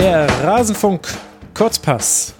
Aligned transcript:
Der 0.00 0.26
Rasenfunk 0.42 1.06
Kurzpass. 1.52 2.32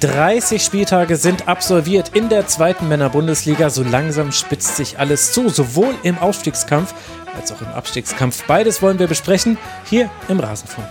30 0.00 0.62
Spieltage 0.62 1.16
sind 1.16 1.48
absolviert 1.48 2.14
in 2.14 2.28
der 2.28 2.46
zweiten 2.46 2.86
Männer-Bundesliga. 2.86 3.70
So 3.70 3.82
langsam 3.82 4.30
spitzt 4.30 4.76
sich 4.76 4.98
alles 4.98 5.32
zu, 5.32 5.48
sowohl 5.48 5.94
im 6.02 6.18
Aufstiegskampf 6.18 6.92
als 7.34 7.50
auch 7.50 7.62
im 7.62 7.68
Abstiegskampf. 7.68 8.44
Beides 8.46 8.82
wollen 8.82 8.98
wir 8.98 9.06
besprechen 9.06 9.56
hier 9.88 10.10
im 10.28 10.38
Rasenfunk. 10.38 10.86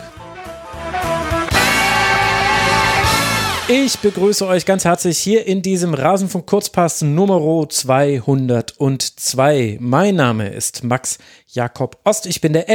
Ich 3.69 3.99
begrüße 3.99 4.47
euch 4.47 4.65
ganz 4.65 4.85
herzlich 4.85 5.19
hier 5.19 5.45
in 5.45 5.61
diesem 5.61 5.93
Rasenfunk 5.93 6.47
Kurzpass 6.47 7.01
Nummer 7.01 7.67
202. 7.67 9.77
Mein 9.81 10.15
Name 10.15 10.47
ist 10.47 10.85
Max 10.85 11.17
Jakob 11.51 11.97
Ost. 12.05 12.27
Ich 12.27 12.39
bin 12.39 12.53
der 12.53 12.67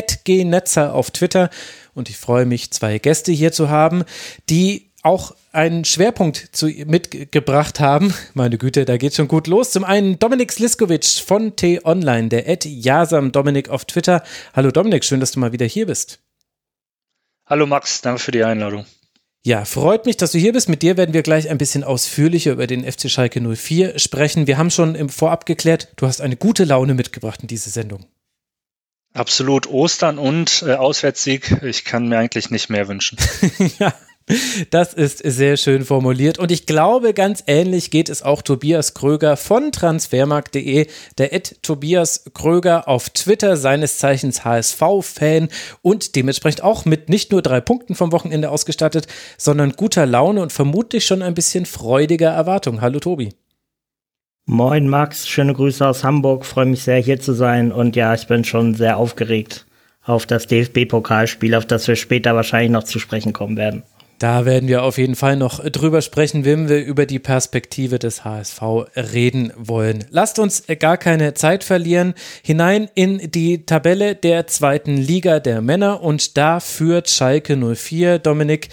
Netzer 0.44 0.94
auf 0.94 1.10
Twitter 1.10 1.48
und 1.94 2.08
ich 2.08 2.16
freue 2.16 2.46
mich, 2.46 2.70
zwei 2.70 2.98
Gäste 2.98 3.32
hier 3.32 3.52
zu 3.52 3.68
haben, 3.68 4.04
die 4.48 4.92
auch 5.02 5.34
einen 5.50 5.84
Schwerpunkt 5.84 6.50
zu, 6.52 6.66
mitgebracht 6.66 7.80
haben. 7.80 8.14
Meine 8.34 8.56
Güte, 8.56 8.84
da 8.84 8.96
geht 8.96 9.14
schon 9.14 9.28
gut 9.28 9.48
los. 9.48 9.70
Zum 9.70 9.84
einen 9.84 10.18
Dominik 10.18 10.52
Sliskovic 10.52 11.04
von 11.04 11.56
T-Online, 11.56 12.28
der 12.28 12.48
Ed 12.48 12.64
Jasam 12.64 13.32
Dominik 13.32 13.68
auf 13.68 13.84
Twitter. 13.84 14.22
Hallo 14.54 14.70
Dominik, 14.70 15.04
schön, 15.04 15.20
dass 15.20 15.32
du 15.32 15.40
mal 15.40 15.52
wieder 15.52 15.66
hier 15.66 15.86
bist. 15.86 16.20
Hallo 17.46 17.66
Max, 17.66 18.00
danke 18.00 18.20
für 18.20 18.30
die 18.30 18.44
Einladung. 18.44 18.86
Ja, 19.44 19.64
freut 19.64 20.06
mich, 20.06 20.16
dass 20.16 20.30
du 20.30 20.38
hier 20.38 20.52
bist. 20.52 20.68
Mit 20.68 20.82
dir 20.82 20.96
werden 20.96 21.14
wir 21.14 21.24
gleich 21.24 21.50
ein 21.50 21.58
bisschen 21.58 21.82
ausführlicher 21.82 22.52
über 22.52 22.68
den 22.68 22.90
FC 22.90 23.10
Schalke 23.10 23.40
04 23.40 23.98
sprechen. 23.98 24.46
Wir 24.46 24.56
haben 24.56 24.70
schon 24.70 24.94
im 24.94 25.08
Vorab 25.08 25.46
geklärt, 25.46 25.88
du 25.96 26.06
hast 26.06 26.20
eine 26.20 26.36
gute 26.36 26.62
Laune 26.62 26.94
mitgebracht 26.94 27.42
in 27.42 27.48
diese 27.48 27.70
Sendung. 27.70 28.06
Absolut 29.14 29.68
Ostern 29.68 30.18
und 30.18 30.64
äh, 30.66 30.74
Auswärtssieg. 30.74 31.62
Ich 31.62 31.84
kann 31.84 32.08
mir 32.08 32.18
eigentlich 32.18 32.50
nicht 32.50 32.70
mehr 32.70 32.88
wünschen. 32.88 33.18
ja, 33.78 33.92
das 34.70 34.94
ist 34.94 35.18
sehr 35.18 35.56
schön 35.56 35.84
formuliert. 35.84 36.38
Und 36.38 36.50
ich 36.50 36.64
glaube, 36.64 37.12
ganz 37.12 37.44
ähnlich 37.46 37.90
geht 37.90 38.08
es 38.08 38.22
auch 38.22 38.40
Tobias 38.40 38.94
Kröger 38.94 39.36
von 39.36 39.72
transfermarkt.de, 39.72 40.86
der 41.18 41.32
Ed 41.32 41.62
Tobias 41.62 42.24
Kröger 42.32 42.88
auf 42.88 43.10
Twitter, 43.10 43.56
seines 43.56 43.98
Zeichens 43.98 44.44
HSV-Fan 44.44 45.48
und 45.82 46.16
dementsprechend 46.16 46.62
auch 46.62 46.84
mit 46.84 47.08
nicht 47.08 47.32
nur 47.32 47.42
drei 47.42 47.60
Punkten 47.60 47.94
vom 47.94 48.12
Wochenende 48.12 48.50
ausgestattet, 48.50 49.08
sondern 49.36 49.72
guter 49.72 50.06
Laune 50.06 50.40
und 50.40 50.52
vermutlich 50.52 51.04
schon 51.04 51.22
ein 51.22 51.34
bisschen 51.34 51.66
freudiger 51.66 52.30
Erwartung. 52.30 52.80
Hallo 52.80 52.98
Tobi. 52.98 53.30
Moin 54.46 54.88
Max, 54.88 55.28
schöne 55.28 55.54
Grüße 55.54 55.86
aus 55.86 56.02
Hamburg, 56.02 56.44
freue 56.44 56.66
mich 56.66 56.82
sehr 56.82 56.98
hier 56.98 57.20
zu 57.20 57.32
sein 57.32 57.70
und 57.70 57.94
ja, 57.94 58.12
ich 58.12 58.26
bin 58.26 58.42
schon 58.42 58.74
sehr 58.74 58.96
aufgeregt 58.96 59.66
auf 60.04 60.26
das 60.26 60.48
DFB-Pokalspiel, 60.48 61.54
auf 61.54 61.64
das 61.64 61.86
wir 61.86 61.94
später 61.94 62.34
wahrscheinlich 62.34 62.72
noch 62.72 62.82
zu 62.82 62.98
sprechen 62.98 63.32
kommen 63.32 63.56
werden. 63.56 63.84
Da 64.22 64.44
werden 64.44 64.68
wir 64.68 64.84
auf 64.84 64.98
jeden 64.98 65.16
Fall 65.16 65.34
noch 65.34 65.58
drüber 65.68 66.00
sprechen, 66.00 66.44
wenn 66.44 66.68
wir 66.68 66.84
über 66.84 67.06
die 67.06 67.18
Perspektive 67.18 67.98
des 67.98 68.24
HSV 68.24 68.62
reden 68.94 69.52
wollen. 69.56 70.04
Lasst 70.10 70.38
uns 70.38 70.62
gar 70.78 70.96
keine 70.96 71.34
Zeit 71.34 71.64
verlieren. 71.64 72.14
Hinein 72.44 72.88
in 72.94 73.32
die 73.32 73.66
Tabelle 73.66 74.14
der 74.14 74.46
zweiten 74.46 74.96
Liga 74.96 75.40
der 75.40 75.60
Männer 75.60 76.02
und 76.02 76.36
da 76.36 76.60
führt 76.60 77.10
Schalke 77.10 77.56
04. 77.56 78.20
Dominik, 78.20 78.68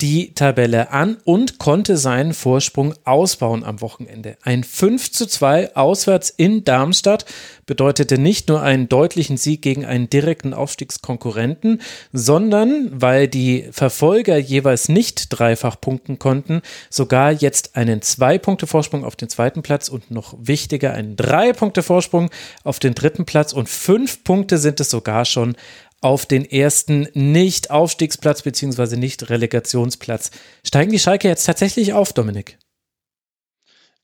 die 0.00 0.34
Tabelle 0.34 0.90
an 0.92 1.18
und 1.24 1.58
konnte 1.58 1.96
seinen 1.96 2.32
Vorsprung 2.32 2.94
ausbauen 3.04 3.64
am 3.64 3.80
Wochenende. 3.80 4.36
Ein 4.42 4.64
5 4.64 5.12
zu 5.12 5.26
2 5.26 5.76
auswärts 5.76 6.30
in 6.30 6.64
Darmstadt 6.64 7.26
bedeutete 7.66 8.18
nicht 8.18 8.48
nur 8.48 8.62
einen 8.62 8.88
deutlichen 8.88 9.36
Sieg 9.36 9.62
gegen 9.62 9.84
einen 9.84 10.10
direkten 10.10 10.54
Aufstiegskonkurrenten, 10.54 11.80
sondern, 12.12 12.88
weil 12.92 13.28
die 13.28 13.68
Verfolger 13.70 14.38
jeweils 14.38 14.88
nicht 14.88 15.26
dreifach 15.30 15.80
punkten 15.80 16.18
konnten, 16.18 16.62
sogar 16.88 17.32
jetzt 17.32 17.76
einen 17.76 18.02
Zwei-Punkte-Vorsprung 18.02 19.04
auf 19.04 19.16
den 19.16 19.28
zweiten 19.28 19.62
Platz 19.62 19.88
und 19.88 20.10
noch 20.10 20.34
wichtiger 20.40 20.94
einen 20.94 21.16
Drei-Punkte-Vorsprung 21.16 22.30
auf 22.64 22.78
den 22.78 22.94
dritten 22.94 23.26
Platz 23.26 23.52
und 23.52 23.68
fünf 23.68 24.24
Punkte 24.24 24.58
sind 24.58 24.80
es 24.80 24.90
sogar 24.90 25.24
schon 25.24 25.54
auf 26.00 26.26
den 26.26 26.44
ersten 26.44 27.08
Nicht-Aufstiegsplatz 27.14 28.42
bzw. 28.42 28.96
Nicht-Relegationsplatz. 28.96 30.30
Steigen 30.66 30.92
die 30.92 30.98
Schalke 30.98 31.28
jetzt 31.28 31.44
tatsächlich 31.44 31.92
auf, 31.92 32.12
Dominik? 32.12 32.58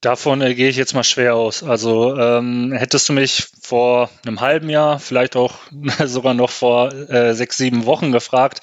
Davon 0.02 0.42
äh, 0.42 0.54
gehe 0.54 0.68
ich 0.68 0.76
jetzt 0.76 0.94
mal 0.94 1.04
schwer 1.04 1.34
aus. 1.36 1.62
Also 1.62 2.16
ähm, 2.16 2.72
hättest 2.72 3.08
du 3.08 3.14
mich 3.14 3.48
vor 3.62 4.10
einem 4.26 4.40
halben 4.40 4.68
Jahr, 4.68 4.98
vielleicht 4.98 5.36
auch 5.36 5.54
sogar 6.04 6.34
noch 6.34 6.50
vor 6.50 6.92
äh, 6.92 7.34
sechs, 7.34 7.56
sieben 7.56 7.86
Wochen 7.86 8.12
gefragt, 8.12 8.60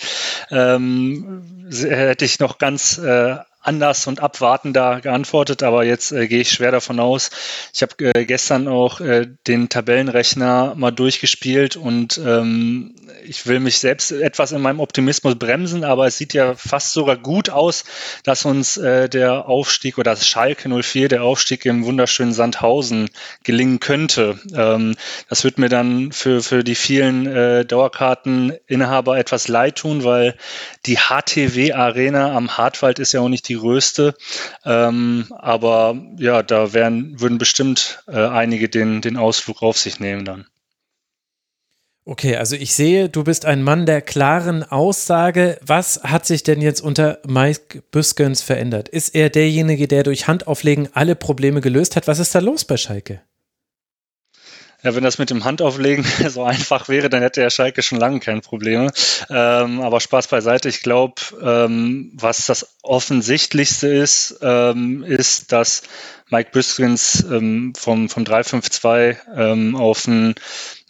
ähm, 0.52 1.68
hätte 1.72 2.26
ich 2.26 2.40
noch 2.40 2.60
ganz 2.60 3.00
äh, 3.00 3.38
anders 3.64 4.08
und 4.08 4.20
abwartender 4.20 5.02
geantwortet, 5.02 5.64
aber 5.64 5.86
jetzt 5.86 6.12
äh, 6.12 6.28
gehe 6.28 6.42
ich 6.42 6.52
schwer 6.52 6.72
davon 6.72 7.00
aus. 7.00 7.32
Ich 7.74 7.82
habe 7.82 8.14
äh, 8.14 8.26
gestern 8.26 8.68
auch 8.68 9.00
äh, 9.00 9.28
den 9.48 9.70
Tabellenrechner 9.70 10.76
mal 10.76 10.92
durchgespielt 10.92 11.78
und 11.78 12.18
ähm, 12.24 12.94
ich 13.26 13.48
will 13.48 13.60
mich 13.60 13.80
selbst 13.80 14.12
etwas 14.12 14.52
in 14.52 14.62
meinem 14.62 14.80
Optimismus 14.80 15.36
bremsen, 15.36 15.84
aber 15.84 16.08
es 16.08 16.18
sieht 16.18 16.34
ja 16.34 16.56
fast 16.56 16.94
sogar 16.94 17.18
gut 17.18 17.50
aus, 17.50 17.84
dass 18.24 18.46
uns 18.46 18.78
äh, 18.78 19.10
der 19.10 19.48
Aufstieg 19.48 19.98
oder 19.98 20.12
das 20.12 20.28
Schalke 20.28 20.70
04, 20.70 21.08
der 21.08 21.24
Aufstieg 21.24 21.66
im 21.66 21.86
wunderschönen 21.86 22.34
Sandhausen 22.34 23.10
gelingen 23.44 23.80
könnte. 23.80 24.40
Ähm, 24.56 24.96
das 25.30 25.44
wird 25.44 25.58
mir 25.58 25.70
dann 25.70 26.12
für, 26.12 26.42
für 26.44 26.64
die 26.64 26.76
vielen 26.76 27.26
äh, 27.28 27.66
Dauerkarteninhaber 27.66 29.18
etwas 29.18 29.48
leid 29.48 29.78
tun, 29.78 30.04
weil 30.04 30.36
die 30.86 30.98
HTW 30.98 31.74
Arena 31.74 32.36
am 32.36 32.58
Hartwald 32.58 33.00
ist 33.00 33.14
ja 33.14 33.22
auch 33.22 33.30
nicht 33.30 33.48
die 33.50 33.56
größte. 33.56 34.16
Ähm, 34.66 35.28
aber 35.38 35.96
ja, 36.18 36.44
da 36.44 36.74
werden, 36.74 37.20
würden 37.20 37.38
bestimmt 37.38 38.04
äh, 38.08 38.26
einige 38.26 38.70
den, 38.70 39.02
den 39.02 39.18
Ausflug 39.18 39.62
auf 39.62 39.78
sich 39.78 40.00
nehmen 40.00 40.26
dann. 40.26 40.46
Okay, 42.06 42.36
also 42.36 42.58
ich 42.58 42.74
sehe, 42.74 43.08
du 43.08 43.24
bist 43.24 43.46
ein 43.46 43.64
Mann 43.64 43.86
der 43.86 44.02
klaren 44.02 44.64
Aussage. 44.64 45.58
Was 45.66 46.02
hat 46.04 46.26
sich 46.26 46.44
denn 46.44 46.60
jetzt 46.60 46.82
unter 46.82 47.20
Mike 47.26 47.82
Büskens 47.92 48.42
verändert? 48.42 48.90
Ist 48.90 49.16
er 49.16 49.30
derjenige, 49.30 49.88
der 49.88 50.04
durch 50.04 50.28
Handauflegen 50.28 50.90
alle 50.94 51.16
Probleme 51.16 51.62
gelöst 51.62 51.96
hat? 51.96 52.08
Was 52.08 52.20
ist 52.20 52.36
da 52.36 52.40
los 52.40 52.66
bei 52.66 52.76
Schalke? 52.76 53.22
Ja, 54.84 54.94
wenn 54.96 55.04
das 55.06 55.18
mit 55.18 55.30
dem 55.30 55.46
Handauflegen 55.46 56.04
so 56.30 56.44
einfach 56.44 56.90
wäre, 56.90 57.10
dann 57.10 57.22
hätte 57.22 57.40
der 57.40 57.50
Schalke 57.50 57.82
schon 57.82 58.00
lange 58.00 58.20
keine 58.20 58.42
Probleme. 58.42 58.92
Ähm, 59.30 59.80
aber 59.80 60.02
Spaß 60.02 60.28
beiseite. 60.28 60.68
Ich 60.68 60.82
glaube, 60.82 61.22
ähm, 61.42 62.12
was 62.16 62.48
das 62.48 62.76
Offensichtlichste 62.82 63.88
ist, 63.88 64.40
ähm, 64.42 65.04
ist, 65.04 65.54
dass 65.54 65.84
Mike 66.30 66.50
Büskens 66.52 67.24
ähm, 67.24 67.74
vom, 67.78 68.10
vom 68.10 68.24
3-5-2 68.26 69.16
ähm, 69.38 69.76
auf 69.78 70.06
ein 70.06 70.36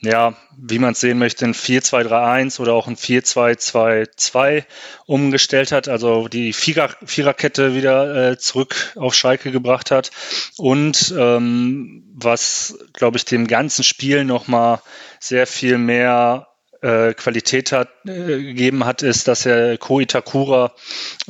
ja, 0.04 0.36
wie 0.58 0.80
man 0.80 0.92
es 0.92 1.00
sehen 1.00 1.18
möchte, 1.18 1.46
ein 1.46 1.54
4-2-3-1 1.54 2.60
oder 2.60 2.74
auch 2.74 2.88
ein 2.88 2.96
4-2-2-2 2.98 4.64
umgestellt 5.06 5.72
hat, 5.72 5.88
also 5.88 6.28
die 6.28 6.54
Vierer 6.54 6.90
Viererkette 7.06 7.74
wieder 7.74 8.32
äh, 8.32 8.38
zurück 8.38 8.94
auf 8.96 9.16
Schalke 9.16 9.52
gebracht 9.52 9.92
hat. 9.92 10.12
Und 10.58 11.14
ähm, 11.18 12.04
was, 12.16 12.78
glaube 12.94 13.18
ich, 13.18 13.26
dem 13.26 13.48
ganzen 13.48 13.84
Spiel 13.84 14.26
nochmal 14.26 14.82
sehr 15.20 15.48
viel 15.48 15.78
mehr 15.78 16.48
äh, 16.82 17.14
Qualität 17.14 17.72
hat, 17.72 17.90
äh, 18.06 18.42
gegeben 18.44 18.86
hat, 18.86 19.04
ist, 19.04 19.28
dass 19.30 19.46
er 19.46 19.78
Ko 19.78 20.02
Itakura 20.02 20.74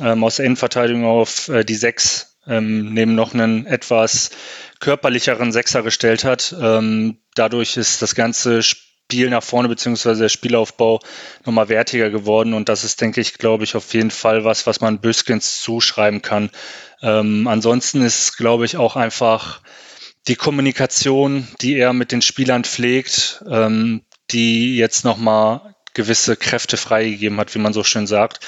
ähm, 0.00 0.24
aus 0.24 0.36
der 0.36 0.46
Innenverteidigung 0.46 1.04
auf 1.04 1.48
äh, 1.48 1.64
die 1.64 1.76
6 1.76 2.38
ähm, 2.46 2.92
neben 2.92 3.14
noch 3.14 3.34
einen 3.34 3.66
etwas 3.66 4.30
körperlicheren 4.80 5.52
Sechser 5.52 5.82
gestellt 5.82 6.24
hat. 6.24 6.54
Ähm, 6.60 7.18
dadurch 7.34 7.76
ist 7.76 8.02
das 8.02 8.14
ganze 8.14 8.62
Spiel 8.62 9.30
nach 9.30 9.42
vorne 9.42 9.68
beziehungsweise 9.68 10.22
der 10.22 10.28
Spielaufbau 10.28 11.00
nochmal 11.44 11.68
wertiger 11.68 12.10
geworden 12.10 12.54
und 12.54 12.68
das 12.68 12.84
ist, 12.84 13.00
denke 13.00 13.20
ich, 13.20 13.34
glaube 13.34 13.64
ich, 13.64 13.76
auf 13.76 13.92
jeden 13.94 14.10
Fall 14.10 14.44
was, 14.44 14.66
was 14.66 14.80
man 14.80 15.00
Büskens 15.00 15.60
zuschreiben 15.60 16.22
kann. 16.22 16.50
Ähm, 17.02 17.46
ansonsten 17.46 18.02
ist, 18.02 18.36
glaube 18.36 18.64
ich, 18.64 18.76
auch 18.76 18.96
einfach 18.96 19.60
die 20.26 20.36
Kommunikation, 20.36 21.46
die 21.60 21.76
er 21.76 21.92
mit 21.92 22.12
den 22.12 22.22
Spielern 22.22 22.64
pflegt, 22.64 23.44
ähm, 23.48 24.02
die 24.30 24.76
jetzt 24.76 25.04
nochmal 25.04 25.74
gewisse 25.92 26.36
Kräfte 26.36 26.76
freigegeben 26.76 27.38
hat, 27.38 27.54
wie 27.54 27.58
man 27.58 27.72
so 27.72 27.84
schön 27.84 28.06
sagt. 28.06 28.40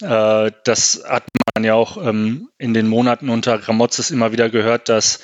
Äh, 0.00 0.52
das 0.64 1.02
hat 1.06 1.24
man 1.54 1.64
ja 1.64 1.74
auch 1.74 1.96
ähm, 1.98 2.48
in 2.58 2.74
den 2.74 2.88
Monaten 2.88 3.28
unter 3.28 3.58
Gramotzes 3.58 4.10
immer 4.10 4.32
wieder 4.32 4.48
gehört, 4.50 4.88
dass 4.88 5.20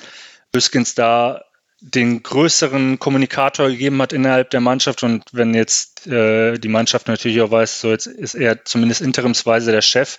Büskens 0.53 0.95
da 0.95 1.43
den 1.81 2.23
größeren 2.23 2.97
Kommunikator 2.97 3.67
gegeben 3.67 4.01
hat 4.01 4.13
innerhalb 4.13 4.51
der 4.51 4.61
Mannschaft 4.61 5.03
und 5.03 5.25
wenn 5.33 5.53
jetzt 5.53 6.07
äh, 6.07 6.57
die 6.57 6.69
Mannschaft 6.69 7.09
natürlich 7.09 7.41
auch 7.41 7.51
weiß, 7.51 7.81
so 7.81 7.89
jetzt 7.89 8.05
ist 8.05 8.35
er 8.35 8.63
zumindest 8.63 9.01
interimsweise 9.01 9.73
der 9.73 9.81
Chef 9.81 10.15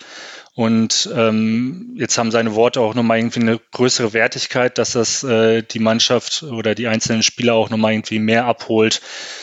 und 0.53 1.09
ähm, 1.15 1.95
jetzt 1.97 2.19
haben 2.19 2.29
seine 2.29 2.53
Worte 2.53 2.81
auch 2.81 2.93
nochmal 2.93 3.17
irgendwie 3.17 3.39
eine 3.39 3.59
größere 3.71 4.13
Wertigkeit, 4.13 4.77
dass 4.77 4.91
das 4.91 5.23
äh, 5.23 5.63
die 5.63 5.79
Mannschaft 5.79 6.43
oder 6.43 6.75
die 6.75 6.87
einzelnen 6.87 7.23
Spieler 7.23 7.55
auch 7.55 7.71
nochmal 7.71 7.93
irgendwie 7.93 8.19
mehr 8.19 8.45
abholt, 8.45 9.01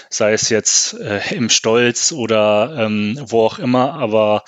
sei 0.08 0.32
es 0.32 0.48
jetzt 0.48 0.94
äh, 1.00 1.34
im 1.34 1.50
Stolz 1.50 2.12
oder 2.12 2.76
ähm, 2.78 3.18
wo 3.20 3.44
auch 3.44 3.58
immer, 3.58 3.94
aber 3.94 4.44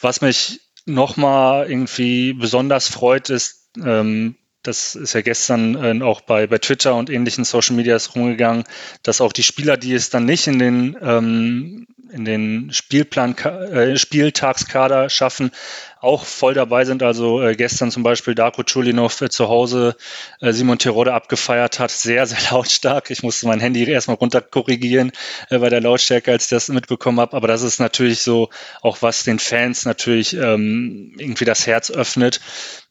was 0.00 0.20
mich 0.20 0.60
nochmal 0.84 1.70
irgendwie 1.70 2.34
besonders 2.34 2.88
freut, 2.88 3.30
ist, 3.30 3.70
ähm, 3.82 4.36
das 4.62 4.94
ist 4.94 5.14
ja 5.14 5.22
gestern 5.22 5.74
äh, 5.76 6.04
auch 6.04 6.20
bei, 6.20 6.46
bei 6.46 6.58
Twitter 6.58 6.94
und 6.94 7.10
ähnlichen 7.10 7.44
Social 7.44 7.76
Medias 7.76 8.14
rumgegangen, 8.14 8.64
dass 9.02 9.20
auch 9.20 9.32
die 9.32 9.42
Spieler, 9.42 9.76
die 9.76 9.94
es 9.94 10.10
dann 10.10 10.24
nicht 10.24 10.46
in 10.46 10.58
den 10.58 10.96
ähm, 11.00 11.86
in 12.12 12.24
den 12.24 12.72
Spielplan, 12.72 13.36
äh, 13.38 13.96
Spieltagskader 13.96 15.08
schaffen, 15.08 15.52
auch 16.00 16.24
voll 16.24 16.54
dabei 16.54 16.84
sind. 16.84 17.02
Also 17.02 17.42
äh, 17.42 17.54
gestern 17.54 17.90
zum 17.90 18.02
Beispiel 18.02 18.34
Darko 18.34 18.62
Chulinov 18.62 19.20
äh, 19.20 19.28
zu 19.28 19.48
Hause 19.48 19.96
äh, 20.40 20.52
Simon 20.52 20.78
Tirode 20.78 21.12
abgefeiert 21.12 21.78
hat, 21.78 21.90
sehr, 21.90 22.26
sehr 22.26 22.38
lautstark. 22.50 23.10
Ich 23.10 23.22
musste 23.22 23.46
mein 23.46 23.60
Handy 23.60 23.84
erstmal 23.88 24.16
runter 24.16 24.40
korrigieren 24.40 25.12
äh, 25.50 25.58
bei 25.58 25.68
der 25.68 25.80
Lautstärke, 25.80 26.32
als 26.32 26.44
ich 26.44 26.50
das 26.50 26.68
mitbekommen 26.68 27.20
habe. 27.20 27.36
Aber 27.36 27.48
das 27.48 27.62
ist 27.62 27.80
natürlich 27.80 28.22
so, 28.22 28.48
auch 28.80 29.02
was 29.02 29.24
den 29.24 29.38
Fans 29.38 29.84
natürlich 29.84 30.34
ähm, 30.34 31.14
irgendwie 31.18 31.44
das 31.44 31.66
Herz 31.66 31.90
öffnet. 31.90 32.40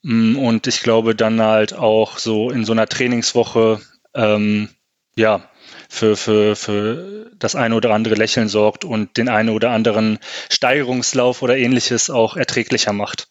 Mm, 0.04 0.38
und 0.38 0.68
ich 0.68 0.82
glaube 0.82 1.16
dann 1.16 1.42
halt 1.42 1.74
auch 1.74 2.20
so 2.20 2.52
in 2.52 2.64
so 2.64 2.74
einer 2.74 2.88
Trainingswoche, 2.88 3.82
ähm, 4.14 4.70
ja, 5.16 5.49
für, 5.90 6.16
für, 6.16 6.56
für 6.56 7.32
das 7.36 7.56
eine 7.56 7.76
oder 7.76 7.94
andere 7.94 8.16
Lächeln 8.16 8.48
sorgt 8.48 8.86
und 8.86 9.18
den 9.18 9.28
einen 9.28 9.50
oder 9.50 9.72
anderen 9.72 10.20
Steigerungslauf 10.50 11.42
oder 11.42 11.58
ähnliches 11.58 12.10
auch 12.10 12.38
erträglicher 12.38 12.94
macht. 12.94 13.28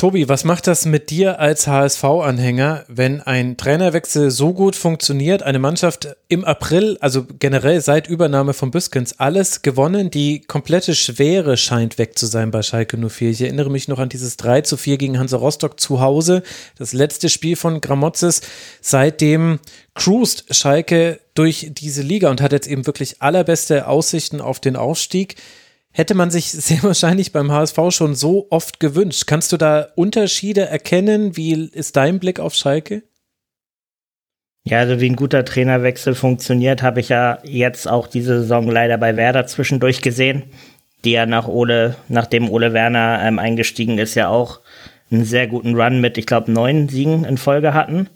Tobi, 0.00 0.28
was 0.28 0.44
macht 0.44 0.68
das 0.68 0.84
mit 0.86 1.10
dir 1.10 1.40
als 1.40 1.66
HSV-Anhänger, 1.66 2.84
wenn 2.86 3.20
ein 3.20 3.56
Trainerwechsel 3.56 4.30
so 4.30 4.54
gut 4.54 4.76
funktioniert, 4.76 5.42
eine 5.42 5.58
Mannschaft 5.58 6.14
im 6.28 6.44
April, 6.44 6.96
also 7.00 7.26
generell 7.40 7.80
seit 7.80 8.06
Übernahme 8.06 8.54
von 8.54 8.70
Büskens, 8.70 9.18
alles 9.18 9.62
gewonnen, 9.62 10.12
die 10.12 10.42
komplette 10.42 10.94
Schwere 10.94 11.56
scheint 11.56 11.98
weg 11.98 12.16
zu 12.16 12.26
sein 12.26 12.52
bei 12.52 12.62
Schalke 12.62 12.96
04. 12.96 13.30
Ich 13.30 13.40
erinnere 13.40 13.72
mich 13.72 13.88
noch 13.88 13.98
an 13.98 14.08
dieses 14.08 14.36
3 14.36 14.60
zu 14.60 14.76
4 14.76 14.98
gegen 14.98 15.18
Hansa 15.18 15.36
Rostock 15.36 15.80
zu 15.80 16.00
Hause, 16.00 16.44
das 16.78 16.92
letzte 16.92 17.28
Spiel 17.28 17.56
von 17.56 17.80
Gramozis. 17.80 18.42
Seitdem 18.80 19.58
cruist 19.96 20.54
Schalke 20.54 21.18
durch 21.34 21.72
diese 21.72 22.02
Liga 22.02 22.30
und 22.30 22.40
hat 22.40 22.52
jetzt 22.52 22.68
eben 22.68 22.86
wirklich 22.86 23.20
allerbeste 23.20 23.88
Aussichten 23.88 24.40
auf 24.40 24.60
den 24.60 24.76
Aufstieg 24.76 25.34
hätte 25.92 26.14
man 26.14 26.30
sich 26.30 26.46
sehr 26.52 26.82
wahrscheinlich 26.82 27.32
beim 27.32 27.52
HSV 27.52 27.78
schon 27.90 28.14
so 28.14 28.46
oft 28.50 28.80
gewünscht. 28.80 29.24
Kannst 29.26 29.52
du 29.52 29.56
da 29.56 29.88
Unterschiede 29.96 30.66
erkennen? 30.66 31.36
Wie 31.36 31.54
ist 31.54 31.96
dein 31.96 32.18
Blick 32.18 32.40
auf 32.40 32.54
Schalke? 32.54 33.02
Ja, 34.64 34.80
also 34.80 35.00
wie 35.00 35.08
ein 35.08 35.16
guter 35.16 35.46
Trainerwechsel 35.46 36.14
funktioniert, 36.14 36.82
habe 36.82 37.00
ich 37.00 37.08
ja 37.08 37.38
jetzt 37.42 37.88
auch 37.88 38.06
diese 38.06 38.40
Saison 38.40 38.68
leider 38.68 38.98
bei 38.98 39.16
Werder 39.16 39.46
zwischendurch 39.46 40.02
gesehen, 40.02 40.42
die 41.04 41.12
ja 41.12 41.24
nach 41.24 41.48
Ole, 41.48 41.96
nachdem 42.08 42.50
Ole 42.50 42.74
Werner 42.74 43.20
ähm, 43.22 43.38
eingestiegen 43.38 43.98
ist, 43.98 44.14
ja 44.14 44.28
auch 44.28 44.60
einen 45.10 45.24
sehr 45.24 45.46
guten 45.46 45.74
Run 45.74 46.02
mit, 46.02 46.18
ich 46.18 46.26
glaube, 46.26 46.52
neun 46.52 46.88
Siegen 46.90 47.24
in 47.24 47.38
Folge 47.38 47.72
hatten. 47.72 48.08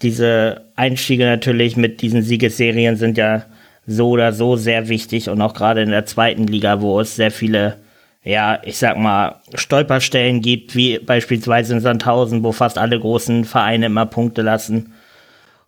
Diese 0.00 0.72
Einstiege 0.76 1.26
natürlich 1.26 1.76
mit 1.76 2.00
diesen 2.00 2.22
Siegesserien 2.22 2.96
sind 2.96 3.18
ja 3.18 3.44
so 3.86 4.10
oder 4.10 4.32
so 4.32 4.56
sehr 4.56 4.88
wichtig 4.88 5.28
und 5.28 5.40
auch 5.40 5.54
gerade 5.54 5.82
in 5.82 5.90
der 5.90 6.06
zweiten 6.06 6.46
Liga, 6.46 6.80
wo 6.80 7.00
es 7.00 7.16
sehr 7.16 7.30
viele, 7.30 7.78
ja, 8.22 8.60
ich 8.64 8.78
sag 8.78 8.96
mal, 8.96 9.36
Stolperstellen 9.54 10.40
gibt, 10.40 10.76
wie 10.76 10.98
beispielsweise 10.98 11.74
in 11.74 11.80
Sandhausen, 11.80 12.44
wo 12.44 12.52
fast 12.52 12.78
alle 12.78 12.98
großen 12.98 13.44
Vereine 13.44 13.86
immer 13.86 14.06
Punkte 14.06 14.42
lassen. 14.42 14.92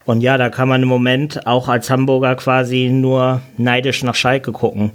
Und 0.04 0.20
ja, 0.20 0.36
da 0.36 0.50
kann 0.50 0.68
man 0.68 0.82
im 0.82 0.88
Moment 0.88 1.46
auch 1.46 1.68
als 1.68 1.90
Hamburger 1.90 2.36
quasi 2.36 2.90
nur 2.92 3.40
neidisch 3.56 4.02
nach 4.02 4.14
Schalke 4.14 4.52
gucken. 4.52 4.92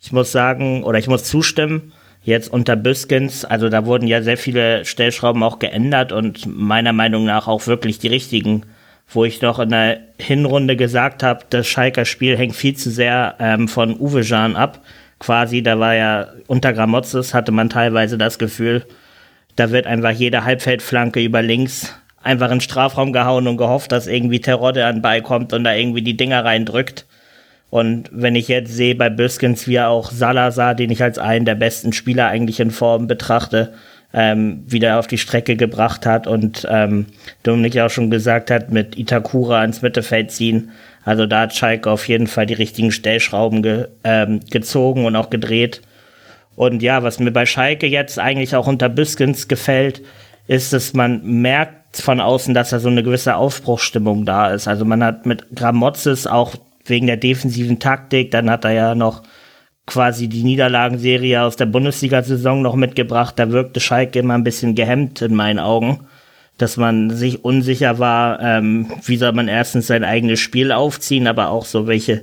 Ich 0.00 0.12
muss 0.12 0.30
sagen, 0.30 0.84
oder 0.84 0.98
ich 0.98 1.08
muss 1.08 1.24
zustimmen, 1.24 1.92
jetzt 2.22 2.52
unter 2.52 2.76
Büskens, 2.76 3.44
also 3.44 3.68
da 3.68 3.84
wurden 3.84 4.06
ja 4.06 4.22
sehr 4.22 4.36
viele 4.36 4.84
Stellschrauben 4.84 5.42
auch 5.42 5.58
geändert 5.58 6.12
und 6.12 6.46
meiner 6.46 6.92
Meinung 6.92 7.24
nach 7.24 7.48
auch 7.48 7.66
wirklich 7.66 7.98
die 7.98 8.08
richtigen 8.08 8.62
wo 9.10 9.24
ich 9.24 9.40
noch 9.40 9.58
in 9.58 9.70
der 9.70 10.00
Hinrunde 10.18 10.76
gesagt 10.76 11.22
habe, 11.22 11.44
das 11.50 11.66
Schalker 11.66 12.04
Spiel 12.04 12.36
hängt 12.36 12.54
viel 12.54 12.76
zu 12.76 12.90
sehr 12.90 13.36
ähm, 13.38 13.68
von 13.68 13.98
Uwe 13.98 14.22
Jan 14.22 14.56
ab. 14.56 14.80
Quasi, 15.18 15.62
da 15.62 15.78
war 15.78 15.94
ja 15.94 16.28
unter 16.46 16.72
Gramotzes 16.72 17.34
hatte 17.34 17.50
man 17.50 17.70
teilweise 17.70 18.18
das 18.18 18.38
Gefühl, 18.38 18.84
da 19.56 19.70
wird 19.70 19.86
einfach 19.86 20.12
jede 20.12 20.44
Halbfeldflanke 20.44 21.20
über 21.20 21.42
links 21.42 21.94
einfach 22.22 22.46
in 22.46 22.56
den 22.56 22.60
Strafraum 22.60 23.12
gehauen 23.12 23.48
und 23.48 23.56
gehofft, 23.56 23.90
dass 23.90 24.06
irgendwie 24.06 24.40
Terodde 24.40 24.84
an 24.86 25.02
beikommt 25.02 25.52
und 25.52 25.64
da 25.64 25.74
irgendwie 25.74 26.02
die 26.02 26.16
Dinger 26.16 26.44
reindrückt. 26.44 27.06
Und 27.70 28.08
wenn 28.12 28.34
ich 28.34 28.48
jetzt 28.48 28.72
sehe 28.72 28.94
bei 28.94 29.10
Büskens, 29.10 29.66
wie 29.66 29.76
er 29.76 29.88
auch 29.88 30.10
Salazar, 30.10 30.74
den 30.74 30.90
ich 30.90 31.02
als 31.02 31.18
einen 31.18 31.44
der 31.44 31.54
besten 31.54 31.92
Spieler 31.92 32.28
eigentlich 32.28 32.60
in 32.60 32.70
Form 32.70 33.06
betrachte, 33.06 33.74
ähm, 34.12 34.64
wieder 34.66 34.98
auf 34.98 35.06
die 35.06 35.18
Strecke 35.18 35.56
gebracht 35.56 36.06
hat 36.06 36.26
und 36.26 36.66
ähm, 36.70 37.06
Dominik 37.42 37.74
ja 37.74 37.86
auch 37.86 37.90
schon 37.90 38.10
gesagt 38.10 38.50
hat, 38.50 38.70
mit 38.70 38.98
Itakura 38.98 39.62
ins 39.64 39.82
Mittelfeld 39.82 40.30
ziehen. 40.30 40.70
Also 41.04 41.26
da 41.26 41.42
hat 41.42 41.54
Schalke 41.54 41.90
auf 41.90 42.08
jeden 42.08 42.26
Fall 42.26 42.46
die 42.46 42.54
richtigen 42.54 42.90
Stellschrauben 42.90 43.62
ge, 43.62 43.88
ähm, 44.04 44.40
gezogen 44.50 45.04
und 45.04 45.16
auch 45.16 45.30
gedreht. 45.30 45.82
Und 46.56 46.82
ja, 46.82 47.02
was 47.02 47.18
mir 47.18 47.30
bei 47.30 47.46
Schalke 47.46 47.86
jetzt 47.86 48.18
eigentlich 48.18 48.56
auch 48.56 48.66
unter 48.66 48.88
Büskens 48.88 49.46
gefällt, 49.46 50.02
ist, 50.48 50.72
dass 50.72 50.94
man 50.94 51.22
merkt 51.24 51.98
von 51.98 52.20
außen, 52.20 52.54
dass 52.54 52.70
da 52.70 52.80
so 52.80 52.88
eine 52.88 53.02
gewisse 53.02 53.36
Aufbruchsstimmung 53.36 54.24
da 54.24 54.50
ist. 54.50 54.66
Also 54.66 54.84
man 54.84 55.04
hat 55.04 55.26
mit 55.26 55.44
Gramozis 55.54 56.26
auch 56.26 56.56
wegen 56.84 57.06
der 57.06 57.18
defensiven 57.18 57.78
Taktik, 57.78 58.30
dann 58.30 58.50
hat 58.50 58.64
er 58.64 58.72
ja 58.72 58.94
noch 58.94 59.22
quasi 59.88 60.28
die 60.28 60.44
Niederlagenserie 60.44 61.42
aus 61.42 61.56
der 61.56 61.66
Bundesliga-Saison 61.66 62.62
noch 62.62 62.76
mitgebracht. 62.76 63.34
Da 63.38 63.50
wirkte 63.50 63.80
Schalke 63.80 64.18
immer 64.20 64.34
ein 64.34 64.44
bisschen 64.44 64.74
gehemmt 64.74 65.22
in 65.22 65.34
meinen 65.34 65.58
Augen, 65.58 66.06
dass 66.58 66.76
man 66.76 67.10
sich 67.10 67.44
unsicher 67.44 67.98
war, 67.98 68.40
ähm, 68.40 68.92
wie 69.04 69.16
soll 69.16 69.32
man 69.32 69.48
erstens 69.48 69.86
sein 69.86 70.04
eigenes 70.04 70.40
Spiel 70.40 70.72
aufziehen, 70.72 71.26
aber 71.26 71.48
auch 71.48 71.64
so 71.64 71.86
welche, 71.86 72.22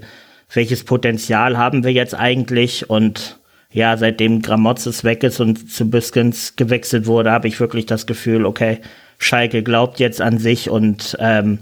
welches 0.54 0.84
Potenzial 0.84 1.58
haben 1.58 1.84
wir 1.84 1.92
jetzt 1.92 2.14
eigentlich 2.14 2.90
und 2.90 3.40
ja, 3.72 3.98
seitdem 3.98 4.42
Gramozis 4.42 5.04
weg 5.04 5.24
ist 5.24 5.42
und 5.42 5.70
zu 5.70 5.90
Büskens 5.90 6.56
gewechselt 6.56 7.08
wurde, 7.08 7.32
habe 7.32 7.48
ich 7.50 7.60
wirklich 7.60 7.86
das 7.86 8.06
Gefühl, 8.06 8.46
okay, 8.46 8.80
Schalke 9.18 9.64
glaubt 9.64 10.00
jetzt 10.00 10.22
an 10.22 10.38
sich 10.38 10.70
und 10.70 11.18
ähm, 11.20 11.60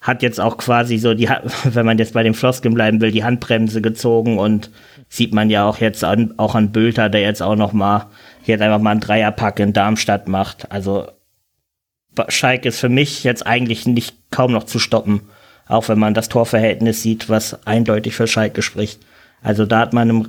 hat 0.00 0.22
jetzt 0.22 0.40
auch 0.40 0.58
quasi 0.58 0.98
so 0.98 1.14
die, 1.14 1.28
wenn 1.64 1.86
man 1.86 1.98
jetzt 1.98 2.12
bei 2.12 2.22
dem 2.22 2.34
Flosken 2.34 2.74
bleiben 2.74 3.00
will, 3.00 3.10
die 3.10 3.24
Handbremse 3.24 3.80
gezogen 3.80 4.38
und 4.38 4.70
sieht 5.08 5.32
man 5.32 5.50
ja 5.50 5.68
auch 5.68 5.78
jetzt 5.78 6.04
an, 6.04 6.34
auch 6.36 6.54
an 6.54 6.72
Bülter, 6.72 7.08
der 7.08 7.22
jetzt 7.22 7.42
auch 7.42 7.56
noch 7.56 7.72
mal 7.72 8.06
jetzt 8.44 8.60
einfach 8.60 8.80
mal 8.80 8.92
einen 8.92 9.00
Dreierpack 9.00 9.58
in 9.60 9.72
Darmstadt 9.72 10.28
macht. 10.28 10.70
Also 10.70 11.08
Schalke 12.28 12.68
ist 12.68 12.80
für 12.80 12.88
mich 12.88 13.24
jetzt 13.24 13.46
eigentlich 13.46 13.86
nicht 13.86 14.16
kaum 14.30 14.52
noch 14.52 14.64
zu 14.64 14.78
stoppen, 14.78 15.22
auch 15.66 15.88
wenn 15.88 15.98
man 15.98 16.14
das 16.14 16.28
Torverhältnis 16.28 17.02
sieht, 17.02 17.28
was 17.28 17.66
eindeutig 17.66 18.14
für 18.14 18.26
Schalke 18.26 18.62
spricht. 18.62 19.00
Also 19.42 19.66
da 19.66 19.80
hat 19.80 19.92
man 19.92 20.10
im, 20.10 20.28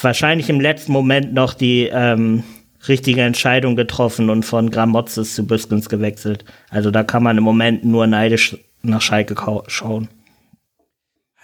wahrscheinlich 0.00 0.48
im 0.48 0.60
letzten 0.60 0.92
Moment 0.92 1.32
noch 1.34 1.54
die 1.54 1.88
ähm, 1.92 2.44
richtige 2.88 3.22
Entscheidung 3.22 3.76
getroffen 3.76 4.30
und 4.30 4.44
von 4.44 4.70
Gramozis 4.70 5.34
zu 5.34 5.46
Büskens 5.46 5.88
gewechselt. 5.88 6.44
Also 6.70 6.90
da 6.90 7.04
kann 7.04 7.22
man 7.22 7.38
im 7.38 7.44
Moment 7.44 7.84
nur 7.84 8.06
neidisch 8.06 8.56
nach 8.82 9.00
Schalke 9.00 9.36
schauen. 9.68 10.08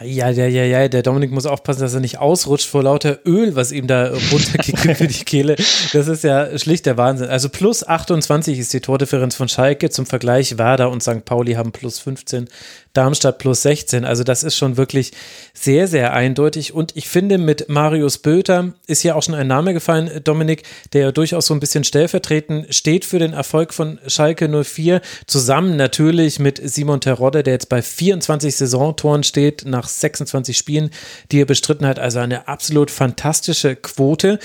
Ja, 0.00 0.30
ja, 0.30 0.46
ja, 0.46 0.62
ja, 0.62 0.86
der 0.86 1.02
Dominik 1.02 1.32
muss 1.32 1.44
aufpassen, 1.44 1.80
dass 1.80 1.92
er 1.92 1.98
nicht 1.98 2.18
ausrutscht 2.18 2.68
vor 2.68 2.84
lauter 2.84 3.18
Öl, 3.26 3.56
was 3.56 3.72
ihm 3.72 3.88
da 3.88 4.12
runtergeht 4.30 4.96
für 4.96 5.08
die 5.08 5.24
Kehle. 5.24 5.56
Das 5.92 6.06
ist 6.06 6.22
ja 6.22 6.56
schlicht 6.56 6.86
der 6.86 6.96
Wahnsinn. 6.96 7.28
Also 7.28 7.48
plus 7.48 7.86
28 7.86 8.60
ist 8.60 8.72
die 8.72 8.80
Tordifferenz 8.80 9.34
von 9.34 9.48
Schalke. 9.48 9.90
Zum 9.90 10.06
Vergleich 10.06 10.56
Werder 10.56 10.90
und 10.90 11.02
St. 11.02 11.24
Pauli 11.24 11.54
haben 11.54 11.72
plus 11.72 11.98
15. 11.98 12.48
Darmstadt 12.92 13.38
plus 13.38 13.62
16. 13.62 14.04
Also 14.04 14.24
das 14.24 14.42
ist 14.42 14.56
schon 14.56 14.76
wirklich 14.76 15.12
sehr, 15.54 15.86
sehr 15.88 16.12
eindeutig. 16.12 16.74
Und 16.74 16.96
ich 16.96 17.08
finde, 17.08 17.38
mit 17.38 17.68
Marius 17.68 18.18
Böter 18.18 18.72
ist 18.86 19.02
ja 19.02 19.14
auch 19.14 19.22
schon 19.22 19.34
ein 19.34 19.46
Name 19.46 19.72
gefallen, 19.72 20.20
Dominik, 20.24 20.62
der 20.92 21.02
ja 21.02 21.12
durchaus 21.12 21.46
so 21.46 21.54
ein 21.54 21.60
bisschen 21.60 21.84
stellvertretend 21.84 22.74
steht 22.74 23.04
für 23.04 23.18
den 23.18 23.32
Erfolg 23.32 23.74
von 23.74 23.98
Schalke 24.06 24.48
04. 24.64 25.00
Zusammen 25.26 25.76
natürlich 25.76 26.38
mit 26.38 26.60
Simon 26.62 27.00
Terodde, 27.00 27.42
der 27.42 27.54
jetzt 27.54 27.68
bei 27.68 27.82
24 27.82 28.56
Saisontoren 28.56 29.22
steht, 29.22 29.64
nach 29.64 29.88
26 29.88 30.56
Spielen, 30.56 30.90
die 31.30 31.40
er 31.40 31.46
bestritten 31.46 31.86
hat. 31.86 31.98
Also 31.98 32.18
eine 32.18 32.48
absolut 32.48 32.90
fantastische 32.90 33.76
Quote. 33.76 34.38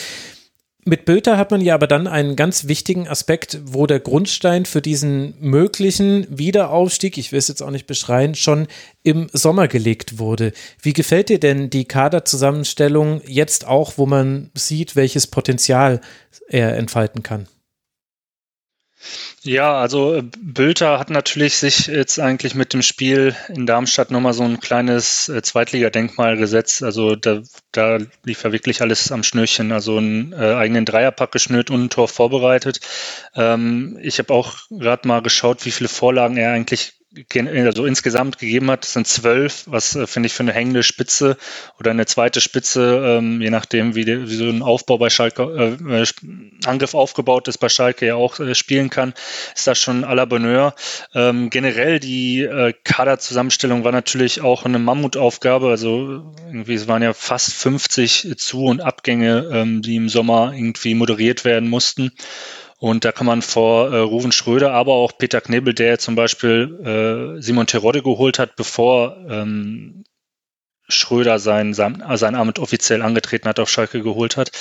Mit 0.86 1.06
Böter 1.06 1.38
hat 1.38 1.52
man 1.52 1.62
ja 1.62 1.75
aber 1.75 1.88
dann 1.88 2.08
einen 2.08 2.36
ganz 2.36 2.68
wichtigen 2.68 3.08
Aspekt, 3.08 3.60
wo 3.63 3.88
der 3.88 4.02
Grundstein 4.02 4.66
für 4.66 4.82
diesen 4.82 5.34
möglichen 5.40 6.28
Wiederaufstieg, 6.30 7.18
ich 7.18 7.32
will 7.32 7.40
es 7.40 7.48
jetzt 7.48 7.63
auch 7.63 7.72
nicht 7.72 7.88
beschreien, 7.88 8.36
schon 8.36 8.68
im 9.02 9.30
Sommer 9.32 9.70
gelegt 9.70 10.20
wurde. 10.20 10.52
Wie 10.82 10.92
gefällt 10.92 11.30
dir 11.30 11.40
denn 11.40 11.70
die 11.70 11.86
Kaderzusammenstellung 11.86 13.22
jetzt 13.25 13.66
auch, 13.66 13.94
wo 13.98 14.06
man 14.06 14.52
sieht, 14.56 14.98
welches 14.98 15.28
Potenzial 15.28 16.02
er 16.50 16.75
entfalten 16.75 17.24
kann? 17.24 17.48
Ja, 19.43 19.74
also 19.79 20.15
äh, 20.15 20.24
Bülter 20.38 21.00
hat 21.00 21.10
natürlich 21.10 21.57
sich 21.57 21.88
jetzt 21.88 22.19
eigentlich 22.19 22.55
mit 22.55 22.74
dem 22.74 22.81
Spiel 22.81 23.36
in 23.50 23.65
Darmstadt 23.65 24.12
nochmal 24.12 24.33
so 24.33 24.43
ein 24.43 24.60
kleines 24.60 25.27
äh, 25.29 25.41
Zweitligadenkmal 25.41 26.38
gesetzt. 26.38 26.83
Also 26.83 27.15
da, 27.15 27.41
da 27.72 28.00
lief 28.24 28.43
ja 28.43 28.51
wirklich 28.51 28.81
alles 28.81 29.12
am 29.12 29.24
Schnürchen. 29.24 29.72
Also 29.72 29.98
einen 29.98 30.33
äh, 30.33 30.55
eigenen 30.55 30.86
Dreierpack 30.86 31.31
geschnürt 31.31 31.72
und 31.72 31.86
ein 31.86 31.89
Tor 31.89 32.07
vorbereitet. 32.07 32.79
Ähm, 33.36 34.00
ich 34.01 34.19
habe 34.19 34.33
auch 34.33 34.55
gerade 34.69 35.07
mal 35.07 35.22
geschaut, 35.22 35.65
wie 35.65 35.72
viele 35.72 35.89
Vorlagen 35.89 36.38
er 36.38 36.51
eigentlich 36.51 36.93
also 37.36 37.86
insgesamt 37.86 38.39
gegeben 38.39 38.72
hat, 38.72 38.86
sind 38.86 39.08
zwölf, 39.08 39.63
was 39.67 39.96
äh, 39.96 40.08
finde 40.08 40.27
ich 40.27 40.34
für 40.34 40.43
eine 40.43 40.53
hängende 40.53 40.84
Spitze 40.84 41.38
oder 41.79 41.91
eine 41.91 42.05
zweite 42.05 42.41
Spitze, 42.41 43.20
ähm, 43.20 43.41
je 43.41 43.50
nachdem, 43.50 43.96
wie, 43.96 44.05
die, 44.05 44.29
wie, 44.29 44.36
so 44.36 44.46
ein 44.46 44.63
Aufbau 44.63 44.98
bei 44.98 45.10
Schalke, 45.10 45.77
äh, 45.79 46.01
äh, 46.01 46.05
Angriff 46.65 46.96
aufgebaut 46.96 47.48
ist, 47.48 47.60
bei 47.60 47.70
Schalke 47.70 48.08
ja 48.08 48.15
auch 48.15 48.39
äh, 48.39 48.55
spielen 48.55 48.89
kann, 48.89 49.13
ist 49.55 49.67
das 49.67 49.79
schon 49.79 50.03
à 50.03 50.13
la 50.15 50.25
Bonheur. 50.25 50.74
Ähm, 51.13 51.50
generell 51.50 52.00
die 52.00 52.41
äh, 52.41 52.74
Kaderzusammenstellung 52.84 53.84
war 53.84 53.91
natürlich 53.91 54.41
auch 54.41 54.65
eine 54.65 54.79
Mammutaufgabe, 54.79 55.70
also 55.70 56.34
irgendwie 56.48 56.74
es 56.74 56.88
waren 56.88 57.03
ja 57.03 57.13
fast 57.13 57.53
50 57.53 58.36
Zu- 58.38 58.65
und 58.65 58.82
Abgänge, 58.82 59.50
ähm, 59.51 59.82
die 59.82 59.98
im 59.98 60.10
Sommer 60.10 60.53
irgendwie 60.55 60.96
moderiert 60.96 61.46
werden 61.46 61.70
mussten. 61.70 62.12
Und 62.84 63.06
da 63.06 63.13
kann 63.13 63.25
man 63.25 63.42
vor 63.42 63.94
äh, 63.94 64.00
Ruven 64.00 64.34
Schröder, 64.34 64.74
aber 64.74 64.92
auch 64.92 65.18
Peter 65.18 65.40
Knebel, 65.40 65.74
der 65.74 66.00
zum 66.00 66.16
Beispiel 66.16 67.38
äh, 67.38 67.42
Simon 67.42 67.66
Terodde 67.66 68.04
geholt 68.04 68.40
hat, 68.40 68.58
bevor 68.58 69.16
ähm, 69.30 70.04
Schröder 70.90 71.40
sein, 71.40 71.74
sein, 71.74 72.04
sein 72.16 72.36
Amt 72.36 72.60
offiziell 72.60 73.02
angetreten 73.02 73.48
hat, 73.48 73.62
auf 73.62 73.70
Schalke 73.70 74.02
geholt 74.02 74.36
hat, 74.36 74.52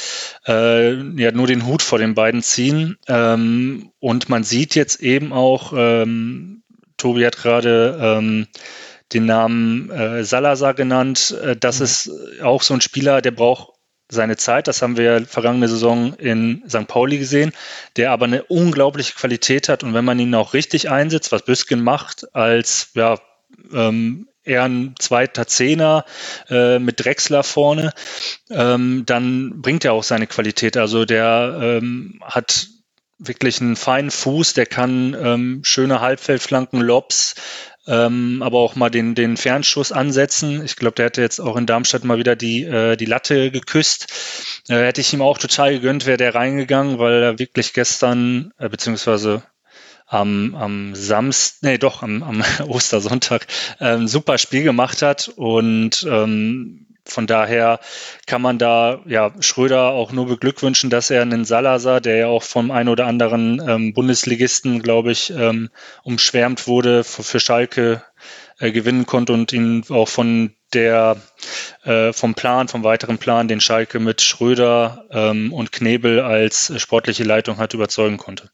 äh, 0.47 0.93
ja, 1.21 1.33
nur 1.33 1.49
den 1.49 1.67
Hut 1.67 1.83
vor 1.83 1.99
den 1.99 2.15
beiden 2.15 2.45
ziehen. 2.45 2.97
Ähm, 3.09 3.91
und 3.99 4.29
man 4.29 4.45
sieht 4.45 4.77
jetzt 4.77 5.01
eben 5.03 5.33
auch, 5.33 5.73
ähm, 5.77 6.63
Tobi 6.99 7.27
hat 7.27 7.39
gerade 7.39 7.99
ähm, 8.01 8.47
den 9.13 9.27
Namen 9.27 9.91
äh, 9.91 10.23
Salazar 10.23 10.75
genannt, 10.75 11.37
äh, 11.43 11.57
das 11.57 11.81
mhm. 11.81 11.85
ist 11.85 12.11
auch 12.41 12.63
so 12.63 12.73
ein 12.75 12.81
Spieler, 12.81 13.21
der 13.21 13.33
braucht 13.33 13.72
seine 14.15 14.37
Zeit. 14.37 14.69
Das 14.69 14.83
haben 14.83 14.97
wir 14.97 15.27
vergangene 15.27 15.69
Saison 15.69 16.15
in 16.15 16.63
St. 16.69 16.87
Pauli 16.87 17.19
gesehen, 17.19 17.53
der 17.97 18.11
aber 18.13 18.27
eine 18.27 18.45
unglaubliche 18.45 19.15
Qualität 19.15 19.69
hat. 19.69 19.83
Und 19.83 19.95
wenn 19.95 20.05
man 20.05 20.19
ihn 20.19 20.35
auch 20.35 20.55
richtig 20.55 20.91
einsetzt, 20.91 21.33
was 21.33 21.45
Büsken 21.45 21.83
macht, 21.83 22.35
als 22.35 22.91
ja, 22.95 23.19
ähm, 23.73 24.29
eher 24.45 24.65
ein 24.65 24.95
zweiter 24.99 25.47
Zehner 25.47 26.05
äh, 26.49 26.79
mit 26.79 27.05
Drechsler 27.05 27.43
vorne, 27.43 27.93
ähm, 28.51 29.05
dann 29.07 29.63
bringt 29.63 29.85
er 29.85 29.93
auch 29.93 30.05
seine 30.05 30.27
Qualität. 30.27 30.77
Also 30.77 31.05
der 31.05 31.59
ähm, 31.61 32.21
hat 32.23 32.69
wirklich 33.19 33.61
einen 33.61 33.77
feinen 33.77 34.11
Fuß, 34.11 34.55
der 34.55 34.67
kann 34.67 35.17
ähm, 35.19 35.61
schöne 35.63 36.01
Halbfeldflanken, 36.01 36.81
Lobs, 36.81 37.37
ähm, 37.87 38.43
aber 38.43 38.59
auch 38.59 38.77
mal 38.77 38.91
den, 38.91 39.15
den 39.15 39.37
Fernschuss 39.37 39.93
ansetzen. 39.93 40.65
Ich 40.65 40.77
glaube, 40.77 40.95
der 40.95 41.07
hätte 41.07 41.21
jetzt 41.21 41.41
auch 41.41 41.57
in 41.57 41.67
Darmstadt 41.67 42.05
mal 42.05 42.19
wieder 42.19 42.37
die, 42.37 42.63
äh, 42.65 42.97
die 42.97 43.07
Latte 43.07 43.51
geküsst. 43.51 44.07
Äh, 44.69 44.85
hätte 44.85 45.01
ich 45.01 45.13
ihm 45.13 45.23
auch 45.23 45.39
total 45.39 45.73
gegönnt, 45.73 46.07
wäre 46.07 46.17
der 46.17 46.35
reingegangen, 46.35 46.99
weil 46.99 47.23
er 47.23 47.39
wirklich 47.39 47.73
gestern, 47.73 48.53
äh, 48.59 48.69
beziehungsweise 48.69 49.43
am, 50.07 50.55
am 50.55 50.95
Samstag, 50.95 51.63
nee, 51.63 51.79
doch, 51.79 52.03
am, 52.03 52.23
am 52.23 52.45
Ostersonntag 52.69 53.47
ähm, 53.81 54.07
super 54.07 54.39
Spiel 54.39 54.63
gemacht 54.63 55.03
hat 55.03 55.29
und 55.37 56.07
ähm, 56.09 56.82
von 57.05 57.27
daher 57.27 57.81
kann 58.27 58.43
man 58.43 58.59
da 58.59 59.01
ja 59.07 59.33
Schröder 59.41 59.91
auch 59.91 60.13
nur 60.13 60.27
beglückwünschen, 60.27 60.89
dass 60.89 61.11
er 61.11 61.23
einen 61.23 61.45
Salazar, 61.45 62.01
der 62.01 62.17
ja 62.17 62.27
auch 62.29 62.43
vom 62.43 62.71
ein 62.71 62.89
oder 62.89 63.07
anderen 63.07 63.61
ähm, 63.67 63.93
Bundesligisten, 63.93 64.83
glaube 64.83 65.13
ich, 65.13 65.31
ähm, 65.31 65.71
umschwärmt 66.05 66.67
wurde, 66.67 67.03
für, 67.05 67.23
für 67.23 67.41
Schalke 67.41 68.03
äh, 68.59 68.71
gewinnen 68.71 69.07
konnte 69.07 69.33
und 69.33 69.53
ihn 69.53 69.85
auch 69.89 70.09
von 70.09 70.55
der 70.73 71.17
äh, 71.83 72.13
vom 72.13 72.35
Plan, 72.35 72.69
vom 72.69 72.85
weiteren 72.85 73.19
Plan, 73.19 73.49
den 73.49 73.61
Schalke 73.61 73.99
mit 73.99 74.23
Schröder 74.23 75.05
ähm, 75.11 75.53
und 75.53 75.73
Knebel 75.73 76.21
als 76.21 76.73
sportliche 76.81 77.25
Leitung 77.25 77.59
hat, 77.59 77.75
überzeugen 77.75 78.17
konnte. 78.17 78.51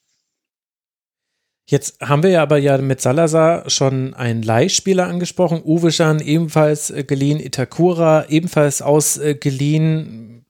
Jetzt 1.71 2.01
haben 2.01 2.23
wir 2.23 2.31
ja 2.31 2.43
aber 2.43 2.57
ja 2.57 2.79
mit 2.79 3.03
Salazar 3.03 3.69
schon 3.69 4.15
einen 4.15 4.43
Leihspieler 4.43 5.07
angesprochen. 5.07 5.61
Uwe 5.63 5.93
Schan 5.93 6.19
ebenfalls 6.19 6.89
äh, 6.89 7.05
geliehen, 7.05 7.39
Itakura 7.39 8.25
ebenfalls 8.31 8.81
ausgeliehen. 8.81 10.47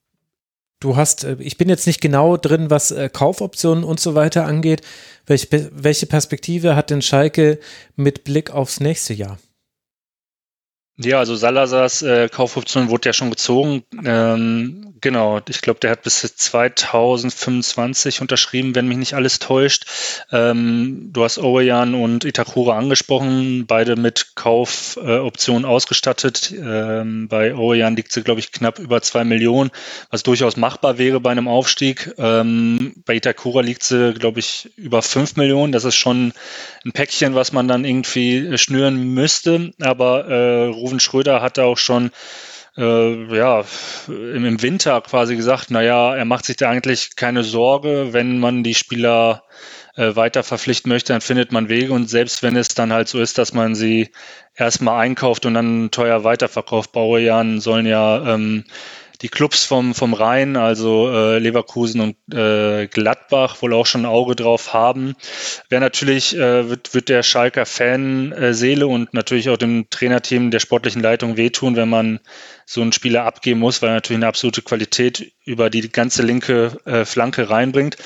Du 0.79 0.95
hast, 0.95 1.25
äh, 1.25 1.37
ich 1.41 1.59
bin 1.59 1.69
jetzt 1.69 1.89
nicht 1.89 2.01
genau 2.01 2.37
drin, 2.37 2.71
was 2.71 2.93
äh, 2.93 3.11
Kaufoptionen 3.13 3.83
und 3.83 3.99
so 3.99 4.15
weiter 4.15 4.47
angeht. 4.47 4.83
Welche 5.27 6.07
Perspektive 6.07 6.77
hat 6.77 6.91
denn 6.91 7.03
Schalke 7.03 7.59
mit 7.97 8.23
Blick 8.23 8.53
aufs 8.53 8.79
nächste 8.79 9.13
Jahr? 9.13 9.39
Ja, 11.01 11.21
also 11.21 11.37
Salazars 11.37 12.03
äh, 12.03 12.29
Kaufoption 12.29 12.89
wurde 12.89 13.11
ja 13.11 13.13
schon 13.13 13.31
gezogen. 13.31 13.85
Ähm, 14.05 14.95
genau, 15.01 15.41
ich 15.49 15.61
glaube, 15.61 15.79
der 15.79 15.93
hat 15.93 16.03
bis 16.03 16.21
2025 16.23 18.21
unterschrieben, 18.21 18.75
wenn 18.75 18.89
mich 18.89 18.99
nicht 18.99 19.15
alles 19.15 19.39
täuscht. 19.39 19.87
Ähm, 20.33 21.11
du 21.13 21.23
hast 21.23 21.39
Oweyan 21.39 21.95
und 21.95 22.25
Itakura 22.25 22.77
angesprochen, 22.77 23.67
beide 23.69 23.95
mit 23.95 24.33
Kaufoptionen 24.35 25.63
äh, 25.63 25.69
ausgestattet. 25.69 26.53
Ähm, 26.53 27.29
bei 27.29 27.55
Oweyan 27.55 27.95
liegt 27.95 28.11
sie, 28.11 28.25
glaube 28.25 28.41
ich, 28.41 28.51
knapp 28.51 28.81
über 28.81 29.01
zwei 29.01 29.23
Millionen, 29.23 29.71
was 30.11 30.25
durchaus 30.25 30.57
machbar 30.57 30.99
wäre 30.99 31.21
bei 31.21 31.31
einem 31.31 31.47
Aufstieg. 31.47 32.13
Ähm, 32.19 32.95
bei 33.07 33.15
Itakura 33.15 33.61
liegt 33.61 33.85
sie, 33.85 34.15
glaube 34.15 34.41
ich, 34.41 34.71
über 34.77 35.03
fünf 35.03 35.37
Millionen. 35.37 35.71
Das 35.71 35.85
ist 35.85 35.95
schon 35.95 36.33
ein 36.85 36.91
Päckchen, 36.91 37.37
was 37.37 37.53
man 37.53 37.69
dann 37.69 37.85
irgendwie 37.85 38.59
schnüren 38.59 39.15
müsste. 39.15 39.71
Aber 39.81 40.29
äh, 40.29 40.67
Ruven 40.89 41.01
Schröder 41.01 41.43
hatte 41.43 41.65
auch 41.65 41.77
schon 41.77 42.11
äh, 42.79 43.37
ja, 43.37 43.63
im, 44.07 44.63
Winter 44.63 45.01
quasi 45.03 45.37
gesagt, 45.37 45.71
naja, 45.71 46.15
er 46.17 46.25
macht 46.25 46.47
sich 46.47 46.57
da 46.57 46.71
eigentlich 46.71 47.15
keine 47.15 47.43
Sorge, 47.45 48.13
wenn 48.13 48.39
man 48.39 48.63
die 48.63 48.75
Spieler 48.75 49.43
äh, 49.97 50.17
weiter 50.17 50.43
verpflichten 50.43 50.89
möchte, 50.89 51.13
dann 51.13 51.21
findet 51.21 51.53
man 51.53 51.69
Wege 51.69 51.93
und 51.93 52.09
selbst 52.09 52.43
wenn 52.43 52.57
es 52.57 52.69
dann 52.69 52.93
halt 52.93 53.09
so 53.09 53.21
ist, 53.21 53.37
dass 53.37 53.53
man 53.53 53.75
sie 53.75 54.11
erstmal 54.55 55.01
einkauft 55.01 55.45
und 55.45 55.55
dann 55.55 55.91
teuer 55.91 56.25
weiterverkauft, 56.25 56.93
Bauerjahren 56.93 57.61
sollen 57.61 57.85
ja 57.85 58.35
ähm, 58.35 58.65
die 59.21 59.29
Clubs 59.29 59.65
vom, 59.65 59.95
vom 59.95 60.15
Rhein, 60.15 60.57
also 60.57 61.11
äh, 61.11 61.39
Leverkusen 61.39 62.01
und 62.01 62.35
äh, 62.35 62.87
Gladbach, 62.87 63.61
wohl 63.63 63.75
auch 63.75 63.87
schon 63.87 64.03
ein 64.03 64.07
Auge 64.07 64.37
drauf 64.37 64.73
haben. 64.73 65.17
Wäre 65.69 65.81
natürlich, 65.81 66.37
äh, 66.37 66.69
wird, 66.69 66.95
wird 66.95 67.09
der 67.09 67.23
Schalker 67.23 67.67
Fan-Seele 67.67 68.87
und 68.87 69.15
natürlich 69.15 69.51
auch 69.51 69.57
dem 69.57 69.91
Trainerteam 69.91 70.51
der 70.51 70.61
sportlichen 70.61 71.03
Leitung 71.03 71.37
wehtun, 71.37 71.75
wenn 71.75 71.89
man 71.89 72.21
so 72.71 72.83
einen 72.83 72.93
Spieler 72.93 73.25
abgeben 73.25 73.61
muss, 73.61 73.81
weil 73.81 73.89
er 73.89 73.95
natürlich 73.95 74.19
eine 74.19 74.27
absolute 74.27 74.61
Qualität 74.61 75.33
über 75.47 75.71
die 75.71 75.89
ganze 75.91 76.23
linke 76.23 76.79
äh, 76.85 77.07
Flanke 77.07 77.49
reinbringt. 77.49 77.97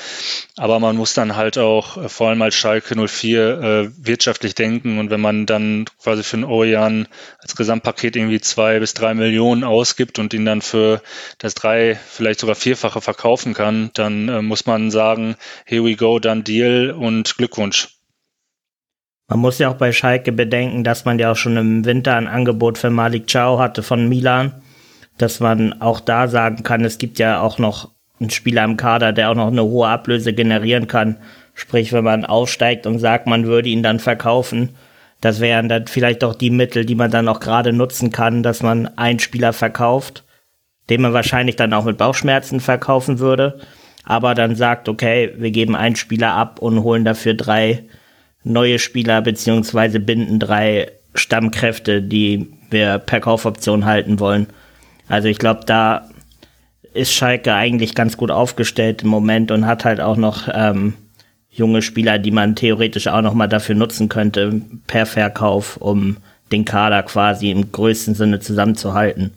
Aber 0.55 0.79
man 0.79 0.95
muss 0.95 1.13
dann 1.13 1.35
halt 1.35 1.57
auch 1.57 1.97
äh, 1.97 2.07
vor 2.07 2.29
allem 2.29 2.41
als 2.41 2.55
Schalke 2.55 2.95
04 2.95 3.41
äh, 3.41 3.89
wirtschaftlich 3.97 4.55
denken 4.55 4.99
und 4.99 5.09
wenn 5.09 5.19
man 5.19 5.45
dann 5.45 5.83
quasi 6.01 6.23
für 6.23 6.37
einen 6.37 6.45
Ojan 6.45 7.09
als 7.39 7.57
Gesamtpaket 7.57 8.15
irgendwie 8.15 8.39
zwei 8.39 8.79
bis 8.79 8.93
drei 8.93 9.13
Millionen 9.13 9.65
ausgibt 9.65 10.17
und 10.17 10.33
ihn 10.33 10.45
dann 10.45 10.61
für 10.61 11.01
das 11.39 11.55
drei, 11.55 11.99
vielleicht 12.07 12.39
sogar 12.39 12.55
vierfache 12.55 13.01
verkaufen 13.01 13.53
kann, 13.53 13.91
dann 13.95 14.29
äh, 14.29 14.41
muss 14.41 14.65
man 14.65 14.91
sagen, 14.91 15.35
here 15.65 15.83
we 15.83 15.97
go, 15.97 16.19
dann 16.19 16.45
Deal 16.45 16.91
und 16.91 17.35
Glückwunsch. 17.35 17.89
Man 19.27 19.39
muss 19.39 19.59
ja 19.59 19.69
auch 19.69 19.75
bei 19.75 19.91
Schalke 19.91 20.31
bedenken, 20.31 20.83
dass 20.83 21.05
man 21.05 21.17
ja 21.17 21.31
auch 21.31 21.35
schon 21.35 21.57
im 21.57 21.85
Winter 21.85 22.15
ein 22.15 22.27
Angebot 22.27 22.77
für 22.77 22.89
Malik 22.89 23.31
Chow 23.31 23.57
hatte 23.57 23.81
von 23.81 24.09
Milan, 24.09 24.61
dass 25.17 25.39
man 25.39 25.81
auch 25.81 25.99
da 25.99 26.27
sagen 26.27 26.63
kann, 26.63 26.83
es 26.83 26.97
gibt 26.97 27.19
ja 27.19 27.41
auch 27.41 27.57
noch 27.57 27.91
einen 28.19 28.29
Spieler 28.29 28.63
im 28.63 28.77
Kader, 28.77 29.13
der 29.13 29.31
auch 29.31 29.35
noch 29.35 29.47
eine 29.47 29.63
hohe 29.63 29.87
Ablöse 29.87 30.33
generieren 30.33 30.87
kann. 30.87 31.17
Sprich, 31.53 31.93
wenn 31.93 32.03
man 32.03 32.25
aufsteigt 32.25 32.85
und 32.85 32.99
sagt, 32.99 33.27
man 33.27 33.45
würde 33.45 33.69
ihn 33.69 33.83
dann 33.83 33.99
verkaufen, 33.99 34.69
das 35.21 35.39
wären 35.39 35.69
dann 35.69 35.87
vielleicht 35.87 36.23
auch 36.23 36.35
die 36.35 36.49
Mittel, 36.49 36.85
die 36.85 36.95
man 36.95 37.11
dann 37.11 37.29
auch 37.29 37.39
gerade 37.39 37.71
nutzen 37.71 38.11
kann, 38.11 38.43
dass 38.43 38.61
man 38.61 38.97
einen 38.97 39.19
Spieler 39.19 39.53
verkauft, 39.53 40.25
den 40.89 41.01
man 41.01 41.13
wahrscheinlich 41.13 41.55
dann 41.55 41.73
auch 41.73 41.85
mit 41.85 41.97
Bauchschmerzen 41.97 42.59
verkaufen 42.59 43.19
würde, 43.19 43.59
aber 44.03 44.35
dann 44.35 44.55
sagt, 44.55 44.89
okay, 44.89 45.33
wir 45.37 45.51
geben 45.51 45.75
einen 45.77 45.95
Spieler 45.95 46.33
ab 46.33 46.59
und 46.59 46.83
holen 46.83 47.05
dafür 47.05 47.35
drei 47.35 47.85
neue 48.43 48.79
Spieler 48.79 49.21
beziehungsweise 49.21 49.99
binden 49.99 50.39
drei 50.39 50.91
Stammkräfte, 51.15 52.01
die 52.01 52.47
wir 52.69 52.97
per 52.99 53.19
Kaufoption 53.19 53.85
halten 53.85 54.19
wollen. 54.19 54.47
Also 55.07 55.27
ich 55.27 55.37
glaube, 55.37 55.61
da 55.65 56.09
ist 56.93 57.13
Schalke 57.13 57.53
eigentlich 57.53 57.95
ganz 57.95 58.17
gut 58.17 58.31
aufgestellt 58.31 59.03
im 59.03 59.09
Moment 59.09 59.51
und 59.51 59.65
hat 59.65 59.85
halt 59.85 59.99
auch 59.99 60.17
noch 60.17 60.47
ähm, 60.51 60.93
junge 61.49 61.81
Spieler, 61.81 62.19
die 62.19 62.31
man 62.31 62.55
theoretisch 62.55 63.07
auch 63.07 63.21
noch 63.21 63.33
mal 63.33 63.47
dafür 63.47 63.75
nutzen 63.75 64.09
könnte 64.09 64.61
per 64.87 65.05
Verkauf, 65.05 65.77
um 65.77 66.17
den 66.51 66.65
Kader 66.65 67.03
quasi 67.03 67.51
im 67.51 67.71
größten 67.71 68.15
Sinne 68.15 68.39
zusammenzuhalten. 68.39 69.33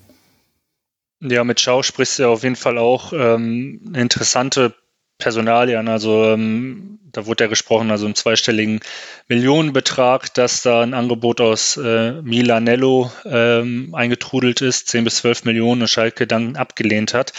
Ja, 1.20 1.44
mit 1.44 1.60
Schau 1.60 1.82
sprichst 1.82 2.18
du 2.18 2.24
ja 2.24 2.28
auf 2.28 2.42
jeden 2.42 2.56
Fall 2.56 2.78
auch 2.78 3.12
ähm, 3.12 3.80
eine 3.86 4.02
interessante 4.02 4.74
Personalien. 5.18 5.88
Also 5.88 6.24
ähm, 6.24 6.98
da 7.12 7.26
wurde 7.26 7.44
ja 7.44 7.48
gesprochen, 7.48 7.90
also 7.90 8.06
im 8.06 8.14
zweistelligen 8.14 8.80
Millionenbetrag, 9.28 10.32
dass 10.34 10.62
da 10.62 10.82
ein 10.82 10.94
Angebot 10.94 11.40
aus 11.40 11.76
äh, 11.76 12.20
Milanello 12.22 13.10
ähm, 13.24 13.94
eingetrudelt 13.94 14.60
ist, 14.60 14.88
10 14.88 15.04
bis 15.04 15.16
12 15.16 15.44
Millionen 15.44 15.82
und 15.82 15.88
Schalke 15.88 16.26
dann 16.26 16.56
abgelehnt 16.56 17.14
hat. 17.14 17.32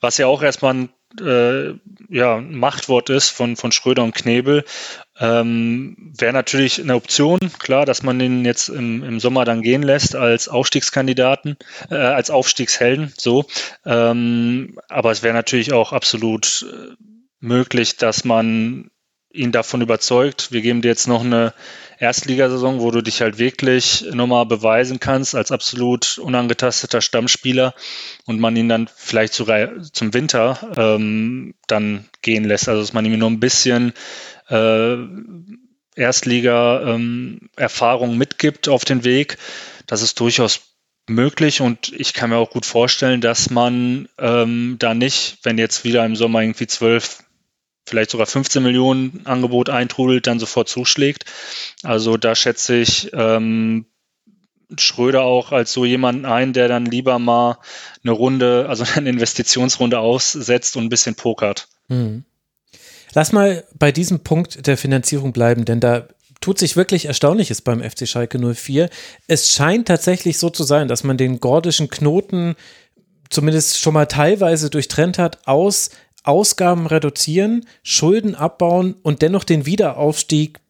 Was 0.00 0.18
ja 0.18 0.26
auch 0.26 0.42
erstmal 0.42 0.74
ein 0.74 0.88
äh, 1.20 1.74
ja, 2.08 2.40
Machtwort 2.40 3.10
ist 3.10 3.30
von, 3.30 3.56
von 3.56 3.72
Schröder 3.72 4.04
und 4.04 4.14
Knebel. 4.14 4.64
Ähm, 5.18 6.12
Wäre 6.16 6.32
natürlich 6.32 6.80
eine 6.80 6.94
Option, 6.94 7.38
klar, 7.58 7.84
dass 7.84 8.02
man 8.02 8.18
den 8.18 8.44
jetzt 8.44 8.68
im, 8.68 9.02
im 9.02 9.20
Sommer 9.20 9.44
dann 9.44 9.62
gehen 9.62 9.82
lässt 9.82 10.14
als 10.14 10.48
Aufstiegskandidaten, 10.48 11.56
äh, 11.90 11.96
als 11.96 12.30
Aufstiegshelden, 12.30 13.12
so. 13.16 13.44
Ähm, 13.84 14.78
aber 14.88 15.10
es 15.10 15.22
wäre 15.22 15.34
natürlich 15.34 15.72
auch 15.72 15.92
absolut 15.92 16.64
äh, 16.70 16.94
möglich, 17.40 17.96
dass 17.96 18.24
man 18.24 18.90
ihn 19.32 19.52
davon 19.52 19.80
überzeugt, 19.80 20.50
wir 20.50 20.60
geben 20.60 20.82
dir 20.82 20.88
jetzt 20.88 21.06
noch 21.06 21.22
eine 21.24 21.54
Erstligasaison, 21.98 22.80
wo 22.80 22.90
du 22.90 23.00
dich 23.00 23.20
halt 23.20 23.38
wirklich 23.38 24.04
nochmal 24.12 24.44
beweisen 24.46 24.98
kannst 24.98 25.36
als 25.36 25.52
absolut 25.52 26.18
unangetasteter 26.18 27.00
Stammspieler 27.00 27.72
und 28.26 28.40
man 28.40 28.56
ihn 28.56 28.68
dann 28.68 28.90
vielleicht 28.94 29.34
sogar 29.34 29.80
zum 29.92 30.12
Winter 30.14 30.58
ähm, 30.76 31.54
dann 31.68 32.06
gehen 32.22 32.42
lässt. 32.44 32.68
Also 32.68 32.80
dass 32.80 32.92
man 32.92 33.04
ihm 33.04 33.16
nur 33.18 33.30
ein 33.30 33.38
bisschen 33.38 33.92
äh, 34.48 34.96
Erstliga-Erfahrung 35.94 38.10
ähm, 38.10 38.18
mitgibt 38.18 38.68
auf 38.68 38.84
den 38.84 39.04
Weg. 39.04 39.38
Das 39.86 40.02
ist 40.02 40.18
durchaus 40.18 40.62
möglich 41.08 41.60
und 41.60 41.92
ich 41.92 42.14
kann 42.14 42.30
mir 42.30 42.36
auch 42.36 42.50
gut 42.50 42.66
vorstellen, 42.66 43.20
dass 43.20 43.50
man 43.50 44.08
ähm, 44.18 44.74
da 44.78 44.94
nicht, 44.94 45.38
wenn 45.42 45.58
jetzt 45.58 45.84
wieder 45.84 46.04
im 46.04 46.16
Sommer 46.16 46.40
irgendwie 46.40 46.66
zwölf 46.66 47.22
vielleicht 47.86 48.10
sogar 48.10 48.26
15 48.26 48.62
Millionen 48.62 49.22
Angebot 49.24 49.70
eintrudelt, 49.70 50.26
dann 50.26 50.38
sofort 50.38 50.68
zuschlägt. 50.68 51.24
Also 51.82 52.16
da 52.16 52.34
schätze 52.34 52.76
ich 52.76 53.10
ähm, 53.12 53.86
Schröder 54.78 55.22
auch 55.22 55.52
als 55.52 55.72
so 55.72 55.84
jemanden 55.84 56.24
ein, 56.24 56.52
der 56.52 56.68
dann 56.68 56.86
lieber 56.86 57.18
mal 57.18 57.58
eine 58.02 58.12
Runde, 58.12 58.66
also 58.68 58.84
eine 58.94 59.10
Investitionsrunde 59.10 59.98
aussetzt 59.98 60.76
und 60.76 60.84
ein 60.84 60.88
bisschen 60.88 61.14
pokert. 61.14 61.68
Hm. 61.88 62.24
Lass 63.12 63.32
mal 63.32 63.64
bei 63.74 63.90
diesem 63.90 64.20
Punkt 64.20 64.66
der 64.68 64.76
Finanzierung 64.76 65.32
bleiben, 65.32 65.64
denn 65.64 65.80
da 65.80 66.06
tut 66.40 66.58
sich 66.58 66.76
wirklich 66.76 67.06
Erstaunliches 67.06 67.60
beim 67.60 67.82
FC 67.82 68.08
Schalke 68.08 68.38
04. 68.38 68.88
Es 69.26 69.52
scheint 69.52 69.88
tatsächlich 69.88 70.38
so 70.38 70.48
zu 70.48 70.62
sein, 70.62 70.88
dass 70.88 71.04
man 71.04 71.16
den 71.16 71.40
gordischen 71.40 71.88
Knoten 71.90 72.54
zumindest 73.28 73.80
schon 73.80 73.94
mal 73.94 74.06
teilweise 74.06 74.70
durchtrennt 74.70 75.18
hat 75.18 75.46
aus 75.46 75.90
Ausgaben 76.22 76.86
reduzieren, 76.86 77.66
Schulden 77.82 78.34
abbauen 78.34 78.94
und 79.02 79.22
dennoch 79.22 79.44
den 79.44 79.66
Wiederaufstieg 79.66 80.60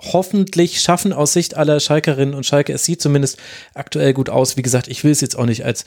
hoffentlich 0.00 0.80
schaffen 0.80 1.12
aus 1.12 1.32
Sicht 1.32 1.56
aller 1.56 1.78
Schalkerinnen 1.80 2.34
und 2.34 2.46
Schalke. 2.46 2.72
Es 2.72 2.84
sieht 2.84 3.00
zumindest 3.00 3.38
aktuell 3.74 4.12
gut 4.12 4.28
aus. 4.28 4.56
Wie 4.56 4.62
gesagt, 4.62 4.88
ich 4.88 5.04
will 5.04 5.12
es 5.12 5.20
jetzt 5.20 5.36
auch 5.36 5.46
nicht 5.46 5.64
als 5.64 5.84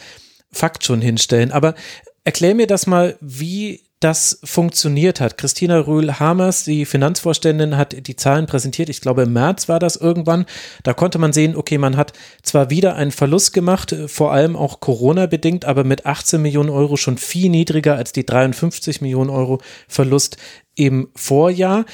Fakt 0.51 0.85
schon 0.85 1.01
hinstellen, 1.01 1.51
aber 1.51 1.75
erklär 2.23 2.55
mir 2.55 2.67
das 2.67 2.87
mal, 2.87 3.17
wie 3.19 3.81
das 3.99 4.39
funktioniert 4.43 5.19
hat. 5.19 5.37
Christina 5.39 5.79
Rühl-Hamers, 5.79 6.65
die 6.65 6.85
Finanzvorständin, 6.85 7.77
hat 7.77 8.07
die 8.07 8.15
Zahlen 8.15 8.45
präsentiert. 8.45 8.89
Ich 8.89 9.01
glaube, 9.01 9.23
im 9.23 9.33
März 9.33 9.67
war 9.69 9.79
das 9.79 9.95
irgendwann. 9.95 10.45
Da 10.83 10.93
konnte 10.93 11.17
man 11.17 11.33
sehen, 11.33 11.55
okay, 11.55 11.79
man 11.79 11.97
hat 11.97 12.13
zwar 12.43 12.69
wieder 12.69 12.95
einen 12.95 13.11
Verlust 13.11 13.53
gemacht, 13.53 13.95
vor 14.05 14.31
allem 14.31 14.55
auch 14.55 14.81
Corona-bedingt, 14.81 15.65
aber 15.65 15.83
mit 15.83 16.05
18 16.05 16.39
Millionen 16.39 16.69
Euro 16.69 16.95
schon 16.95 17.17
viel 17.17 17.49
niedriger 17.49 17.95
als 17.95 18.11
die 18.11 18.25
53 18.25 19.01
Millionen 19.01 19.31
Euro 19.31 19.61
Verlust 19.87 20.37
im 20.75 21.09
Vorjahr. 21.15 21.85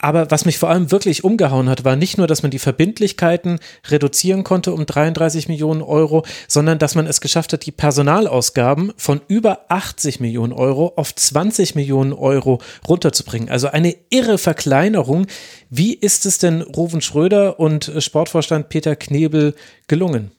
Aber 0.00 0.30
was 0.30 0.44
mich 0.44 0.58
vor 0.58 0.70
allem 0.70 0.92
wirklich 0.92 1.24
umgehauen 1.24 1.68
hat, 1.68 1.84
war 1.84 1.96
nicht 1.96 2.18
nur, 2.18 2.28
dass 2.28 2.42
man 2.42 2.52
die 2.52 2.60
Verbindlichkeiten 2.60 3.58
reduzieren 3.88 4.44
konnte 4.44 4.72
um 4.72 4.86
33 4.86 5.48
Millionen 5.48 5.82
Euro, 5.82 6.24
sondern 6.46 6.78
dass 6.78 6.94
man 6.94 7.06
es 7.06 7.20
geschafft 7.20 7.52
hat, 7.52 7.66
die 7.66 7.72
Personalausgaben 7.72 8.92
von 8.96 9.20
über 9.26 9.66
80 9.68 10.20
Millionen 10.20 10.52
Euro 10.52 10.92
auf 10.94 11.12
20 11.12 11.74
Millionen 11.74 12.12
Euro 12.12 12.60
runterzubringen. 12.86 13.48
Also 13.48 13.68
eine 13.68 13.96
irre 14.10 14.38
Verkleinerung. 14.38 15.26
Wie 15.68 15.94
ist 15.94 16.26
es 16.26 16.38
denn 16.38 16.62
Ruven 16.62 17.00
Schröder 17.00 17.58
und 17.58 17.92
Sportvorstand 17.98 18.68
Peter 18.68 18.94
Knebel 18.94 19.56
gelungen? 19.88 20.30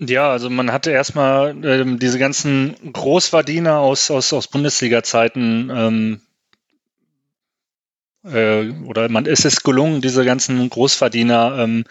Ja, 0.00 0.30
also 0.30 0.50
man 0.50 0.72
hatte 0.72 0.90
erstmal 0.90 1.54
ähm, 1.64 1.98
diese 1.98 2.18
ganzen 2.18 2.74
Großverdiener 2.92 3.78
aus, 3.78 4.10
aus, 4.10 4.32
aus 4.32 4.48
Bundesliga-Zeiten 4.48 5.70
ähm, 5.72 6.20
äh, 8.24 8.70
oder 8.86 9.08
man 9.08 9.26
ist 9.26 9.44
es 9.44 9.62
gelungen, 9.62 10.00
diese 10.00 10.24
ganzen 10.24 10.68
Großverdiener 10.70 11.56
ähm, 11.58 11.84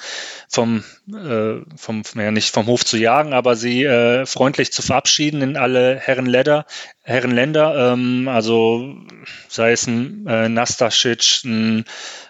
vom, 0.50 0.84
äh, 1.12 1.62
vom, 1.76 2.04
ja 2.16 2.32
nicht 2.32 2.54
vom 2.54 2.68
Hof 2.68 2.86
zu 2.86 2.98
jagen, 2.98 3.34
aber 3.34 3.56
sie 3.56 3.84
äh, 3.84 4.26
freundlich 4.26 4.72
zu 4.72 4.82
verabschieden 4.82 5.42
in 5.42 5.58
alle 5.58 5.98
Herrenländer, 5.98 6.66
Herrenländer, 7.04 7.94
ähm, 7.94 8.28
also 8.28 8.96
sei 9.48 9.72
es 9.72 9.88
ein 9.88 10.26
äh, 10.28 10.50
Nastasic, 10.50 11.44
ein 11.46 11.86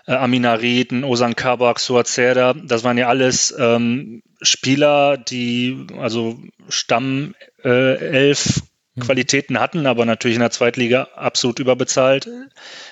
äh, 0.07 0.13
Aminarit, 0.13 0.91
ein 0.91 1.03
Osan 1.03 1.35
Kabak, 1.35 1.79
Suazerda, 1.79 2.53
das 2.53 2.83
waren 2.83 2.97
ja 2.97 3.07
alles 3.07 3.55
ähm, 3.57 4.21
Spieler, 4.41 5.17
die 5.17 5.87
also 5.97 6.37
Stammelf 6.67 7.33
äh, 7.63 8.61
Mhm. 8.63 8.72
Qualitäten 8.99 9.59
hatten, 9.59 9.87
aber 9.87 10.05
natürlich 10.05 10.35
in 10.35 10.41
der 10.41 10.51
Zweitliga 10.51 11.07
absolut 11.15 11.57
überbezahlt 11.57 12.29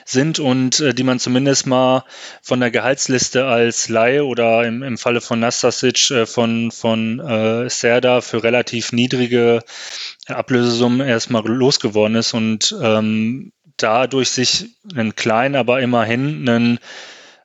sind 0.03 0.39
und 0.39 0.79
äh, 0.79 0.95
die 0.95 1.03
man 1.03 1.19
zumindest 1.19 1.67
mal 1.67 2.05
von 2.41 2.59
der 2.59 2.71
Gehaltsliste 2.71 3.45
als 3.45 3.87
Laie 3.87 4.25
oder 4.25 4.65
im, 4.65 4.81
im 4.81 4.97
Falle 4.97 5.21
von 5.21 5.39
Nastasic 5.39 6.09
äh, 6.09 6.25
von, 6.25 6.71
von 6.71 7.19
äh, 7.19 7.69
Serda 7.69 8.21
für 8.21 8.43
relativ 8.43 8.93
niedrige 8.93 9.63
Ablösesummen 10.27 11.07
erstmal 11.07 11.45
losgeworden 11.45 12.15
ist 12.15 12.33
und 12.33 12.75
ähm, 12.81 13.51
dadurch 13.77 14.31
sich 14.31 14.69
einen 14.95 15.15
kleinen, 15.15 15.55
aber 15.55 15.81
immerhin 15.81 16.49
einen 16.49 16.79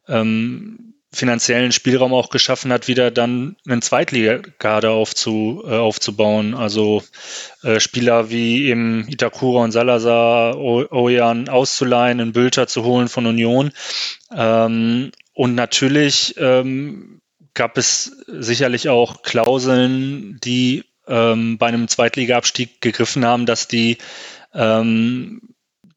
ähm, 0.08 0.85
finanziellen 1.12 1.72
Spielraum 1.72 2.12
auch 2.12 2.30
geschaffen 2.30 2.72
hat, 2.72 2.88
wieder 2.88 3.10
dann 3.10 3.56
einen 3.66 3.82
Zweitligakader 3.82 4.90
aufzu, 4.90 5.62
äh, 5.66 5.74
aufzubauen. 5.74 6.54
Also 6.54 7.02
äh, 7.62 7.80
Spieler 7.80 8.30
wie 8.30 8.66
eben 8.66 9.06
Itakura 9.08 9.64
und 9.64 9.72
Salazar, 9.72 10.56
Ojan 10.58 11.48
auszuleihen, 11.48 12.20
einen 12.20 12.32
Bülter 12.32 12.66
zu 12.66 12.84
holen 12.84 13.08
von 13.08 13.26
Union. 13.26 13.72
Ähm, 14.34 15.12
und 15.32 15.54
natürlich 15.54 16.34
ähm, 16.38 17.20
gab 17.54 17.78
es 17.78 18.24
sicherlich 18.26 18.88
auch 18.88 19.22
Klauseln, 19.22 20.38
die 20.42 20.84
ähm, 21.06 21.58
bei 21.58 21.66
einem 21.66 21.88
Zweitligaabstieg 21.88 22.80
gegriffen 22.80 23.24
haben, 23.24 23.46
dass 23.46 23.68
die 23.68 23.98
ähm, 24.54 25.40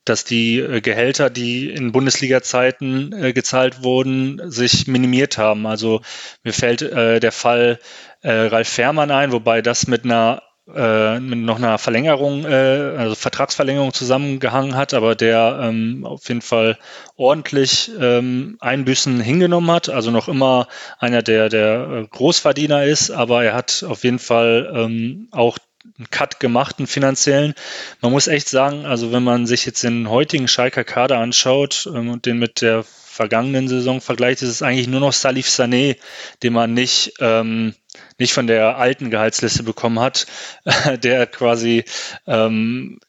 dass 0.09 0.23
die 0.23 0.59
äh, 0.59 0.81
Gehälter, 0.81 1.29
die 1.29 1.69
in 1.69 1.91
Bundesliga-Zeiten 1.91 3.13
äh, 3.13 3.33
gezahlt 3.33 3.83
wurden, 3.83 4.41
sich 4.49 4.87
minimiert 4.87 5.37
haben. 5.37 5.67
Also 5.67 6.01
mir 6.43 6.53
fällt 6.53 6.81
äh, 6.81 7.19
der 7.19 7.31
Fall 7.31 7.79
Ralf 8.21 8.67
Fährmann 8.67 9.11
ein, 9.11 9.31
wobei 9.31 9.61
das 9.61 9.87
mit 9.87 10.03
einer 10.03 10.43
mit 10.67 11.39
noch 11.39 11.57
einer 11.57 11.79
Verlängerung, 11.79 12.45
also 12.45 13.15
Vertragsverlängerung 13.15 13.91
zusammengehangen 13.91 14.75
hat, 14.75 14.93
aber 14.93 15.15
der 15.15 15.57
ähm, 15.63 16.05
auf 16.05 16.27
jeden 16.27 16.41
Fall 16.41 16.77
ordentlich 17.15 17.89
ähm, 17.99 18.57
Einbüßen 18.59 19.19
hingenommen 19.19 19.71
hat, 19.71 19.89
also 19.89 20.11
noch 20.11 20.27
immer 20.27 20.67
einer 20.99 21.23
der, 21.23 21.49
der 21.49 22.05
Großverdiener 22.11 22.83
ist, 22.83 23.09
aber 23.09 23.43
er 23.43 23.55
hat 23.55 23.83
auf 23.87 24.03
jeden 24.03 24.19
Fall 24.19 24.71
ähm, 24.75 25.29
auch 25.31 25.57
einen 25.83 26.09
Cut 26.09 26.39
gemacht, 26.39 26.75
einen 26.77 26.87
finanziellen. 26.87 27.53
Man 28.01 28.11
muss 28.11 28.27
echt 28.27 28.49
sagen, 28.49 28.85
also 28.85 29.11
wenn 29.11 29.23
man 29.23 29.45
sich 29.45 29.65
jetzt 29.65 29.83
den 29.83 30.09
heutigen 30.09 30.47
Schalker 30.47 30.83
Kader 30.83 31.17
anschaut 31.17 31.89
ähm, 31.93 32.09
und 32.09 32.25
den 32.25 32.37
mit 32.39 32.61
der 32.61 32.83
vergangenen 32.83 33.67
Saison 33.67 33.99
vergleicht, 34.01 34.41
ist 34.41 34.49
es 34.49 34.61
eigentlich 34.61 34.87
nur 34.87 35.01
noch 35.01 35.13
Salif 35.13 35.47
Sané, 35.47 35.97
den 36.41 36.53
man 36.53 36.73
nicht, 36.73 37.13
ähm, 37.19 37.75
nicht 38.17 38.33
von 38.33 38.47
der 38.47 38.77
alten 38.77 39.09
Gehaltsliste 39.09 39.63
bekommen 39.63 39.99
hat, 39.99 40.25
der 41.03 41.27
quasi 41.27 41.83
ähm, 42.27 42.99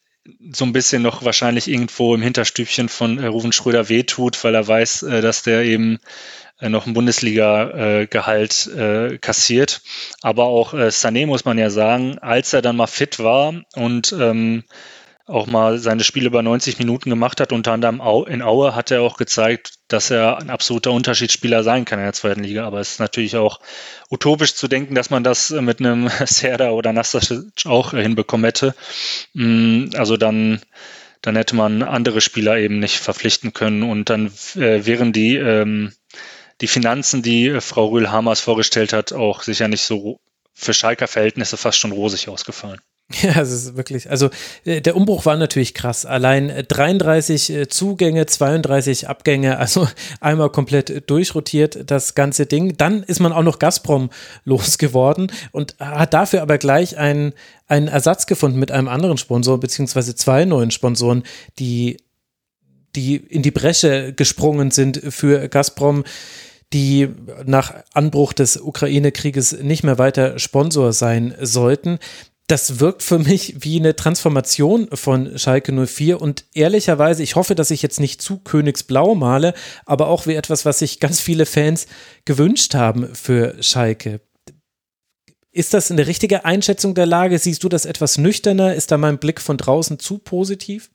so 0.51 0.65
ein 0.65 0.73
bisschen 0.73 1.01
noch 1.01 1.23
wahrscheinlich 1.23 1.67
irgendwo 1.67 2.13
im 2.13 2.21
Hinterstübchen 2.21 2.89
von 2.89 3.19
äh, 3.19 3.27
Ruven 3.27 3.51
Schröder 3.51 3.89
wehtut, 3.89 4.43
weil 4.43 4.55
er 4.55 4.67
weiß, 4.67 5.03
äh, 5.03 5.21
dass 5.21 5.43
der 5.43 5.63
eben 5.63 5.99
noch 6.69 6.85
ein 6.85 6.93
Bundesliga-Gehalt 6.93 8.67
äh, 8.67 9.17
kassiert. 9.17 9.81
Aber 10.21 10.45
auch 10.45 10.73
äh, 10.73 10.87
Sané 10.87 11.25
muss 11.25 11.45
man 11.45 11.57
ja 11.57 11.69
sagen, 11.69 12.19
als 12.19 12.53
er 12.53 12.61
dann 12.61 12.75
mal 12.75 12.87
fit 12.87 13.19
war 13.19 13.53
und 13.75 14.13
ähm, 14.17 14.63
auch 15.27 15.47
mal 15.47 15.77
seine 15.79 16.03
Spiele 16.03 16.27
über 16.27 16.41
90 16.41 16.77
Minuten 16.79 17.09
gemacht 17.09 17.39
hat, 17.39 17.53
unter 17.53 17.71
anderem 17.71 18.01
in 18.27 18.41
Aue, 18.41 18.75
hat 18.75 18.91
er 18.91 19.01
auch 19.01 19.17
gezeigt, 19.17 19.75
dass 19.87 20.09
er 20.09 20.39
ein 20.39 20.49
absoluter 20.49 20.91
Unterschiedsspieler 20.91 21.63
sein 21.63 21.85
kann 21.85 21.99
in 21.99 22.05
der 22.05 22.13
zweiten 22.13 22.43
Liga. 22.43 22.65
Aber 22.65 22.79
es 22.79 22.93
ist 22.93 22.99
natürlich 22.99 23.37
auch 23.37 23.59
utopisch 24.09 24.55
zu 24.55 24.67
denken, 24.67 24.95
dass 24.95 25.09
man 25.09 25.23
das 25.23 25.49
mit 25.51 25.79
einem 25.79 26.09
Serda 26.25 26.71
oder 26.71 26.91
Nastasic 26.91 27.65
auch 27.65 27.91
hinbekommen 27.91 28.45
hätte. 28.45 28.75
Mm, 29.33 29.89
also 29.95 30.17
dann 30.17 30.61
dann 31.21 31.35
hätte 31.35 31.55
man 31.55 31.83
andere 31.83 32.19
Spieler 32.19 32.57
eben 32.57 32.79
nicht 32.79 32.97
verpflichten 32.97 33.53
können 33.53 33.83
und 33.83 34.09
dann 34.09 34.31
äh, 34.55 34.85
wären 34.85 35.13
die, 35.13 35.35
ähm, 35.35 35.93
die 36.61 36.67
Finanzen, 36.67 37.21
die 37.21 37.47
äh, 37.47 37.61
Frau 37.61 37.87
Rühl-Hamers 37.87 38.39
vorgestellt 38.39 38.93
hat, 38.93 39.13
auch 39.13 39.43
sicher 39.43 39.67
nicht 39.67 39.81
so 39.81 40.19
für 40.53 40.73
Schalker 40.73 41.07
Verhältnisse 41.07 41.57
fast 41.57 41.79
schon 41.79 41.91
rosig 41.91 42.29
ausgefallen. 42.29 42.79
Ja, 43.21 43.41
es 43.41 43.51
ist 43.51 43.75
wirklich, 43.75 44.09
also 44.09 44.29
äh, 44.63 44.79
der 44.79 44.95
Umbruch 44.95 45.25
war 45.25 45.35
natürlich 45.35 45.73
krass. 45.73 46.05
Allein 46.05 46.65
33 46.67 47.49
äh, 47.49 47.67
Zugänge, 47.67 48.25
32 48.25 49.09
Abgänge, 49.09 49.57
also 49.59 49.87
einmal 50.19 50.49
komplett 50.49 51.09
durchrotiert 51.09 51.91
das 51.91 52.15
ganze 52.15 52.45
Ding. 52.45 52.77
Dann 52.77 53.03
ist 53.03 53.19
man 53.19 53.33
auch 53.33 53.43
noch 53.43 53.59
Gazprom 53.59 54.09
losgeworden 54.45 55.31
und 55.51 55.75
hat 55.79 56.13
dafür 56.13 56.41
aber 56.41 56.57
gleich 56.57 56.97
einen, 56.97 57.33
einen 57.67 57.87
Ersatz 57.87 58.27
gefunden 58.27 58.59
mit 58.59 58.71
einem 58.71 58.87
anderen 58.87 59.17
Sponsor, 59.17 59.59
beziehungsweise 59.59 60.15
zwei 60.15 60.45
neuen 60.45 60.71
Sponsoren, 60.71 61.23
die, 61.59 61.97
die 62.95 63.17
in 63.17 63.41
die 63.41 63.51
Bresche 63.51 64.13
gesprungen 64.13 64.71
sind 64.71 65.01
für 65.09 65.49
Gazprom 65.49 66.03
die 66.73 67.09
nach 67.45 67.73
Anbruch 67.93 68.33
des 68.33 68.57
Ukraine-Krieges 68.57 69.61
nicht 69.61 69.83
mehr 69.83 69.97
weiter 69.97 70.39
Sponsor 70.39 70.93
sein 70.93 71.35
sollten 71.41 71.99
das 72.51 72.81
wirkt 72.81 73.01
für 73.01 73.17
mich 73.17 73.55
wie 73.63 73.79
eine 73.79 73.95
Transformation 73.95 74.89
von 74.91 75.37
Schalke 75.37 75.71
04 75.71 76.19
und 76.19 76.43
ehrlicherweise, 76.53 77.23
ich 77.23 77.37
hoffe, 77.37 77.55
dass 77.55 77.71
ich 77.71 77.81
jetzt 77.81 78.01
nicht 78.01 78.21
zu 78.21 78.39
Königsblau 78.39 79.15
male, 79.15 79.53
aber 79.85 80.09
auch 80.09 80.27
wie 80.27 80.33
etwas, 80.33 80.65
was 80.65 80.79
sich 80.79 80.99
ganz 80.99 81.21
viele 81.21 81.45
Fans 81.45 81.87
gewünscht 82.25 82.75
haben 82.75 83.15
für 83.15 83.55
Schalke. 83.63 84.19
Ist 85.53 85.73
das 85.73 85.91
eine 85.91 86.07
richtige 86.07 86.43
Einschätzung 86.43 86.93
der 86.93 87.05
Lage? 87.05 87.39
Siehst 87.39 87.63
du 87.63 87.69
das 87.69 87.85
etwas 87.85 88.17
nüchterner? 88.17 88.75
Ist 88.75 88.91
da 88.91 88.97
mein 88.97 89.17
Blick 89.17 89.39
von 89.39 89.55
draußen 89.55 89.97
zu 89.97 90.17
positiv? 90.17 90.91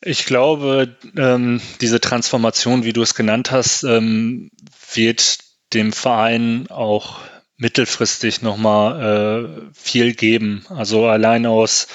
Ich 0.00 0.26
glaube, 0.26 0.96
ähm, 1.16 1.60
diese 1.80 2.00
Transformation, 2.00 2.84
wie 2.84 2.92
du 2.92 3.02
es 3.02 3.14
genannt 3.14 3.50
hast, 3.50 3.82
ähm, 3.82 4.50
wird 4.94 5.38
dem 5.74 5.92
Verein 5.92 6.66
auch 6.70 7.20
mittelfristig 7.56 8.40
nochmal 8.40 9.66
äh, 9.66 9.74
viel 9.74 10.14
geben. 10.14 10.64
Also 10.68 11.06
allein 11.06 11.46
aus, 11.46 11.88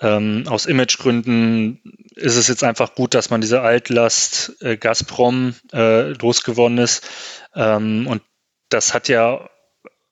ähm, 0.00 0.44
aus 0.46 0.66
Imagegründen 0.66 1.80
ist 2.14 2.36
es 2.36 2.48
jetzt 2.48 2.62
einfach 2.62 2.94
gut, 2.94 3.14
dass 3.14 3.30
man 3.30 3.40
diese 3.40 3.62
Altlast 3.62 4.56
äh, 4.60 4.76
Gazprom 4.76 5.54
äh, 5.72 6.10
losgeworden 6.12 6.78
ist. 6.78 7.08
Ähm, 7.54 8.06
und 8.06 8.22
das 8.68 8.92
hat 8.92 9.08
ja 9.08 9.48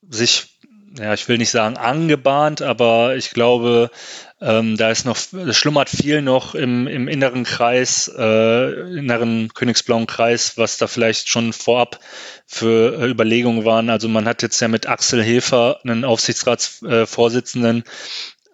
sich, 0.08 0.55
ja, 0.98 1.14
ich 1.14 1.28
will 1.28 1.38
nicht 1.38 1.50
sagen 1.50 1.76
angebahnt, 1.76 2.62
aber 2.62 3.16
ich 3.16 3.30
glaube, 3.30 3.90
ähm, 4.40 4.76
da 4.76 4.90
ist 4.90 5.04
noch, 5.04 5.16
es 5.16 5.56
schlummert 5.56 5.88
viel 5.88 6.22
noch 6.22 6.54
im, 6.54 6.86
im 6.86 7.08
inneren 7.08 7.44
Kreis, 7.44 8.10
äh, 8.16 8.98
inneren 8.98 9.52
Königsblauen 9.52 10.06
Kreis, 10.06 10.56
was 10.56 10.78
da 10.78 10.86
vielleicht 10.86 11.28
schon 11.28 11.52
vorab 11.52 12.00
für 12.46 13.00
äh, 13.00 13.10
Überlegungen 13.10 13.64
waren. 13.64 13.90
Also 13.90 14.08
man 14.08 14.26
hat 14.26 14.42
jetzt 14.42 14.60
ja 14.60 14.68
mit 14.68 14.88
Axel 14.88 15.22
Hefer 15.22 15.80
einen 15.84 16.04
Aufsichtsratsvorsitzenden, 16.04 17.80
äh, 17.80 17.82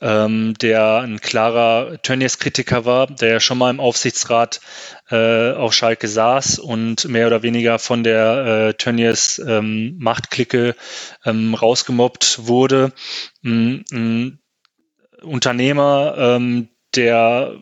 ähm, 0.02 0.54
der 0.60 0.98
ein 1.00 1.20
klarer 1.20 2.02
Tönnies-Kritiker 2.02 2.84
war, 2.84 3.06
der 3.06 3.28
ja 3.30 3.40
schon 3.40 3.58
mal 3.58 3.70
im 3.70 3.80
Aufsichtsrat 3.80 4.60
äh, 5.10 5.52
auf 5.52 5.72
Schalke 5.72 6.08
saß 6.08 6.58
und 6.58 7.08
mehr 7.08 7.28
oder 7.28 7.42
weniger 7.42 7.78
von 7.78 8.02
der 8.02 8.68
äh, 8.68 8.74
Tönnies 8.74 9.38
ähm, 9.38 9.96
Machtklicke 9.98 10.74
ähm, 11.24 11.54
rausgemobbt 11.54 12.46
wurde. 12.46 12.92
Mm, 13.42 13.76
mm, 13.90 14.38
Unternehmer, 15.22 16.14
ähm, 16.18 16.68
der 16.96 17.54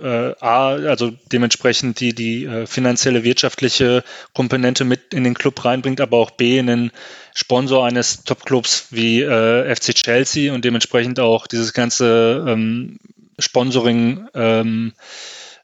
äh, 0.00 0.34
A, 0.40 0.74
also 0.74 1.12
dementsprechend 1.32 2.00
die, 2.00 2.14
die 2.14 2.44
äh, 2.44 2.66
finanzielle, 2.66 3.24
wirtschaftliche 3.24 4.04
Komponente 4.34 4.84
mit 4.84 5.14
in 5.14 5.24
den 5.24 5.34
Club 5.34 5.64
reinbringt, 5.64 6.00
aber 6.00 6.18
auch 6.18 6.30
B, 6.30 6.58
einen 6.58 6.90
Sponsor 7.34 7.86
eines 7.86 8.24
Top-Clubs 8.24 8.88
wie 8.90 9.22
äh, 9.22 9.74
FC 9.74 9.94
Chelsea 9.94 10.52
und 10.54 10.64
dementsprechend 10.64 11.20
auch 11.20 11.46
dieses 11.46 11.72
ganze 11.72 12.44
ähm, 12.48 12.98
Sponsoring 13.38 14.28
ähm, 14.34 14.92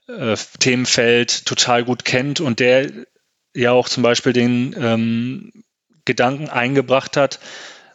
äh, 0.08 0.36
Themenfeld 0.58 1.46
total 1.46 1.84
gut 1.84 2.04
kennt 2.04 2.40
und 2.40 2.60
der 2.60 2.90
ja 3.54 3.72
auch 3.72 3.88
zum 3.88 4.02
Beispiel 4.02 4.32
den 4.32 4.74
ähm, 4.78 5.52
Gedanken 6.04 6.48
eingebracht 6.48 7.16
hat, 7.16 7.38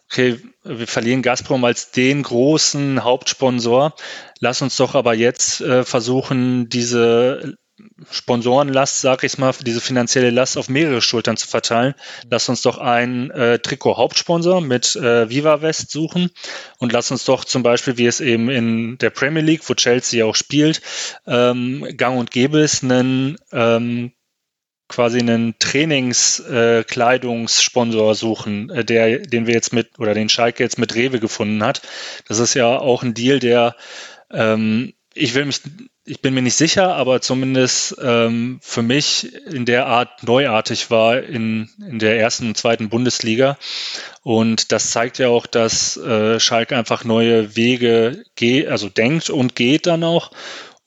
okay, 0.09 0.39
wir 0.63 0.87
verlieren 0.87 1.21
Gazprom 1.21 1.63
als 1.63 1.91
den 1.91 2.23
großen 2.23 3.03
Hauptsponsor. 3.03 3.93
Lass 4.39 4.61
uns 4.61 4.75
doch 4.77 4.95
aber 4.95 5.13
jetzt 5.13 5.61
äh, 5.61 5.83
versuchen, 5.83 6.69
diese 6.69 7.57
Sponsorenlast, 8.09 9.01
sag 9.01 9.23
ich 9.23 9.37
mal, 9.37 9.53
diese 9.61 9.81
finanzielle 9.81 10.31
Last 10.31 10.57
auf 10.57 10.67
mehrere 10.67 11.01
Schultern 11.01 11.37
zu 11.37 11.47
verteilen. 11.47 11.93
Lass 12.29 12.49
uns 12.49 12.63
doch 12.63 12.79
einen 12.79 13.29
äh, 13.31 13.59
Trikot-Hauptsponsor 13.59 14.61
mit 14.61 14.95
äh, 14.95 15.29
Viva 15.29 15.61
West 15.61 15.91
suchen 15.91 16.31
und 16.79 16.91
lass 16.91 17.11
uns 17.11 17.25
doch 17.25 17.45
zum 17.45 17.61
Beispiel, 17.61 17.97
wie 17.97 18.07
es 18.07 18.19
eben 18.19 18.49
in 18.49 18.97
der 18.97 19.11
Premier 19.11 19.43
League, 19.43 19.67
wo 19.69 19.75
Chelsea 19.75 20.25
auch 20.25 20.35
spielt, 20.35 20.81
ähm, 21.27 21.87
gang 21.97 22.17
und 22.17 22.31
gäbe 22.31 22.59
ist, 22.59 22.83
einen 22.83 23.37
ähm, 23.51 24.11
quasi 24.87 25.19
einen 25.19 25.59
Trainingskleidungssponsor 25.59 28.11
äh, 28.11 28.15
suchen, 28.15 28.69
äh, 28.69 28.85
der, 28.85 29.19
den 29.19 29.47
wir 29.47 29.53
jetzt 29.53 29.73
mit, 29.73 29.99
oder 29.99 30.13
den 30.13 30.29
Schalke 30.29 30.63
jetzt 30.63 30.79
mit 30.79 30.95
Rewe 30.95 31.19
gefunden 31.19 31.61
hat. 31.63 31.81
Das 32.27 32.39
ist 32.39 32.53
ja 32.53 32.77
auch 32.77 33.03
ein 33.03 33.13
Deal, 33.13 33.39
der 33.39 33.75
ähm, 34.31 34.93
ich 35.17 35.33
will 35.33 35.45
mich, 35.45 35.61
ich 36.05 36.21
bin 36.21 36.33
mir 36.33 36.41
nicht 36.41 36.55
sicher, 36.55 36.95
aber 36.95 37.21
zumindest 37.21 37.97
ähm, 38.01 38.59
für 38.61 38.81
mich 38.81 39.33
in 39.47 39.65
der 39.65 39.87
Art 39.87 40.23
neuartig 40.23 40.89
war 40.89 41.21
in, 41.21 41.69
in 41.79 41.99
der 41.99 42.19
ersten 42.19 42.47
und 42.47 42.57
zweiten 42.57 42.89
Bundesliga. 42.89 43.57
Und 44.21 44.71
das 44.71 44.91
zeigt 44.91 45.17
ja 45.17 45.29
auch, 45.29 45.47
dass 45.47 45.97
äh, 45.97 46.39
Schalke 46.39 46.77
einfach 46.77 47.03
neue 47.03 47.55
Wege 47.55 48.23
geht, 48.35 48.67
also 48.67 48.89
denkt 48.89 49.29
und 49.29 49.55
geht 49.55 49.87
dann 49.87 50.03
auch. 50.03 50.31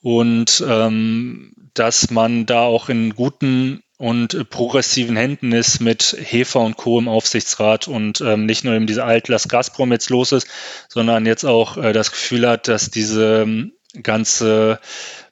Und 0.01 0.63
ähm, 0.67 1.53
dass 1.73 2.09
man 2.09 2.45
da 2.45 2.63
auch 2.63 2.89
in 2.89 3.13
guten 3.13 3.83
und 4.01 4.49
progressiven 4.49 5.15
Händen 5.15 5.51
ist 5.51 5.79
mit 5.79 6.17
Hefer 6.19 6.61
und 6.61 6.75
Co. 6.75 6.97
im 6.97 7.07
Aufsichtsrat 7.07 7.87
und 7.87 8.19
ähm, 8.21 8.47
nicht 8.47 8.63
nur 8.63 8.73
eben 8.73 8.87
diese 8.87 9.03
Altlast 9.03 9.47
Gazprom 9.47 9.91
jetzt 9.91 10.09
los 10.09 10.31
ist, 10.31 10.47
sondern 10.89 11.27
jetzt 11.27 11.43
auch 11.43 11.77
äh, 11.77 11.93
das 11.93 12.09
Gefühl 12.09 12.49
hat, 12.49 12.67
dass 12.67 12.89
diese 12.89 13.43
ähm, 13.43 13.73
ganze 14.01 14.79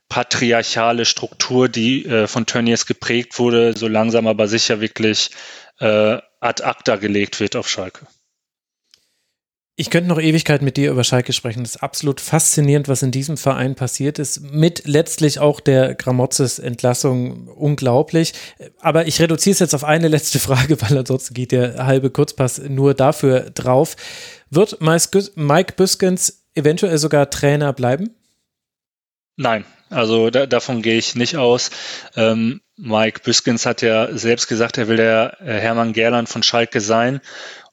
patriarchale 0.08 1.06
Struktur, 1.06 1.68
die 1.68 2.06
äh, 2.06 2.28
von 2.28 2.46
Tönnies 2.46 2.86
geprägt 2.86 3.40
wurde, 3.40 3.76
so 3.76 3.88
langsam 3.88 4.28
aber 4.28 4.48
sicher 4.48 4.82
wirklich 4.82 5.32
äh, 5.80 6.20
ad 6.40 6.64
acta 6.64 6.98
gelegt 6.98 7.40
wird 7.40 7.56
auf 7.56 7.68
Schalke. 7.68 8.06
Ich 9.80 9.90
könnte 9.90 10.10
noch 10.10 10.20
Ewigkeit 10.20 10.62
mit 10.62 10.76
dir 10.76 10.92
über 10.92 11.06
Schalke 11.06 11.32
sprechen. 11.32 11.64
Das 11.64 11.76
ist 11.76 11.82
absolut 11.82 12.20
faszinierend, 12.20 12.90
was 12.90 13.02
in 13.02 13.12
diesem 13.12 13.38
Verein 13.38 13.76
passiert 13.76 14.20
ist. 14.20 14.42
Mit 14.52 14.86
letztlich 14.86 15.40
auch 15.40 15.62
der 15.62 15.96
Gramozis 15.96 16.60
Entlassung 16.60 17.48
unglaublich. 17.48 18.34
Aber 18.82 19.08
ich 19.08 19.22
reduziere 19.22 19.54
es 19.54 19.60
jetzt 19.60 19.74
auf 19.74 19.86
eine 19.86 20.10
letzte 20.10 20.38
Frage, 20.40 20.82
weil 20.82 20.98
ansonsten 20.98 21.34
geht 21.34 21.54
der 21.54 21.86
halbe 21.86 22.10
Kurzpass 22.10 22.62
nur 22.68 22.94
dafür 22.94 23.52
drauf. 23.52 23.96
Wird 24.50 24.82
Mike 24.82 25.76
Büskens 25.78 26.44
eventuell 26.56 26.98
sogar 26.98 27.30
Trainer 27.30 27.72
bleiben? 27.72 28.10
Nein, 29.38 29.64
also 29.90 30.30
da, 30.30 30.46
davon 30.46 30.82
gehe 30.82 30.98
ich 30.98 31.16
nicht 31.16 31.38
aus. 31.38 31.72
Ähm, 32.18 32.60
Mike 32.76 33.22
Büskens 33.24 33.66
hat 33.66 33.82
ja 33.82 34.10
selbst 34.12 34.48
gesagt, 34.48 34.78
er 34.78 34.90
will 34.90 34.98
der 34.98 35.38
Hermann 35.40 35.94
Gerland 35.94 36.28
von 36.28 36.44
Schalke 36.44 36.82
sein. 36.82 37.22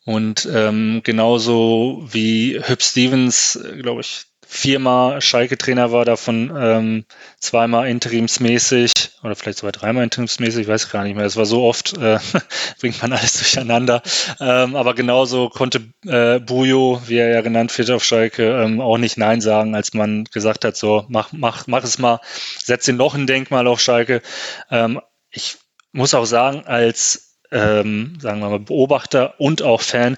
Und 0.07 0.49
ähm, 0.55 1.01
genauso 1.03 2.07
wie 2.13 2.61
Hüb 2.65 2.81
Stevens, 2.81 3.59
glaube 3.83 4.03
ich, 4.03 4.27
viermal 4.47 5.21
Schalke-Trainer 5.21 5.91
war, 5.91 6.05
davon 6.05 6.57
ähm, 6.57 7.05
zweimal 7.41 7.89
interimsmäßig 7.89 8.93
oder 9.25 9.35
vielleicht 9.35 9.59
sogar 9.59 9.73
dreimal 9.73 10.05
interimsmäßig, 10.05 10.63
ich 10.63 10.69
weiß 10.69 10.91
gar 10.91 11.03
nicht 11.03 11.17
mehr. 11.17 11.27
Es 11.27 11.37
war 11.37 11.45
so 11.45 11.65
oft, 11.65 11.99
äh, 11.99 12.21
bringt 12.81 13.03
man 13.03 13.13
alles 13.13 13.33
durcheinander. 13.33 14.01
Ähm, 14.39 14.77
aber 14.77 14.95
genauso 14.95 15.49
konnte 15.49 15.93
äh, 16.07 16.39
Bujo, 16.39 17.03
wie 17.07 17.17
er 17.17 17.31
ja 17.31 17.41
genannt 17.41 17.77
wird 17.77 17.91
auf 17.91 18.05
Schalke, 18.05 18.63
ähm, 18.63 18.81
auch 18.81 18.99
nicht 18.99 19.19
Nein 19.19 19.41
sagen, 19.41 19.75
als 19.75 19.93
man 19.93 20.23
gesagt 20.27 20.65
hat, 20.65 20.77
so 20.77 21.05
mach, 21.09 21.33
mach, 21.33 21.67
mach 21.67 21.83
es 21.83 21.99
mal, 21.99 22.21
setz 22.63 22.85
den 22.85 22.97
noch 22.97 23.17
ein 23.17 23.27
Denkmal 23.27 23.67
auf 23.67 23.81
Schalke. 23.81 24.23
Ähm, 24.71 25.01
ich 25.31 25.57
muss 25.91 26.15
auch 26.15 26.27
sagen, 26.27 26.65
als 26.65 27.36
ähm, 27.51 28.19
sagen 28.21 28.41
wir 28.41 28.51
mal, 28.51 28.61
Beobachter 28.61 29.41
und 29.41 29.63
auch 29.63 29.83
Fan, 29.83 30.17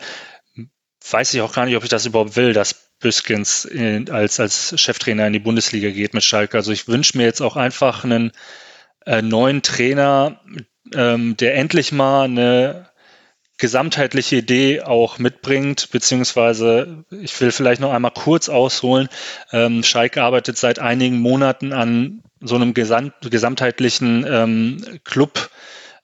weiß 1.10 1.34
ich 1.34 1.40
auch 1.40 1.54
gar 1.54 1.64
nicht, 1.64 1.76
ob 1.76 1.84
ich 1.84 1.88
das 1.88 2.06
überhaupt 2.06 2.36
will, 2.36 2.52
dass 2.52 2.88
Büskens 3.00 3.64
in, 3.64 4.10
als, 4.10 4.40
als 4.40 4.78
Cheftrainer 4.80 5.26
in 5.26 5.32
die 5.32 5.38
Bundesliga 5.38 5.90
geht 5.90 6.14
mit 6.14 6.24
Schalke. 6.24 6.56
Also 6.56 6.72
ich 6.72 6.88
wünsche 6.88 7.16
mir 7.16 7.24
jetzt 7.24 7.40
auch 7.40 7.56
einfach 7.56 8.04
einen 8.04 8.32
äh, 9.06 9.22
neuen 9.22 9.62
Trainer, 9.62 10.40
ähm, 10.94 11.36
der 11.36 11.54
endlich 11.54 11.92
mal 11.92 12.24
eine 12.24 12.88
gesamtheitliche 13.58 14.36
Idee 14.36 14.82
auch 14.82 15.18
mitbringt, 15.18 15.90
beziehungsweise 15.90 17.04
ich 17.10 17.38
will 17.40 17.50
vielleicht 17.50 17.80
noch 17.80 17.92
einmal 17.92 18.12
kurz 18.12 18.48
ausholen. 18.48 19.08
Ähm, 19.52 19.82
Schalke 19.82 20.22
arbeitet 20.22 20.56
seit 20.56 20.78
einigen 20.78 21.18
Monaten 21.18 21.72
an 21.72 22.22
so 22.40 22.54
einem 22.54 22.72
gesamt, 22.72 23.14
gesamtheitlichen 23.20 24.24
ähm, 24.28 25.00
Club. 25.04 25.50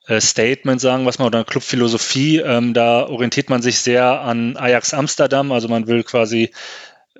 Äh, 0.07 0.21
Statement 0.21 0.79
sagen, 0.79 1.05
was 1.05 1.17
man 1.17 1.27
oder 1.27 1.43
Clubphilosophie, 1.43 2.37
ähm, 2.37 2.73
da 2.73 3.07
orientiert 3.07 3.49
man 3.49 3.61
sich 3.61 3.79
sehr 3.79 4.21
an 4.21 4.55
Ajax 4.55 4.93
Amsterdam, 4.93 5.51
also 5.51 5.67
man 5.67 5.87
will 5.87 6.03
quasi 6.03 6.51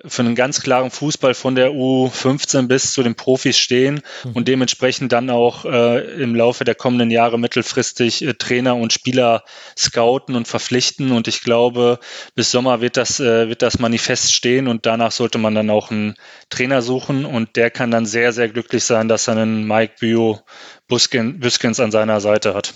für 0.06 0.22
einen 0.22 0.36
ganz 0.36 0.62
klaren 0.62 0.92
Fußball 0.92 1.34
von 1.34 1.56
der 1.56 1.72
U15 1.72 2.68
bis 2.68 2.92
zu 2.92 3.02
den 3.02 3.16
Profis 3.16 3.58
stehen 3.58 4.02
mhm. 4.24 4.32
und 4.34 4.48
dementsprechend 4.48 5.12
dann 5.12 5.30
auch 5.30 5.66
äh, 5.66 6.22
im 6.22 6.36
Laufe 6.36 6.66
der 6.66 6.76
kommenden 6.76 7.12
Jahre 7.12 7.40
mittelfristig 7.40 8.24
äh, 8.24 8.34
Trainer 8.34 8.76
und 8.76 8.92
Spieler 8.92 9.44
scouten 9.78 10.36
und 10.36 10.48
verpflichten. 10.48 11.12
Und 11.12 11.28
ich 11.28 11.42
glaube, 11.42 12.00
bis 12.36 12.52
Sommer 12.52 12.82
wird 12.82 12.98
das, 12.98 13.20
äh, 13.20 13.48
wird 13.48 13.62
das 13.62 13.80
Manifest 13.80 14.34
stehen 14.34 14.68
und 14.68 14.86
danach 14.86 15.12
sollte 15.12 15.38
man 15.38 15.56
dann 15.56 15.70
auch 15.70 15.92
einen 15.92 16.16
Trainer 16.50 16.82
suchen 16.82 17.26
und 17.26 17.56
der 17.56 17.72
kann 17.72 17.92
dann 17.92 18.06
sehr, 18.06 18.34
sehr 18.34 18.50
glücklich 18.50 18.84
sein, 18.84 19.08
dass 19.08 19.28
er 19.28 19.38
einen 19.38 19.66
Mike 19.66 19.96
Bio 20.00 20.40
Buskins 20.88 21.80
an 21.80 21.92
seiner 21.92 22.20
Seite 22.20 22.54
hat. 22.54 22.74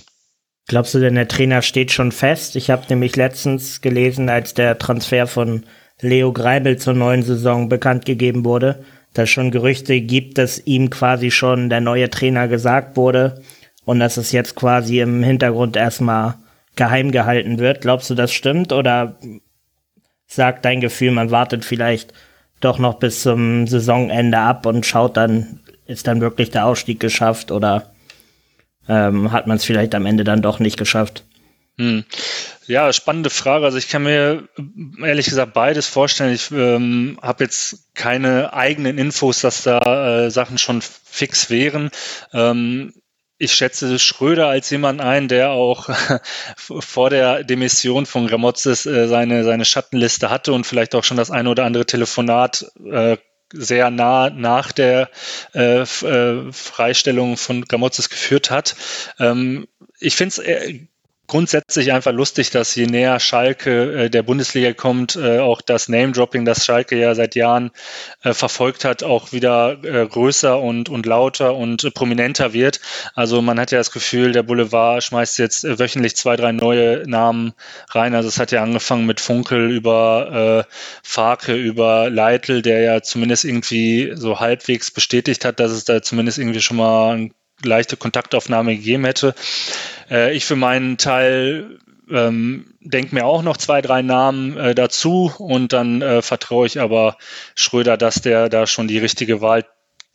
Glaubst 0.68 0.94
du 0.94 1.00
denn, 1.00 1.16
der 1.16 1.28
Trainer 1.28 1.62
steht 1.64 1.92
schon 1.92 2.12
fest? 2.12 2.56
Ich 2.56 2.70
habe 2.70 2.86
nämlich 2.90 3.16
letztens 3.16 3.82
gelesen, 3.82 4.30
als 4.30 4.54
der 4.54 4.78
Transfer 4.78 5.26
von 5.26 5.66
Leo 6.02 6.32
Greibel 6.32 6.78
zur 6.78 6.94
neuen 6.94 7.24
Saison 7.24 7.70
bekannt 7.70 8.06
gegeben 8.06 8.46
wurde, 8.46 8.84
dass 9.14 9.30
schon 9.30 9.52
Gerüchte 9.52 10.00
gibt, 10.02 10.38
dass 10.38 10.66
ihm 10.66 10.90
quasi 10.90 11.32
schon 11.32 11.70
der 11.70 11.82
neue 11.82 12.10
Trainer 12.10 12.48
gesagt 12.48 12.96
wurde 12.96 13.42
und 13.86 14.00
dass 14.00 14.18
es 14.18 14.32
jetzt 14.32 14.56
quasi 14.56 15.00
im 15.00 15.24
Hintergrund 15.24 15.76
erstmal 15.76 16.36
geheim 16.76 17.12
gehalten 17.12 17.60
wird. 17.60 17.82
Glaubst 17.82 18.10
du, 18.10 18.16
das 18.16 18.32
stimmt 18.32 18.72
oder 18.72 19.18
sagt 20.28 20.64
dein 20.64 20.80
Gefühl, 20.80 21.12
man 21.12 21.32
wartet 21.32 21.66
vielleicht 21.66 22.14
doch 22.62 22.78
noch 22.78 22.96
bis 22.96 23.22
zum 23.24 23.68
Saisonende 23.68 24.38
ab 24.38 24.66
und 24.66 24.86
schaut 24.86 25.18
dann, 25.18 25.60
ist 25.86 26.08
dann 26.08 26.22
wirklich 26.22 26.52
der 26.52 26.66
Ausstieg 26.66 27.00
geschafft 27.00 27.52
oder 27.52 27.92
ähm, 28.88 29.32
hat 29.32 29.48
man 29.48 29.58
es 29.58 29.66
vielleicht 29.66 29.96
am 29.96 30.06
Ende 30.06 30.24
dann 30.24 30.42
doch 30.42 30.60
nicht 30.60 30.78
geschafft? 30.78 31.24
Hm. 31.80 32.04
Ja, 32.68 32.92
spannende 32.92 33.30
Frage. 33.30 33.64
Also 33.64 33.78
ich 33.78 33.88
kann 33.88 34.04
mir 34.04 34.50
ehrlich 35.02 35.28
gesagt 35.28 35.54
beides 35.54 35.88
vorstellen. 35.88 36.34
Ich 36.34 36.52
ähm, 36.52 37.18
habe 37.22 37.46
jetzt 37.46 37.96
keine 37.96 38.54
eigenen 38.54 38.98
Infos, 38.98 39.40
dass 39.40 39.64
da 39.64 40.26
äh, 40.26 40.30
Sachen 40.30 40.58
schon 40.58 40.82
fix 40.82 41.50
wären. 41.50 41.90
Ähm, 42.34 42.94
ich 43.38 43.54
schätze 43.54 43.98
Schröder 43.98 44.48
als 44.48 44.70
jemand 44.70 45.00
ein, 45.00 45.30
der 45.30 45.52
auch 45.52 45.90
vor 46.58 47.10
der 47.10 47.46
Demission 47.46 48.06
von 48.06 48.28
Gramotzes 48.28 48.86
äh, 48.86 49.08
seine, 49.08 49.46
seine 49.46 49.64
Schattenliste 49.64 50.30
hatte 50.30 50.52
und 50.52 50.66
vielleicht 50.66 50.96
auch 50.96 51.06
schon 51.06 51.16
das 51.16 51.32
eine 51.32 51.50
oder 51.50 51.64
andere 51.64 51.86
Telefonat 51.86 52.66
äh, 52.92 53.16
sehr 53.54 53.90
nah 53.90 54.30
nach 54.30 54.74
der 54.74 55.10
äh, 55.56 55.84
äh 55.84 56.52
Freistellung 56.52 57.38
von 57.38 57.64
Gramotzes 57.64 58.10
geführt 58.10 58.52
hat. 58.52 58.76
Ähm, 59.18 59.66
ich 60.02 60.18
finde 60.18 60.30
es 60.30 60.38
äh, 60.40 60.80
grundsätzlich 61.30 61.94
einfach 61.94 62.12
lustig, 62.12 62.50
dass 62.50 62.76
je 62.76 62.88
näher 62.88 63.20
Schalke 63.22 64.06
äh, 64.06 64.10
der 64.10 64.24
Bundesliga 64.24 64.74
kommt, 64.74 65.16
äh, 65.16 65.40
auch 65.40 65.62
das 65.62 65.88
Name-Dropping, 65.88 66.44
das 66.44 66.66
Schalke 66.66 66.98
ja 66.98 67.16
seit 67.16 67.36
Jahren 67.36 67.72
äh, 68.24 68.34
verfolgt 68.34 68.84
hat, 68.84 69.04
auch 69.04 69.32
wieder 69.32 69.82
äh, 69.84 70.06
größer 70.06 70.60
und, 70.60 70.90
und 70.90 71.06
lauter 71.06 71.56
und 71.56 71.86
äh, 71.86 71.92
prominenter 71.92 72.52
wird. 72.52 72.82
Also 73.16 73.42
man 73.42 73.60
hat 73.60 73.72
ja 73.72 73.78
das 73.78 73.92
Gefühl, 73.92 74.34
der 74.34 74.44
Boulevard 74.44 75.02
schmeißt 75.04 75.40
jetzt 75.40 75.64
äh, 75.64 75.80
wöchentlich 75.80 76.18
zwei, 76.18 76.36
drei 76.36 76.52
neue 76.52 77.04
Namen 77.08 77.54
rein. 77.92 78.16
Also 78.16 78.28
es 78.28 78.40
hat 78.40 78.52
ja 78.52 78.62
angefangen 78.62 79.06
mit 79.06 79.22
Funkel 79.22 79.72
über 79.72 80.66
äh, 80.68 80.74
Farke, 81.04 81.54
über 81.54 82.10
Leitl, 82.10 82.62
der 82.62 82.82
ja 82.82 83.02
zumindest 83.02 83.46
irgendwie 83.46 84.12
so 84.16 84.40
halbwegs 84.40 84.92
bestätigt 84.92 85.46
hat, 85.46 85.60
dass 85.60 85.72
es 85.72 85.86
da 85.86 86.02
zumindest 86.02 86.40
irgendwie 86.40 86.62
schon 86.62 86.78
mal 86.78 87.16
ein 87.16 87.34
leichte 87.64 87.98
Kontaktaufnahme 87.98 88.76
gegeben 88.76 89.06
hätte. 89.06 89.36
Äh, 90.10 90.36
ich 90.36 90.46
für 90.46 90.56
meinen 90.56 90.98
Teil 90.98 91.80
ähm, 92.10 92.74
denke 92.80 93.16
mir 93.16 93.26
auch 93.26 93.44
noch 93.44 93.58
zwei, 93.58 93.82
drei 93.82 94.02
Namen 94.02 94.58
äh, 94.58 94.76
dazu 94.76 95.32
und 95.38 95.74
dann 95.74 96.02
äh, 96.02 96.22
vertraue 96.22 96.66
ich 96.66 96.80
aber 96.80 97.18
Schröder, 97.56 97.98
dass 97.98 98.16
der 98.16 98.50
da 98.50 98.68
schon 98.68 98.88
die 98.88 98.98
richtige 98.98 99.42
Wahl 99.42 99.66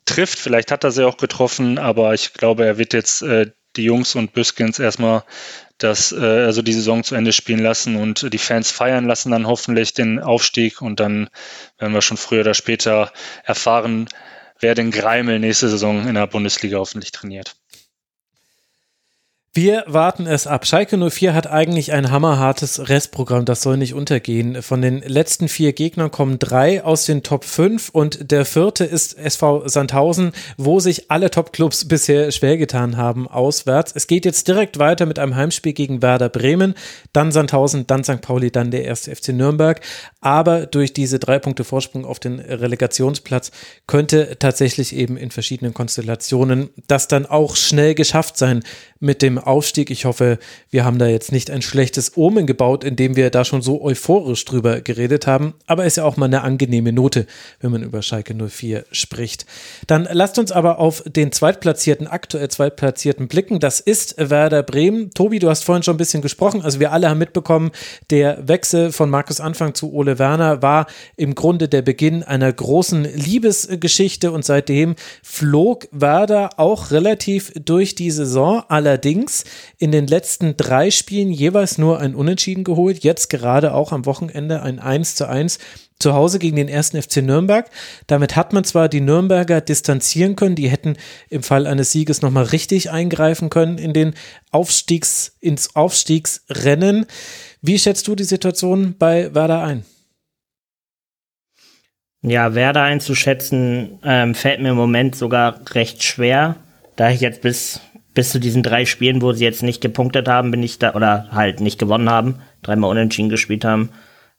trifft. 0.05 0.39
Vielleicht 0.39 0.71
hat 0.71 0.85
er 0.85 0.91
sie 0.91 1.07
auch 1.07 1.17
getroffen, 1.17 1.79
aber 1.79 2.15
ich 2.15 2.33
glaube, 2.35 2.65
er 2.65 2.79
wird 2.79 2.93
jetzt 2.93 3.23
äh, 3.23 3.51
die 3.77 3.85
Jungs 3.85 4.15
und 4.15 4.33
Büskens 4.33 4.79
erstmal 4.79 5.25
das, 5.79 6.13
äh, 6.13 6.17
also 6.17 6.63
die 6.63 6.73
Saison 6.73 7.03
zu 7.03 7.15
Ende 7.15 7.33
spielen 7.33 7.61
lassen 7.61 7.97
und 7.97 8.33
die 8.33 8.39
Fans 8.39 8.71
feiern 8.71 9.07
lassen 9.07 9.31
dann 9.31 9.47
hoffentlich 9.47 9.95
den 9.95 10.21
Aufstieg 10.21 10.83
und 10.83 11.01
dann 11.01 11.29
werden 11.79 11.95
wir 11.95 12.03
schon 12.03 12.17
früher 12.17 12.41
oder 12.41 12.55
später 12.55 13.13
erfahren, 13.45 14.09
wer 14.61 14.75
den 14.75 14.91
Greimel 14.91 15.41
nächste 15.41 15.69
Saison 15.69 16.07
in 16.07 16.15
der 16.15 16.27
Bundesliga 16.27 16.79
hoffentlich 16.79 17.13
trainiert. 17.13 17.57
Wir 19.57 19.85
warten 19.87 20.27
es 20.27 20.49
ab. 20.49 20.67
Schalke 20.67 20.99
04 20.99 21.33
hat 21.33 21.47
eigentlich 21.47 21.93
ein 21.93 22.11
hammerhartes 22.11 22.89
Restprogramm, 22.89 23.45
das 23.45 23.63
soll 23.63 23.77
nicht 23.77 23.95
untergehen. 23.95 24.63
Von 24.63 24.83
den 24.83 24.99
letzten 24.99 25.47
vier 25.47 25.73
Gegnern 25.73 26.11
kommen 26.11 26.41
drei 26.41 26.83
aus 26.83 27.07
den 27.07 27.23
Top 27.23 27.45
5 27.45 27.91
und 27.91 28.33
der 28.33 28.47
vierte 28.47 28.85
ist 28.85 29.17
SV 29.17 29.69
Sandhausen, 29.69 30.33
wo 30.57 30.81
sich 30.81 31.09
alle 31.13 31.31
Top-Clubs 31.31 31.87
bisher 31.87 32.33
schwer 32.33 32.57
getan 32.57 32.97
haben, 32.97 33.29
auswärts. 33.29 33.93
Es 33.95 34.09
geht 34.09 34.25
jetzt 34.25 34.49
direkt 34.49 34.81
weiter 34.81 35.07
mit 35.07 35.21
einem 35.21 35.37
Heimspiel 35.37 35.73
gegen 35.73 36.03
Werder 36.03 36.31
Bremen, 36.31 36.75
dann 37.13 37.31
Sandhausen, 37.31 37.87
dann 37.87 38.03
St. 38.03 38.23
Pauli, 38.23 38.51
dann 38.51 38.73
der 38.73 38.85
erste 38.85 39.15
FC 39.15 39.29
Nürnberg. 39.29 39.81
Aber 40.21 40.67
durch 40.67 40.93
diese 40.93 41.21
drei 41.21 41.39
Punkte 41.39 41.63
Vorsprung 41.63 42.05
auf 42.05 42.19
den 42.19 42.41
Relegationsplatz 42.41 43.53
könnte 43.87 44.37
tatsächlich 44.37 44.97
eben 44.97 45.17
in 45.17 45.31
verschiedenen 45.31 45.75
Konstellationen 45.75 46.71
das 46.89 47.07
dann 47.07 47.25
auch 47.25 47.55
schnell 47.55 47.95
geschafft 47.95 48.37
sein 48.37 48.65
mit 48.99 49.23
dem 49.23 49.44
Aufstieg. 49.47 49.91
Ich 49.91 50.05
hoffe, 50.05 50.39
wir 50.71 50.85
haben 50.85 50.99
da 50.99 51.07
jetzt 51.07 51.33
nicht 51.33 51.51
ein 51.51 51.63
schlechtes 51.63 52.17
Omen 52.17 52.47
gebaut, 52.47 52.85
indem 52.85 53.17
wir 53.17 53.31
da 53.31 53.45
schon 53.45 53.63
so 53.63 53.83
euphorisch 53.83 54.45
drüber 54.45 54.81
geredet 54.81 55.27
haben. 55.27 55.55
Aber 55.67 55.85
ist 55.85 55.97
ja 55.97 56.05
auch 56.05 56.17
mal 56.17 56.27
eine 56.27 56.43
angenehme 56.43 56.93
Note, 56.93 57.27
wenn 57.61 57.71
man 57.71 57.83
über 57.83 58.03
Schalke 58.03 58.35
04 58.35 58.85
spricht. 58.93 59.47
Dann 59.87 60.09
lasst 60.11 60.39
uns 60.39 60.53
aber 60.53 60.79
auf 60.79 61.03
den 61.07 61.33
zweitplatzierten, 61.33 62.07
aktuell 62.07 62.49
zweitplatzierten 62.49 63.29
blicken. 63.29 63.61
Das 63.61 63.81
ist 63.81 64.15
Werder 64.19 64.63
Bremen. 64.63 65.11
Tobi, 65.11 65.39
du 65.39 65.51
hast 65.51 65.65
vorhin 65.65 65.83
schon 65.83 65.95
ein 65.95 65.99
bisschen 65.99 66.23
gesprochen. 66.23 66.63
Also 66.63 66.81
wir 66.81 66.93
alle 66.93 67.09
haben 67.09 67.19
mitbekommen, 67.19 67.71
der 68.11 68.47
Wechsel 68.49 68.93
von 68.93 69.11
Markus 69.11 69.41
Anfang 69.41 69.75
zu 69.75 69.93
Ole 69.93 70.19
Werner 70.19 70.63
war 70.63 70.87
im 71.17 71.35
Grunde 71.35 71.69
der 71.69 71.83
Beginn 71.83 72.23
einer 72.23 72.53
großen 72.53 73.05
Liebesgeschichte 73.05 74.33
und 74.33 74.45
seitdem 74.45 74.95
flog 75.23 75.89
Werder 75.91 76.51
auch 76.59 76.91
relativ 76.91 77.53
durch 77.55 77.95
die 77.95 78.11
Saison. 78.11 78.63
Allerdings 78.69 79.34
Kings 79.35 79.45
in 79.79 79.91
den 79.91 80.07
letzten 80.07 80.57
drei 80.57 80.91
Spielen 80.91 81.31
jeweils 81.31 81.79
nur 81.79 81.99
ein 82.01 82.15
Unentschieden 82.15 82.65
geholt. 82.65 83.03
Jetzt 83.03 83.29
gerade 83.31 83.75
auch 83.75 83.93
am 83.93 84.07
Wochenende 84.07 84.63
ein 84.63 84.79
1 84.79 85.17
zu 85.17 85.29
1 85.29 85.59
zu 85.99 86.15
Hause 86.15 86.39
gegen 86.39 86.57
den 86.57 86.69
ersten 86.69 87.01
FC 87.01 87.19
Nürnberg. 87.19 87.71
Damit 88.07 88.37
hat 88.37 88.53
man 88.53 88.65
zwar 88.65 88.89
die 88.89 89.01
Nürnberger 89.01 89.61
distanzieren 89.61 90.37
können, 90.37 90.57
die 90.57 90.69
hätten 90.69 90.97
im 91.29 91.43
Fall 91.43 91.67
eines 91.67 91.93
Sieges 91.93 92.23
nochmal 92.23 92.45
richtig 92.45 92.91
eingreifen 92.91 93.51
können 93.51 93.79
in 93.79 93.93
den 93.93 94.15
Aufstiegs, 94.51 95.37
ins 95.41 95.75
Aufstiegsrennen. 95.77 97.07
Wie 97.61 97.79
schätzt 97.79 98.07
du 98.09 98.15
die 98.15 98.25
Situation 98.25 98.97
bei 98.99 99.35
Werder 99.35 99.63
ein? 99.63 99.85
Ja, 102.23 102.55
Werder 102.55 102.83
einzuschätzen, 102.83 103.99
ähm, 104.03 104.35
fällt 104.35 104.61
mir 104.61 104.71
im 104.71 104.77
Moment 104.77 105.15
sogar 105.15 105.61
recht 105.75 106.03
schwer, 106.03 106.57
da 106.97 107.11
ich 107.11 107.21
jetzt 107.21 107.43
bis 107.43 107.81
bis 108.15 108.31
zu 108.31 108.39
diesen 108.39 108.63
drei 108.63 108.87
Spielen, 108.87 109.21
wo 109.21 109.33
sie 109.33 109.45
jetzt 109.45 109.63
nicht 109.63 109.81
gepunktet 109.81 110.29
haben, 110.29 110.51
bin 110.51 110.63
ich 110.63 110.79
da, 110.79 110.95
oder 110.95 111.27
halt 111.33 111.61
nicht 111.61 111.79
gewonnen 111.79 112.09
haben, 112.09 112.37
dreimal 112.63 112.91
unentschieden 112.91 113.29
gespielt 113.29 113.65
haben, 113.65 113.91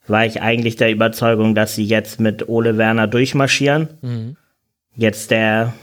war 0.08 0.26
ich 0.26 0.42
eigentlich 0.42 0.78
der 0.78 0.92
Überzeugung, 0.92 1.56
dass 1.56 1.76
sie 1.76 1.86
jetzt 1.86 2.20
mit 2.20 2.48
Ole 2.48 2.78
Werner 2.78 3.08
durchmarschieren. 3.08 3.90
Mhm. 4.02 4.38
Jetzt 4.96 5.32
der, 5.32 5.74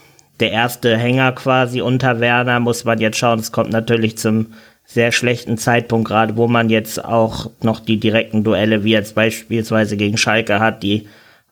der 0.41 0.53
erste 0.53 0.97
Hänger 0.97 1.33
quasi 1.33 1.83
unter 1.83 2.21
Werner, 2.21 2.61
muss 2.61 2.85
man 2.85 2.99
jetzt 2.99 3.19
schauen. 3.19 3.41
Es 3.41 3.53
kommt 3.53 3.71
natürlich 3.71 4.17
zum 4.17 4.47
sehr 4.85 5.13
schlechten 5.13 5.59
Zeitpunkt, 5.59 6.09
gerade 6.09 6.37
wo 6.37 6.49
man 6.49 6.71
jetzt 6.71 7.05
auch 7.05 7.51
noch 7.63 7.81
die 7.81 8.01
direkten 8.01 8.43
Duelle, 8.43 8.85
wie 8.85 8.93
jetzt 8.93 9.15
beispielsweise 9.15 9.97
gegen 9.97 10.17
Schalke 10.17 10.61
hat, 10.61 10.83
die 10.83 11.09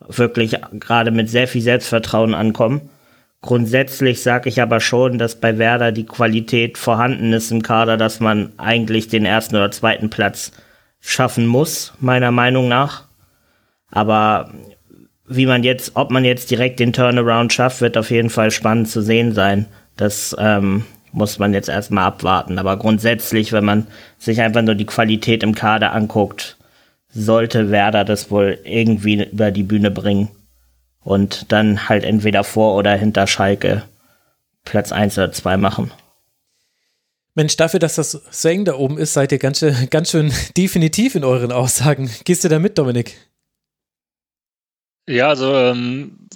wirklich 0.08 0.56
gerade 0.78 1.10
mit 1.10 1.28
sehr 1.28 1.48
viel 1.48 1.62
Selbstvertrauen 1.62 2.34
ankommen. 2.34 2.88
Grundsätzlich 3.42 4.22
sage 4.22 4.50
ich 4.50 4.60
aber 4.60 4.80
schon, 4.80 5.16
dass 5.16 5.40
bei 5.40 5.56
Werder 5.56 5.92
die 5.92 6.04
Qualität 6.04 6.76
vorhanden 6.76 7.32
ist 7.32 7.50
im 7.50 7.62
Kader, 7.62 7.96
dass 7.96 8.20
man 8.20 8.52
eigentlich 8.58 9.08
den 9.08 9.24
ersten 9.24 9.56
oder 9.56 9.70
zweiten 9.70 10.10
Platz 10.10 10.52
schaffen 11.00 11.46
muss, 11.46 11.94
meiner 12.00 12.32
Meinung 12.32 12.68
nach. 12.68 13.06
Aber 13.90 14.50
wie 15.26 15.46
man 15.46 15.62
jetzt, 15.62 15.92
ob 15.94 16.10
man 16.10 16.24
jetzt 16.24 16.50
direkt 16.50 16.80
den 16.80 16.92
Turnaround 16.92 17.52
schafft, 17.52 17.80
wird 17.80 17.96
auf 17.96 18.10
jeden 18.10 18.28
Fall 18.28 18.50
spannend 18.50 18.88
zu 18.88 19.00
sehen 19.00 19.32
sein. 19.32 19.66
Das 19.96 20.36
ähm, 20.38 20.84
muss 21.12 21.38
man 21.38 21.54
jetzt 21.54 21.70
erstmal 21.70 22.04
abwarten. 22.04 22.58
Aber 22.58 22.76
grundsätzlich, 22.76 23.52
wenn 23.52 23.64
man 23.64 23.86
sich 24.18 24.42
einfach 24.42 24.62
nur 24.62 24.74
die 24.74 24.86
Qualität 24.86 25.42
im 25.42 25.54
Kader 25.54 25.92
anguckt, 25.92 26.58
sollte 27.08 27.70
Werder 27.70 28.04
das 28.04 28.30
wohl 28.30 28.58
irgendwie 28.64 29.24
über 29.24 29.50
die 29.50 29.62
Bühne 29.62 29.90
bringen 29.90 30.28
und 31.02 31.52
dann 31.52 31.88
halt 31.88 32.04
entweder 32.04 32.44
vor 32.44 32.76
oder 32.76 32.94
hinter 32.94 33.26
Schalke 33.26 33.84
Platz 34.64 34.92
1 34.92 35.18
oder 35.18 35.32
2 35.32 35.56
machen. 35.56 35.90
Mensch, 37.34 37.56
dafür, 37.56 37.80
dass 37.80 37.94
das 37.94 38.10
so 38.12 38.48
eng 38.48 38.64
da 38.64 38.74
oben 38.74 38.98
ist, 38.98 39.14
seid 39.14 39.32
ihr 39.32 39.38
ganz 39.38 39.60
schön, 39.60 39.74
ganz 39.90 40.10
schön 40.10 40.32
definitiv 40.56 41.14
in 41.14 41.24
euren 41.24 41.52
Aussagen. 41.52 42.10
Gehst 42.24 42.44
du 42.44 42.48
da 42.48 42.58
mit, 42.58 42.76
Dominik? 42.76 43.16
Ja, 45.08 45.28
also 45.28 45.54
ähm, 45.54 46.28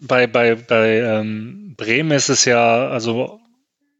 bei, 0.00 0.26
bei, 0.26 0.54
bei 0.54 1.00
ähm, 1.00 1.74
Bremen 1.76 2.12
ist 2.12 2.28
es 2.28 2.44
ja 2.44 2.88
also, 2.88 3.40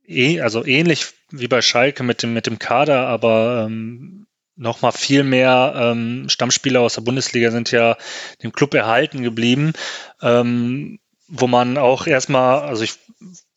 eh, 0.06 0.40
also 0.40 0.64
ähnlich 0.64 1.12
wie 1.30 1.48
bei 1.48 1.62
Schalke 1.62 2.02
mit 2.02 2.22
dem, 2.22 2.32
mit 2.32 2.46
dem 2.46 2.58
Kader, 2.58 3.08
aber 3.08 3.66
ähm, 3.66 4.21
nochmal 4.56 4.92
viel 4.92 5.22
mehr 5.22 5.74
ähm, 5.76 6.28
Stammspieler 6.28 6.80
aus 6.80 6.94
der 6.94 7.02
Bundesliga 7.02 7.50
sind 7.50 7.70
ja 7.70 7.96
dem 8.42 8.52
Club 8.52 8.74
erhalten 8.74 9.22
geblieben, 9.22 9.72
ähm, 10.20 10.98
wo 11.28 11.46
man 11.46 11.78
auch 11.78 12.06
erstmal, 12.06 12.60
also 12.60 12.84
ich 12.84 12.94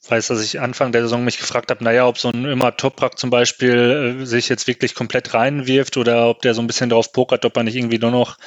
weiß, 0.09 0.27
dass 0.27 0.43
ich 0.43 0.59
Anfang 0.59 0.91
der 0.91 1.01
Saison 1.01 1.23
mich 1.23 1.37
gefragt 1.37 1.71
habe, 1.71 1.83
naja, 1.83 2.07
ob 2.07 2.17
so 2.17 2.29
ein 2.29 2.45
immer 2.45 2.75
Toprak 2.77 3.17
zum 3.17 3.29
Beispiel 3.29 4.19
äh, 4.21 4.25
sich 4.25 4.49
jetzt 4.49 4.67
wirklich 4.67 4.95
komplett 4.95 5.33
reinwirft 5.33 5.97
oder 5.97 6.29
ob 6.29 6.41
der 6.41 6.53
so 6.53 6.61
ein 6.61 6.67
bisschen 6.67 6.89
darauf 6.89 7.11
pokert, 7.11 7.45
ob 7.45 7.57
er 7.57 7.63
nicht 7.63 7.75
irgendwie 7.75 7.99
nur 7.99 8.11
noch 8.11 8.37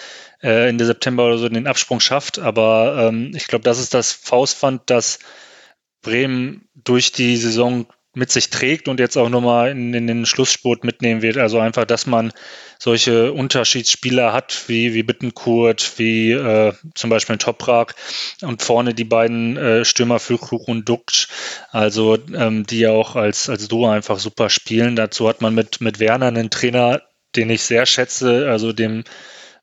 äh, 0.42 0.68
Ende 0.68 0.86
September 0.86 1.26
oder 1.26 1.38
so 1.38 1.48
den 1.48 1.66
Absprung 1.66 2.00
schafft. 2.00 2.38
Aber 2.38 3.08
ähm, 3.08 3.32
ich 3.34 3.46
glaube, 3.48 3.64
das 3.64 3.78
ist 3.78 3.94
das 3.94 4.12
Faustpfand, 4.12 4.82
das 4.86 5.18
Bremen 6.02 6.68
durch 6.74 7.12
die 7.12 7.36
Saison 7.36 7.86
mit 8.18 8.30
sich 8.30 8.50
trägt 8.50 8.88
und 8.88 9.00
jetzt 9.00 9.16
auch 9.16 9.28
nochmal 9.28 9.70
in, 9.70 9.94
in 9.94 10.06
den 10.06 10.26
Schlussspurt 10.26 10.84
mitnehmen 10.84 11.22
wird. 11.22 11.38
Also 11.38 11.60
einfach, 11.60 11.84
dass 11.84 12.06
man 12.06 12.32
solche 12.78 13.32
Unterschiedsspieler 13.32 14.32
hat, 14.32 14.64
wie, 14.66 14.92
wie 14.92 15.02
Bittenkurt, 15.02 15.98
wie 15.98 16.32
äh, 16.32 16.72
zum 16.94 17.10
Beispiel 17.10 17.38
Toprak 17.38 17.94
und 18.42 18.62
vorne 18.62 18.92
die 18.92 19.04
beiden 19.04 19.56
äh, 19.56 19.84
Stürmer 19.84 20.18
Füllkrug 20.18 20.68
und 20.68 20.88
Duxch, 20.88 21.28
also 21.70 22.18
ähm, 22.34 22.66
die 22.66 22.80
ja 22.80 22.90
auch 22.90 23.16
als, 23.16 23.48
als 23.48 23.68
Duo 23.68 23.88
einfach 23.88 24.18
super 24.18 24.50
spielen. 24.50 24.96
Dazu 24.96 25.28
hat 25.28 25.40
man 25.40 25.54
mit, 25.54 25.80
mit 25.80 26.00
Werner 26.00 26.26
einen 26.26 26.50
Trainer, 26.50 27.02
den 27.36 27.50
ich 27.50 27.62
sehr 27.62 27.86
schätze, 27.86 28.48
also 28.50 28.72
dem 28.72 29.04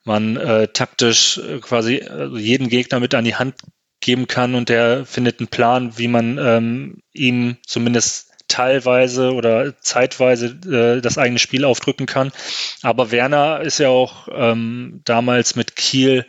man 0.06 0.38
äh, 0.38 0.68
taktisch 0.70 1.39
äh, 1.39 1.60
quasi 1.60 2.04
also 2.04 2.38
jeden 2.38 2.70
Gegner 2.70 3.00
mit 3.00 3.13
an 3.13 3.26
die 3.26 3.36
Hand 3.36 3.56
geben 4.00 4.28
kann 4.28 4.56
und 4.56 4.70
der 4.70 5.06
findet 5.06 5.39
einen 5.39 5.48
Plan, 5.48 5.98
wie 5.98 6.08
man 6.08 6.38
ähm, 6.38 7.02
ihm 7.12 7.58
zumindest 7.65 8.35
teilweise 8.56 9.34
oder 9.34 9.74
zeitweise 9.82 10.46
äh, 10.48 11.02
das 11.02 11.18
eigene 11.18 11.39
Spiel 11.39 11.65
aufdrücken 11.65 12.06
kann. 12.06 12.32
Aber 12.84 13.12
Werner 13.12 13.60
ist 13.60 13.80
ja 13.80 13.89
auch 13.89 14.30
ähm, 14.34 15.02
damals 15.04 15.58
mit 15.58 15.76
Kiel 15.76 16.26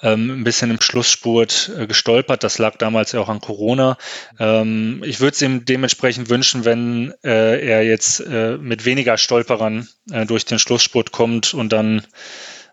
ähm, 0.00 0.40
ein 0.40 0.44
bisschen 0.44 0.70
im 0.70 0.80
Schlussspurt 0.80 1.70
äh, 1.76 1.86
gestolpert. 1.86 2.42
Das 2.42 2.56
lag 2.56 2.76
damals 2.76 3.12
ja 3.12 3.20
auch 3.20 3.28
an 3.28 3.42
Corona. 3.42 3.98
Ähm, 4.38 5.02
ich 5.04 5.20
würde 5.20 5.34
es 5.34 5.42
ihm 5.42 5.66
dementsprechend 5.66 6.30
wünschen, 6.30 6.64
wenn 6.64 7.12
äh, 7.22 7.60
er 7.60 7.84
jetzt 7.84 8.20
äh, 8.20 8.56
mit 8.56 8.86
weniger 8.86 9.18
Stolperern 9.18 9.88
äh, 10.10 10.24
durch 10.24 10.46
den 10.46 10.58
Schlussspurt 10.58 11.12
kommt 11.12 11.52
und 11.52 11.70
dann 11.70 12.06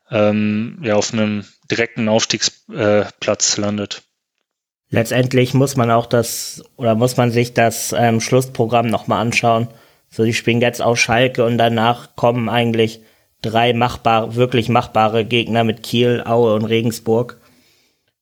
ähm, 0.10 0.80
ja 0.84 0.96
auf 0.96 1.12
einem 1.12 1.44
direkten 1.70 2.08
Aufstiegsplatz 2.08 3.58
landet. 3.58 4.04
Letztendlich 4.90 5.54
muss 5.54 5.76
man 5.76 5.92
auch 5.92 6.06
das 6.06 6.64
oder 6.78 6.96
muss 6.96 7.18
man 7.18 7.32
sich 7.32 7.54
das 7.54 7.94
ähm, 7.98 8.22
Schlussprogramm 8.22 8.88
nochmal 8.88 9.22
anschauen. 9.22 9.68
So, 10.10 10.24
die 10.24 10.34
spielen 10.34 10.62
jetzt 10.62 10.82
auf 10.82 11.00
Schalke 11.00 11.44
und 11.44 11.58
danach 11.58 12.16
kommen 12.16 12.50
eigentlich 12.50 13.02
drei 13.42 13.74
machbare, 13.74 14.36
wirklich 14.36 14.70
machbare 14.70 15.26
Gegner 15.26 15.64
mit 15.64 15.84
Kiel, 15.84 16.24
Aue 16.26 16.54
und 16.54 16.66
Regensburg. 16.66 17.40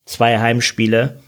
Zwei 0.06 0.40
Heimspiele. 0.40 1.20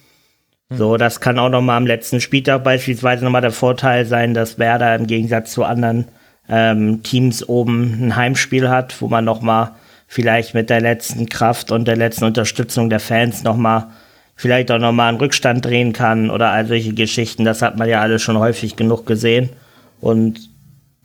Hm. 0.70 0.78
So, 0.78 0.98
das 0.98 1.20
kann 1.20 1.40
auch 1.40 1.50
nochmal 1.50 1.78
am 1.78 1.88
letzten 1.88 2.22
Spieltag 2.22 2.64
beispielsweise 2.64 3.24
nochmal 3.24 3.42
der 3.42 3.52
Vorteil 3.52 4.06
sein, 4.06 4.34
dass 4.34 4.58
Werder 4.58 4.96
im 4.96 5.08
Gegensatz 5.08 5.52
zu 5.52 5.64
anderen 5.64 6.08
ähm, 6.50 7.04
Teams 7.04 7.48
oben 7.48 8.08
ein 8.08 8.16
Heimspiel 8.16 8.70
hat, 8.70 9.02
wo 9.02 9.08
man 9.08 9.26
nochmal 9.26 9.72
vielleicht 10.08 10.54
mit 10.54 10.70
der 10.70 10.82
letzten 10.82 11.28
Kraft 11.28 11.72
und 11.72 11.88
der 11.88 11.96
letzten 11.96 12.26
Unterstützung 12.26 12.90
der 12.90 13.00
Fans 13.00 13.44
nochmal 13.44 13.88
vielleicht 14.36 14.70
auch 14.72 14.80
nochmal 14.80 15.10
einen 15.10 15.18
Rückstand 15.18 15.66
drehen 15.66 15.94
kann 15.94 16.30
oder 16.30 16.52
all 16.52 16.68
solche 16.68 16.94
Geschichten. 16.94 17.46
Das 17.46 17.62
hat 17.62 17.78
man 17.78 17.90
ja 17.90 18.02
alles 18.02 18.22
schon 18.22 18.38
häufig 18.38 18.76
genug 18.76 19.06
gesehen. 19.06 19.50
Und 20.02 20.50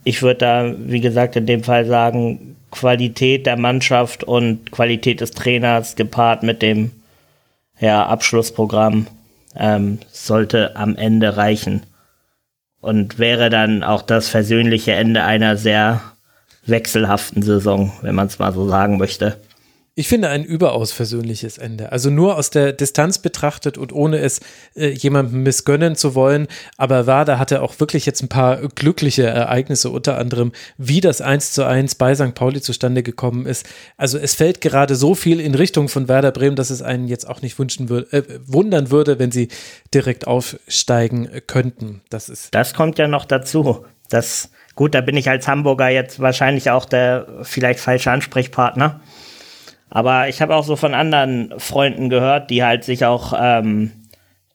ich 0.05 0.23
würde 0.23 0.39
da, 0.39 0.75
wie 0.79 1.01
gesagt, 1.01 1.37
in 1.37 1.47
dem 1.47 1.63
Fall 1.63 1.87
sagen, 1.87 2.57
Qualität 2.71 3.47
der 3.47 3.57
Mannschaft 3.57 4.25
und 4.25 4.71
Qualität 4.71 5.21
des 5.21 5.33
Trainers 5.33 5.97
gepaart 5.97 6.43
mit 6.43 6.63
dem 6.63 6.93
ja, 7.79 8.07
Abschlussprogramm 8.07 9.07
ähm, 9.57 9.99
sollte 10.13 10.77
am 10.77 10.97
Ende 10.97 11.37
reichen. 11.37 11.83
Und 12.81 13.19
wäre 13.19 13.51
dann 13.51 13.83
auch 13.83 14.01
das 14.03 14.29
versöhnliche 14.29 14.93
Ende 14.93 15.23
einer 15.23 15.59
sehr 15.59 16.01
wechselhaften 16.65 17.43
Saison, 17.43 17.93
wenn 18.01 18.15
man 18.15 18.29
es 18.29 18.39
mal 18.39 18.53
so 18.53 18.69
sagen 18.69 18.97
möchte. 18.97 19.37
Ich 19.97 20.09
finde 20.09 20.29
ein 20.29 20.45
überaus 20.45 20.93
versöhnliches 20.93 21.59
Ende. 21.59 21.91
Also 21.91 22.11
nur 22.11 22.37
aus 22.37 22.51
der 22.51 22.73
Distanz 22.73 23.19
betrachtet 23.19 23.77
und 23.77 23.93
ohne 23.93 24.19
es 24.19 24.41
äh, 24.77 24.89
jemandem 24.89 25.43
missgönnen 25.43 25.97
zu 25.97 26.15
wollen. 26.15 26.47
Aber 26.77 27.07
Werder 27.07 27.39
hatte 27.39 27.61
auch 27.61 27.81
wirklich 27.81 28.07
jetzt 28.07 28.23
ein 28.23 28.29
paar 28.29 28.59
glückliche 28.69 29.25
Ereignisse, 29.25 29.91
unter 29.91 30.17
anderem, 30.17 30.53
wie 30.79 31.01
das 31.01 31.21
1 31.21 31.53
zu 31.53 31.67
1 31.67 31.97
bei 31.97 32.15
St. 32.15 32.35
Pauli 32.35 32.61
zustande 32.61 33.03
gekommen 33.03 33.47
ist. 33.47 33.67
Also 33.97 34.17
es 34.17 34.35
fällt 34.35 34.61
gerade 34.61 34.95
so 34.95 35.15
viel 35.17 35.41
in 35.41 35.57
Richtung 35.57 35.89
von 35.89 36.09
Werder 36.09 36.31
Bremen, 36.31 36.57
dass 36.57 36.71
es 36.71 36.83
einen 36.83 37.09
jetzt 37.09 37.29
auch 37.29 37.43
nicht 37.43 37.59
wünschen 37.59 37.89
würde, 37.89 38.13
äh, 38.13 38.41
wundern 38.47 38.93
würde, 38.93 39.19
wenn 39.19 39.33
sie 39.33 39.49
direkt 39.93 40.27
aufsteigen 40.27 41.29
könnten. 41.49 42.01
Das 42.11 42.29
ist. 42.29 42.55
Das 42.55 42.75
kommt 42.75 42.99
ja 42.99 43.09
noch 43.09 43.25
dazu. 43.25 43.85
Das, 44.09 44.51
gut, 44.77 44.95
da 44.95 45.01
bin 45.01 45.17
ich 45.17 45.29
als 45.29 45.49
Hamburger 45.49 45.89
jetzt 45.89 46.21
wahrscheinlich 46.21 46.71
auch 46.71 46.85
der 46.85 47.27
vielleicht 47.43 47.81
falsche 47.81 48.11
Ansprechpartner. 48.11 49.01
Aber 49.91 50.29
ich 50.29 50.41
habe 50.41 50.55
auch 50.55 50.65
so 50.65 50.77
von 50.77 50.95
anderen 50.95 51.53
Freunden 51.59 52.09
gehört, 52.09 52.51
die 52.51 52.63
halt 52.63 52.85
sich 52.85 53.05
auch 53.05 53.35
ähm, 53.37 53.91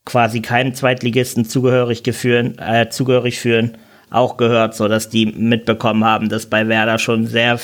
quasi 0.06 0.42
keinen 0.42 0.74
Zweitligisten 0.74 1.46
zugehörig, 1.46 2.04
geführen, 2.04 2.58
äh, 2.58 2.90
zugehörig 2.90 3.40
fühlen, 3.40 3.78
auch 4.10 4.38
gehört, 4.38 4.76
so 4.76 4.88
dass 4.88 5.10
die 5.10 5.26
mitbekommen 5.26 6.06
haben, 6.06 6.30
dass 6.30 6.46
bei 6.46 6.68
Werder 6.70 7.00
schon 7.00 7.28
sehr, 7.28 7.60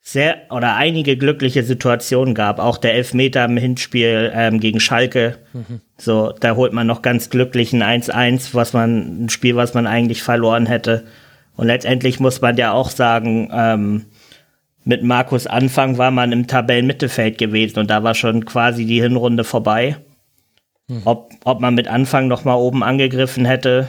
sehr 0.00 0.38
oder 0.50 0.74
einige 0.74 1.16
glückliche 1.16 1.62
Situationen 1.62 2.34
gab. 2.34 2.58
Auch 2.58 2.78
der 2.78 2.94
Elfmeter 2.94 3.44
im 3.44 3.56
Hinspiel 3.56 4.32
ähm, 4.34 4.58
gegen 4.58 4.80
Schalke. 4.80 5.38
Mhm. 5.52 5.80
So, 5.98 6.32
da 6.40 6.56
holt 6.56 6.72
man 6.72 6.86
noch 6.86 7.02
ganz 7.02 7.30
glücklich 7.30 7.72
ein 7.72 8.02
1-1, 8.02 8.54
was 8.54 8.72
man, 8.72 9.24
ein 9.24 9.28
Spiel, 9.28 9.54
was 9.54 9.74
man 9.74 9.86
eigentlich 9.86 10.22
verloren 10.22 10.66
hätte. 10.66 11.04
Und 11.54 11.68
letztendlich 11.68 12.18
muss 12.18 12.40
man 12.40 12.56
ja 12.56 12.72
auch 12.72 12.90
sagen, 12.90 13.50
ähm, 13.52 14.04
mit 14.86 15.02
Markus 15.02 15.48
Anfang 15.48 15.98
war 15.98 16.12
man 16.12 16.30
im 16.30 16.46
Tabellenmittelfeld 16.46 17.38
gewesen 17.38 17.80
und 17.80 17.90
da 17.90 18.04
war 18.04 18.14
schon 18.14 18.44
quasi 18.44 18.86
die 18.86 19.02
Hinrunde 19.02 19.42
vorbei. 19.42 19.96
Hm. 20.88 21.02
Ob, 21.04 21.32
ob 21.44 21.60
man 21.60 21.74
mit 21.74 21.88
Anfang 21.88 22.28
noch 22.28 22.44
mal 22.44 22.54
oben 22.54 22.84
angegriffen 22.84 23.44
hätte, 23.44 23.88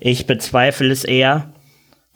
ich 0.00 0.26
bezweifle 0.26 0.90
es 0.90 1.04
eher. 1.04 1.50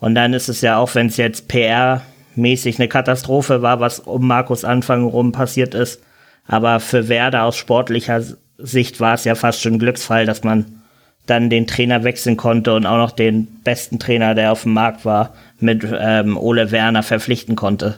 Und 0.00 0.16
dann 0.16 0.34
ist 0.34 0.48
es 0.48 0.62
ja 0.62 0.78
auch, 0.78 0.96
wenn 0.96 1.06
es 1.06 1.16
jetzt 1.16 1.48
PR-mäßig 1.48 2.80
eine 2.80 2.88
Katastrophe 2.88 3.62
war, 3.62 3.78
was 3.78 4.00
um 4.00 4.26
Markus 4.26 4.64
Anfang 4.64 5.04
rum 5.04 5.30
passiert 5.30 5.74
ist. 5.74 6.02
Aber 6.48 6.80
für 6.80 7.08
Werder 7.08 7.44
aus 7.44 7.56
sportlicher 7.56 8.20
Sicht 8.58 8.98
war 8.98 9.14
es 9.14 9.22
ja 9.22 9.36
fast 9.36 9.62
schon 9.62 9.74
ein 9.74 9.78
Glücksfall, 9.78 10.26
dass 10.26 10.42
man 10.42 10.82
dann 11.26 11.50
den 11.50 11.68
Trainer 11.68 12.02
wechseln 12.02 12.36
konnte 12.36 12.74
und 12.74 12.84
auch 12.84 12.96
noch 12.96 13.12
den 13.12 13.46
besten 13.62 14.00
Trainer, 14.00 14.34
der 14.34 14.50
auf 14.50 14.64
dem 14.64 14.72
Markt 14.72 15.04
war, 15.04 15.34
mit 15.62 15.86
ähm, 15.98 16.36
Ole 16.36 16.70
Werner 16.70 17.02
verpflichten 17.02 17.56
konnte. 17.56 17.96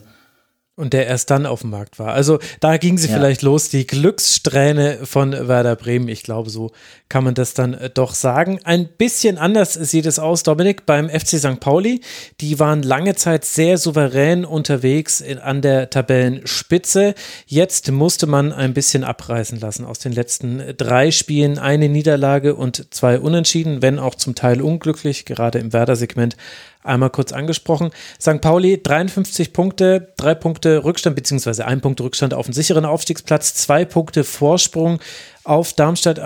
Und 0.76 0.92
der 0.92 1.06
erst 1.06 1.30
dann 1.30 1.46
auf 1.46 1.60
dem 1.60 1.70
Markt 1.70 2.00
war. 2.00 2.14
Also 2.14 2.40
da 2.58 2.78
ging 2.78 2.98
sie 2.98 3.06
ja. 3.06 3.14
vielleicht 3.14 3.42
los, 3.42 3.68
die 3.68 3.86
Glückssträhne 3.86 4.98
von 5.04 5.30
Werder 5.30 5.76
Bremen. 5.76 6.08
Ich 6.08 6.24
glaube, 6.24 6.50
so 6.50 6.72
kann 7.08 7.22
man 7.22 7.34
das 7.34 7.54
dann 7.54 7.74
äh, 7.74 7.90
doch 7.90 8.12
sagen. 8.12 8.58
Ein 8.64 8.88
bisschen 8.88 9.38
anders 9.38 9.74
sieht 9.74 10.04
es 10.04 10.18
aus, 10.18 10.42
Dominik, 10.42 10.84
beim 10.84 11.08
FC 11.08 11.38
St. 11.38 11.60
Pauli. 11.60 12.00
Die 12.40 12.58
waren 12.58 12.82
lange 12.82 13.14
Zeit 13.14 13.44
sehr 13.44 13.78
souverän 13.78 14.44
unterwegs 14.44 15.20
in, 15.20 15.38
an 15.38 15.62
der 15.62 15.90
Tabellenspitze. 15.90 17.14
Jetzt 17.46 17.92
musste 17.92 18.26
man 18.26 18.52
ein 18.52 18.74
bisschen 18.74 19.04
abreißen 19.04 19.60
lassen 19.60 19.84
aus 19.84 20.00
den 20.00 20.10
letzten 20.10 20.60
drei 20.76 21.12
Spielen. 21.12 21.60
Eine 21.60 21.88
Niederlage 21.88 22.56
und 22.56 22.92
zwei 22.92 23.20
Unentschieden, 23.20 23.80
wenn 23.80 24.00
auch 24.00 24.16
zum 24.16 24.34
Teil 24.34 24.60
unglücklich, 24.60 25.24
gerade 25.24 25.60
im 25.60 25.72
Werder-Segment 25.72 26.36
einmal 26.84 27.10
kurz 27.10 27.32
angesprochen. 27.32 27.90
St. 28.20 28.40
Pauli 28.40 28.80
53 28.82 29.52
Punkte, 29.52 30.12
drei 30.16 30.34
Punkte 30.34 30.84
Rückstand, 30.84 31.16
beziehungsweise 31.16 31.66
ein 31.66 31.80
Punkt 31.80 32.00
Rückstand 32.00 32.34
auf 32.34 32.46
den 32.46 32.54
sicheren 32.54 32.84
Aufstiegsplatz, 32.84 33.54
zwei 33.54 33.84
Punkte 33.84 34.22
Vorsprung 34.22 35.00
auf 35.42 35.72
Darmstadt 35.72 36.20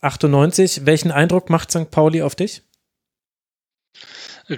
98. 0.00 0.86
Welchen 0.86 1.10
Eindruck 1.10 1.50
macht 1.50 1.70
St. 1.70 1.90
Pauli 1.90 2.22
auf 2.22 2.34
dich? 2.34 2.62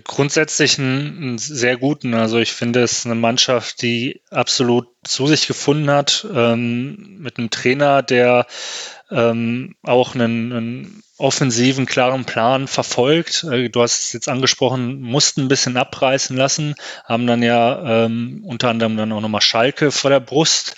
grundsätzlich 0.03 0.79
einen, 0.79 1.19
einen, 1.19 1.39
sehr 1.39 1.77
guten. 1.77 2.15
Also 2.15 2.39
ich 2.39 2.53
finde 2.53 2.83
es 2.83 3.05
eine 3.05 3.15
Mannschaft, 3.15 3.83
die 3.83 4.23
absolut 4.31 4.89
zu 5.05 5.27
sich 5.27 5.47
gefunden 5.47 5.91
hat, 5.91 6.27
ähm, 6.35 7.19
mit 7.21 7.39
einem 7.39 7.51
Trainer, 7.51 8.03
der 8.03 8.47
ähm, 9.11 9.77
auch 9.83 10.15
einen, 10.15 10.53
einen 10.53 11.04
offensiven, 11.17 11.87
klaren 11.87 12.25
Plan 12.25 12.67
verfolgt. 12.67 13.45
Äh, 13.45 13.69
du 13.69 13.83
hast 13.83 14.05
es 14.05 14.13
jetzt 14.13 14.29
angesprochen, 14.29 15.01
mussten 15.01 15.43
ein 15.43 15.49
bisschen 15.49 15.77
abreißen 15.77 16.37
lassen, 16.37 16.75
haben 17.05 17.27
dann 17.27 17.43
ja 17.43 18.05
ähm, 18.05 18.43
unter 18.47 18.71
anderem 18.71 18.97
dann 18.97 19.13
auch 19.13 19.21
nochmal 19.21 19.41
Schalke 19.41 19.93
vor 19.93 20.11
der 20.11 20.21
Brust. 20.21 20.77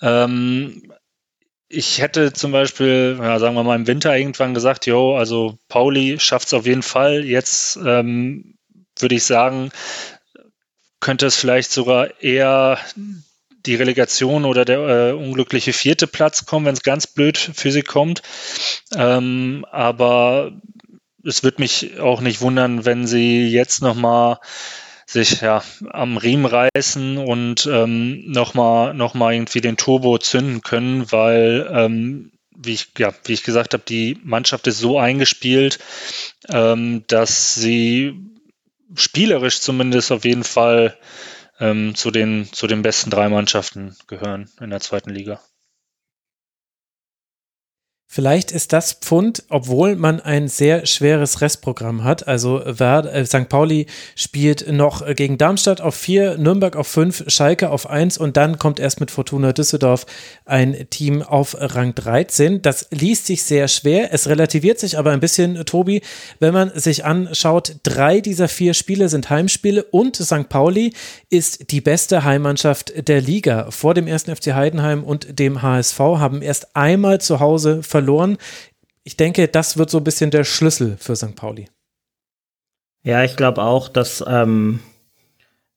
Ähm, 0.00 0.92
ich 1.68 2.00
hätte 2.00 2.32
zum 2.34 2.52
Beispiel, 2.52 3.18
ja, 3.18 3.38
sagen 3.38 3.54
wir 3.54 3.64
mal 3.64 3.76
im 3.76 3.86
Winter 3.86 4.16
irgendwann 4.16 4.52
gesagt, 4.52 4.86
jo, 4.86 5.16
also 5.16 5.58
Pauli 5.68 6.20
schafft 6.20 6.48
es 6.48 6.54
auf 6.54 6.66
jeden 6.66 6.82
Fall. 6.82 7.24
Jetzt 7.24 7.76
ähm, 7.76 8.56
würde 8.98 9.14
ich 9.14 9.24
sagen, 9.24 9.70
könnte 11.00 11.26
es 11.26 11.36
vielleicht 11.36 11.72
sogar 11.72 12.22
eher 12.22 12.78
die 13.66 13.74
Relegation 13.74 14.44
oder 14.44 14.64
der 14.64 14.78
äh, 14.78 15.12
unglückliche 15.12 15.72
vierte 15.72 16.06
Platz 16.06 16.46
kommen, 16.46 16.66
wenn 16.66 16.74
es 16.74 16.82
ganz 16.82 17.06
blöd 17.06 17.38
für 17.38 17.70
sie 17.70 17.82
kommt. 17.82 18.22
Ähm, 18.94 19.64
aber 19.70 20.52
es 21.24 21.42
wird 21.42 21.58
mich 21.58 22.00
auch 22.00 22.20
nicht 22.20 22.40
wundern, 22.40 22.84
wenn 22.84 23.06
sie 23.06 23.48
jetzt 23.48 23.82
nochmal 23.82 24.38
sich 25.06 25.42
ja 25.42 25.62
am 25.90 26.16
Riemen 26.16 26.46
reißen 26.46 27.18
und 27.18 27.68
ähm, 27.70 28.30
nochmal 28.30 28.94
noch 28.94 29.14
mal 29.14 29.34
irgendwie 29.34 29.60
den 29.60 29.76
Turbo 29.76 30.18
zünden 30.18 30.62
können, 30.62 31.10
weil 31.12 31.68
ähm, 31.70 32.32
wie 32.56 32.72
ich, 32.72 32.88
ja, 32.98 33.12
wie 33.24 33.32
ich 33.32 33.42
gesagt 33.42 33.74
habe, 33.74 33.84
die 33.86 34.18
Mannschaft 34.22 34.66
ist 34.66 34.78
so 34.78 34.98
eingespielt, 34.98 35.78
ähm, 36.48 37.04
dass 37.08 37.54
sie 37.54 38.14
spielerisch 38.94 39.60
zumindest 39.60 40.12
auf 40.12 40.24
jeden 40.24 40.44
Fall 40.44 40.96
ähm, 41.62 41.94
zu, 41.94 42.10
den, 42.10 42.44
zu 42.52 42.66
den 42.66 42.82
besten 42.82 43.10
drei 43.10 43.28
Mannschaften 43.28 43.96
gehören 44.08 44.50
in 44.60 44.70
der 44.70 44.80
zweiten 44.80 45.10
Liga. 45.10 45.40
Vielleicht 48.14 48.52
ist 48.52 48.74
das 48.74 48.92
Pfund, 48.92 49.44
obwohl 49.48 49.96
man 49.96 50.20
ein 50.20 50.46
sehr 50.46 50.84
schweres 50.84 51.40
Restprogramm 51.40 52.04
hat. 52.04 52.28
Also 52.28 52.60
äh, 52.60 53.24
St. 53.24 53.48
Pauli 53.48 53.86
spielt 54.16 54.70
noch 54.70 55.06
gegen 55.14 55.38
Darmstadt 55.38 55.80
auf 55.80 55.94
vier, 55.94 56.36
Nürnberg 56.36 56.76
auf 56.76 56.88
fünf, 56.88 57.24
Schalke 57.28 57.70
auf 57.70 57.88
eins 57.88 58.18
und 58.18 58.36
dann 58.36 58.58
kommt 58.58 58.80
erst 58.80 59.00
mit 59.00 59.10
Fortuna 59.10 59.54
Düsseldorf 59.54 60.04
ein 60.44 60.88
Team 60.90 61.22
auf 61.22 61.56
Rang 61.58 61.94
13. 61.94 62.60
Das 62.60 62.88
liest 62.90 63.24
sich 63.24 63.44
sehr 63.44 63.66
schwer. 63.66 64.12
Es 64.12 64.28
relativiert 64.28 64.78
sich 64.78 64.98
aber 64.98 65.12
ein 65.12 65.20
bisschen, 65.20 65.64
Tobi, 65.64 66.02
wenn 66.38 66.52
man 66.52 66.70
sich 66.74 67.06
anschaut, 67.06 67.76
drei 67.82 68.20
dieser 68.20 68.48
vier 68.48 68.74
Spiele 68.74 69.08
sind 69.08 69.30
Heimspiele 69.30 69.84
und 69.84 70.16
St. 70.16 70.50
Pauli 70.50 70.92
ist 71.30 71.70
die 71.70 71.80
beste 71.80 72.24
Heimmannschaft 72.24 73.08
der 73.08 73.22
Liga. 73.22 73.70
Vor 73.70 73.94
dem 73.94 74.06
ersten 74.06 74.36
FC 74.36 74.52
Heidenheim 74.52 75.02
und 75.02 75.38
dem 75.38 75.62
HSV 75.62 75.98
haben 75.98 76.42
erst 76.42 76.76
einmal 76.76 77.18
zu 77.18 77.40
Hause 77.40 77.82
verloren 77.82 78.01
verloren. 78.02 78.36
Ich 79.04 79.16
denke, 79.16 79.48
das 79.48 79.78
wird 79.78 79.90
so 79.90 79.98
ein 79.98 80.04
bisschen 80.04 80.30
der 80.30 80.44
Schlüssel 80.44 80.96
für 80.98 81.16
St. 81.16 81.36
Pauli. 81.36 81.68
Ja, 83.04 83.24
ich 83.24 83.36
glaube 83.36 83.62
auch, 83.62 83.88
dass, 83.88 84.24
ähm, 84.26 84.80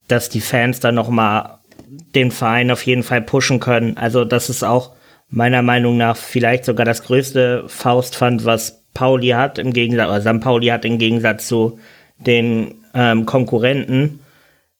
dass 0.08 0.30
die 0.30 0.42
Fans 0.42 0.80
dann 0.80 0.96
noch 0.96 1.10
mal 1.10 1.60
den 1.88 2.32
Verein 2.32 2.72
auf 2.72 2.86
jeden 2.86 3.04
Fall 3.04 3.22
pushen 3.22 3.60
können. 3.60 3.98
Also 3.98 4.26
das 4.26 4.50
ist 4.50 4.64
auch 4.64 4.94
meiner 5.28 5.62
Meinung 5.62 5.98
nach 5.98 6.18
vielleicht 6.18 6.66
sogar 6.66 6.86
das 6.86 7.04
größte 7.04 7.66
Faustpfand, 7.68 8.46
was 8.46 8.84
Pauli 8.94 9.30
hat 9.30 9.58
im 9.58 9.74
Gegensatz, 9.74 10.10
oder 10.10 10.22
St. 10.22 10.42
Pauli 10.42 10.68
hat 10.68 10.86
im 10.86 10.98
Gegensatz 10.98 11.48
zu 11.48 11.80
den 12.18 12.76
ähm, 12.94 13.26
Konkurrenten, 13.26 14.20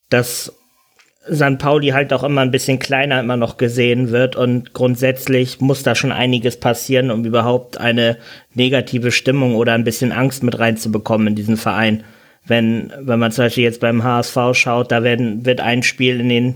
dass 0.10 0.54
St. 1.32 1.58
Pauli 1.58 1.90
halt 1.90 2.14
auch 2.14 2.24
immer 2.24 2.42
ein 2.42 2.52
bisschen 2.52 2.80
kleiner 2.80 3.20
immer 3.20 3.38
noch 3.38 3.58
gesehen 3.58 4.12
wird 4.12 4.36
und 4.36 4.74
grundsätzlich 4.74 5.60
muss 5.60 5.84
da 5.84 5.96
schon 5.96 6.12
einiges 6.12 6.60
passieren, 6.60 7.10
um 7.10 7.26
überhaupt 7.26 7.80
eine 7.80 8.18
negative 8.54 9.12
Stimmung 9.12 9.56
oder 9.56 9.74
ein 9.74 9.84
bisschen 9.84 10.12
Angst 10.12 10.44
mit 10.44 10.60
reinzubekommen 10.60 11.28
in 11.28 11.36
diesen 11.36 11.58
Verein. 11.58 12.04
Wenn, 12.46 12.94
wenn 13.00 13.20
man 13.20 13.32
zum 13.32 13.46
Beispiel 13.46 13.64
jetzt 13.64 13.80
beim 13.80 14.04
HSV 14.04 14.38
schaut, 14.54 14.92
da 14.92 15.04
werden, 15.04 15.46
wird 15.46 15.62
ein 15.62 15.82
Spiel 15.82 16.20
in 16.20 16.30
den, 16.30 16.56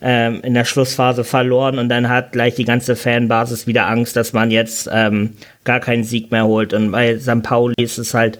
ähm, 0.00 0.40
in 0.42 0.54
der 0.54 0.64
Schlussphase 0.64 1.24
verloren 1.24 1.78
und 1.78 1.90
dann 1.90 2.08
hat 2.08 2.32
gleich 2.32 2.54
die 2.54 2.64
ganze 2.64 2.96
Fanbasis 2.96 3.66
wieder 3.66 3.86
Angst, 3.86 4.16
dass 4.16 4.32
man 4.32 4.50
jetzt 4.50 4.88
ähm, 4.90 5.34
gar 5.64 5.80
keinen 5.80 6.04
Sieg 6.04 6.30
mehr 6.30 6.46
holt. 6.46 6.72
Und 6.72 6.90
bei 6.90 7.18
St. 7.18 7.42
Pauli 7.42 7.74
ist 7.78 7.98
es 7.98 8.14
halt, 8.14 8.38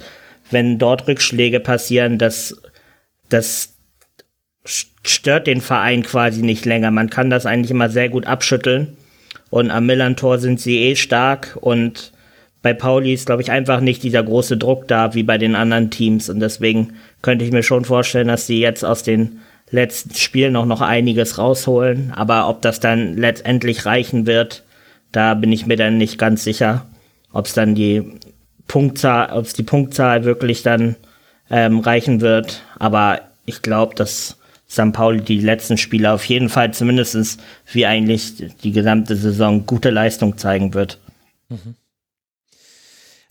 wenn 0.51 0.79
dort 0.79 1.07
Rückschläge 1.07 1.61
passieren, 1.61 2.17
dass, 2.17 2.57
dass 3.29 3.76
stört 5.09 5.47
den 5.47 5.61
Verein 5.61 6.03
quasi 6.03 6.43
nicht 6.43 6.65
länger. 6.65 6.91
Man 6.91 7.11
kann 7.11 7.31
das 7.31 7.47
eigentlich 7.47 7.71
immer 7.71 7.89
sehr 7.89 8.09
gut 8.09 8.27
abschütteln. 8.27 8.97
Und 9.51 9.71
am 9.71 9.87
Millantor 9.87 10.39
sind 10.39 10.61
sie 10.61 10.79
eh 10.79 10.97
stark 10.97 11.57
und 11.61 12.13
bei 12.63 12.75
Pauli 12.75 13.15
ist, 13.15 13.27
glaube 13.27 13.43
ich, 13.43 13.53
einfach 13.53 13.81
nicht 13.81 14.03
dieser 14.03 14.25
große 14.25 14.57
Druck 14.57 14.89
da 14.89 15.15
wie 15.15 15.23
bei 15.23 15.39
den 15.39 15.55
anderen 15.55 15.91
Teams. 15.91 16.29
Und 16.29 16.41
deswegen 16.41 16.95
könnte 17.23 17.45
ich 17.45 17.53
mir 17.53 17.63
schon 17.63 17.85
vorstellen, 17.85 18.27
dass 18.27 18.49
sie 18.49 18.59
jetzt 18.59 18.85
aus 18.85 19.05
den 19.05 19.39
letzten 19.71 20.15
Spielen 20.15 20.57
auch 20.57 20.67
noch 20.67 20.81
einiges 20.81 21.39
rausholen. 21.39 22.13
Aber 22.15 22.49
ob 22.49 22.63
das 22.63 22.81
dann 22.81 23.17
letztendlich 23.17 23.87
reichen 23.87 24.27
wird, 24.27 24.65
da 25.13 25.35
bin 25.35 25.53
ich 25.53 25.67
mir 25.67 25.77
dann 25.77 25.97
nicht 25.97 26.19
ganz 26.19 26.43
sicher. 26.43 26.87
Ob 27.33 27.47
es 27.47 27.53
dann 27.53 27.77
die 27.77 28.03
Punktzahl, 28.67 29.31
ob 29.33 29.45
es 29.45 29.53
die 29.53 29.63
Punktzahl 29.63 30.25
wirklich 30.25 30.65
dann 30.65 30.97
ähm, 31.51 31.79
reichen 31.79 32.21
wird. 32.21 32.63
Aber 32.81 33.21
ich 33.45 33.63
glaube, 33.63 33.95
dass 33.95 34.36
St. 34.69 34.93
Pauli 34.93 35.21
die 35.21 35.41
letzten 35.41 35.79
Spiele 35.79 36.13
auf 36.13 36.25
jeden 36.25 36.49
Fall 36.49 36.75
zumindest 36.75 37.39
wie 37.73 37.87
eigentlich 37.87 38.35
die 38.63 38.73
gesamte 38.73 39.17
Saison 39.17 39.65
gute 39.67 39.91
Leistung 39.91 40.39
zeigen 40.39 40.75
wird. 40.75 40.99
Mhm. 41.49 41.77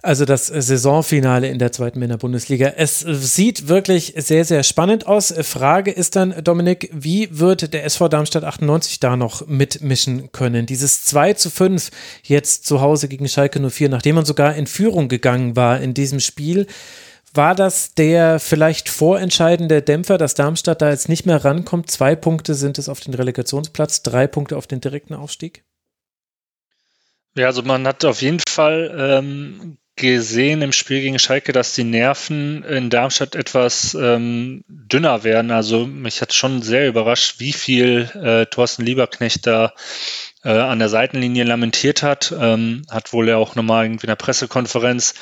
Also 0.06 0.24
das 0.26 0.46
Saisonfinale 0.46 1.48
in 1.50 1.58
der 1.58 1.72
zweiten 1.72 1.98
Männer-Bundesliga. 1.98 2.74
Es 2.78 3.00
sieht 3.00 3.68
wirklich 3.70 4.14
sehr, 4.16 4.46
sehr 4.46 4.62
spannend 4.62 5.08
aus. 5.08 5.34
Frage 5.42 5.90
ist 5.90 6.16
dann, 6.16 6.44
Dominik, 6.44 6.92
wie 6.94 7.28
wird 7.32 7.74
der 7.74 7.86
SV 7.86 8.08
Darmstadt 8.10 8.44
98 8.44 9.00
da 9.00 9.18
noch 9.18 9.48
mitmischen 9.48 10.32
können? 10.32 10.68
Dieses 10.68 11.06
2 11.06 11.34
zu 11.34 11.50
5 11.50 11.90
jetzt 12.22 12.68
zu 12.68 12.82
Hause 12.82 13.08
gegen 13.08 13.28
Schalke 13.28 13.60
04, 13.68 13.90
nachdem 13.90 14.14
man 14.14 14.26
sogar 14.26 14.54
in 14.54 14.68
Führung 14.68 15.08
gegangen 15.08 15.56
war 15.56 15.82
in 15.82 15.96
diesem 15.96 16.20
Spiel. 16.20 16.68
War 17.36 17.54
das 17.54 17.94
der 17.94 18.40
vielleicht 18.40 18.88
vorentscheidende 18.88 19.82
Dämpfer, 19.82 20.18
dass 20.18 20.36
Darmstadt 20.36 20.82
da 20.82 20.90
jetzt 20.90 21.10
nicht 21.10 21.26
mehr 21.26 21.44
rankommt? 21.44 21.92
Zwei 21.92 22.16
Punkte 22.16 22.54
sind 22.54 22.78
es 22.78 22.88
auf 22.88 23.02
den 23.02 23.14
Relegationsplatz, 23.14 24.04
drei 24.04 24.26
Punkte 24.26 24.56
auf 24.56 24.68
den 24.68 24.80
direkten 24.80 25.14
Aufstieg? 25.14 25.64
Ja, 27.38 27.48
also 27.48 27.62
man 27.62 27.86
hat 27.86 28.06
auf 28.06 28.22
jeden 28.22 28.40
Fall 28.40 28.96
ähm, 28.98 29.78
gesehen 29.98 30.62
im 30.62 30.72
Spiel 30.72 31.02
gegen 31.02 31.20
Schalke, 31.20 31.52
dass 31.52 31.74
die 31.74 31.84
Nerven 31.84 32.64
in 32.64 32.90
Darmstadt 32.90 33.36
etwas 33.36 33.94
ähm, 33.96 34.64
dünner 34.68 35.26
werden. 35.26 35.52
Also 35.52 35.86
mich 35.86 36.22
hat 36.22 36.34
schon 36.34 36.62
sehr 36.62 36.88
überrascht, 36.88 37.40
wie 37.40 37.54
viel 37.54 38.10
äh, 38.14 38.46
Thorsten 38.46 38.86
Lieberknecht 38.86 39.46
da 39.46 39.74
äh, 40.46 40.52
an 40.52 40.80
der 40.80 40.90
Seitenlinie 40.90 41.44
lamentiert 41.44 42.04
hat. 42.04 42.34
Ähm, 42.38 42.84
hat 42.90 43.12
wohl 43.12 43.28
ja 43.28 43.36
auch 43.36 43.56
nochmal 43.56 43.86
irgendwie 43.86 44.06
in 44.06 44.12
der 44.12 44.16
Pressekonferenz 44.16 45.16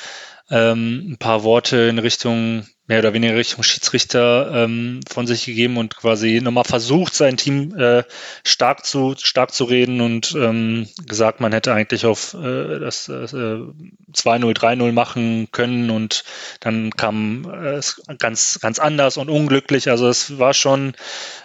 ähm, 0.50 1.12
ein 1.12 1.16
paar 1.18 1.42
Worte 1.42 1.76
in 1.76 1.98
Richtung, 1.98 2.66
mehr 2.86 2.98
oder 2.98 3.14
weniger 3.14 3.34
Richtung 3.34 3.62
Schiedsrichter 3.62 4.50
ähm, 4.52 5.00
von 5.08 5.26
sich 5.26 5.46
gegeben 5.46 5.78
und 5.78 5.96
quasi 5.96 6.40
nochmal 6.42 6.64
versucht, 6.64 7.14
sein 7.14 7.38
Team 7.38 7.74
äh, 7.78 8.04
stark 8.44 8.84
zu 8.84 9.14
stark 9.16 9.52
zu 9.52 9.64
reden 9.64 10.02
und 10.02 10.34
ähm, 10.38 10.86
gesagt, 11.06 11.40
man 11.40 11.52
hätte 11.52 11.72
eigentlich 11.72 12.04
auf 12.04 12.34
äh, 12.34 12.78
das 12.78 13.08
äh, 13.08 13.12
2-0, 13.12 13.64
3-0 14.12 14.92
machen 14.92 15.48
können 15.50 15.88
und 15.88 16.24
dann 16.60 16.90
kam 16.90 17.50
äh, 17.50 17.76
es 17.76 18.02
ganz, 18.18 18.58
ganz 18.60 18.78
anders 18.78 19.16
und 19.16 19.30
unglücklich. 19.30 19.88
Also 19.88 20.06
es 20.08 20.38
war 20.38 20.52
schon, 20.52 20.92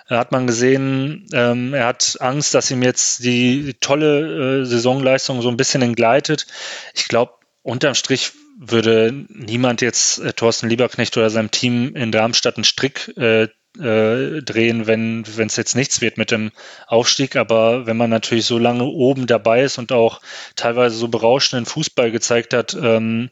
äh, 0.09 0.15
hat 0.15 0.33
man 0.33 0.45
gesehen, 0.45 1.25
ähm, 1.31 1.73
er 1.73 1.85
hat 1.85 2.17
Angst, 2.19 2.53
dass 2.53 2.69
ihm 2.69 2.83
jetzt 2.83 3.23
die, 3.23 3.63
die 3.63 3.73
tolle 3.75 4.63
äh, 4.63 4.65
Saisonleistung 4.65 5.41
so 5.41 5.47
ein 5.47 5.57
bisschen 5.57 5.83
entgleitet. 5.83 6.47
Ich 6.93 7.05
glaube, 7.05 7.38
unterm 7.69 7.93
Strich 7.93 8.31
würde 8.57 9.13
niemand 9.29 9.81
jetzt 9.81 10.19
äh, 10.19 10.33
Thorsten 10.33 10.69
Lieberknecht 10.69 11.15
oder 11.17 11.29
seinem 11.29 11.51
Team 11.51 11.95
in 11.95 12.11
Darmstadt 12.11 12.57
einen 12.57 12.63
Strick 12.65 13.13
äh, 13.15 13.47
äh, 13.77 14.41
drehen, 14.41 14.87
wenn 14.87 15.23
es 15.23 15.55
jetzt 15.55 15.75
nichts 15.75 16.01
wird 16.01 16.17
mit 16.17 16.31
dem 16.31 16.51
Aufstieg. 16.87 17.35
Aber 17.35 17.85
wenn 17.85 17.95
man 17.95 18.09
natürlich 18.09 18.45
so 18.45 18.57
lange 18.57 18.83
oben 18.83 19.27
dabei 19.27 19.63
ist 19.63 19.77
und 19.77 19.91
auch 19.91 20.19
teilweise 20.55 20.95
so 20.95 21.07
berauschenden 21.07 21.65
Fußball 21.65 22.11
gezeigt 22.11 22.53
hat, 22.53 22.75
ähm, 22.81 23.29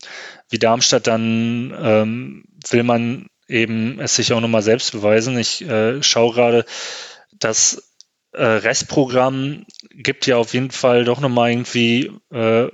wie 0.50 0.60
Darmstadt, 0.60 1.08
dann 1.08 1.76
ähm, 1.78 2.44
will 2.70 2.84
man 2.84 3.28
eben 3.48 4.00
es 4.00 4.16
sich 4.16 4.32
auch 4.32 4.42
nochmal 4.42 4.62
selbst 4.62 4.92
beweisen. 4.92 5.38
Ich 5.38 5.68
äh, 5.68 6.02
schaue 6.04 6.34
gerade, 6.34 6.66
das 7.34 7.92
äh, 8.34 8.44
Restprogramm 8.44 9.66
gibt 9.90 10.28
ja 10.28 10.38
auf 10.38 10.54
jeden 10.54 10.72
Fall 10.72 11.04
doch 11.04 11.20
nochmal 11.20 11.52
irgendwie 11.52 12.12
äh, 12.32 12.68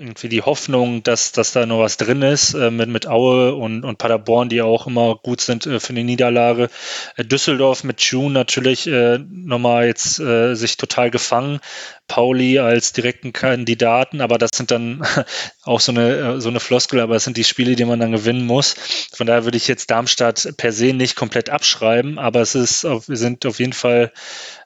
irgendwie 0.00 0.28
die 0.28 0.42
Hoffnung, 0.42 1.02
dass, 1.02 1.32
dass 1.32 1.52
da 1.52 1.66
noch 1.66 1.80
was 1.80 1.96
drin 1.96 2.22
ist 2.22 2.54
äh, 2.54 2.70
mit, 2.70 2.88
mit 2.88 3.06
Aue 3.06 3.54
und, 3.54 3.84
und 3.84 3.98
Paderborn, 3.98 4.48
die 4.48 4.62
auch 4.62 4.86
immer 4.86 5.16
gut 5.16 5.40
sind 5.40 5.66
äh, 5.66 5.78
für 5.78 5.90
eine 5.90 6.04
Niederlage. 6.04 6.70
Äh, 7.16 7.24
Düsseldorf 7.24 7.84
mit 7.84 8.00
June 8.00 8.32
natürlich 8.32 8.86
äh, 8.86 9.18
nochmal 9.18 9.86
jetzt 9.86 10.18
äh, 10.18 10.54
sich 10.54 10.76
total 10.76 11.10
gefangen. 11.10 11.60
Pauli 12.08 12.58
als 12.58 12.92
direkten 12.92 13.32
Kandidaten, 13.32 14.20
aber 14.20 14.36
das 14.36 14.50
sind 14.54 14.72
dann 14.72 15.06
auch 15.62 15.78
so 15.78 15.92
eine, 15.92 16.16
äh, 16.16 16.40
so 16.40 16.48
eine 16.48 16.58
Floskel, 16.58 17.00
aber 17.00 17.16
es 17.16 17.24
sind 17.24 17.36
die 17.36 17.44
Spiele, 17.44 17.76
die 17.76 17.84
man 17.84 18.00
dann 18.00 18.10
gewinnen 18.10 18.46
muss. 18.46 18.74
Von 19.12 19.26
daher 19.26 19.44
würde 19.44 19.58
ich 19.58 19.68
jetzt 19.68 19.90
Darmstadt 19.90 20.54
per 20.56 20.72
se 20.72 20.92
nicht 20.92 21.14
komplett 21.14 21.50
abschreiben, 21.50 22.18
aber 22.18 22.40
es 22.40 22.54
ist, 22.54 22.84
wir 22.84 23.16
sind 23.16 23.46
auf 23.46 23.60
jeden 23.60 23.72
Fall 23.74 24.12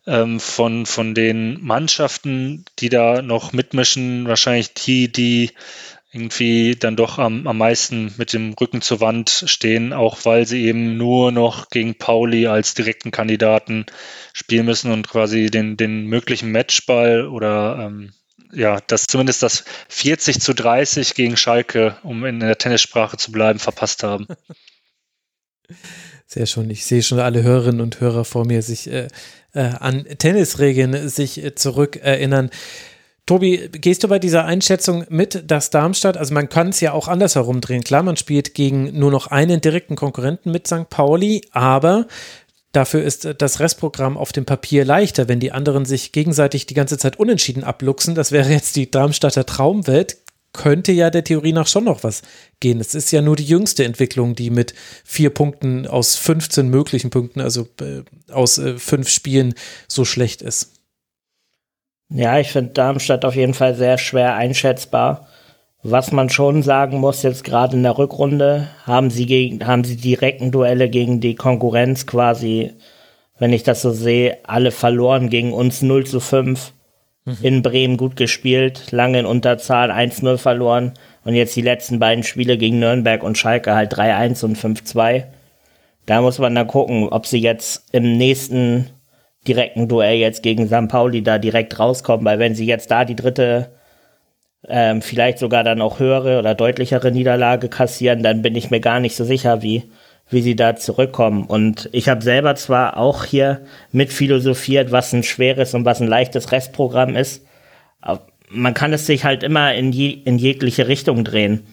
ähm, 0.07 0.41
von, 0.41 0.87
von 0.87 1.15
den 1.15 1.63
Mannschaften, 1.63 2.65
die 2.79 2.89
da 2.89 3.23
noch 3.23 3.53
mitmischen, 3.53 4.27
wahrscheinlich 4.29 4.75
die, 4.75 5.11
die 5.11 5.51
irgendwie 6.13 6.77
dann 6.77 6.95
doch 6.95 7.19
am, 7.19 7.47
am 7.49 7.59
meisten 7.59 8.15
mit 8.19 8.33
dem 8.33 8.53
Rücken 8.53 8.83
zur 8.83 9.01
Wand 9.01 9.45
stehen, 9.47 9.93
auch 9.93 10.25
weil 10.25 10.47
sie 10.47 10.65
eben 10.65 10.97
nur 10.97 11.33
noch 11.33 11.71
gegen 11.71 11.97
Pauli 11.97 12.47
als 12.47 12.75
direkten 12.75 13.11
Kandidaten 13.11 13.87
spielen 14.33 14.67
müssen 14.67 14.93
und 14.93 15.09
quasi 15.09 15.47
den, 15.47 15.77
den 15.77 16.07
möglichen 16.07 16.53
Matchball 16.53 17.27
oder 17.27 17.79
ähm, 17.81 18.13
ja, 18.53 18.81
das 18.87 19.07
zumindest 19.07 19.43
das 19.43 19.65
40 19.89 20.41
zu 20.41 20.55
30 20.55 21.15
gegen 21.15 21.37
Schalke, 21.37 21.97
um 22.05 22.25
in 22.25 22.39
der 22.39 22.59
Tennissprache 22.59 23.17
zu 23.17 23.33
bleiben, 23.33 23.59
verpasst 23.59 24.05
haben. 24.05 24.29
Sehr 26.35 26.47
schön. 26.47 26.69
Ich 26.69 26.85
sehe 26.85 27.01
schon 27.01 27.21
alle 27.21 27.45
Hörerinnen 27.45 27.81
und 27.81 28.01
Hörer 28.01 28.25
vor 28.25 28.45
mir 28.45 28.61
sich 28.61 28.91
äh, 28.91 29.07
äh, 29.53 29.61
an 29.61 30.05
Tennisregeln 30.19 31.09
sich 31.09 31.45
äh, 31.45 31.55
zurückerinnern. 31.55 32.51
Tobi, 33.25 33.69
gehst 33.71 34.03
du 34.03 34.09
bei 34.09 34.19
dieser 34.19 34.45
Einschätzung 34.45 35.05
mit, 35.11 35.49
dass 35.49 35.71
Darmstadt, 35.71 36.17
also 36.17 36.35
man 36.35 36.49
kann 36.49 36.71
es 36.71 36.81
ja 36.81 36.91
auch 36.91 37.07
anders 37.07 37.37
herumdrehen, 37.37 37.85
klar, 37.85 38.03
man 38.03 38.17
spielt 38.17 38.55
gegen 38.55 38.99
nur 38.99 39.13
noch 39.13 39.29
einen 39.29 39.61
direkten 39.61 39.95
Konkurrenten 39.95 40.51
mit 40.51 40.67
St. 40.67 40.91
Pauli, 40.91 41.43
aber 41.53 42.09
dafür 42.73 43.05
ist 43.05 43.33
das 43.39 43.61
Restprogramm 43.61 44.17
auf 44.17 44.33
dem 44.33 44.45
Papier 44.45 44.85
leichter, 44.85 45.29
wenn 45.29 45.39
die 45.39 45.53
anderen 45.53 45.85
sich 45.85 46.11
gegenseitig 46.11 46.67
die 46.67 46.75
ganze 46.75 46.99
Zeit 46.99 47.17
unentschieden 47.17 47.63
abluchsen. 47.63 48.17
Das 48.17 48.33
wäre 48.33 48.51
jetzt 48.51 48.75
die 48.75 48.91
Darmstadter 48.91 49.47
Traumwelt 49.47 50.17
könnte 50.55 50.93
ja 50.93 51.11
der 51.11 51.25
Theorie 51.25 51.53
nach 51.53 51.67
schon 51.67 51.85
noch 51.85 52.03
was 52.03 52.23
gehen. 52.61 52.81
Es 52.81 52.95
ist 52.95 53.11
ja 53.11 53.21
nur 53.21 53.37
die 53.37 53.45
jüngste 53.45 53.85
Entwicklung, 53.85 54.35
die 54.35 54.49
mit 54.49 54.73
vier 55.05 55.29
Punkten 55.29 55.87
aus 55.87 56.17
15 56.17 56.71
möglichen 56.71 57.11
Punkten, 57.11 57.43
also 57.43 57.69
äh, 57.81 58.03
aus 58.33 58.57
äh, 58.57 58.79
fünf 58.79 59.11
Spielen, 59.11 59.55
so 59.89 60.07
schlecht 60.07 60.41
ist. 60.41 60.73
Ja, 62.09 62.39
ich 62.39 62.53
finde 62.53 62.73
Darmstadt 62.73 63.25
auf 63.25 63.35
jeden 63.35 63.55
Fall 63.55 63.75
sehr 63.75 63.99
schwer 63.99 64.37
einschätzbar. 64.37 65.29
Was 65.83 66.13
man 66.13 66.31
schon 66.31 66.63
sagen 66.63 66.99
muss, 66.99 67.23
jetzt 67.23 67.45
gerade 67.45 67.77
in 67.77 67.83
der 67.83 67.99
Rückrunde, 67.99 68.69
haben 68.85 69.11
sie 69.11 69.27
gegen, 69.27 69.67
haben 69.67 69.85
sie 69.85 69.97
direkten 69.97 70.51
Duelle 70.51 70.89
gegen 70.89 71.21
die 71.21 71.35
Konkurrenz 71.35 72.07
quasi, 72.07 72.73
wenn 73.39 73.53
ich 73.53 73.65
das 73.65 73.83
so 73.83 73.91
sehe, 73.91 74.39
alle 74.45 74.71
verloren 74.71 75.29
gegen 75.29 75.53
uns 75.53 75.83
0 75.83 76.07
zu 76.07 76.21
5 76.21 76.73
mhm. 77.25 77.39
in 77.43 77.63
Bremen 77.63 77.97
gut 77.97 78.17
gespielt, 78.17 78.93
lange 78.93 79.21
in 79.21 79.27
Unterzahl, 79.27 79.91
1-0 79.91 80.39
verloren 80.39 80.93
und 81.25 81.35
jetzt 81.35 81.57
die 81.57 81.63
letzten 81.63 81.99
beiden 81.99 82.25
Spiele 82.25 82.59
gegen 82.59 82.79
Nürnberg 82.79 83.23
und 83.23 83.39
Schalke 83.39 83.75
halt 83.75 83.95
3-1 83.95 84.45
und 84.45 84.59
5-2. 84.59 85.25
Da 86.07 86.21
muss 86.21 86.39
man 86.39 86.55
dann 86.55 86.67
gucken, 86.67 87.09
ob 87.09 87.27
sie 87.27 87.41
jetzt 87.41 87.89
im 87.93 88.17
nächsten 88.19 88.91
direkten 89.47 89.89
Duell 89.89 90.17
jetzt 90.17 90.43
gegen 90.43 90.67
St. 90.67 90.89
Pauli 90.89 91.23
da 91.23 91.39
direkt 91.39 91.79
rauskommen, 91.79 92.25
weil 92.25 92.39
wenn 92.39 92.55
sie 92.55 92.67
jetzt 92.67 92.91
da 92.91 93.05
die 93.05 93.17
dritte, 93.17 93.73
ähm, 94.69 95.03
vielleicht 95.03 95.39
sogar 95.39 95.65
dann 95.65 95.83
auch 95.83 95.99
höhere 95.99 96.39
oder 96.39 96.55
deutlichere 96.55 97.11
Niederlage 97.11 97.69
kassieren, 97.69 98.23
dann 98.23 98.43
bin 98.43 98.57
ich 98.57 98.71
mir 98.71 98.81
gar 98.81 99.01
nicht 99.01 99.17
so 99.17 99.25
sicher, 99.25 99.63
wie 99.63 99.85
wie 100.31 100.43
sie 100.43 100.57
da 100.57 100.77
zurückkommen. 100.77 101.45
Und 101.45 101.89
ich 101.93 102.09
habe 102.09 102.23
selber 102.23 102.55
zwar 102.57 102.97
auch 102.97 103.25
hier 103.25 103.65
mit 103.93 104.13
philosophiert, 104.13 104.91
was 104.91 105.13
ein 105.13 105.23
schweres 105.23 105.75
und 105.75 105.85
was 105.85 106.01
ein 106.01 106.09
leichtes 106.09 106.53
Restprogramm 106.53 107.17
ist. 107.17 107.47
Man 108.49 108.75
kann 108.75 108.93
es 108.93 109.07
sich 109.07 109.25
halt 109.25 109.43
immer 109.43 109.75
in, 109.75 109.93
je, 109.93 110.11
in 110.11 110.39
jegliche 110.39 110.89
Richtung 110.89 111.25
drehen. 111.25 111.67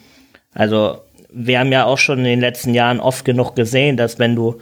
Also 0.54 1.02
wir 1.32 1.60
haben 1.60 1.72
ja 1.72 1.86
auch 1.86 1.97
schon 1.97 2.20
in 2.20 2.26
den 2.26 2.41
letzten 2.41 2.74
Jahren 2.74 2.99
oft 2.99 3.24
genug 3.26 3.56
gesehen, 3.56 3.97
dass 3.97 4.20
wenn 4.20 4.36
du 4.36 4.60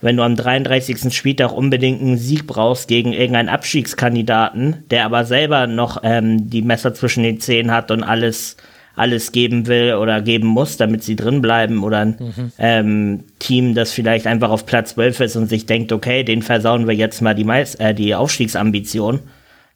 wenn 0.00 0.18
du 0.18 0.22
am 0.22 0.36
33. 0.36 1.14
Spieltag 1.14 1.50
unbedingt 1.52 2.02
einen 2.02 2.18
Sieg 2.18 2.46
brauchst 2.46 2.88
gegen 2.88 3.14
irgendeinen 3.14 3.48
Abstiegskandidaten, 3.48 4.84
der 4.90 5.06
aber 5.06 5.24
selber 5.24 5.66
noch 5.66 6.02
ähm, 6.02 6.50
die 6.50 6.60
Messer 6.60 6.92
zwischen 6.92 7.22
den 7.22 7.40
Zähnen 7.40 7.72
hat 7.72 7.90
und 7.90 8.02
alles 8.02 8.58
alles 8.96 9.32
geben 9.32 9.66
will 9.66 9.94
oder 9.94 10.22
geben 10.22 10.46
muss, 10.46 10.76
damit 10.76 11.02
sie 11.02 11.16
drin 11.16 11.40
bleiben 11.40 11.82
oder 11.82 11.98
ein 12.00 12.16
mhm. 12.18 12.52
ähm, 12.58 13.24
Team, 13.38 13.74
das 13.74 13.92
vielleicht 13.92 14.26
einfach 14.26 14.50
auf 14.50 14.66
Platz 14.66 14.94
12 14.94 15.20
ist 15.20 15.36
und 15.36 15.48
sich 15.48 15.66
denkt, 15.66 15.92
okay, 15.92 16.22
den 16.22 16.42
versauen 16.42 16.86
wir 16.86 16.94
jetzt 16.94 17.20
mal 17.20 17.34
die, 17.34 17.44
Meist 17.44 17.80
äh, 17.80 17.94
die 17.94 18.14
Aufstiegsambition. 18.14 19.20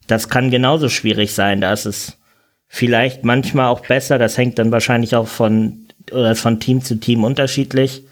Das 0.07 0.29
kann 0.29 0.49
genauso 0.49 0.89
schwierig 0.89 1.33
sein. 1.33 1.61
Da 1.61 1.73
ist 1.73 1.85
es 1.85 2.17
vielleicht 2.67 3.25
manchmal 3.25 3.67
auch 3.67 3.81
besser. 3.81 4.17
Das 4.17 4.37
hängt 4.37 4.57
dann 4.57 4.71
wahrscheinlich 4.71 5.15
auch 5.15 5.27
von, 5.27 5.87
oder 6.11 6.35
von 6.35 6.59
Team 6.59 6.81
zu 6.81 6.95
Team 6.95 7.23
unterschiedlich. 7.23 8.03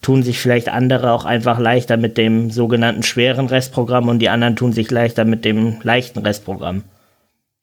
Tun 0.00 0.22
sich 0.22 0.38
vielleicht 0.38 0.68
andere 0.68 1.12
auch 1.12 1.24
einfach 1.24 1.58
leichter 1.58 1.96
mit 1.96 2.16
dem 2.16 2.50
sogenannten 2.50 3.02
schweren 3.02 3.46
Restprogramm 3.46 4.08
und 4.08 4.20
die 4.20 4.28
anderen 4.28 4.56
tun 4.56 4.72
sich 4.72 4.90
leichter 4.90 5.24
mit 5.24 5.44
dem 5.44 5.78
leichten 5.82 6.20
Restprogramm. 6.20 6.84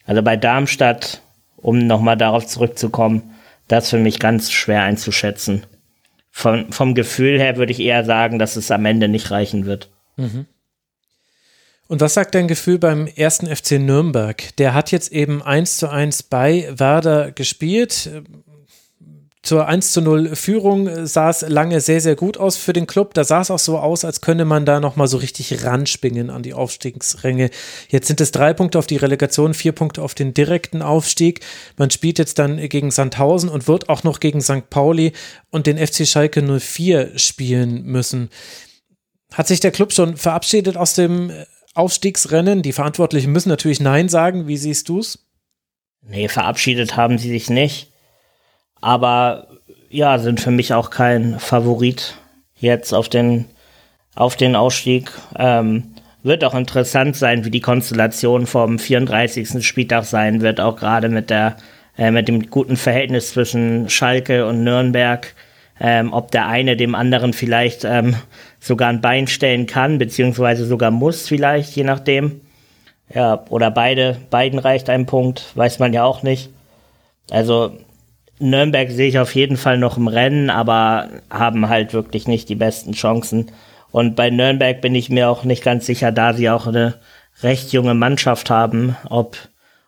Also 0.05 0.21
bei 0.21 0.35
Darmstadt 0.35 1.21
um 1.65 1.79
nochmal 1.79 2.15
darauf 2.15 2.45
zurückzukommen, 2.45 3.33
das 3.67 3.89
für 3.89 3.97
mich 3.97 4.19
ganz 4.19 4.51
schwer 4.51 4.83
einzuschätzen. 4.83 5.65
Von, 6.29 6.71
vom 6.71 6.93
Gefühl 6.93 7.39
her 7.39 7.57
würde 7.57 7.71
ich 7.71 7.79
eher 7.79 8.05
sagen, 8.05 8.37
dass 8.37 8.55
es 8.55 8.69
am 8.69 8.85
Ende 8.85 9.07
nicht 9.07 9.31
reichen 9.31 9.65
wird. 9.65 9.89
Mhm. 10.15 10.45
Und 11.87 12.01
was 12.01 12.13
sagt 12.13 12.35
dein 12.35 12.47
Gefühl 12.47 12.77
beim 12.77 13.07
ersten 13.07 13.47
FC 13.47 13.79
Nürnberg? 13.79 14.55
Der 14.57 14.75
hat 14.75 14.91
jetzt 14.91 15.11
eben 15.11 15.41
1 15.41 15.77
zu 15.77 15.89
1 15.89 16.23
bei 16.23 16.69
Werder 16.71 17.31
gespielt 17.31 18.11
zur 19.45 19.67
1 19.67 19.91
zu 19.91 20.01
0 20.01 20.35
Führung 20.35 20.87
äh, 20.87 21.05
sah 21.05 21.29
es 21.29 21.41
lange 21.41 21.79
sehr, 21.79 22.01
sehr 22.01 22.15
gut 22.15 22.37
aus 22.37 22.57
für 22.57 22.73
den 22.73 22.87
Club. 22.87 23.13
Da 23.13 23.23
sah 23.23 23.41
es 23.41 23.51
auch 23.51 23.59
so 23.59 23.77
aus, 23.77 24.03
als 24.03 24.21
könne 24.21 24.43
man 24.43 24.65
da 24.65 24.79
nochmal 24.79 25.07
so 25.07 25.17
richtig 25.17 25.63
ranspringen 25.63 26.31
an 26.31 26.41
die 26.41 26.55
Aufstiegsränge. 26.55 27.51
Jetzt 27.89 28.07
sind 28.07 28.19
es 28.21 28.31
drei 28.31 28.53
Punkte 28.53 28.79
auf 28.79 28.87
die 28.87 28.97
Relegation, 28.97 29.53
vier 29.53 29.71
Punkte 29.71 30.01
auf 30.01 30.15
den 30.15 30.33
direkten 30.33 30.81
Aufstieg. 30.81 31.41
Man 31.77 31.91
spielt 31.91 32.17
jetzt 32.17 32.39
dann 32.39 32.57
gegen 32.69 32.89
Sandhausen 32.89 33.49
und 33.49 33.67
wird 33.67 33.87
auch 33.87 34.03
noch 34.03 34.19
gegen 34.19 34.41
St. 34.41 34.69
Pauli 34.71 35.13
und 35.51 35.67
den 35.67 35.77
FC 35.77 36.07
Schalke 36.07 36.41
04 36.41 37.19
spielen 37.19 37.83
müssen. 37.83 38.29
Hat 39.31 39.47
sich 39.47 39.59
der 39.59 39.71
Club 39.71 39.93
schon 39.93 40.17
verabschiedet 40.17 40.75
aus 40.75 40.95
dem 40.95 41.31
Aufstiegsrennen? 41.75 42.63
Die 42.63 42.73
Verantwortlichen 42.73 43.31
müssen 43.31 43.49
natürlich 43.49 43.79
Nein 43.79 44.09
sagen. 44.09 44.47
Wie 44.47 44.57
siehst 44.57 44.89
du 44.89 44.99
es? 44.99 45.19
Nee, 46.01 46.29
verabschiedet 46.29 46.97
haben 46.97 47.19
sie 47.19 47.29
sich 47.29 47.49
nicht. 47.49 47.91
Aber 48.85 49.47
ja, 49.89 50.19
sind 50.19 50.39
für 50.39 50.51
mich 50.51 50.71
auch 50.71 50.91
kein 50.91 51.39
Favorit 51.39 52.19
jetzt 52.55 52.93
auf 52.93 53.09
den, 53.09 53.45
auf 54.13 54.35
den 54.35 54.55
Ausstieg. 54.55 55.11
Ähm, 55.39 55.95
wird 56.21 56.43
auch 56.43 56.53
interessant 56.53 57.15
sein, 57.15 57.45
wie 57.45 57.49
die 57.49 57.61
Konstellation 57.61 58.45
vom 58.45 58.77
34. 58.77 59.65
Spieltag 59.65 60.03
sein 60.05 60.41
wird, 60.41 60.59
auch 60.59 60.75
gerade 60.75 61.09
mit 61.09 61.31
der, 61.31 61.57
äh, 61.97 62.11
mit 62.11 62.27
dem 62.27 62.51
guten 62.51 62.77
Verhältnis 62.77 63.31
zwischen 63.31 63.89
Schalke 63.89 64.45
und 64.45 64.63
Nürnberg. 64.63 65.33
Ähm, 65.79 66.13
ob 66.13 66.29
der 66.29 66.45
eine 66.45 66.77
dem 66.77 66.93
anderen 66.93 67.33
vielleicht 67.33 67.85
ähm, 67.85 68.15
sogar 68.59 68.89
ein 68.89 69.01
Bein 69.01 69.25
stellen 69.25 69.65
kann, 69.65 69.97
beziehungsweise 69.97 70.63
sogar 70.67 70.91
muss 70.91 71.27
vielleicht, 71.27 71.75
je 71.75 71.85
nachdem. 71.85 72.39
Ja, 73.11 73.45
oder 73.49 73.71
beide, 73.71 74.17
beiden 74.29 74.59
reicht 74.59 74.91
ein 74.91 75.07
Punkt, 75.07 75.53
weiß 75.55 75.79
man 75.79 75.91
ja 75.91 76.03
auch 76.03 76.21
nicht. 76.21 76.51
Also 77.31 77.79
Nürnberg 78.39 78.91
sehe 78.91 79.07
ich 79.07 79.19
auf 79.19 79.33
jeden 79.35 79.57
Fall 79.57 79.77
noch 79.77 79.97
im 79.97 80.07
Rennen, 80.07 80.49
aber 80.49 81.09
haben 81.29 81.69
halt 81.69 81.93
wirklich 81.93 82.27
nicht 82.27 82.49
die 82.49 82.55
besten 82.55 82.93
Chancen. 82.93 83.51
Und 83.91 84.15
bei 84.15 84.29
Nürnberg 84.29 84.81
bin 84.81 84.93
ich 84.93 85.09
mir 85.09 85.29
auch 85.29 85.43
nicht 85.45 85.63
ganz 85.63 85.85
sicher, 85.85 86.11
da 86.11 86.33
sie 86.33 86.49
auch 86.49 86.67
eine 86.67 86.95
recht 87.43 87.71
junge 87.71 87.93
Mannschaft 87.93 88.49
haben, 88.49 88.97
ob, 89.09 89.37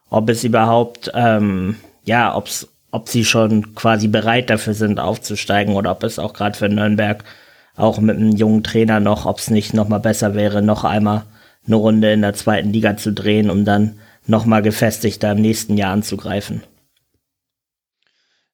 ob 0.10 0.30
es 0.30 0.44
überhaupt, 0.44 1.12
ähm, 1.14 1.76
ja, 2.06 2.36
ob's, 2.36 2.68
ob 2.92 3.10
sie 3.10 3.26
schon 3.26 3.76
quasi 3.76 4.08
bereit 4.08 4.50
dafür 4.50 4.74
sind, 4.74 5.00
aufzusteigen 5.00 5.76
oder 5.76 5.92
ob 5.92 6.04
es 6.04 6.20
auch 6.20 6.34
gerade 6.34 6.58
für 6.58 6.70
Nürnberg 6.70 7.24
auch 7.76 8.00
mit 8.00 8.18
einem 8.18 8.32
jungen 8.32 8.64
Trainer 8.64 9.00
noch, 9.00 9.26
ob 9.26 9.40
es 9.40 9.50
nicht 9.50 9.74
noch 9.74 9.88
mal 9.88 10.00
besser 10.00 10.36
wäre, 10.36 10.62
noch 10.62 10.84
einmal 10.84 11.24
eine 11.66 11.76
Runde 11.76 12.12
in 12.12 12.22
der 12.22 12.34
zweiten 12.34 12.72
Liga 12.72 12.98
zu 12.98 13.12
drehen, 13.12 13.50
um 13.50 13.66
dann 13.66 14.00
noch 14.26 14.46
mal 14.46 14.62
gefestigter 14.62 15.34
im 15.34 15.42
nächsten 15.42 15.78
Jahr 15.78 15.94
anzugreifen. 15.94 16.64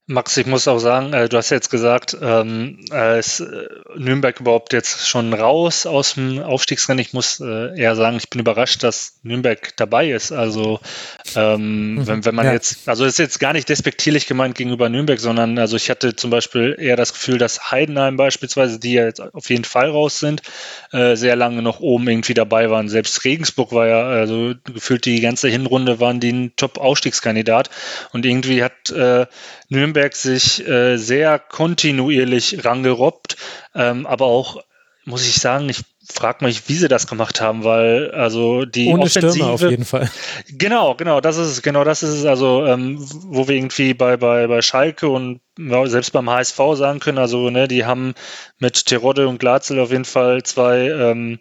Max, 0.05 0.35
ich 0.35 0.47
muss 0.47 0.67
auch 0.67 0.79
sagen, 0.79 1.13
äh, 1.13 1.29
du 1.29 1.37
hast 1.37 1.49
jetzt 1.49 1.69
gesagt, 1.69 2.17
ähm, 2.21 2.77
äh, 2.91 3.19
ist 3.19 3.39
äh, 3.39 3.69
Nürnberg 3.95 4.37
überhaupt 4.37 4.73
jetzt 4.73 5.07
schon 5.07 5.33
raus 5.33 5.85
aus 5.85 6.15
dem 6.15 6.43
Aufstiegsrennen? 6.43 6.99
Ich 6.99 7.13
muss 7.13 7.39
äh, 7.39 7.79
eher 7.79 7.95
sagen, 7.95 8.17
ich 8.17 8.29
bin 8.29 8.41
überrascht, 8.41 8.83
dass 8.83 9.19
Nürnberg 9.23 9.71
dabei 9.77 10.11
ist. 10.11 10.33
Also 10.33 10.81
ähm, 11.37 11.95
mhm, 11.95 12.07
wenn, 12.07 12.25
wenn 12.25 12.35
man 12.35 12.47
ja. 12.47 12.51
jetzt, 12.51 12.89
also 12.89 13.05
ist 13.05 13.17
jetzt 13.17 13.39
gar 13.39 13.53
nicht 13.53 13.69
despektierlich 13.69 14.27
gemeint 14.27 14.55
gegenüber 14.55 14.89
Nürnberg, 14.89 15.21
sondern 15.21 15.57
also 15.57 15.77
ich 15.77 15.89
hatte 15.89 16.17
zum 16.17 16.31
Beispiel 16.31 16.75
eher 16.77 16.97
das 16.97 17.13
Gefühl, 17.13 17.37
dass 17.37 17.71
Heidenheim 17.71 18.17
beispielsweise, 18.17 18.81
die 18.81 18.95
ja 18.95 19.05
jetzt 19.05 19.21
auf 19.21 19.49
jeden 19.49 19.63
Fall 19.63 19.89
raus 19.89 20.19
sind, 20.19 20.41
äh, 20.91 21.15
sehr 21.15 21.37
lange 21.37 21.61
noch 21.61 21.79
oben 21.79 22.09
irgendwie 22.09 22.33
dabei 22.33 22.69
waren. 22.69 22.89
Selbst 22.89 23.23
Regensburg 23.23 23.71
war 23.71 23.87
ja, 23.87 24.03
also 24.03 24.53
gefühlt 24.65 25.05
die 25.05 25.21
ganze 25.21 25.47
Hinrunde 25.47 26.01
waren 26.01 26.19
die 26.19 26.33
ein 26.33 26.51
Top-Aufstiegskandidat 26.57 27.69
und 28.11 28.25
irgendwie 28.25 28.65
hat 28.65 28.89
äh, 28.89 29.27
Nürnberg 29.93 30.15
sich 30.15 30.67
äh, 30.67 30.97
sehr 30.97 31.37
kontinuierlich 31.37 32.65
rangerobbt, 32.65 33.37
ähm, 33.75 34.07
aber 34.07 34.25
auch, 34.25 34.63
muss 35.05 35.27
ich 35.27 35.35
sagen, 35.35 35.69
ich 35.69 35.83
frage 36.11 36.43
mich, 36.43 36.67
wie 36.67 36.75
sie 36.75 36.87
das 36.87 37.07
gemacht 37.07 37.39
haben, 37.39 37.63
weil 37.63 38.11
also 38.11 38.65
die 38.65 38.87
Ohne 38.87 39.03
Offensive, 39.03 39.31
Stürmer 39.33 39.51
auf 39.51 39.61
jeden 39.61 39.85
Fall. 39.85 40.09
Genau, 40.49 40.95
genau, 40.95 41.21
das 41.21 41.37
ist 41.37 41.47
es, 41.47 41.61
genau 41.61 41.83
das 41.83 42.03
ist 42.03 42.09
es, 42.09 42.25
also 42.25 42.65
ähm, 42.65 42.97
wo 42.99 43.47
wir 43.47 43.55
irgendwie 43.55 43.93
bei, 43.93 44.17
bei, 44.17 44.47
bei 44.47 44.61
Schalke 44.61 45.07
und 45.07 45.39
selbst 45.85 46.11
beim 46.11 46.29
HSV 46.29 46.57
sagen 46.73 46.99
können, 46.99 47.19
also 47.19 47.49
ne, 47.49 47.67
die 47.67 47.85
haben 47.85 48.15
mit 48.57 48.85
Terodde 48.87 49.27
und 49.27 49.39
Glatzel 49.39 49.79
auf 49.79 49.91
jeden 49.91 50.05
Fall 50.05 50.41
zwei 50.43 50.89
ähm, 50.89 51.39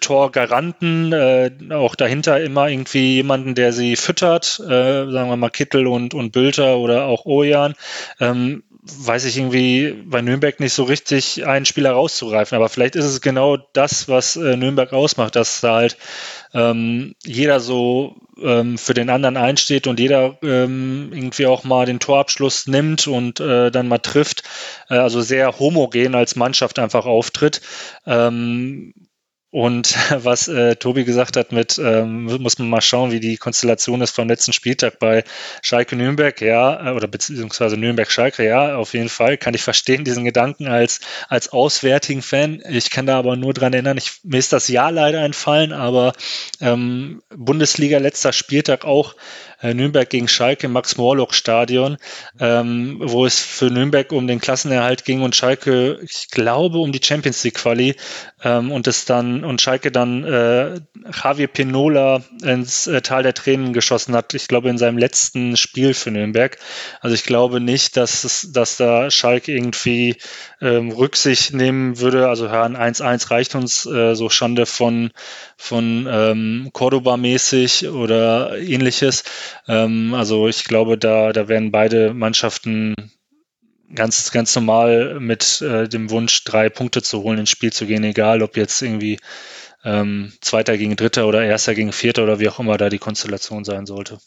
Torgaranten, 0.00 1.12
äh, 1.12 1.50
auch 1.70 1.96
dahinter 1.96 2.40
immer 2.40 2.68
irgendwie 2.68 3.16
jemanden, 3.16 3.54
der 3.54 3.72
sie 3.72 3.96
füttert, 3.96 4.60
äh, 4.60 5.10
sagen 5.10 5.30
wir 5.30 5.36
mal 5.36 5.50
Kittel 5.50 5.88
und, 5.88 6.14
und 6.14 6.30
Bülter 6.30 6.76
oder 6.76 7.06
auch 7.06 7.26
Ojan. 7.26 7.74
Ähm, 8.20 8.62
weiß 8.98 9.24
ich 9.24 9.36
irgendwie 9.36 9.92
bei 10.04 10.22
Nürnberg 10.22 10.60
nicht 10.60 10.72
so 10.72 10.84
richtig, 10.84 11.46
einen 11.46 11.66
Spieler 11.66 11.92
rauszugreifen. 11.92 12.56
Aber 12.56 12.68
vielleicht 12.68 12.96
ist 12.96 13.04
es 13.04 13.20
genau 13.20 13.56
das, 13.72 14.08
was 14.08 14.36
äh, 14.36 14.56
Nürnberg 14.56 14.92
ausmacht, 14.92 15.36
dass 15.36 15.60
da 15.60 15.76
halt 15.76 15.96
ähm, 16.52 17.14
jeder 17.24 17.60
so 17.60 18.16
ähm, 18.42 18.78
für 18.78 18.94
den 18.94 19.10
anderen 19.10 19.36
einsteht 19.36 19.86
und 19.86 20.00
jeder 20.00 20.38
ähm, 20.42 21.10
irgendwie 21.12 21.46
auch 21.46 21.64
mal 21.64 21.86
den 21.86 22.00
Torabschluss 22.00 22.66
nimmt 22.66 23.06
und 23.06 23.40
äh, 23.40 23.70
dann 23.70 23.88
mal 23.88 23.98
trifft. 23.98 24.42
Äh, 24.88 24.94
also 24.94 25.20
sehr 25.20 25.58
homogen 25.58 26.14
als 26.14 26.36
Mannschaft 26.36 26.78
einfach 26.78 27.06
auftritt. 27.06 27.60
Ähm, 28.06 28.94
und 29.50 29.96
was 30.24 30.48
äh, 30.48 30.76
Tobi 30.76 31.04
gesagt 31.04 31.36
hat 31.36 31.52
mit, 31.52 31.78
ähm, 31.78 32.24
muss 32.24 32.58
man 32.58 32.68
mal 32.68 32.80
schauen, 32.80 33.10
wie 33.10 33.20
die 33.20 33.36
Konstellation 33.36 34.00
ist 34.00 34.14
vom 34.14 34.28
letzten 34.28 34.52
Spieltag 34.52 34.98
bei 34.98 35.24
Schalke 35.62 35.96
Nürnberg, 35.96 36.40
ja, 36.40 36.88
äh, 36.88 36.92
oder 36.92 37.08
beziehungsweise 37.08 37.76
Nürnberg-Schalke, 37.76 38.44
ja, 38.44 38.76
auf 38.76 38.94
jeden 38.94 39.08
Fall. 39.08 39.36
Kann 39.36 39.54
ich 39.54 39.62
verstehen, 39.62 40.04
diesen 40.04 40.24
Gedanken 40.24 40.68
als, 40.68 41.00
als 41.28 41.52
auswärtigen 41.52 42.22
Fan. 42.22 42.62
Ich 42.68 42.90
kann 42.90 43.06
da 43.06 43.18
aber 43.18 43.36
nur 43.36 43.52
dran 43.52 43.72
erinnern, 43.72 43.98
ich, 43.98 44.20
mir 44.22 44.38
ist 44.38 44.52
das 44.52 44.68
Jahr 44.68 44.92
leider 44.92 45.22
entfallen, 45.22 45.72
aber 45.72 46.12
ähm, 46.60 47.22
Bundesliga 47.34 47.98
letzter 47.98 48.32
Spieltag 48.32 48.84
auch 48.84 49.14
Nürnberg 49.62 50.08
gegen 50.08 50.28
Schalke 50.28 50.66
im 50.66 50.72
Max-Morlock-Stadion, 50.72 51.98
ähm, 52.38 52.98
wo 53.02 53.26
es 53.26 53.40
für 53.40 53.66
Nürnberg 53.66 54.10
um 54.12 54.26
den 54.26 54.40
Klassenerhalt 54.40 55.04
ging 55.04 55.22
und 55.22 55.36
Schalke, 55.36 55.98
ich 56.02 56.28
glaube, 56.30 56.78
um 56.78 56.92
die 56.92 57.00
Champions 57.02 57.44
League-Quali 57.44 57.94
ähm, 58.42 58.72
und 58.72 58.86
es 58.86 59.04
dann 59.04 59.44
und 59.44 59.60
Schalke 59.60 59.92
dann 59.92 60.24
äh, 60.24 60.80
Javier 61.22 61.48
Pinola 61.48 62.22
ins 62.42 62.86
äh, 62.86 63.02
Tal 63.02 63.22
der 63.22 63.34
Tränen 63.34 63.72
geschossen 63.72 64.14
hat, 64.14 64.34
ich 64.34 64.48
glaube 64.48 64.70
in 64.70 64.78
seinem 64.78 64.98
letzten 64.98 65.56
Spiel 65.56 65.94
für 65.94 66.10
Nürnberg. 66.10 66.58
Also 67.00 67.14
ich 67.14 67.24
glaube 67.24 67.60
nicht, 67.60 67.96
dass 67.96 68.24
es, 68.24 68.52
dass 68.52 68.76
da 68.76 69.10
Schalke 69.10 69.52
irgendwie 69.52 70.16
ähm, 70.60 70.90
Rücksicht 70.90 71.52
nehmen 71.52 72.00
würde. 72.00 72.28
Also 72.28 72.46
ein 72.46 72.76
1-1 72.76 73.30
reicht 73.30 73.54
uns 73.54 73.86
äh, 73.86 74.14
so 74.14 74.30
Schande 74.30 74.66
von 74.66 75.10
von 75.56 76.08
ähm, 76.10 76.70
Cordoba 76.72 77.16
mäßig 77.16 77.88
oder 77.88 78.58
ähnliches. 78.58 79.24
Ähm, 79.68 80.14
also 80.14 80.48
ich 80.48 80.64
glaube, 80.64 80.98
da, 80.98 81.32
da 81.32 81.48
werden 81.48 81.70
beide 81.70 82.14
Mannschaften 82.14 82.94
ganz, 83.94 84.30
ganz 84.30 84.54
normal 84.54 85.18
mit 85.20 85.60
äh, 85.62 85.88
dem 85.88 86.10
Wunsch, 86.10 86.44
drei 86.44 86.68
Punkte 86.68 87.02
zu 87.02 87.22
holen, 87.22 87.38
ins 87.38 87.50
Spiel 87.50 87.72
zu 87.72 87.86
gehen, 87.86 88.04
egal 88.04 88.42
ob 88.42 88.56
jetzt 88.56 88.82
irgendwie 88.82 89.18
ähm, 89.84 90.32
Zweiter 90.40 90.76
gegen 90.76 90.96
Dritter 90.96 91.26
oder 91.26 91.44
Erster 91.44 91.74
gegen 91.74 91.92
Vierter 91.92 92.22
oder 92.22 92.40
wie 92.40 92.48
auch 92.48 92.60
immer 92.60 92.76
da 92.76 92.88
die 92.88 92.98
Konstellation 92.98 93.64
sein 93.64 93.86
sollte. 93.86 94.18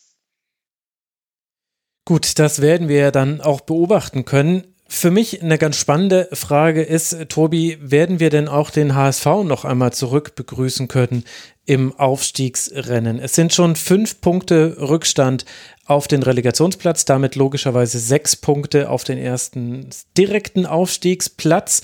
Gut, 2.05 2.37
das 2.37 2.61
werden 2.61 2.89
wir 2.89 3.11
dann 3.11 3.39
auch 3.39 3.61
beobachten 3.61 4.25
können. 4.25 4.72
Für 4.95 5.09
mich 5.09 5.41
eine 5.41 5.57
ganz 5.57 5.77
spannende 5.77 6.29
Frage 6.33 6.83
ist, 6.83 7.27
Tobi, 7.27 7.77
werden 7.81 8.19
wir 8.19 8.29
denn 8.29 8.47
auch 8.47 8.69
den 8.69 8.93
HSV 8.93 9.25
noch 9.43 9.65
einmal 9.65 9.91
zurück 9.91 10.35
begrüßen 10.35 10.87
können 10.87 11.25
im 11.65 11.97
Aufstiegsrennen? 11.99 13.17
Es 13.17 13.33
sind 13.33 13.53
schon 13.53 13.75
fünf 13.75 14.21
Punkte 14.21 14.77
Rückstand 14.79 15.45
auf 15.87 16.07
den 16.07 16.21
Relegationsplatz, 16.21 17.05
damit 17.05 17.35
logischerweise 17.35 17.97
sechs 17.97 18.35
Punkte 18.35 18.89
auf 18.89 19.03
den 19.03 19.17
ersten 19.17 19.89
direkten 20.15 20.67
Aufstiegsplatz. 20.67 21.81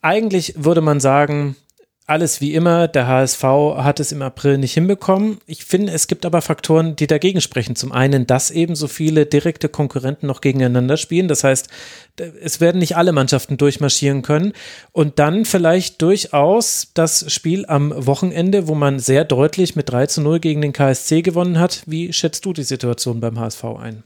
Eigentlich 0.00 0.54
würde 0.56 0.80
man 0.80 1.00
sagen, 1.00 1.56
alles 2.06 2.40
wie 2.40 2.54
immer. 2.54 2.86
Der 2.86 3.06
HSV 3.06 3.42
hat 3.42 3.98
es 3.98 4.12
im 4.12 4.20
April 4.20 4.58
nicht 4.58 4.74
hinbekommen. 4.74 5.38
Ich 5.46 5.64
finde, 5.64 5.92
es 5.92 6.06
gibt 6.06 6.26
aber 6.26 6.42
Faktoren, 6.42 6.96
die 6.96 7.06
dagegen 7.06 7.40
sprechen. 7.40 7.76
Zum 7.76 7.92
einen, 7.92 8.26
dass 8.26 8.50
eben 8.50 8.74
so 8.74 8.88
viele 8.88 9.24
direkte 9.24 9.68
Konkurrenten 9.68 10.26
noch 10.26 10.42
gegeneinander 10.42 10.96
spielen. 10.96 11.28
Das 11.28 11.44
heißt, 11.44 11.68
es 12.42 12.60
werden 12.60 12.78
nicht 12.78 12.96
alle 12.96 13.12
Mannschaften 13.12 13.56
durchmarschieren 13.56 14.22
können. 14.22 14.52
Und 14.92 15.18
dann 15.18 15.44
vielleicht 15.46 16.02
durchaus 16.02 16.90
das 16.92 17.32
Spiel 17.32 17.64
am 17.66 17.92
Wochenende, 17.96 18.68
wo 18.68 18.74
man 18.74 18.98
sehr 18.98 19.24
deutlich 19.24 19.74
mit 19.74 19.90
3 19.90 20.06
zu 20.06 20.20
0 20.20 20.40
gegen 20.40 20.60
den 20.60 20.74
KSC 20.74 21.22
gewonnen 21.22 21.58
hat. 21.58 21.82
Wie 21.86 22.12
schätzt 22.12 22.44
du 22.44 22.52
die 22.52 22.64
Situation 22.64 23.20
beim 23.20 23.40
HSV 23.40 23.64
ein? 23.80 24.02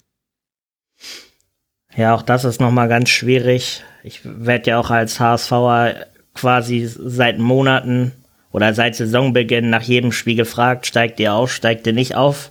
Ja, 1.96 2.14
auch 2.14 2.22
das 2.22 2.44
ist 2.44 2.60
nochmal 2.60 2.88
ganz 2.88 3.08
schwierig. 3.08 3.82
Ich 4.04 4.20
werde 4.22 4.70
ja 4.70 4.78
auch 4.78 4.90
als 4.90 5.18
HSVer 5.18 6.06
quasi 6.38 6.86
seit 6.86 7.38
Monaten 7.38 8.12
oder 8.52 8.72
seit 8.74 8.94
Saisonbeginn 8.94 9.70
nach 9.70 9.82
jedem 9.82 10.12
Spiel 10.12 10.36
gefragt, 10.36 10.86
steigt 10.86 11.18
ihr 11.20 11.34
auf, 11.34 11.52
steigt 11.52 11.86
ihr 11.86 11.92
nicht 11.92 12.14
auf? 12.14 12.50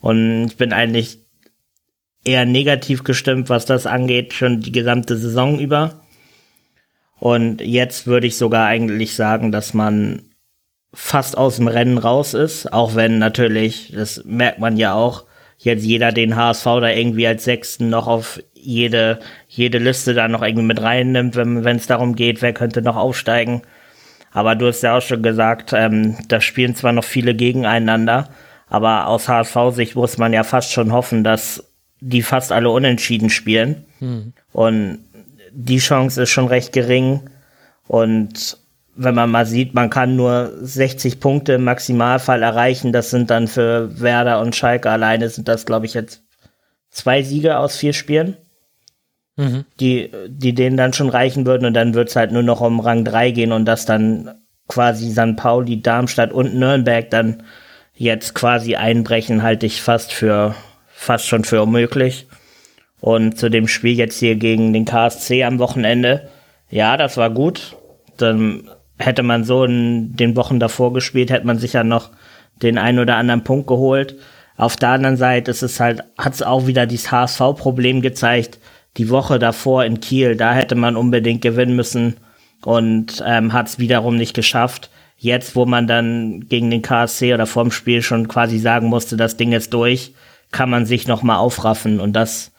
Und 0.00 0.46
ich 0.46 0.56
bin 0.56 0.72
eigentlich 0.72 1.18
eher 2.24 2.44
negativ 2.44 3.04
gestimmt, 3.04 3.48
was 3.48 3.66
das 3.66 3.86
angeht, 3.86 4.34
schon 4.34 4.60
die 4.60 4.72
gesamte 4.72 5.16
Saison 5.16 5.60
über. 5.60 6.00
Und 7.20 7.60
jetzt 7.60 8.06
würde 8.06 8.26
ich 8.26 8.36
sogar 8.36 8.66
eigentlich 8.66 9.14
sagen, 9.14 9.52
dass 9.52 9.74
man 9.74 10.22
fast 10.92 11.38
aus 11.38 11.56
dem 11.56 11.68
Rennen 11.68 11.98
raus 11.98 12.34
ist, 12.34 12.72
auch 12.72 12.94
wenn 12.94 13.18
natürlich, 13.18 13.92
das 13.94 14.24
merkt 14.24 14.58
man 14.58 14.76
ja 14.76 14.94
auch, 14.94 15.24
jetzt 15.58 15.84
jeder 15.84 16.12
den 16.12 16.36
HSV 16.36 16.64
da 16.64 16.90
irgendwie 16.90 17.26
als 17.26 17.44
Sechsten 17.44 17.88
noch 17.88 18.06
auf 18.06 18.40
jede, 18.64 19.18
jede 19.48 19.78
Liste 19.78 20.14
da 20.14 20.28
noch 20.28 20.42
irgendwie 20.42 20.66
mit 20.66 20.82
reinnimmt, 20.82 21.36
wenn 21.36 21.76
es 21.76 21.86
darum 21.86 22.16
geht, 22.16 22.42
wer 22.42 22.52
könnte 22.52 22.82
noch 22.82 22.96
aufsteigen. 22.96 23.62
Aber 24.32 24.56
du 24.56 24.66
hast 24.66 24.82
ja 24.82 24.96
auch 24.96 25.02
schon 25.02 25.22
gesagt, 25.22 25.72
ähm, 25.72 26.16
da 26.28 26.40
spielen 26.40 26.74
zwar 26.74 26.92
noch 26.92 27.04
viele 27.04 27.34
gegeneinander, 27.34 28.28
aber 28.66 29.06
aus 29.06 29.28
HSV-Sicht 29.28 29.94
muss 29.94 30.18
man 30.18 30.32
ja 30.32 30.42
fast 30.42 30.72
schon 30.72 30.92
hoffen, 30.92 31.22
dass 31.22 31.72
die 32.00 32.22
fast 32.22 32.50
alle 32.50 32.70
unentschieden 32.70 33.30
spielen. 33.30 33.84
Hm. 34.00 34.32
Und 34.52 34.98
die 35.52 35.78
Chance 35.78 36.22
ist 36.22 36.30
schon 36.30 36.48
recht 36.48 36.72
gering. 36.72 37.20
Und 37.86 38.58
wenn 38.96 39.14
man 39.14 39.30
mal 39.30 39.46
sieht, 39.46 39.74
man 39.74 39.90
kann 39.90 40.16
nur 40.16 40.52
60 40.60 41.20
Punkte 41.20 41.54
im 41.54 41.64
Maximalfall 41.64 42.42
erreichen. 42.42 42.92
Das 42.92 43.10
sind 43.10 43.30
dann 43.30 43.46
für 43.46 44.00
Werder 44.00 44.40
und 44.40 44.56
Schalke 44.56 44.90
alleine 44.90 45.28
sind 45.28 45.46
das, 45.46 45.64
glaube 45.64 45.86
ich, 45.86 45.94
jetzt 45.94 46.22
zwei 46.90 47.22
Siege 47.22 47.58
aus 47.58 47.76
vier 47.76 47.92
Spielen 47.92 48.36
mhm. 49.36 49.64
die, 49.80 50.10
die 50.28 50.54
denen 50.54 50.76
dann 50.76 50.92
schon 50.92 51.08
reichen 51.08 51.46
würden 51.46 51.66
und 51.66 51.74
dann 51.74 51.94
wird 51.94 52.08
es 52.08 52.16
halt 52.16 52.32
nur 52.32 52.42
noch 52.42 52.60
um 52.60 52.80
Rang 52.80 53.04
3 53.04 53.30
gehen 53.30 53.52
und 53.52 53.64
das 53.64 53.86
dann 53.86 54.34
quasi 54.68 55.10
St. 55.10 55.36
Pauli, 55.36 55.82
Darmstadt 55.82 56.32
und 56.32 56.54
Nürnberg 56.54 57.10
dann 57.10 57.42
jetzt 57.94 58.34
quasi 58.34 58.76
einbrechen, 58.76 59.42
halte 59.42 59.66
ich 59.66 59.82
fast 59.82 60.12
für, 60.12 60.54
fast 60.88 61.26
schon 61.26 61.44
für 61.44 61.62
unmöglich. 61.62 62.26
Und 63.00 63.38
zu 63.38 63.50
dem 63.50 63.68
Spiel 63.68 63.96
jetzt 63.96 64.18
hier 64.18 64.36
gegen 64.36 64.72
den 64.72 64.86
KSC 64.86 65.44
am 65.44 65.58
Wochenende, 65.58 66.28
ja, 66.70 66.96
das 66.96 67.16
war 67.16 67.30
gut. 67.30 67.76
Dann 68.16 68.70
hätte 68.98 69.22
man 69.22 69.44
so 69.44 69.64
in 69.64 70.16
den 70.16 70.36
Wochen 70.36 70.58
davor 70.58 70.92
gespielt, 70.92 71.30
hätte 71.30 71.46
man 71.46 71.58
sicher 71.58 71.84
noch 71.84 72.10
den 72.62 72.78
einen 72.78 72.98
oder 73.00 73.16
anderen 73.16 73.44
Punkt 73.44 73.66
geholt. 73.66 74.16
Auf 74.56 74.76
der 74.76 74.90
anderen 74.90 75.16
Seite 75.16 75.50
ist 75.50 75.62
es 75.62 75.80
halt, 75.80 76.02
hat 76.16 76.34
es 76.34 76.42
auch 76.42 76.66
wieder 76.66 76.86
dieses 76.86 77.10
HSV-Problem 77.12 78.00
gezeigt 78.00 78.58
die 78.96 79.10
Woche 79.10 79.38
davor 79.38 79.84
in 79.84 80.00
Kiel, 80.00 80.36
da 80.36 80.54
hätte 80.54 80.74
man 80.74 80.96
unbedingt 80.96 81.42
gewinnen 81.42 81.76
müssen 81.76 82.16
und 82.64 83.22
ähm, 83.26 83.52
hat 83.52 83.68
es 83.68 83.78
wiederum 83.78 84.16
nicht 84.16 84.34
geschafft. 84.34 84.90
Jetzt, 85.16 85.56
wo 85.56 85.66
man 85.66 85.86
dann 85.86 86.48
gegen 86.48 86.70
den 86.70 86.82
KSC 86.82 87.34
oder 87.34 87.46
vorm 87.46 87.70
Spiel 87.70 88.02
schon 88.02 88.28
quasi 88.28 88.58
sagen 88.58 88.88
musste, 88.88 89.16
das 89.16 89.36
Ding 89.36 89.52
ist 89.52 89.72
durch, 89.72 90.12
kann 90.50 90.70
man 90.70 90.86
sich 90.86 91.06
nochmal 91.08 91.38
aufraffen 91.38 92.00
und 92.00 92.12
das 92.12 92.52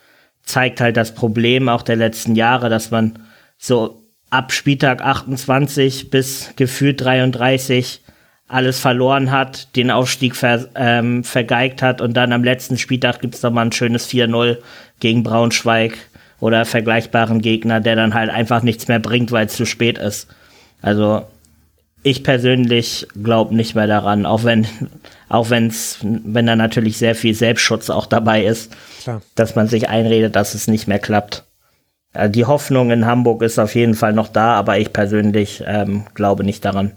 zeigt 0.43 0.81
halt 0.81 0.97
das 0.97 1.15
Problem 1.15 1.69
auch 1.69 1.81
der 1.81 1.95
letzten 1.95 2.35
Jahre, 2.35 2.69
dass 2.69 2.91
man 2.91 3.19
so 3.57 4.03
ab 4.29 4.51
Spieltag 4.51 5.01
28 5.01 6.09
bis 6.09 6.51
gefühlt 6.55 7.01
33 7.01 8.01
alles 8.47 8.79
verloren 8.79 9.31
hat, 9.31 9.75
den 9.75 9.89
Aufstieg 9.89 10.35
ver, 10.35 10.67
ähm, 10.75 11.23
vergeigt 11.23 11.81
hat 11.81 11.99
und 11.99 12.13
dann 12.13 12.31
am 12.31 12.43
letzten 12.43 12.77
Spieltag 12.77 13.21
gibt 13.21 13.35
es 13.35 13.41
doch 13.41 13.51
mal 13.51 13.63
ein 13.63 13.71
schönes 13.71 14.07
4-0 14.07 14.57
gegen 14.99 15.23
Braunschweig 15.23 15.97
oder 16.45 16.63
vergleichbaren 16.63 17.41
Gegner, 17.41 17.81
der 17.81 17.95
dann 17.95 18.13
halt 18.13 18.29
einfach 18.29 18.61
nichts 18.61 18.87
mehr 18.87 18.99
bringt, 18.99 19.31
weil 19.31 19.47
es 19.47 19.55
zu 19.55 19.65
spät 19.65 19.97
ist. 19.97 20.27
Also 20.79 21.23
ich 22.03 22.23
persönlich 22.23 23.07
glaube 23.21 23.55
nicht 23.55 23.73
mehr 23.73 23.87
daran, 23.87 24.27
auch 24.27 24.43
wenn 24.43 24.67
auch 25.27 25.49
wenn's, 25.49 25.97
wenn 26.03 26.45
da 26.45 26.55
natürlich 26.55 26.99
sehr 26.99 27.15
viel 27.15 27.33
Selbstschutz 27.33 27.89
auch 27.89 28.05
dabei 28.05 28.45
ist, 28.45 28.71
Klar. 29.01 29.23
dass 29.33 29.55
man 29.55 29.67
sich 29.67 29.89
einredet, 29.89 30.35
dass 30.35 30.53
es 30.53 30.67
nicht 30.67 30.87
mehr 30.87 30.99
klappt. 30.99 31.45
Also 32.13 32.31
die 32.31 32.45
Hoffnung 32.45 32.91
in 32.91 33.07
Hamburg 33.07 33.41
ist 33.41 33.57
auf 33.57 33.73
jeden 33.73 33.95
Fall 33.95 34.13
noch 34.13 34.27
da, 34.27 34.53
aber 34.53 34.77
ich 34.77 34.93
persönlich 34.93 35.63
ähm, 35.65 36.05
glaube 36.13 36.43
nicht 36.43 36.63
daran. 36.63 36.91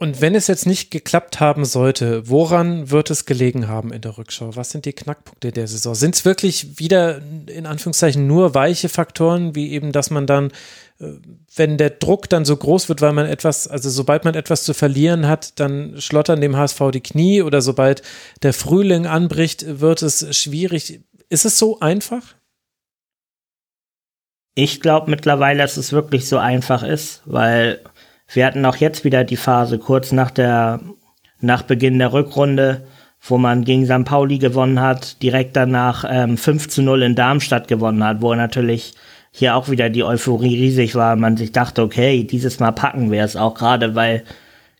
Und 0.00 0.20
wenn 0.20 0.36
es 0.36 0.46
jetzt 0.46 0.64
nicht 0.64 0.92
geklappt 0.92 1.40
haben 1.40 1.64
sollte, 1.64 2.28
woran 2.28 2.88
wird 2.88 3.10
es 3.10 3.26
gelegen 3.26 3.66
haben 3.66 3.92
in 3.92 4.00
der 4.00 4.16
Rückschau? 4.16 4.54
Was 4.54 4.70
sind 4.70 4.84
die 4.84 4.92
Knackpunkte 4.92 5.50
der 5.50 5.66
Saison? 5.66 5.96
Sind 5.96 6.14
es 6.14 6.24
wirklich 6.24 6.78
wieder 6.78 7.20
in 7.46 7.66
Anführungszeichen 7.66 8.24
nur 8.24 8.54
weiche 8.54 8.88
Faktoren, 8.88 9.56
wie 9.56 9.72
eben, 9.72 9.90
dass 9.90 10.10
man 10.10 10.28
dann, 10.28 10.52
äh, 11.00 11.14
wenn 11.56 11.78
der 11.78 11.90
Druck 11.90 12.28
dann 12.28 12.44
so 12.44 12.56
groß 12.56 12.88
wird, 12.88 13.02
weil 13.02 13.12
man 13.12 13.26
etwas, 13.26 13.66
also 13.66 13.90
sobald 13.90 14.24
man 14.24 14.36
etwas 14.36 14.62
zu 14.62 14.72
verlieren 14.72 15.26
hat, 15.26 15.58
dann 15.58 16.00
schlottern 16.00 16.40
dem 16.40 16.56
HSV 16.56 16.80
die 16.92 17.00
Knie 17.00 17.42
oder 17.42 17.60
sobald 17.60 18.02
der 18.44 18.52
Frühling 18.52 19.06
anbricht, 19.08 19.80
wird 19.80 20.02
es 20.02 20.36
schwierig. 20.36 21.00
Ist 21.28 21.44
es 21.44 21.58
so 21.58 21.80
einfach? 21.80 22.22
Ich 24.54 24.80
glaube 24.80 25.10
mittlerweile, 25.10 25.58
dass 25.58 25.76
es 25.76 25.92
wirklich 25.92 26.28
so 26.28 26.38
einfach 26.38 26.84
ist, 26.84 27.22
weil 27.24 27.80
wir 28.32 28.46
hatten 28.46 28.64
auch 28.64 28.76
jetzt 28.76 29.04
wieder 29.04 29.24
die 29.24 29.36
Phase 29.36 29.78
kurz 29.78 30.12
nach 30.12 30.30
der, 30.30 30.80
nach 31.40 31.62
Beginn 31.62 31.98
der 31.98 32.12
Rückrunde, 32.12 32.82
wo 33.20 33.38
man 33.38 33.64
gegen 33.64 33.86
St. 33.86 34.04
Pauli 34.04 34.38
gewonnen 34.38 34.80
hat, 34.80 35.22
direkt 35.22 35.56
danach 35.56 36.04
ähm, 36.08 36.36
5 36.36 36.68
zu 36.68 36.82
0 36.82 37.02
in 37.02 37.14
Darmstadt 37.14 37.68
gewonnen 37.68 38.04
hat, 38.04 38.22
wo 38.22 38.34
natürlich 38.34 38.94
hier 39.30 39.56
auch 39.56 39.68
wieder 39.68 39.90
die 39.90 40.04
Euphorie 40.04 40.56
riesig 40.56 40.94
war 40.94 41.16
man 41.16 41.36
sich 41.36 41.52
dachte, 41.52 41.82
okay, 41.82 42.24
dieses 42.24 42.60
Mal 42.60 42.72
packen 42.72 43.10
wir 43.10 43.22
es 43.24 43.36
auch 43.36 43.54
gerade, 43.54 43.94
weil 43.94 44.24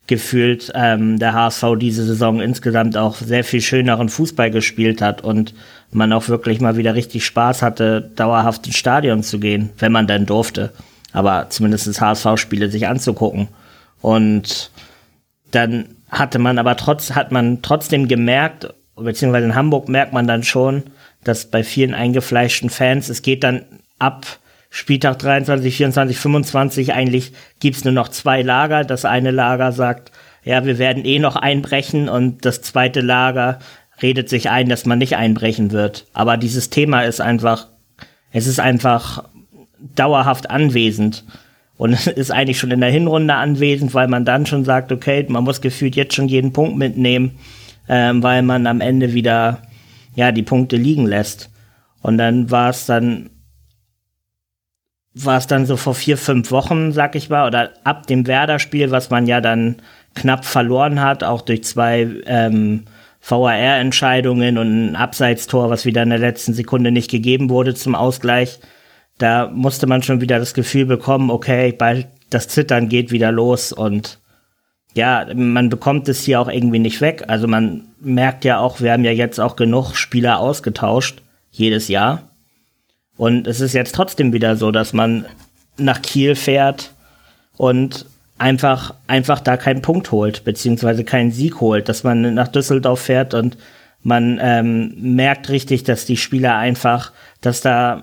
gefühlt 0.07 0.73
ähm, 0.75 1.19
der 1.19 1.35
HSV 1.35 1.65
diese 1.79 2.05
Saison 2.05 2.41
insgesamt 2.41 2.97
auch 2.97 3.17
sehr 3.17 3.45
viel 3.45 3.61
schöneren 3.61 4.09
Fußball 4.09 4.51
gespielt 4.51 5.03
hat 5.03 5.23
und 5.23 5.55
man 5.91 6.13
auch 6.13 6.29
wirklich 6.29 6.61
mal 6.61 6.77
wieder 6.77 6.95
richtig 6.95 7.27
Spaß 7.27 7.63
hatte, 7.63 8.11
dauerhaft 8.17 8.67
ins 8.67 8.77
Stadion 8.77 9.23
zu 9.23 9.39
gehen, 9.39 9.71
wenn 9.79 9.93
man 9.93 10.07
denn 10.07 10.27
durfte 10.27 10.73
aber 11.13 11.47
zumindest 11.51 12.01
HSV-Spiele 12.01 12.71
sich 12.71 12.87
anzugucken. 12.87 13.49
Und 14.01 14.71
dann 15.51 15.97
hatte 16.11 16.39
man 16.39 16.59
aber 16.59 16.77
trotz, 16.77 17.13
hat 17.13 17.33
man 17.33 17.63
trotzdem 17.63 18.09
gemerkt, 18.09 18.73
beziehungsweise 18.97 19.47
in 19.47 19.55
Hamburg 19.55 19.89
merkt 19.89 20.13
man 20.13 20.27
dann 20.27 20.43
schon, 20.43 20.85
dass 21.25 21.47
bei 21.47 21.65
vielen 21.65 21.95
eingefleischten 21.95 22.71
Fans, 22.71 23.09
es 23.09 23.23
geht 23.23 23.45
dann 23.45 23.65
ab 23.99 24.39
Spieltag 24.71 25.19
23, 25.19 25.77
24, 25.77 26.19
25, 26.19 26.93
eigentlich 26.93 27.33
gibt's 27.59 27.85
nur 27.85 27.95
noch 27.95 28.09
zwei 28.09 28.43
Lager. 28.43 28.85
Das 28.85 29.05
eine 29.05 29.31
Lager 29.31 29.73
sagt, 29.73 30.13
ja, 30.45 30.65
wir 30.65 30.79
werden 30.79 31.05
eh 31.05 31.19
noch 31.19 31.37
einbrechen 31.37 32.09
und 32.09 32.45
das 32.45 32.63
zweite 32.63 33.01
Lager 33.01 33.59
redet 34.03 34.29
sich 34.29 34.51
ein, 34.51 34.69
dass 34.69 34.87
man 34.87 34.99
nicht 34.99 35.17
einbrechen 35.17 35.73
wird. 35.73 36.07
Aber 36.13 36.37
dieses 36.37 36.71
Thema 36.71 37.03
ist 37.03 37.21
einfach, 37.21 37.69
es 38.31 38.47
ist 38.47 38.61
einfach 38.61 39.25
dauerhaft 39.95 40.51
anwesend. 40.51 41.25
Und 41.77 42.07
ist 42.07 42.33
eigentlich 42.33 42.59
schon 42.59 42.73
in 42.73 42.81
der 42.81 42.91
Hinrunde 42.91 43.35
anwesend, 43.35 43.95
weil 43.95 44.09
man 44.09 44.25
dann 44.25 44.47
schon 44.47 44.65
sagt, 44.65 44.93
okay, 44.93 45.25
man 45.29 45.45
muss 45.45 45.61
gefühlt 45.61 45.97
jetzt 45.97 46.15
schon 46.15 46.29
jeden 46.29 46.53
Punkt 46.53 46.77
mitnehmen, 46.77 47.39
ähm, 47.89 48.23
weil 48.23 48.43
man 48.43 48.67
am 48.67 48.81
Ende 48.81 49.15
wieder 49.15 49.63
ja 50.15 50.33
die 50.33 50.43
Punkte 50.43 50.77
liegen 50.77 51.07
lässt. 51.07 51.51
Und 52.03 52.19
dann 52.19 52.51
war 52.51 52.71
es 52.71 52.87
dann 52.87 53.31
war 55.15 55.39
es 55.39 55.47
dann 55.47 55.67
so 55.67 55.77
vor 55.77 55.95
vier, 55.95 56.17
fünf 56.17 56.51
Wochen, 56.51 56.93
sag 56.93 57.17
ich 57.17 57.29
mal, 57.29 57.47
oder 57.47 57.71
ab 57.83 58.07
dem 58.07 58.27
Werder-Spiel, 58.27 58.91
was 58.91 59.11
man 59.11 59.27
ja 59.27 59.41
dann 59.41 59.77
knapp 60.15 60.45
verloren 60.45 61.01
hat, 61.01 61.25
auch 61.25 61.43
durch 61.43 61.65
zwei 61.65 62.09
ähm, 62.27 62.85
VAR-Entscheidungen 63.21 64.59
und 64.59 64.91
ein 64.91 64.97
Abseitstor, 64.97 65.71
was 65.71 65.85
wieder 65.87 66.03
in 66.03 66.11
der 66.11 66.19
letzten 66.19 66.55
Sekunde 66.55 66.93
nicht 66.93 67.11
gegeben 67.11 67.51
wurde 67.51 67.75
zum 67.75 67.95
Ausgleich 67.95 68.61
da 69.19 69.49
musste 69.49 69.87
man 69.87 70.03
schon 70.03 70.21
wieder 70.21 70.39
das 70.39 70.55
Gefühl 70.55 70.87
bekommen, 70.87 71.31
okay, 71.31 71.73
bald 71.73 72.07
das 72.31 72.49
Zittern 72.49 72.89
geht 72.89 73.11
wieder 73.11 73.33
los 73.33 73.73
und 73.73 74.19
ja, 74.95 75.27
man 75.35 75.69
bekommt 75.69 76.09
es 76.09 76.23
hier 76.23 76.41
auch 76.41 76.49
irgendwie 76.49 76.79
nicht 76.79 77.01
weg. 77.01 77.25
Also 77.29 77.47
man 77.47 77.85
merkt 78.01 78.45
ja 78.45 78.59
auch, 78.59 78.81
wir 78.81 78.93
haben 78.93 79.05
ja 79.05 79.13
jetzt 79.13 79.39
auch 79.39 79.57
genug 79.57 79.95
Spieler 79.95 80.41
ausgetauscht, 80.41 81.23
jedes 81.51 81.89
Jahr. 81.89 82.23
Und 83.17 83.47
es 83.47 83.61
ist 83.61 83.75
jetzt 83.75 83.95
trotzdem 83.95 84.33
wieder 84.33 84.57
so, 84.57 84.71
dass 84.71 84.93
man 84.93 85.27
nach 85.77 86.03
Kiel 86.03 86.35
fährt 86.35 86.93
und 87.57 88.07
einfach, 88.39 88.95
einfach 89.07 89.41
da 89.41 89.57
keinen 89.57 89.83
Punkt 89.83 90.11
holt, 90.13 90.45
beziehungsweise 90.45 91.05
keinen 91.05 91.33
Sieg 91.33 91.61
holt, 91.61 91.89
dass 91.89 92.05
man 92.05 92.35
nach 92.35 92.49
Düsseldorf 92.49 93.01
fährt 93.01 93.35
und 93.35 93.57
man 94.03 94.39
ähm, 94.41 94.95
merkt 94.97 95.49
richtig, 95.49 95.83
dass 95.83 96.05
die 96.05 96.17
Spieler 96.17 96.57
einfach, 96.57 97.13
dass 97.41 97.61
da 97.61 98.03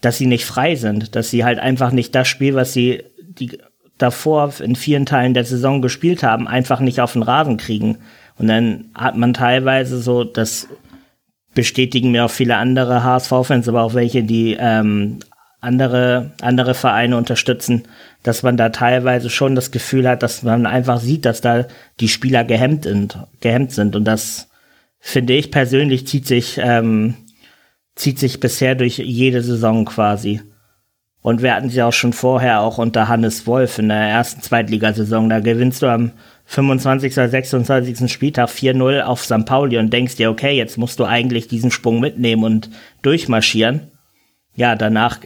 dass 0.00 0.18
sie 0.18 0.26
nicht 0.26 0.44
frei 0.44 0.76
sind, 0.76 1.16
dass 1.16 1.30
sie 1.30 1.44
halt 1.44 1.58
einfach 1.58 1.92
nicht 1.92 2.14
das 2.14 2.28
Spiel, 2.28 2.54
was 2.54 2.72
sie 2.72 3.02
die 3.18 3.58
davor 3.98 4.52
in 4.60 4.76
vielen 4.76 5.06
Teilen 5.06 5.34
der 5.34 5.44
Saison 5.44 5.82
gespielt 5.82 6.22
haben, 6.22 6.46
einfach 6.46 6.80
nicht 6.80 7.00
auf 7.00 7.12
den 7.14 7.22
Rasen 7.22 7.56
kriegen. 7.56 7.98
Und 8.38 8.46
dann 8.46 8.86
hat 8.94 9.16
man 9.16 9.34
teilweise 9.34 10.00
so, 10.00 10.22
das 10.22 10.68
bestätigen 11.54 12.12
mir 12.12 12.24
auch 12.24 12.30
viele 12.30 12.56
andere 12.56 13.02
HSV-Fans, 13.02 13.68
aber 13.68 13.82
auch 13.82 13.94
welche, 13.94 14.22
die 14.22 14.56
ähm, 14.58 15.18
andere, 15.60 16.30
andere 16.40 16.74
Vereine 16.74 17.16
unterstützen, 17.16 17.82
dass 18.22 18.44
man 18.44 18.56
da 18.56 18.68
teilweise 18.68 19.28
schon 19.28 19.56
das 19.56 19.72
Gefühl 19.72 20.08
hat, 20.08 20.22
dass 20.22 20.44
man 20.44 20.66
einfach 20.66 21.00
sieht, 21.00 21.24
dass 21.24 21.40
da 21.40 21.66
die 21.98 22.08
Spieler 22.08 22.44
gehemmt 22.44 22.84
sind, 22.84 23.18
gehemmt 23.40 23.72
sind. 23.72 23.96
Und 23.96 24.04
das 24.04 24.48
finde 25.00 25.32
ich 25.34 25.50
persönlich 25.50 26.06
zieht 26.06 26.26
sich 26.26 26.60
ähm, 26.62 27.14
zieht 27.98 28.18
sich 28.18 28.38
bisher 28.38 28.76
durch 28.76 28.98
jede 28.98 29.42
Saison 29.42 29.84
quasi. 29.84 30.40
Und 31.20 31.42
wir 31.42 31.52
hatten 31.52 31.68
sie 31.68 31.82
auch 31.82 31.92
schon 31.92 32.12
vorher, 32.12 32.60
auch 32.60 32.78
unter 32.78 33.08
Hannes 33.08 33.46
Wolf 33.46 33.78
in 33.80 33.88
der 33.88 33.98
ersten 33.98 34.40
Zweitligasaison. 34.40 35.28
Da 35.28 35.40
gewinnst 35.40 35.82
du 35.82 35.88
am 35.88 36.12
25. 36.44 37.12
oder 37.14 37.28
26. 37.28 38.10
Spieltag 38.10 38.50
4-0 38.50 39.02
auf 39.02 39.24
St. 39.24 39.44
Pauli 39.44 39.78
und 39.78 39.92
denkst 39.92 40.14
dir, 40.14 40.30
okay, 40.30 40.56
jetzt 40.56 40.78
musst 40.78 41.00
du 41.00 41.04
eigentlich 41.04 41.48
diesen 41.48 41.72
Sprung 41.72 41.98
mitnehmen 41.98 42.44
und 42.44 42.70
durchmarschieren. 43.02 43.90
Ja, 44.54 44.76
danach 44.76 45.18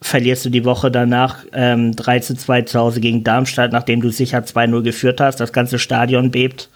verlierst 0.00 0.44
du 0.44 0.50
die 0.50 0.64
Woche 0.64 0.90
danach 0.90 1.44
ähm, 1.52 1.96
3 1.96 2.20
zu 2.20 2.36
2 2.36 2.62
zu 2.62 2.78
Hause 2.78 3.00
gegen 3.00 3.24
Darmstadt, 3.24 3.72
nachdem 3.72 4.00
du 4.00 4.10
sicher 4.10 4.38
2-0 4.38 4.82
geführt 4.82 5.20
hast. 5.20 5.40
Das 5.40 5.52
ganze 5.52 5.80
Stadion 5.80 6.30
bebt. 6.30 6.70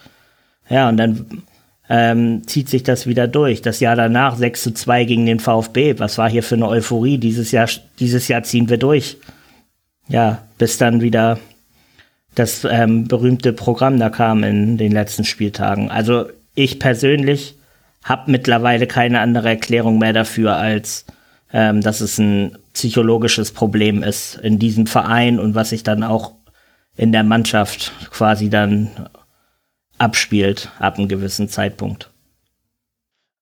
Ja, 0.69 0.89
und 0.89 0.97
dann 0.97 1.45
ähm, 1.89 2.47
zieht 2.47 2.69
sich 2.69 2.83
das 2.83 3.07
wieder 3.07 3.29
durch. 3.29 3.63
Das 3.63 3.81
Jahr 3.81 3.97
danach 3.97 4.37
6 4.37 4.63
zu 4.63 4.75
2 4.75 5.05
gegen 5.05 5.27
den 5.27 5.41
VfB. 5.41 5.99
Was 5.99 6.19
war 6.19 6.31
hier 6.31 6.43
für 6.43 6.55
eine 6.55 6.69
Euphorie? 6.69 7.19
Dieses 7.19 7.51
Jahr, 7.53 7.69
dieses 7.99 8.29
Jahr 8.29 8.43
ziehen 8.43 8.69
wir 8.69 8.79
durch. 8.79 9.19
Ja, 10.09 10.43
bis 10.59 10.79
dann 10.79 11.01
wieder 11.01 11.39
das 12.35 12.67
ähm, 12.69 13.07
berühmte 13.07 13.53
Programm 13.53 13.99
da 13.99 14.11
kam 14.11 14.45
in 14.45 14.77
den 14.77 14.93
letzten 14.93 15.25
Spieltagen. 15.25 15.91
Also 15.91 16.27
ich 16.55 16.79
persönlich 16.79 17.57
habe 18.03 18.31
mittlerweile 18.31 18.87
keine 18.87 19.21
andere 19.21 19.49
Erklärung 19.49 19.99
mehr 19.99 20.13
dafür, 20.13 20.57
als 20.57 21.07
ähm, 21.53 21.81
dass 21.81 22.01
es 22.01 22.19
ein 22.19 22.59
psychologisches 22.73 23.53
Problem 23.53 24.03
ist 24.03 24.37
in 24.37 24.59
diesem 24.59 24.87
Verein 24.87 25.39
und 25.39 25.55
was 25.55 25.71
sich 25.71 25.85
dann 25.85 26.03
auch 26.03 26.33
in 26.97 27.13
der 27.13 27.25
Mannschaft 27.25 27.93
quasi 28.11 28.51
dann 28.51 28.91
abspielt 30.05 30.71
ab 30.79 30.99
einem 30.99 31.09
gewissen 31.09 31.49
Zeitpunkt. 31.49 32.11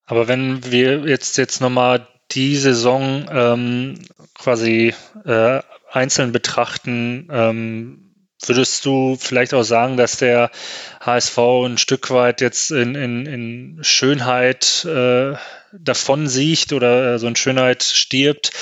Aber 0.04 0.28
wenn 0.28 0.70
wir 0.70 1.00
jetzt, 1.08 1.36
jetzt 1.36 1.60
nochmal 1.60 2.06
die 2.30 2.56
Saison 2.56 3.26
ähm, 3.30 3.98
quasi 4.34 4.94
äh, 5.24 5.60
einzeln 5.90 6.32
betrachten, 6.32 7.28
ähm, 7.30 8.11
würdest 8.46 8.84
du 8.84 9.16
vielleicht 9.18 9.54
auch 9.54 9.62
sagen, 9.62 9.96
dass 9.96 10.16
der 10.16 10.50
HSV 11.00 11.38
ein 11.66 11.78
Stück 11.78 12.10
weit 12.10 12.40
jetzt 12.40 12.70
in, 12.70 12.94
in, 12.94 13.26
in 13.26 13.78
Schönheit 13.82 14.84
äh, 14.84 15.34
davon 15.72 16.28
sieht 16.28 16.72
oder 16.72 17.14
äh, 17.14 17.18
so 17.18 17.26
in 17.26 17.36
Schönheit 17.36 17.82
stirbt. 17.82 18.52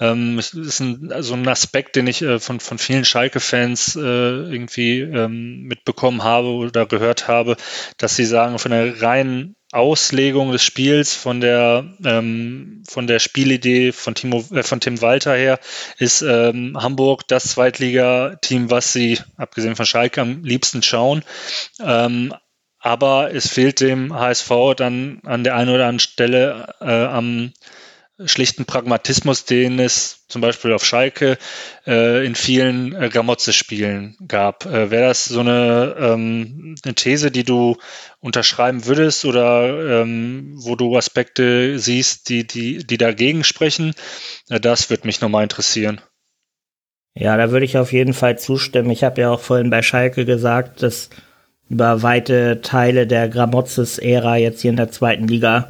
Ähm, 0.00 0.36
das 0.36 0.52
ist 0.52 0.80
ein, 0.80 1.12
so 1.20 1.34
ein 1.34 1.46
Aspekt, 1.48 1.96
den 1.96 2.06
ich 2.06 2.22
äh, 2.22 2.38
von, 2.38 2.60
von 2.60 2.78
vielen 2.78 3.04
Schalke-Fans 3.04 3.96
äh, 3.96 4.00
irgendwie 4.00 5.00
ähm, 5.00 5.62
mitbekommen 5.62 6.24
habe 6.24 6.48
oder 6.48 6.86
gehört 6.86 7.28
habe, 7.28 7.56
dass 7.98 8.16
sie 8.16 8.26
sagen, 8.26 8.58
von 8.58 8.72
der 8.72 9.00
reinen 9.00 9.56
Auslegung 9.76 10.52
des 10.52 10.62
Spiels, 10.62 11.14
von 11.14 11.40
der, 11.40 11.84
ähm, 12.04 12.82
von 12.88 13.06
der 13.06 13.18
Spielidee 13.18 13.92
von, 13.92 14.14
Timo, 14.14 14.44
äh, 14.52 14.62
von 14.62 14.80
Tim 14.80 15.00
Walter 15.02 15.34
her, 15.34 15.60
ist 15.98 16.22
ähm, 16.22 16.76
Hamburg 16.80 17.28
das 17.28 17.44
Zweitligateam, 17.44 18.70
was 18.70 18.92
sie, 18.92 19.18
abgesehen 19.36 19.76
von 19.76 19.86
Schalke, 19.86 20.20
am 20.20 20.42
liebsten 20.42 20.82
schauen. 20.82 21.22
Ähm, 21.80 22.34
aber 22.78 23.34
es 23.34 23.48
fehlt 23.48 23.80
dem 23.80 24.14
HSV 24.14 24.50
dann 24.76 25.20
an 25.24 25.44
der 25.44 25.56
einen 25.56 25.70
oder 25.70 25.86
anderen 25.86 25.98
Stelle 25.98 26.74
äh, 26.80 27.04
am 27.04 27.52
schlichten 28.24 28.64
Pragmatismus, 28.64 29.44
den 29.44 29.78
es 29.78 30.26
zum 30.28 30.40
Beispiel 30.40 30.72
auf 30.72 30.84
Schalke 30.84 31.36
äh, 31.86 32.24
in 32.24 32.34
vielen 32.34 32.94
äh, 32.94 33.10
Gramotze-Spielen 33.10 34.16
gab. 34.26 34.64
Äh, 34.64 34.90
Wäre 34.90 35.08
das 35.08 35.26
so 35.26 35.40
eine, 35.40 35.94
ähm, 35.98 36.76
eine 36.82 36.94
These, 36.94 37.30
die 37.30 37.44
du 37.44 37.76
unterschreiben 38.20 38.86
würdest 38.86 39.24
oder 39.26 40.02
ähm, 40.02 40.54
wo 40.56 40.76
du 40.76 40.96
Aspekte 40.96 41.78
siehst, 41.78 42.30
die, 42.30 42.46
die, 42.46 42.86
die 42.86 42.98
dagegen 42.98 43.44
sprechen? 43.44 43.92
Äh, 44.48 44.60
das 44.60 44.88
würde 44.88 45.06
mich 45.06 45.20
nochmal 45.20 45.42
interessieren. 45.42 46.00
Ja, 47.14 47.36
da 47.36 47.50
würde 47.50 47.66
ich 47.66 47.78
auf 47.78 47.92
jeden 47.92 48.14
Fall 48.14 48.38
zustimmen. 48.38 48.90
Ich 48.90 49.04
habe 49.04 49.20
ja 49.20 49.30
auch 49.30 49.40
vorhin 49.40 49.70
bei 49.70 49.82
Schalke 49.82 50.24
gesagt, 50.24 50.82
dass 50.82 51.10
über 51.68 52.02
weite 52.02 52.60
Teile 52.62 53.06
der 53.06 53.28
Gramotzes-Ära 53.28 54.36
jetzt 54.36 54.62
hier 54.62 54.70
in 54.70 54.76
der 54.76 54.90
zweiten 54.90 55.28
Liga 55.28 55.68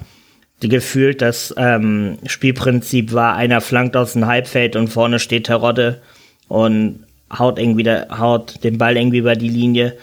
gefühlt 0.60 1.20
das 1.22 1.54
ähm, 1.56 2.18
Spielprinzip 2.26 3.12
war, 3.12 3.34
einer 3.34 3.60
flankt 3.60 3.96
aus 3.96 4.14
dem 4.14 4.26
Halbfeld 4.26 4.76
und 4.76 4.88
vorne 4.88 5.18
steht 5.18 5.46
Terodde 5.46 6.00
und 6.48 7.04
haut 7.36 7.58
irgendwie 7.58 7.82
der, 7.82 8.18
haut 8.18 8.62
den 8.64 8.78
Ball 8.78 8.96
irgendwie 8.96 9.18
über 9.18 9.34
die 9.34 9.48
Linie. 9.48 9.96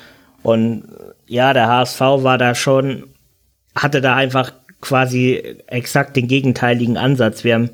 Und 0.43 0.83
ja, 1.25 1.53
der 1.53 1.67
HSV 1.67 1.99
war 1.99 2.37
da 2.37 2.53
schon, 2.53 3.05
hatte 3.75 4.01
da 4.01 4.15
einfach 4.15 4.53
quasi 4.81 5.41
exakt 5.67 6.15
den 6.15 6.27
gegenteiligen 6.27 6.97
Ansatz. 6.97 7.43
Wir 7.43 7.55
haben, 7.55 7.69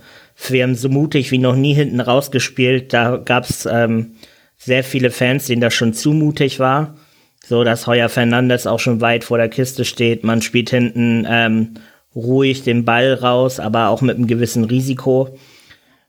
wir 0.47 0.63
haben 0.63 0.75
so 0.75 0.89
mutig 0.89 1.31
wie 1.31 1.39
noch 1.39 1.55
nie 1.55 1.73
hinten 1.73 1.99
rausgespielt. 1.99 2.93
Da 2.93 3.17
gab's 3.17 3.67
ähm, 3.69 4.13
sehr 4.57 4.83
viele 4.83 5.09
Fans, 5.09 5.47
denen 5.47 5.61
das 5.61 5.73
schon 5.73 5.93
zu 5.93 6.13
mutig 6.13 6.59
war. 6.59 6.95
So, 7.43 7.63
dass 7.63 7.87
Heuer 7.87 8.09
Fernandes 8.09 8.67
auch 8.67 8.79
schon 8.79 9.01
weit 9.01 9.23
vor 9.23 9.39
der 9.39 9.49
Kiste 9.49 9.83
steht. 9.83 10.23
Man 10.23 10.43
spielt 10.43 10.69
hinten 10.69 11.25
ähm, 11.27 11.73
ruhig 12.19 12.63
den 12.63 12.85
Ball 12.85 13.13
raus, 13.13 13.59
aber 13.59 13.89
auch 13.89 14.01
mit 14.01 14.17
einem 14.17 14.27
gewissen 14.27 14.63
Risiko. 14.63 15.37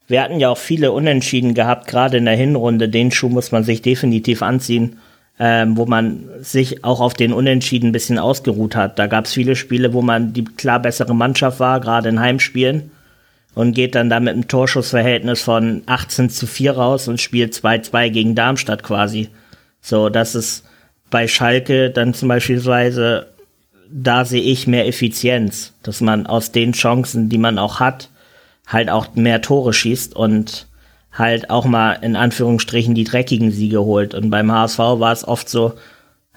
Wir 0.07 0.23
hatten 0.23 0.41
ja 0.41 0.49
auch 0.49 0.59
viele 0.59 0.93
Unentschieden 0.93 1.55
gehabt, 1.55 1.87
gerade 1.87 2.17
in 2.17 2.25
der 2.25 2.35
Hinrunde. 2.35 2.89
Den 2.89 3.11
Schuh 3.13 3.29
muss 3.29 3.53
man 3.53 3.63
sich 3.63 3.81
definitiv 3.81 4.43
anziehen, 4.43 4.99
ähm, 5.39 5.77
wo 5.77 5.87
man 5.87 6.29
sich 6.41 6.85
auch 6.85 7.01
auf 7.01 7.15
den 7.15 7.33
Unentschieden 7.33 7.91
ein 7.91 7.93
bisschen 7.93 8.19
ausgeruht 8.19 8.75
hat. 8.75 8.99
Da 8.99 9.07
gab 9.07 9.27
es 9.27 9.33
viele 9.33 9.55
Spiele, 9.55 9.93
wo 9.95 10.03
man 10.03 10.33
die 10.33 10.45
klar 10.45 10.81
bessere 10.81 11.15
Mannschaft 11.15 11.61
war, 11.61 11.81
gerade 11.81 12.09
in 12.09 12.21
Heimspielen. 12.21 12.91
Und 13.55 13.75
geht 13.75 13.95
dann 13.95 14.11
da 14.11 14.21
mit 14.21 14.35
einem 14.35 14.47
Torschussverhältnis 14.47 15.43
von 15.43 15.83
18 15.87 16.31
zu 16.31 16.47
4 16.47 16.73
raus 16.73 17.09
und 17.09 17.21
spielt 17.21 17.53
2-2 17.53 18.11
gegen 18.11 18.35
Darmstadt 18.37 18.83
quasi. 18.83 19.29
So, 19.81 20.09
das 20.09 20.35
ist 20.35 20.65
bei 21.11 21.27
Schalke 21.27 21.91
dann 21.91 22.15
zum 22.15 22.29
Beispiel 22.29 22.59
da 23.93 24.25
sehe 24.25 24.43
ich 24.43 24.67
mehr 24.67 24.87
Effizienz, 24.87 25.73
dass 25.83 26.01
man 26.01 26.27
aus 26.27 26.53
den 26.53 26.73
Chancen, 26.73 27.29
die 27.29 27.39
man 27.39 27.59
auch 27.59 27.81
hat, 27.81 28.11
halt 28.67 28.89
auch 28.89 29.15
mehr 29.15 29.43
Tore 29.43 29.73
schießt 29.73 30.15
und 30.15 30.67
halt 31.13 31.51
auch 31.51 31.65
mal 31.65 31.95
in 31.95 32.15
Anführungsstrichen 32.15 32.95
die 32.95 33.05
dreckigen 33.05 33.51
Siege 33.51 33.81
holt. 33.81 34.15
Und 34.15 34.31
beim 34.31 34.53
HSV 34.53 34.79
war 34.79 35.13
es 35.13 35.27
oft 35.27 35.49
so, 35.49 35.75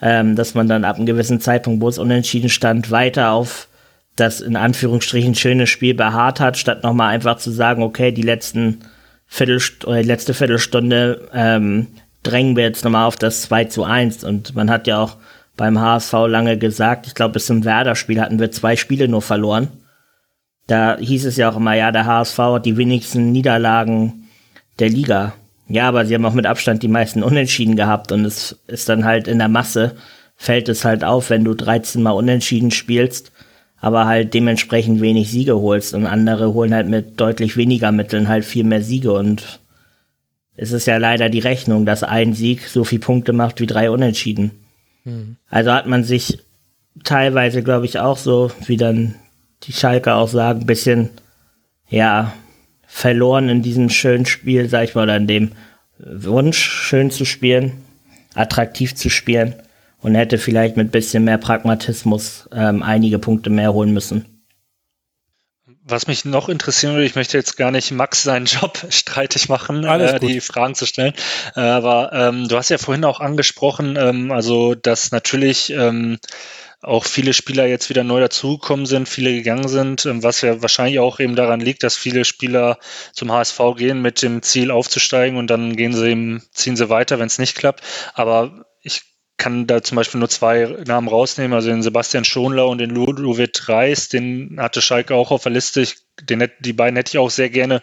ähm, 0.01 0.36
dass 0.36 0.56
man 0.56 0.68
dann 0.68 0.84
ab 0.84 0.97
einem 0.97 1.06
gewissen 1.06 1.39
Zeitpunkt, 1.39 1.82
wo 1.82 1.89
es 1.89 1.99
unentschieden 1.99 2.49
stand, 2.49 2.89
weiter 2.89 3.32
auf 3.32 3.68
das 4.16 4.41
in 4.41 4.56
Anführungsstrichen 4.56 5.36
schöne 5.36 5.66
Spiel 5.68 5.93
beharrt 5.95 6.39
hat, 6.39 6.58
statt 6.58 6.84
nochmal 6.84 7.10
einfach 7.10 7.38
zu 7.38 7.51
sagen, 7.51 7.82
okay, 7.82 8.12
die 8.12 8.22
letzten 8.22 8.80
Viertelst 9.28 9.86
oder 9.86 10.01
die 10.01 10.08
letzte 10.08 10.34
Viertelstunde 10.34 11.30
ähm, 11.34 11.88
drängen 12.22 12.56
wir 12.56 12.64
jetzt 12.64 12.84
nochmal 12.84 13.08
auf 13.08 13.16
das 13.16 13.41
2 13.43 13.66
zu 13.66 13.84
1. 13.84 14.24
Und 14.24 14.56
man 14.56 14.70
hat 14.70 14.86
ja 14.88 14.99
auch 14.99 15.18
beim 15.56 15.80
HSV 15.80 16.14
lange 16.28 16.58
gesagt. 16.58 17.08
Ich 17.08 17.16
glaube, 17.16 17.34
bis 17.34 17.45
zum 17.45 17.64
Werder-Spiel 17.64 18.22
hatten 18.22 18.39
wir 18.39 18.51
zwei 18.51 18.76
Spiele 18.76 19.08
nur 19.08 19.22
verloren. 19.22 19.70
Da 20.68 20.97
hieß 20.97 21.26
es 21.26 21.38
ja 21.38 21.49
auch 21.49 21.58
immer, 21.58 21.74
ja, 21.76 21.91
der 21.91 22.06
HSV 22.06 22.38
hat 22.38 22.66
die 22.66 22.78
wenigsten 22.78 23.32
Niederlagen 23.32 24.30
der 24.80 24.89
Liga. 24.89 25.34
Ja, 25.68 25.88
aber 25.88 26.06
sie 26.06 26.14
haben 26.14 26.26
auch 26.26 26.34
mit 26.34 26.45
Abstand 26.45 26.84
die 26.84 26.88
meisten 26.88 27.24
Unentschieden 27.24 27.76
gehabt 27.76 28.12
und 28.12 28.26
es 28.26 28.60
ist 28.68 28.89
dann 28.89 29.06
halt 29.06 29.28
in 29.28 29.39
der 29.39 29.47
Masse, 29.47 29.95
fällt 30.36 30.70
es 30.70 30.86
halt 30.86 31.04
auf, 31.04 31.30
wenn 31.30 31.43
du 31.43 31.54
13 31.54 32.01
Mal 32.01 32.12
Unentschieden 32.12 32.72
spielst, 32.72 33.32
aber 33.80 34.06
halt 34.06 34.34
dementsprechend 34.34 35.01
wenig 35.01 35.32
Siege 35.32 35.60
holst 35.60 35.93
und 35.93 36.06
andere 36.06 36.54
holen 36.54 36.74
halt 36.74 36.88
mit 36.88 37.20
deutlich 37.20 37.58
weniger 37.58 37.91
Mitteln 37.91 38.28
halt 38.28 38.45
viel 38.45 38.64
mehr 38.64 38.82
Siege 38.82 39.14
und 39.14 39.60
es 40.56 40.72
ist 40.72 40.86
ja 40.86 40.97
leider 40.97 41.30
die 41.30 41.39
Rechnung, 41.39 41.86
dass 41.86 42.04
ein 42.04 42.34
Sieg 42.34 42.68
so 42.68 42.84
viel 42.84 42.99
Punkte 42.99 43.34
macht 43.34 43.60
wie 43.60 43.66
drei 43.66 43.89
Unentschieden. 43.89 44.51
Also 45.49 45.72
hat 45.72 45.88
man 45.88 46.04
sich 46.04 46.39
teilweise, 47.04 47.64
glaube 47.64 47.86
ich, 47.86 47.99
auch 47.99 48.18
so, 48.18 48.51
wie 48.66 48.78
dann 48.78 49.16
die 49.64 49.74
Schalke 49.74 50.14
auch 50.14 50.28
sagen, 50.28 50.62
ein 50.62 50.66
bisschen, 50.66 51.10
ja, 51.89 52.34
verloren 52.86 53.49
in 53.49 53.62
diesem 53.62 53.89
schönen 53.89 54.26
Spiel, 54.26 54.70
sag 54.70 54.84
ich 54.84 54.95
mal, 54.95 55.04
oder 55.04 55.18
in 55.18 55.28
dem 55.28 55.51
Wunsch, 55.97 56.58
schön 56.60 57.12
zu 57.12 57.26
spielen, 57.26 57.74
attraktiv 58.36 58.95
zu 58.95 59.10
spielen 59.10 59.56
und 60.01 60.16
hätte 60.16 60.38
vielleicht 60.38 60.78
mit 60.78 60.88
ein 60.88 60.91
bisschen 60.91 61.24
mehr 61.24 61.38
Pragmatismus 61.38 62.47
ähm, 62.54 62.84
einige 62.84 63.20
Punkte 63.20 63.49
mehr 63.49 63.74
holen 63.74 63.93
müssen. 63.93 64.26
Was 65.86 66.07
mich 66.07 66.23
noch 66.23 66.47
interessieren 66.47 66.93
würde, 66.93 67.05
ich 67.05 67.15
möchte 67.15 67.38
jetzt 67.38 67.57
gar 67.57 67.71
nicht 67.71 67.91
Max 67.91 68.23
seinen 68.23 68.45
Job 68.45 68.86
streitig 68.89 69.49
machen, 69.49 69.84
äh, 69.84 70.19
die 70.19 70.39
Fragen 70.39 70.75
zu 70.75 70.86
stellen. 70.86 71.13
Äh, 71.55 71.61
aber 71.61 72.11
ähm, 72.13 72.47
du 72.47 72.55
hast 72.55 72.69
ja 72.69 72.77
vorhin 72.77 73.05
auch 73.05 73.19
angesprochen, 73.19 73.97
ähm, 73.97 74.31
also 74.31 74.75
dass 74.75 75.11
natürlich 75.11 75.71
ähm, 75.71 76.19
auch 76.84 77.05
viele 77.05 77.34
Spieler 77.34 77.65
jetzt 77.65 77.89
wieder 77.89 78.03
neu 78.03 78.19
dazugekommen 78.19 78.86
sind, 78.86 79.07
viele 79.09 79.34
gegangen 79.34 79.67
sind, 79.67 80.05
ähm, 80.05 80.21
was 80.21 80.41
ja 80.41 80.61
wahrscheinlich 80.61 80.99
auch 80.99 81.19
eben 81.19 81.36
daran 81.36 81.59
liegt, 81.59 81.84
dass 81.84 81.97
viele 81.97 82.25
Spieler 82.25 82.77
zum 83.13 83.31
HSV 83.31 83.59
gehen 83.77 84.01
mit 84.01 84.21
dem 84.21 84.41
Ziel 84.41 84.69
aufzusteigen 84.71 85.38
und 85.38 85.47
dann 85.47 85.75
gehen 85.75 85.93
sie 85.93 86.09
eben, 86.09 86.43
ziehen 86.51 86.75
sie 86.75 86.89
weiter, 86.89 87.19
wenn 87.19 87.27
es 87.27 87.39
nicht 87.39 87.55
klappt. 87.55 87.81
Aber 88.13 88.65
ich 88.81 89.12
kann 89.38 89.67
da 89.67 89.81
zum 89.81 89.95
Beispiel 89.95 90.19
nur 90.19 90.29
zwei 90.29 90.77
Namen 90.86 91.07
rausnehmen, 91.07 91.53
also 91.53 91.69
den 91.69 91.81
Sebastian 91.81 92.23
Schonlau 92.23 92.69
und 92.69 92.77
den 92.77 92.91
Ludovic 92.91 93.67
Reis, 93.67 94.07
den 94.07 94.57
hatte 94.59 94.81
Schalke 94.81 95.15
auch 95.15 95.31
auf 95.31 95.43
der 95.43 95.51
Liste. 95.51 95.81
Ich, 95.81 95.95
den, 96.21 96.47
die 96.59 96.73
beiden 96.73 96.95
hätte 96.95 97.09
ich 97.09 97.17
auch 97.17 97.31
sehr 97.31 97.49
gerne 97.49 97.81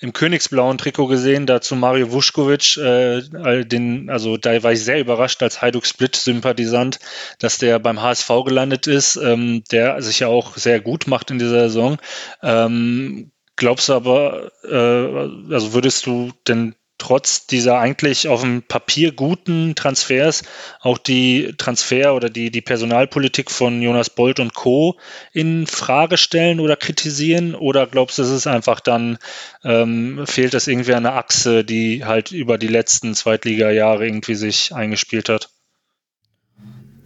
im 0.00 0.12
königsblauen 0.12 0.76
Trikot 0.76 1.06
gesehen. 1.06 1.46
Dazu 1.46 1.76
Mario 1.76 2.10
Vuskovic, 2.10 2.76
äh, 2.76 3.64
den, 3.64 4.10
also 4.10 4.36
da 4.36 4.62
war 4.62 4.72
ich 4.72 4.84
sehr 4.84 5.00
überrascht 5.00 5.42
als 5.42 5.62
Hajduk 5.62 5.86
Split-Sympathisant, 5.86 6.98
dass 7.38 7.58
der 7.58 7.78
beim 7.78 8.02
HSV 8.02 8.28
gelandet 8.44 8.86
ist, 8.88 9.16
ähm, 9.16 9.62
der 9.70 10.02
sich 10.02 10.20
ja 10.20 10.26
auch 10.26 10.56
sehr 10.56 10.80
gut 10.80 11.06
macht 11.06 11.30
in 11.30 11.38
dieser 11.38 11.68
Saison. 11.68 11.98
Ähm, 12.42 13.30
glaubst 13.54 13.88
du 13.88 13.94
aber, 13.94 14.50
äh, 14.64 15.54
also 15.54 15.72
würdest 15.74 16.06
du 16.06 16.32
denn 16.46 16.74
trotz 16.98 17.46
dieser 17.46 17.78
eigentlich 17.78 18.28
auf 18.28 18.42
dem 18.42 18.62
Papier 18.62 19.12
guten 19.12 19.74
Transfers 19.74 20.42
auch 20.80 20.98
die 20.98 21.54
Transfer 21.56 22.14
oder 22.14 22.28
die, 22.28 22.50
die 22.50 22.60
Personalpolitik 22.60 23.50
von 23.50 23.80
Jonas 23.80 24.10
Bolt 24.10 24.40
und 24.40 24.54
Co. 24.54 24.96
in 25.32 25.66
Frage 25.66 26.16
stellen 26.16 26.60
oder 26.60 26.76
kritisieren? 26.76 27.54
Oder 27.54 27.86
glaubst 27.86 28.18
du, 28.18 28.22
es 28.22 28.30
ist 28.30 28.46
einfach 28.46 28.80
dann, 28.80 29.18
ähm, 29.64 30.26
fehlt 30.26 30.54
es 30.54 30.66
irgendwie 30.66 30.94
eine 30.94 31.12
Achse, 31.12 31.64
die 31.64 32.04
halt 32.04 32.32
über 32.32 32.58
die 32.58 32.68
letzten 32.68 33.14
Zweitliga-Jahre 33.14 34.04
irgendwie 34.04 34.34
sich 34.34 34.74
eingespielt 34.74 35.28
hat? 35.28 35.48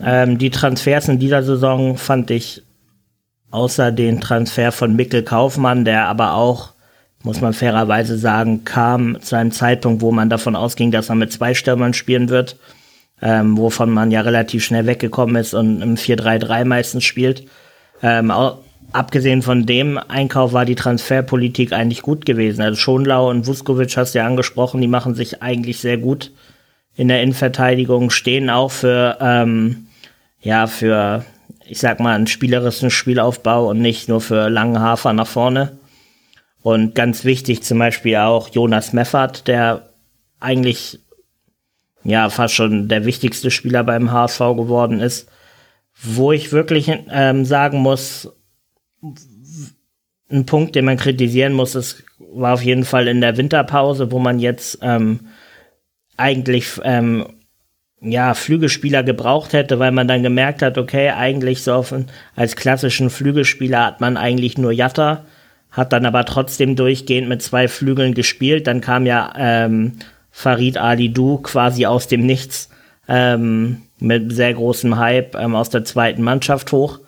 Ähm, 0.00 0.38
die 0.38 0.50
Transfers 0.50 1.08
in 1.08 1.18
dieser 1.18 1.42
Saison 1.42 1.96
fand 1.96 2.30
ich 2.30 2.62
außer 3.50 3.92
den 3.92 4.20
Transfer 4.20 4.72
von 4.72 4.96
Mikkel 4.96 5.22
Kaufmann, 5.22 5.84
der 5.84 6.06
aber 6.06 6.34
auch 6.34 6.71
muss 7.22 7.40
man 7.40 7.52
fairerweise 7.52 8.18
sagen, 8.18 8.64
kam 8.64 9.20
zu 9.20 9.36
einem 9.36 9.52
Zeitpunkt, 9.52 10.02
wo 10.02 10.10
man 10.10 10.28
davon 10.28 10.56
ausging, 10.56 10.90
dass 10.90 11.08
er 11.08 11.14
mit 11.14 11.32
zwei 11.32 11.54
Stürmern 11.54 11.94
spielen 11.94 12.28
wird, 12.28 12.56
ähm, 13.20 13.56
wovon 13.56 13.90
man 13.90 14.10
ja 14.10 14.22
relativ 14.22 14.64
schnell 14.64 14.86
weggekommen 14.86 15.36
ist 15.36 15.54
und 15.54 15.80
im 15.82 15.96
4-3-3 15.96 16.64
meistens 16.64 17.04
spielt. 17.04 17.44
Ähm, 18.02 18.30
auch, 18.30 18.58
abgesehen 18.92 19.42
von 19.42 19.66
dem 19.66 19.98
Einkauf 19.98 20.52
war 20.52 20.64
die 20.64 20.74
Transferpolitik 20.74 21.72
eigentlich 21.72 22.02
gut 22.02 22.26
gewesen. 22.26 22.62
Also 22.62 22.78
Schonlau 22.78 23.30
und 23.30 23.46
Vuskovic 23.46 23.96
hast 23.96 24.14
du 24.14 24.18
ja 24.18 24.26
angesprochen, 24.26 24.80
die 24.80 24.88
machen 24.88 25.14
sich 25.14 25.42
eigentlich 25.42 25.78
sehr 25.78 25.98
gut 25.98 26.32
in 26.94 27.08
der 27.08 27.22
Innenverteidigung, 27.22 28.10
stehen 28.10 28.50
auch 28.50 28.70
für, 28.70 29.16
ähm, 29.20 29.86
ja, 30.40 30.66
für, 30.66 31.24
ich 31.66 31.78
sag 31.78 32.00
mal, 32.00 32.14
einen 32.14 32.26
spielerischen 32.26 32.90
Spielaufbau 32.90 33.70
und 33.70 33.80
nicht 33.80 34.08
nur 34.08 34.20
für 34.20 34.48
langen 34.48 34.80
Hafer 34.80 35.12
nach 35.12 35.26
vorne. 35.26 35.78
Und 36.62 36.94
ganz 36.94 37.24
wichtig 37.24 37.62
zum 37.62 37.78
Beispiel 37.78 38.16
auch 38.16 38.48
Jonas 38.48 38.92
Meffert, 38.92 39.48
der 39.48 39.90
eigentlich 40.38 41.00
ja 42.04 42.30
fast 42.30 42.54
schon 42.54 42.88
der 42.88 43.04
wichtigste 43.04 43.50
Spieler 43.50 43.84
beim 43.84 44.10
HSV 44.10 44.38
geworden 44.38 45.00
ist, 45.00 45.28
Wo 46.02 46.32
ich 46.32 46.52
wirklich 46.52 46.90
ähm, 47.10 47.44
sagen 47.44 47.78
muss, 47.78 48.32
ein 50.30 50.46
Punkt, 50.46 50.74
den 50.74 50.86
man 50.86 50.96
kritisieren 50.96 51.52
muss, 51.52 51.74
ist, 51.74 52.02
war 52.18 52.54
auf 52.54 52.62
jeden 52.62 52.84
Fall 52.84 53.08
in 53.08 53.20
der 53.20 53.36
Winterpause, 53.36 54.10
wo 54.10 54.18
man 54.18 54.38
jetzt 54.38 54.78
ähm, 54.82 55.28
eigentlich 56.16 56.80
ähm, 56.82 57.26
ja, 58.00 58.34
Flügelspieler 58.34 59.02
gebraucht 59.02 59.52
hätte, 59.52 59.78
weil 59.78 59.92
man 59.92 60.08
dann 60.08 60.22
gemerkt 60.22 60.62
hat, 60.62 60.78
okay, 60.78 61.10
eigentlich 61.10 61.62
so 61.62 61.74
auf, 61.74 61.94
als 62.34 62.56
klassischen 62.56 63.10
Flügelspieler 63.10 63.84
hat 63.84 64.00
man 64.00 64.16
eigentlich 64.16 64.58
nur 64.58 64.72
Jatta, 64.72 65.24
hat 65.72 65.92
dann 65.92 66.06
aber 66.06 66.24
trotzdem 66.24 66.76
durchgehend 66.76 67.28
mit 67.28 67.42
zwei 67.42 67.66
Flügeln 67.66 68.14
gespielt. 68.14 68.66
Dann 68.66 68.80
kam 68.80 69.06
ja 69.06 69.32
ähm, 69.36 69.94
Farid 70.30 70.78
Ali 70.78 71.12
Du 71.12 71.38
quasi 71.38 71.86
aus 71.86 72.06
dem 72.06 72.24
Nichts 72.24 72.68
ähm, 73.08 73.82
mit 73.98 74.32
sehr 74.32 74.54
großem 74.54 74.98
Hype 74.98 75.34
ähm, 75.34 75.54
aus 75.54 75.70
der 75.70 75.84
zweiten 75.84 76.22
Mannschaft 76.22 76.72
hoch. 76.72 77.00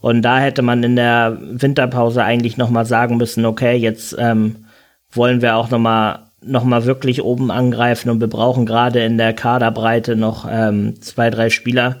Und 0.00 0.22
da 0.22 0.38
hätte 0.38 0.62
man 0.62 0.82
in 0.82 0.96
der 0.96 1.38
Winterpause 1.40 2.22
eigentlich 2.22 2.56
nochmal 2.56 2.86
sagen 2.86 3.16
müssen, 3.16 3.44
okay, 3.46 3.74
jetzt 3.76 4.14
ähm, 4.18 4.66
wollen 5.10 5.42
wir 5.42 5.56
auch 5.56 5.70
nochmal 5.70 6.20
noch 6.46 6.64
mal 6.64 6.84
wirklich 6.84 7.22
oben 7.22 7.50
angreifen 7.50 8.10
und 8.10 8.20
wir 8.20 8.28
brauchen 8.28 8.66
gerade 8.66 9.02
in 9.02 9.16
der 9.16 9.32
Kaderbreite 9.32 10.14
noch 10.14 10.46
ähm, 10.50 11.00
zwei, 11.00 11.30
drei 11.30 11.48
Spieler. 11.48 12.00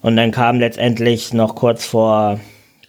Und 0.00 0.16
dann 0.16 0.30
kam 0.30 0.58
letztendlich 0.58 1.34
noch 1.34 1.54
kurz 1.54 1.84
vor 1.84 2.40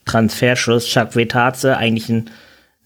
Transferschluss 0.06 0.86
Chuck 0.86 1.16
Vetaze, 1.16 1.76
eigentlich 1.76 2.08
ein 2.08 2.30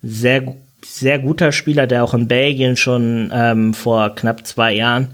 sehr, 0.02 0.56
sehr 0.84 1.20
guter 1.20 1.52
Spieler, 1.52 1.88
der 1.88 2.04
auch 2.04 2.14
in 2.14 2.28
Belgien 2.28 2.78
schon 2.78 3.32
ähm, 3.34 3.74
vor 3.74 4.16
knapp 4.16 4.46
zwei 4.46 4.74
Jahren 4.74 5.10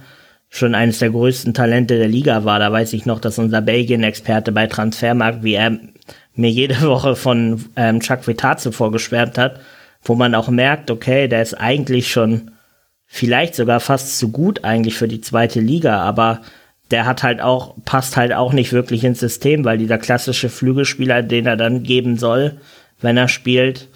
schon 0.49 0.75
eines 0.75 0.99
der 0.99 1.09
größten 1.09 1.53
Talente 1.53 1.97
der 1.97 2.07
Liga 2.07 2.45
war. 2.45 2.59
Da 2.59 2.71
weiß 2.71 2.93
ich 2.93 3.05
noch, 3.05 3.19
dass 3.19 3.39
unser 3.39 3.61
Belgien-Experte 3.61 4.51
bei 4.51 4.67
Transfermarkt, 4.67 5.43
wie 5.43 5.55
er 5.55 5.77
mir 6.33 6.49
jede 6.49 6.81
Woche 6.88 7.15
von 7.15 7.65
ähm, 7.75 7.99
Chuck 7.99 8.27
Vitaze 8.27 8.71
vorgeschwärmt 8.71 9.38
hat, 9.38 9.59
wo 10.03 10.15
man 10.15 10.36
auch 10.36 10.47
merkt, 10.47 10.91
okay, 10.91 11.27
der 11.27 11.41
ist 11.41 11.55
eigentlich 11.55 12.11
schon 12.11 12.51
vielleicht 13.05 13.55
sogar 13.55 13.79
fast 13.79 14.17
zu 14.17 14.31
gut 14.31 14.63
eigentlich 14.63 14.95
für 14.95 15.07
die 15.07 15.21
zweite 15.21 15.59
Liga, 15.59 16.01
aber 16.01 16.41
der 16.91 17.05
hat 17.05 17.23
halt 17.23 17.41
auch, 17.41 17.75
passt 17.86 18.15
halt 18.15 18.33
auch 18.33 18.53
nicht 18.53 18.71
wirklich 18.71 19.03
ins 19.03 19.19
System, 19.19 19.65
weil 19.65 19.77
dieser 19.77 19.97
klassische 19.97 20.49
Flügelspieler, 20.49 21.23
den 21.23 21.47
er 21.47 21.57
dann 21.57 21.83
geben 21.83 22.17
soll, 22.17 22.59
wenn 23.01 23.17
er 23.17 23.27
spielt, 23.27 23.89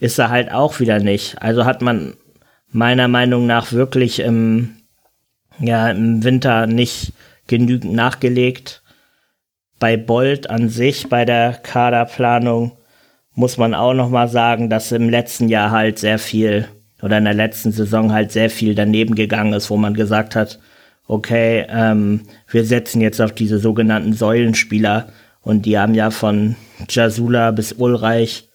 ist 0.00 0.18
er 0.18 0.30
halt 0.30 0.52
auch 0.52 0.80
wieder 0.80 0.98
nicht. 1.00 1.40
Also 1.42 1.64
hat 1.64 1.82
man 1.82 2.14
meiner 2.70 3.08
Meinung 3.08 3.46
nach 3.46 3.72
wirklich 3.72 4.20
im, 4.20 4.76
ja, 5.58 5.90
im 5.90 6.22
Winter 6.24 6.66
nicht 6.66 7.12
genügend 7.46 7.94
nachgelegt 7.94 8.82
bei 9.78 9.96
Bolt 9.96 10.50
an 10.50 10.68
sich, 10.68 11.08
bei 11.08 11.24
der 11.24 11.52
Kaderplanung, 11.52 12.72
muss 13.34 13.58
man 13.58 13.74
auch 13.74 13.92
noch 13.92 14.08
mal 14.08 14.28
sagen, 14.28 14.70
dass 14.70 14.92
im 14.92 15.10
letzten 15.10 15.48
Jahr 15.48 15.70
halt 15.70 15.98
sehr 15.98 16.18
viel 16.18 16.68
oder 17.02 17.18
in 17.18 17.24
der 17.24 17.34
letzten 17.34 17.72
Saison 17.72 18.12
halt 18.12 18.32
sehr 18.32 18.48
viel 18.48 18.74
daneben 18.74 19.14
gegangen 19.14 19.52
ist, 19.52 19.68
wo 19.68 19.76
man 19.76 19.92
gesagt 19.92 20.34
hat, 20.34 20.58
okay, 21.06 21.66
ähm, 21.68 22.22
wir 22.48 22.64
setzen 22.64 23.00
jetzt 23.00 23.20
auf 23.20 23.32
diese 23.32 23.58
sogenannten 23.58 24.14
Säulenspieler 24.14 25.08
und 25.42 25.66
die 25.66 25.78
haben 25.78 25.94
ja 25.94 26.10
von 26.10 26.56
Jasula 26.88 27.50
bis 27.50 27.74
Ulreich 27.74 28.45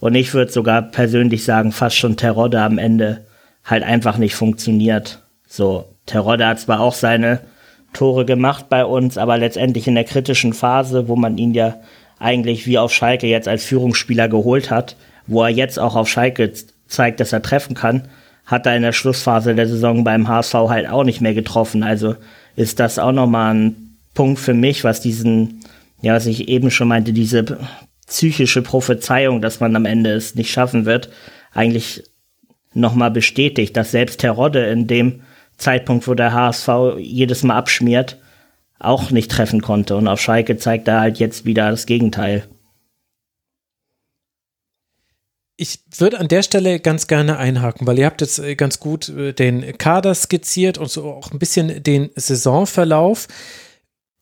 und 0.00 0.14
ich 0.14 0.34
würde 0.34 0.50
sogar 0.50 0.82
persönlich 0.82 1.44
sagen, 1.44 1.72
fast 1.72 1.96
schon 1.96 2.16
Terodde 2.16 2.60
am 2.60 2.78
Ende 2.78 3.26
halt 3.64 3.82
einfach 3.82 4.16
nicht 4.16 4.34
funktioniert. 4.34 5.22
So, 5.46 5.84
Terodde 6.06 6.46
hat 6.46 6.58
zwar 6.58 6.80
auch 6.80 6.94
seine 6.94 7.40
Tore 7.92 8.24
gemacht 8.24 8.68
bei 8.68 8.84
uns, 8.84 9.18
aber 9.18 9.36
letztendlich 9.36 9.86
in 9.86 9.94
der 9.94 10.04
kritischen 10.04 10.52
Phase, 10.52 11.08
wo 11.08 11.16
man 11.16 11.38
ihn 11.38 11.54
ja 11.54 11.76
eigentlich 12.18 12.66
wie 12.66 12.78
auf 12.78 12.92
Schalke 12.92 13.26
jetzt 13.26 13.48
als 13.48 13.64
Führungsspieler 13.64 14.28
geholt 14.28 14.70
hat, 14.70 14.96
wo 15.26 15.42
er 15.42 15.50
jetzt 15.50 15.78
auch 15.78 15.96
auf 15.96 16.08
Schalke 16.08 16.52
zeigt, 16.86 17.20
dass 17.20 17.32
er 17.32 17.42
treffen 17.42 17.74
kann, 17.74 18.08
hat 18.46 18.66
er 18.66 18.76
in 18.76 18.82
der 18.82 18.92
Schlussphase 18.92 19.54
der 19.54 19.68
Saison 19.68 20.02
beim 20.02 20.28
HSV 20.28 20.54
halt 20.54 20.88
auch 20.88 21.04
nicht 21.04 21.20
mehr 21.20 21.34
getroffen. 21.34 21.82
Also 21.82 22.16
ist 22.56 22.80
das 22.80 22.98
auch 22.98 23.12
nochmal 23.12 23.54
ein 23.54 23.96
Punkt 24.14 24.40
für 24.40 24.54
mich, 24.54 24.82
was 24.82 25.00
diesen, 25.00 25.60
ja, 26.00 26.14
was 26.14 26.26
ich 26.26 26.48
eben 26.48 26.70
schon 26.70 26.88
meinte, 26.88 27.12
diese 27.12 27.58
psychische 28.10 28.60
Prophezeiung, 28.60 29.40
dass 29.40 29.60
man 29.60 29.74
am 29.76 29.86
Ende 29.86 30.10
es 30.10 30.34
nicht 30.34 30.50
schaffen 30.50 30.84
wird, 30.84 31.08
eigentlich 31.52 32.04
nochmal 32.74 33.10
bestätigt, 33.10 33.76
dass 33.76 33.92
selbst 33.92 34.20
Terodde 34.20 34.66
in 34.66 34.86
dem 34.86 35.22
Zeitpunkt, 35.56 36.06
wo 36.06 36.14
der 36.14 36.32
HSV 36.32 36.68
jedes 36.98 37.42
Mal 37.44 37.56
abschmiert, 37.56 38.18
auch 38.78 39.10
nicht 39.10 39.30
treffen 39.30 39.62
konnte. 39.62 39.96
Und 39.96 40.08
auf 40.08 40.20
Schalke 40.20 40.56
zeigt 40.56 40.88
er 40.88 41.00
halt 41.00 41.18
jetzt 41.18 41.44
wieder 41.44 41.70
das 41.70 41.86
Gegenteil. 41.86 42.44
Ich 45.56 45.80
würde 45.98 46.18
an 46.18 46.28
der 46.28 46.42
Stelle 46.42 46.80
ganz 46.80 47.06
gerne 47.06 47.36
einhaken, 47.36 47.86
weil 47.86 47.98
ihr 47.98 48.06
habt 48.06 48.22
jetzt 48.22 48.38
äh, 48.38 48.56
ganz 48.56 48.80
gut 48.80 49.10
äh, 49.10 49.34
den 49.34 49.76
Kader 49.76 50.14
skizziert 50.14 50.78
und 50.78 50.90
so 50.90 51.04
auch 51.12 51.30
ein 51.32 51.38
bisschen 51.38 51.82
den 51.82 52.08
Saisonverlauf. 52.16 53.28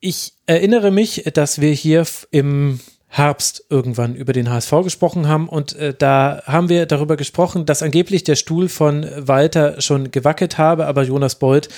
Ich 0.01 0.33
erinnere 0.45 0.91
mich, 0.91 1.23
dass 1.33 1.61
wir 1.61 1.71
hier 1.71 2.05
im 2.31 2.81
Herbst 3.11 3.65
irgendwann 3.69 4.15
über 4.15 4.33
den 4.33 4.49
HSV 4.49 4.71
gesprochen 4.83 5.27
haben 5.27 5.49
und 5.49 5.75
äh, 5.75 5.95
da 5.97 6.43
haben 6.45 6.69
wir 6.69 6.85
darüber 6.85 7.17
gesprochen, 7.17 7.65
dass 7.65 7.81
angeblich 7.81 8.23
der 8.23 8.35
Stuhl 8.35 8.69
von 8.69 9.05
Walter 9.17 9.81
schon 9.81 10.11
gewackelt 10.11 10.59
habe, 10.59 10.85
aber 10.85 11.03
Jonas 11.03 11.35
Bold 11.35 11.69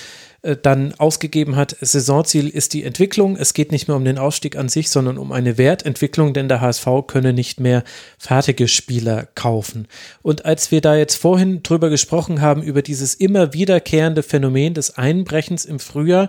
äh, 0.42 0.56
dann 0.60 0.92
ausgegeben 0.98 1.56
hat, 1.56 1.76
Saisonziel 1.80 2.48
ist 2.48 2.74
die 2.74 2.82
Entwicklung. 2.84 3.36
Es 3.36 3.54
geht 3.54 3.70
nicht 3.72 3.88
mehr 3.88 3.96
um 3.96 4.04
den 4.04 4.18
Ausstieg 4.18 4.56
an 4.56 4.68
sich, 4.68 4.90
sondern 4.90 5.16
um 5.16 5.30
eine 5.30 5.56
Wertentwicklung, 5.56 6.34
denn 6.34 6.48
der 6.48 6.60
HSV 6.60 6.86
könne 7.06 7.32
nicht 7.32 7.60
mehr 7.60 7.84
fertige 8.18 8.66
Spieler 8.66 9.28
kaufen. 9.34 9.86
Und 10.20 10.44
als 10.44 10.70
wir 10.70 10.80
da 10.80 10.96
jetzt 10.96 11.14
vorhin 11.14 11.62
drüber 11.62 11.90
gesprochen 11.90 12.40
haben, 12.40 12.62
über 12.62 12.82
dieses 12.82 13.14
immer 13.14 13.54
wiederkehrende 13.54 14.22
Phänomen 14.22 14.74
des 14.74 14.98
Einbrechens 14.98 15.64
im 15.64 15.78
Frühjahr, 15.78 16.28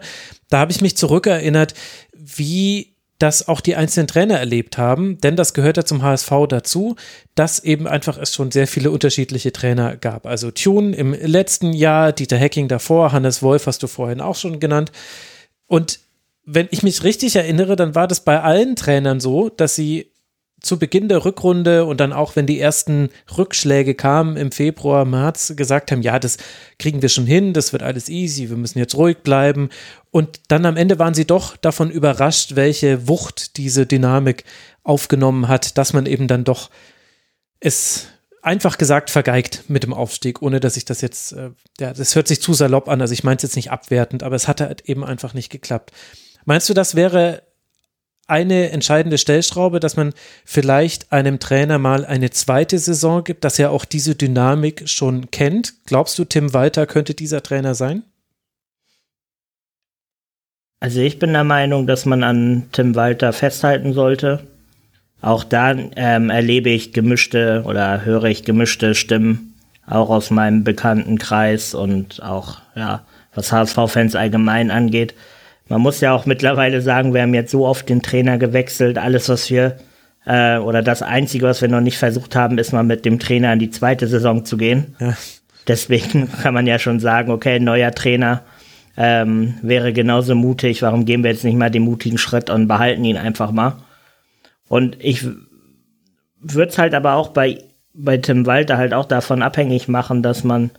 da 0.49 0.59
habe 0.59 0.71
ich 0.71 0.81
mich 0.81 0.95
zurückerinnert, 0.95 1.73
wie 2.13 2.92
das 3.24 3.47
auch 3.47 3.61
die 3.61 3.78
einzelnen 3.78 4.07
Trainer 4.07 4.38
erlebt 4.38 4.78
haben, 4.78 5.17
denn 5.21 5.38
das 5.38 5.53
gehört 5.53 5.78
ja 5.78 5.86
zum 5.86 6.03
HSV 6.03 6.30
dazu, 6.49 6.97
dass 7.36 7.63
eben 7.63 7.88
einfach 7.88 8.17
es 8.17 8.34
schon 8.34 8.51
sehr 8.51 8.67
viele 8.67 8.91
unterschiedliche 8.91 9.53
Trainer 9.53 9.95
gab. 9.95 10.26
Also 10.26 10.51
Tune 10.51 10.93
im 10.93 11.13
letzten 11.13 11.71
Jahr, 11.71 12.11
Dieter 12.11 12.36
Hecking 12.36 12.67
davor, 12.67 13.13
Hannes 13.13 13.41
Wolf 13.41 13.65
hast 13.65 13.82
du 13.82 13.88
vorhin 13.88 14.19
auch 14.19 14.36
schon 14.36 14.59
genannt. 14.59 14.91
Und 15.67 16.01
wenn 16.43 16.67
ich 16.71 16.84
mich 16.84 17.05
richtig 17.05 17.38
erinnere, 17.38 17.78
dann 17.78 17.95
war 17.95 18.09
das 18.09 18.26
bei 18.26 18.41
allen 18.41 18.76
Trainern 18.76 19.21
so, 19.21 19.47
dass 19.47 19.74
sie 19.74 20.11
zu 20.64 20.80
Beginn 20.80 21.09
der 21.09 21.26
Rückrunde 21.26 21.86
und 21.86 21.99
dann 21.99 22.14
auch, 22.14 22.36
wenn 22.38 22.47
die 22.47 22.59
ersten 22.59 23.09
Rückschläge 23.38 23.95
kamen 23.95 24.38
im 24.38 24.51
Februar, 24.51 25.03
März, 25.03 25.53
gesagt 25.57 25.91
haben, 25.91 26.01
ja, 26.01 26.18
das 26.20 26.38
kriegen 26.80 27.01
wir 27.01 27.09
schon 27.09 27.28
hin, 27.28 27.53
das 27.53 27.74
wird 27.74 27.84
alles 27.84 28.07
easy, 28.07 28.49
wir 28.49 28.55
müssen 28.55 28.80
jetzt 28.80 28.95
ruhig 28.95 29.18
bleiben. 29.18 29.70
Und 30.09 30.39
dann 30.47 30.66
am 30.66 30.78
Ende 30.78 30.99
waren 30.99 31.14
sie 31.14 31.26
doch 31.26 31.57
davon 31.57 31.91
überrascht, 31.91 32.55
welche 32.55 33.09
Wucht 33.09 33.57
diese 33.57 33.86
Dynamik 33.86 34.45
aufgenommen 34.84 35.49
hat, 35.49 35.78
dass 35.78 35.91
man 35.91 36.05
eben 36.05 36.30
dann 36.30 36.45
doch 36.45 36.70
es 37.59 38.07
einfach 38.41 38.78
gesagt 38.78 39.09
vergeigt 39.09 39.66
mit 39.68 39.84
dem 39.84 39.93
Aufstieg, 39.93 40.41
ohne 40.41 40.61
dass 40.61 40.78
ich 40.78 40.86
das 40.86 41.01
jetzt, 41.01 41.34
äh, 41.34 41.51
ja, 41.80 41.93
das 41.93 42.16
hört 42.16 42.30
sich 42.30 42.41
zu 42.41 42.53
salopp 42.53 42.88
an, 42.88 43.01
also 43.01 43.14
ich 43.14 43.24
meine 43.26 43.38
es 43.38 43.43
jetzt 43.43 43.55
nicht 43.57 43.72
abwertend, 43.72 44.24
aber 44.24 44.36
es 44.36 44.47
hatte 44.47 44.68
halt 44.68 44.88
eben 44.88 45.03
einfach 45.03 45.34
nicht 45.34 45.49
geklappt. 45.49 45.91
Meinst 46.45 46.70
du, 46.70 46.74
das 46.74 46.95
wäre 46.95 47.43
eine 48.28 48.71
entscheidende 48.71 49.17
Stellschraube, 49.17 49.80
dass 49.80 49.97
man 49.97 50.13
vielleicht 50.45 51.11
einem 51.11 51.39
Trainer 51.39 51.78
mal 51.78 52.05
eine 52.05 52.30
zweite 52.30 52.80
Saison 52.80 53.24
gibt, 53.24 53.43
dass 53.43 53.59
er 53.59 53.71
auch 53.71 53.86
diese 53.86 54.15
Dynamik 54.15 54.88
schon 54.88 55.30
kennt. 55.32 55.74
Glaubst 55.86 56.17
du, 56.17 56.26
Tim 56.26 56.53
Walter 56.53 56.86
könnte 56.86 57.13
dieser 57.13 57.43
Trainer 57.43 57.76
sein? 57.76 58.03
Also 60.80 60.99
ich 60.99 61.19
bin 61.19 61.34
der 61.34 61.43
Meinung, 61.43 61.88
dass 61.88 62.05
man 62.05 62.24
an 62.24 62.63
Tim 62.71 62.95
Walter 62.95 63.34
festhalten 63.34 63.93
sollte. 63.93 64.47
Auch 65.21 65.45
da 65.45 65.71
ähm, 65.71 66.30
erlebe 66.30 66.69
ich 66.69 66.91
gemischte 66.91 67.63
oder 67.65 68.03
höre 68.03 68.26
ich 68.26 68.43
gemischte 68.43 68.93
Stimmen, 68.93 69.53
auch 69.88 70.09
aus 70.09 70.30
meinem 70.30 70.65
Bekanntenkreis 70.65 71.74
und 71.74 72.21
auch, 72.21 72.59
ja, 72.76 73.05
was 73.34 73.53
HSV-Fans 73.53 74.15
allgemein 74.15 74.71
angeht 74.71 75.13
man 75.70 75.82
muss 75.82 76.01
ja 76.01 76.14
auch 76.14 76.26
mittlerweile 76.26 76.82
sagen, 76.82 77.14
wir 77.14 77.22
haben 77.22 77.34
jetzt 77.34 77.51
so 77.51 77.66
oft 77.66 77.88
den 77.89 78.01
Trainer 78.01 78.38
gewechselt. 78.38 78.97
Alles, 78.97 79.30
was 79.30 79.49
wir, 79.49 79.78
äh, 80.26 80.57
oder 80.57 80.82
das 80.82 81.01
Einzige, 81.01 81.45
was 81.45 81.61
wir 81.61 81.70
noch 81.70 81.82
nicht 81.82 81.97
versucht 81.97 82.36
haben, 82.36 82.57
ist 82.57 82.74
mal 82.74 82.84
mit 82.84 83.05
dem 83.05 83.20
Trainer 83.20 83.53
in 83.53 83.59
die 83.59 83.72
zweite 83.72 84.07
Saison 84.07 84.45
zu 84.45 84.57
gehen. 84.57 84.95
Ja. 84.99 85.16
Deswegen 85.68 86.30
kann 86.41 86.53
man 86.53 86.68
ja 86.68 86.80
schon 86.80 86.99
sagen, 86.99 87.32
okay, 87.32 87.59
neuer 87.59 87.91
Trainer 87.91 88.43
ähm, 88.97 89.55
wäre 89.61 89.93
genauso 89.93 90.36
mutig. 90.36 90.82
Warum 90.82 91.05
gehen 91.05 91.24
wir 91.24 91.32
jetzt 91.32 91.43
nicht 91.43 91.57
mal 91.57 91.72
den 91.72 91.84
mutigen 91.84 92.18
Schritt 92.18 92.49
und 92.49 92.68
behalten 92.68 93.05
ihn 93.05 93.18
einfach 93.18 93.51
mal? 93.51 93.78
Und 94.68 94.97
ich 94.99 95.26
würde 96.41 96.72
es 96.72 96.78
halt 96.78 96.93
aber 96.93 97.14
auch 97.14 97.30
bei, 97.30 97.64
bei 97.93 98.18
Tim 98.18 98.45
Walter 98.45 98.78
halt 98.78 98.93
auch 98.93 99.05
davon 99.05 99.41
abhängig 99.41 99.88
machen, 99.88 100.22
dass 100.22 100.43
man 100.43 100.72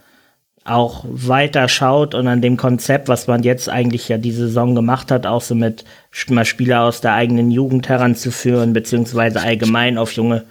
auch 0.64 1.04
weiter 1.06 1.68
schaut 1.68 2.14
und 2.14 2.26
an 2.26 2.40
dem 2.40 2.56
Konzept, 2.56 3.08
was 3.08 3.26
man 3.26 3.42
jetzt 3.42 3.68
eigentlich 3.68 4.08
ja 4.08 4.16
diese 4.16 4.46
Saison 4.46 4.74
gemacht 4.74 5.10
hat, 5.10 5.26
auch 5.26 5.42
so 5.42 5.54
mit 5.54 5.84
mal 6.28 6.46
Spieler 6.46 6.82
aus 6.82 7.02
der 7.02 7.12
eigenen 7.12 7.50
Jugend 7.50 7.88
heranzuführen, 7.88 8.72
beziehungsweise 8.72 9.42
allgemein 9.42 9.98
auf 9.98 10.12
junge, 10.12 10.44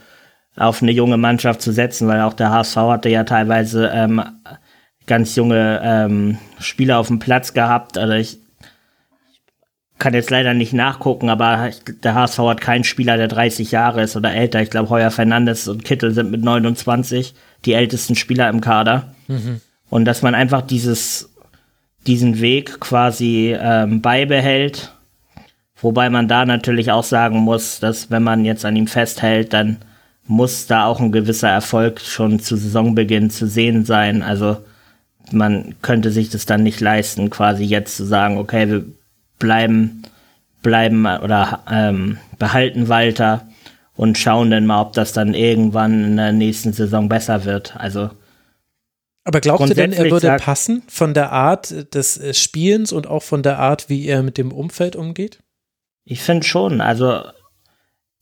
auf 0.56 0.84
eine 0.84 0.92
junge 0.92 1.18
Mannschaft 1.18 1.64
zu 1.64 1.72
setzen, 1.72 2.08
weil 2.08 2.22
auch 2.22 2.34
der 2.34 2.52
HSV 2.52 2.76
hatte 2.76 3.10
ja 3.10 3.24
teilweise 3.24 3.90
ähm, 3.92 4.22
ganz 5.08 5.36
junge 5.36 5.82
ähm, 5.84 6.38
Spieler 6.60 7.00
auf 7.00 7.08
dem 7.08 7.18
Platz 7.18 7.54
gehabt. 7.54 7.98
Also 7.98 8.14
ich 8.14 8.38
kann 9.98 10.14
jetzt 10.14 10.30
leider 10.30 10.54
nicht 10.54 10.74
nachgucken, 10.74 11.30
aber 11.30 11.72
der 12.04 12.14
HSV 12.14 12.38
hat 12.40 12.62
keinen 12.62 12.84
Spieler, 12.84 13.18
der 13.18 13.30
30 13.30 13.72
Jahre 13.72 14.04
ist 14.04 14.16
oder 14.16 14.32
älter. 14.32 14.62
Ich 14.62 14.70
glaube, 14.70 14.90
Heuer 14.90 15.10
Fernandes 15.10 15.68
und 15.68 15.84
Kittel 15.84 16.12
sind 16.12 16.30
mit 16.30 16.44
29 16.44 17.34
die 17.66 17.74
ältesten 17.74 18.16
Spieler 18.16 18.50
im 18.50 18.62
Kader. 18.62 19.16
Mhm. 19.28 19.62
Und 19.94 20.06
dass 20.06 20.24
man 20.24 20.34
einfach 20.34 20.64
dieses, 20.64 21.30
diesen 22.08 22.42
Weg 22.42 22.80
quasi 22.80 23.56
ähm, 23.56 24.02
beibehält. 24.02 24.92
Wobei 25.80 26.10
man 26.10 26.28
da 26.28 26.48
natürlich 26.48 26.92
auch 26.92 27.04
sagen 27.04 27.38
muss, 27.38 27.80
dass 27.80 28.10
wenn 28.10 28.24
man 28.24 28.44
jetzt 28.44 28.66
an 28.66 28.76
ihm 28.76 28.88
festhält, 28.88 29.54
dann 29.54 29.78
muss 30.26 30.66
da 30.66 30.86
auch 30.86 31.00
ein 31.00 31.12
gewisser 31.12 31.50
Erfolg 31.50 32.02
schon 32.02 32.40
zu 32.40 32.56
Saisonbeginn 32.56 33.30
zu 33.30 33.46
sehen 33.46 33.86
sein. 33.86 34.24
Also 34.24 34.58
man 35.32 35.76
könnte 35.84 36.10
sich 36.10 36.32
das 36.32 36.48
dann 36.48 36.64
nicht 36.64 36.80
leisten, 36.80 37.30
quasi 37.30 37.64
jetzt 37.64 37.96
zu 37.96 38.04
sagen, 38.04 38.40
okay, 38.40 38.68
wir 38.68 38.86
bleiben, 39.38 40.02
bleiben 40.64 41.06
oder 41.06 41.60
ähm, 41.72 42.18
behalten 42.40 42.90
Walter 42.90 43.46
und 43.96 44.18
schauen 44.18 44.50
dann 44.50 44.66
mal, 44.66 44.82
ob 44.82 44.94
das 44.94 45.14
dann 45.14 45.36
irgendwann 45.36 46.04
in 46.04 46.18
der 46.18 46.32
nächsten 46.32 46.74
Saison 46.74 47.10
besser 47.10 47.46
wird. 47.46 47.76
Also 47.78 48.10
aber 49.24 49.40
glaubst 49.40 49.70
du 49.70 49.74
denn, 49.74 49.94
er 49.94 50.06
würde 50.06 50.28
sagt, 50.28 50.44
passen 50.44 50.84
von 50.88 51.14
der 51.14 51.32
Art 51.32 51.94
des 51.94 52.18
äh, 52.18 52.34
Spielens 52.34 52.92
und 52.92 53.08
auch 53.08 53.24
von 53.24 53.44
der 53.44 53.60
Art, 53.60 53.90
wie 53.90 54.06
er 54.08 54.24
mit 54.24 54.38
dem 54.38 54.52
Umfeld 54.52 54.96
umgeht? 54.96 55.40
Ich 56.04 56.22
finde 56.22 56.46
schon. 56.46 56.82
Also 56.82 57.22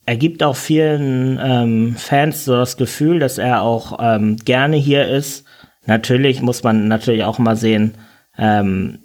er 0.06 0.16
gibt 0.18 0.44
auch 0.44 0.56
vielen 0.56 1.40
ähm, 1.42 1.96
Fans 1.98 2.46
so 2.46 2.56
das 2.56 2.78
Gefühl, 2.78 3.20
dass 3.20 3.38
er 3.38 3.62
auch 3.62 3.98
ähm, 4.00 4.38
gerne 4.38 4.78
hier 4.78 5.08
ist. 5.08 5.46
Natürlich 5.86 6.42
muss 6.42 6.64
man 6.64 6.88
natürlich 6.88 7.24
auch 7.24 7.40
mal 7.40 7.56
sehen, 7.56 7.96
ähm, 8.38 9.00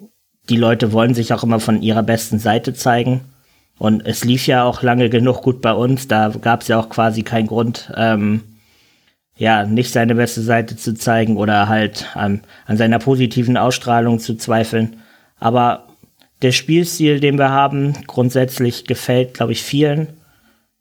die 0.49 0.57
Leute 0.57 0.92
wollen 0.92 1.14
sich 1.14 1.32
auch 1.32 1.42
immer 1.42 1.61
von 1.61 1.82
ihrer 1.82 2.03
besten 2.03 2.38
Seite 2.38 2.74
zeigen. 2.74 3.22
Und 3.78 4.07
es 4.07 4.24
lief 4.24 4.47
ja 4.47 4.64
auch 4.64 4.82
lange 4.82 5.11
genug 5.11 5.42
gut 5.42 5.61
bei 5.61 5.72
uns. 5.72 6.09
Da 6.09 6.28
gab 6.40 6.62
es 6.62 6.68
ja 6.68 6.78
auch 6.78 6.88
quasi 6.88 7.22
keinen 7.22 7.47
Grund, 7.47 7.92
ähm, 7.97 8.42
ja, 9.37 9.64
nicht 9.64 9.93
seine 9.93 10.14
beste 10.14 10.41
Seite 10.41 10.76
zu 10.76 10.95
zeigen 10.95 11.37
oder 11.37 11.68
halt 11.68 12.07
ähm, 12.16 12.41
an 12.66 12.76
seiner 12.76 12.99
positiven 12.99 13.57
Ausstrahlung 13.57 14.18
zu 14.18 14.37
zweifeln. 14.37 14.97
Aber 15.39 15.87
der 16.43 16.53
Spielstil, 16.53 17.20
den 17.20 17.39
wir 17.39 17.51
haben, 17.51 17.95
grundsätzlich 18.07 18.84
gefällt, 18.84 19.34
glaube 19.34 19.53
ich, 19.53 19.62
vielen. 19.62 20.09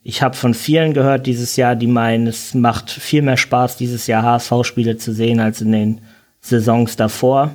Ich 0.03 0.21
habe 0.21 0.35
von 0.35 0.53
vielen 0.53 0.93
gehört 0.93 1.25
dieses 1.25 1.55
Jahr, 1.55 1.75
die 1.75 1.87
meinen, 1.87 2.27
es 2.27 2.53
macht 2.53 2.91
viel 2.91 3.21
mehr 3.21 3.37
Spaß, 3.37 3.77
dieses 3.77 4.07
Jahr 4.07 4.23
HSV-Spiele 4.23 4.97
zu 4.97 5.13
sehen, 5.13 5.39
als 5.39 5.61
in 5.61 5.71
den 5.71 6.01
Saisons 6.41 6.95
davor. 6.95 7.51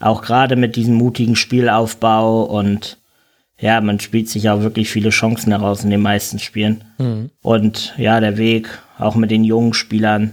Auch 0.00 0.22
gerade 0.22 0.56
mit 0.56 0.76
diesem 0.76 0.94
mutigen 0.94 1.36
Spielaufbau 1.36 2.42
und 2.42 2.98
ja, 3.60 3.80
man 3.80 4.00
spielt 4.00 4.28
sich 4.28 4.50
auch 4.50 4.60
wirklich 4.62 4.90
viele 4.90 5.10
Chancen 5.10 5.52
heraus 5.52 5.84
in 5.84 5.90
den 5.90 6.00
meisten 6.00 6.40
Spielen. 6.40 6.82
Mhm. 6.98 7.30
Und 7.42 7.94
ja, 7.96 8.18
der 8.18 8.36
Weg, 8.36 8.68
auch 9.04 9.14
mit 9.14 9.30
den 9.30 9.44
jungen 9.44 9.74
Spielern, 9.74 10.32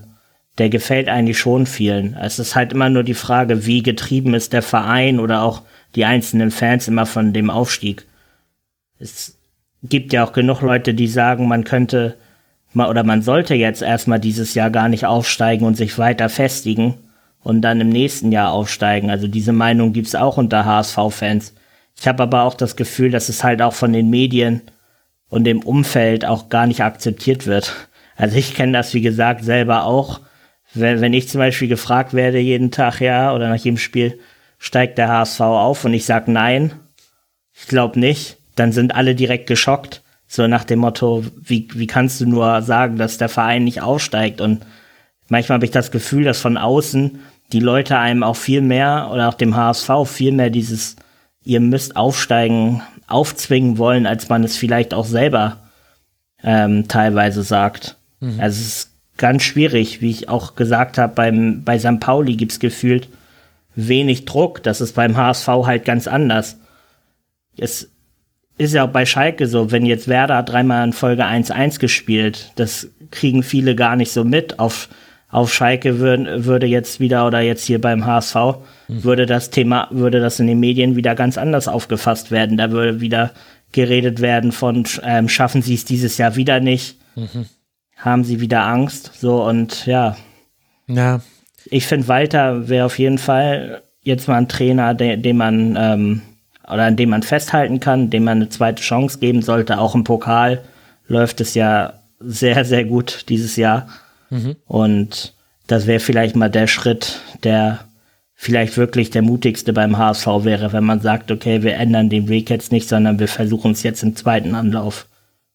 der 0.58 0.70
gefällt 0.70 1.08
eigentlich 1.08 1.40
schon 1.40 1.66
vielen. 1.66 2.16
Es 2.16 2.40
ist 2.40 2.56
halt 2.56 2.74
immer 2.74 2.90
nur 2.90 3.04
die 3.04 3.14
Frage, 3.14 3.66
wie 3.66 3.82
getrieben 3.82 4.34
ist 4.34 4.54
der 4.54 4.62
Verein 4.62 5.20
oder 5.20 5.42
auch 5.42 5.62
die 5.96 6.06
einzelnen 6.06 6.52
Fans 6.52 6.88
immer 6.88 7.06
von 7.06 7.34
dem 7.34 7.50
Aufstieg. 7.50 8.06
Es 9.00 9.38
gibt 9.84 10.12
ja 10.12 10.26
auch 10.26 10.34
genug 10.34 10.62
Leute, 10.62 10.94
die 10.94 11.08
sagen, 11.08 11.48
man 11.48 11.64
könnte 11.64 12.18
mal 12.74 12.90
oder 12.90 13.04
man 13.04 13.22
sollte 13.22 13.56
jetzt 13.56 13.82
erstmal 13.82 14.20
dieses 14.20 14.54
Jahr 14.54 14.70
gar 14.70 14.90
nicht 14.90 15.06
aufsteigen 15.06 15.66
und 15.66 15.76
sich 15.76 15.98
weiter 15.98 16.30
festigen 16.30 16.96
und 17.42 17.62
dann 17.62 17.82
im 17.82 17.90
nächsten 17.90 18.32
Jahr 18.32 18.52
aufsteigen. 18.52 19.10
Also 19.10 19.28
diese 19.28 19.54
Meinung 19.54 19.94
gibt's 19.94 20.16
auch 20.16 20.38
unter 20.38 20.66
HSV-Fans. 20.66 21.54
Ich 21.98 22.08
habe 22.08 22.24
aber 22.24 22.44
auch 22.44 22.54
das 22.54 22.76
Gefühl, 22.76 23.12
dass 23.12 23.30
es 23.30 23.44
halt 23.44 23.62
auch 23.62 23.74
von 23.74 23.94
den 23.94 24.10
Medien 24.10 24.62
und 25.30 25.46
dem 25.46 25.62
Umfeld 25.62 26.26
auch 26.26 26.50
gar 26.50 26.68
nicht 26.68 26.82
akzeptiert 26.82 27.46
wird. 27.48 27.89
Also 28.20 28.36
ich 28.36 28.54
kenne 28.54 28.74
das, 28.74 28.94
wie 28.94 29.02
gesagt, 29.02 29.46
selber 29.46 29.86
auch. 29.86 30.20
Wenn, 30.74 31.00
wenn 31.00 31.14
ich 31.14 31.30
zum 31.30 31.40
Beispiel 31.40 31.70
gefragt 31.70 32.14
werde 32.14 32.38
jeden 32.38 32.70
Tag, 32.70 33.00
ja, 33.00 33.34
oder 33.34 33.48
nach 33.48 33.56
jedem 33.56 33.78
Spiel, 33.78 34.20
steigt 34.60 34.98
der 34.98 35.08
HSV 35.08 35.40
auf 35.40 35.86
und 35.86 35.94
ich 35.94 36.06
sag 36.06 36.28
nein, 36.28 36.74
ich 37.54 37.68
glaube 37.68 37.98
nicht, 37.98 38.38
dann 38.56 38.74
sind 38.74 38.94
alle 38.94 39.16
direkt 39.16 39.48
geschockt. 39.48 40.04
So 40.28 40.48
nach 40.48 40.66
dem 40.66 40.80
Motto, 40.80 41.24
wie, 41.38 41.70
wie 41.74 41.88
kannst 41.88 42.20
du 42.20 42.28
nur 42.28 42.62
sagen, 42.62 42.98
dass 42.98 43.18
der 43.18 43.30
Verein 43.30 43.64
nicht 43.64 43.82
aufsteigt? 43.82 44.42
Und 44.42 44.66
manchmal 45.30 45.56
habe 45.56 45.66
ich 45.66 45.72
das 45.72 45.90
Gefühl, 45.90 46.26
dass 46.26 46.42
von 46.42 46.58
außen 46.58 47.22
die 47.54 47.62
Leute 47.62 47.98
einem 47.98 48.24
auch 48.24 48.36
viel 48.36 48.62
mehr 48.62 49.10
oder 49.14 49.30
auch 49.30 49.34
dem 49.34 49.56
HSV 49.56 49.90
viel 50.06 50.34
mehr 50.34 50.50
dieses, 50.50 50.98
ihr 51.46 51.62
müsst 51.62 51.96
aufsteigen, 51.96 52.84
aufzwingen 53.08 53.78
wollen, 53.78 54.06
als 54.06 54.28
man 54.28 54.44
es 54.44 54.58
vielleicht 54.58 54.94
auch 54.94 55.06
selber 55.06 55.70
ähm, 56.44 56.88
teilweise 56.90 57.44
sagt. 57.44 57.96
Mhm. 58.20 58.40
Also 58.40 58.62
es 58.62 58.68
ist 58.68 58.92
ganz 59.18 59.44
schwierig, 59.44 60.02
wie 60.02 60.12
ich 60.12 60.30
auch 60.30 60.56
gesagt 60.56 60.98
habe, 60.98 61.14
beim, 61.14 61.64
bei 61.64 61.78
St. 61.78 62.00
Pauli 62.00 62.36
gibt 62.36 62.54
es 62.54 62.60
gefühlt 62.60 63.10
wenig 63.76 64.26
Druck. 64.26 64.64
Das 64.64 64.82
ist 64.82 64.96
beim 64.96 65.18
HSV 65.18 65.48
halt 65.48 65.86
ganz 65.86 66.08
anders. 66.08 66.58
Es 67.58 67.90
ist 68.58 68.74
ja 68.74 68.86
auch 68.86 68.92
bei 68.92 69.06
Schalke 69.06 69.48
so, 69.48 69.72
wenn 69.72 69.86
jetzt 69.86 70.08
Werder 70.08 70.44
dreimal 70.44 70.86
in 70.86 70.94
Folge 70.94 71.26
1-1 71.26 71.80
gespielt, 71.80 72.52
das 72.56 72.88
kriegen 73.12 73.44
viele 73.44 73.76
gar 73.76 73.96
nicht 73.96 74.12
so 74.12 74.24
mit. 74.24 74.60
Auf 74.60 74.90
auf 75.32 75.54
Schalke 75.54 76.00
würd, 76.00 76.46
würde 76.46 76.66
jetzt 76.66 77.00
wieder 77.00 77.28
oder 77.28 77.40
jetzt 77.42 77.66
hier 77.66 77.80
beim 77.80 78.06
HSV 78.06 78.36
mhm. 78.88 79.04
würde 79.04 79.26
das 79.26 79.52
Thema, 79.52 79.88
würde 79.92 80.20
das 80.20 80.40
in 80.40 80.48
den 80.48 80.60
Medien 80.60 80.96
wieder 80.96 81.16
ganz 81.16 81.38
anders 81.38 81.68
aufgefasst 81.68 82.32
werden. 82.32 82.58
Da 82.58 82.72
würde 82.72 83.00
wieder 83.00 83.32
geredet 83.72 84.22
werden 84.22 84.52
von, 84.52 84.86
ähm, 85.04 85.30
schaffen 85.30 85.62
sie 85.62 85.76
es 85.76 85.86
dieses 85.86 86.18
Jahr 86.18 86.36
wieder 86.36 86.60
nicht, 86.60 86.98
mhm. 87.16 87.46
Haben 88.00 88.24
sie 88.24 88.40
wieder 88.40 88.66
Angst, 88.66 89.12
so 89.20 89.44
und 89.44 89.86
ja. 89.86 90.18
Ja. 90.88 91.22
Ich 91.66 91.86
finde, 91.86 92.08
Walter 92.08 92.68
wäre 92.70 92.86
auf 92.86 92.98
jeden 92.98 93.18
Fall 93.18 93.84
jetzt 94.02 94.28
mal 94.28 94.38
ein 94.38 94.48
Trainer, 94.48 94.94
den, 94.94 95.22
den 95.22 95.38
man, 95.38 95.78
ähm, 95.80 96.22
oder 96.64 96.86
an 96.86 96.96
dem 96.96 97.10
man 97.10 97.24
festhalten 97.24 97.80
kann, 97.80 98.10
dem 98.10 98.24
man 98.24 98.38
eine 98.38 98.50
zweite 98.50 98.82
Chance 98.82 99.20
geben 99.20 99.42
sollte. 99.42 99.78
Auch 99.78 99.94
im 99.94 100.04
Pokal 100.04 100.64
läuft 101.08 101.42
es 101.42 101.54
ja 101.54 101.94
sehr, 102.20 102.66
sehr 102.66 102.86
gut 102.86 103.26
dieses 103.30 103.56
Jahr. 103.56 103.88
Mhm. 104.30 104.56
Und 104.66 105.36
das 105.68 105.86
wäre 105.86 106.00
vielleicht 106.00 106.36
mal 106.36 106.50
der 106.50 106.68
Schritt, 106.68 107.22
der 107.44 107.80
vielleicht 108.34 108.78
wirklich 108.78 109.10
der 109.10 109.22
mutigste 109.22 109.74
beim 109.74 109.98
HSV 109.98 110.26
wäre, 110.44 110.72
wenn 110.72 110.86
man 110.86 111.02
sagt, 111.02 111.30
okay, 111.30 111.62
wir 111.62 111.76
ändern 111.76 112.10
den 112.10 112.30
Weg 112.30 112.50
jetzt 112.50 112.72
nicht, 112.72 112.88
sondern 112.88 113.20
wir 113.20 113.28
versuchen 113.28 113.72
es 113.72 113.84
jetzt 113.84 114.02
im 114.02 114.16
zweiten 114.16 114.56
Anlauf 114.56 115.08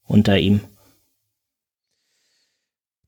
unter 0.07 0.37
ihm. 0.37 0.61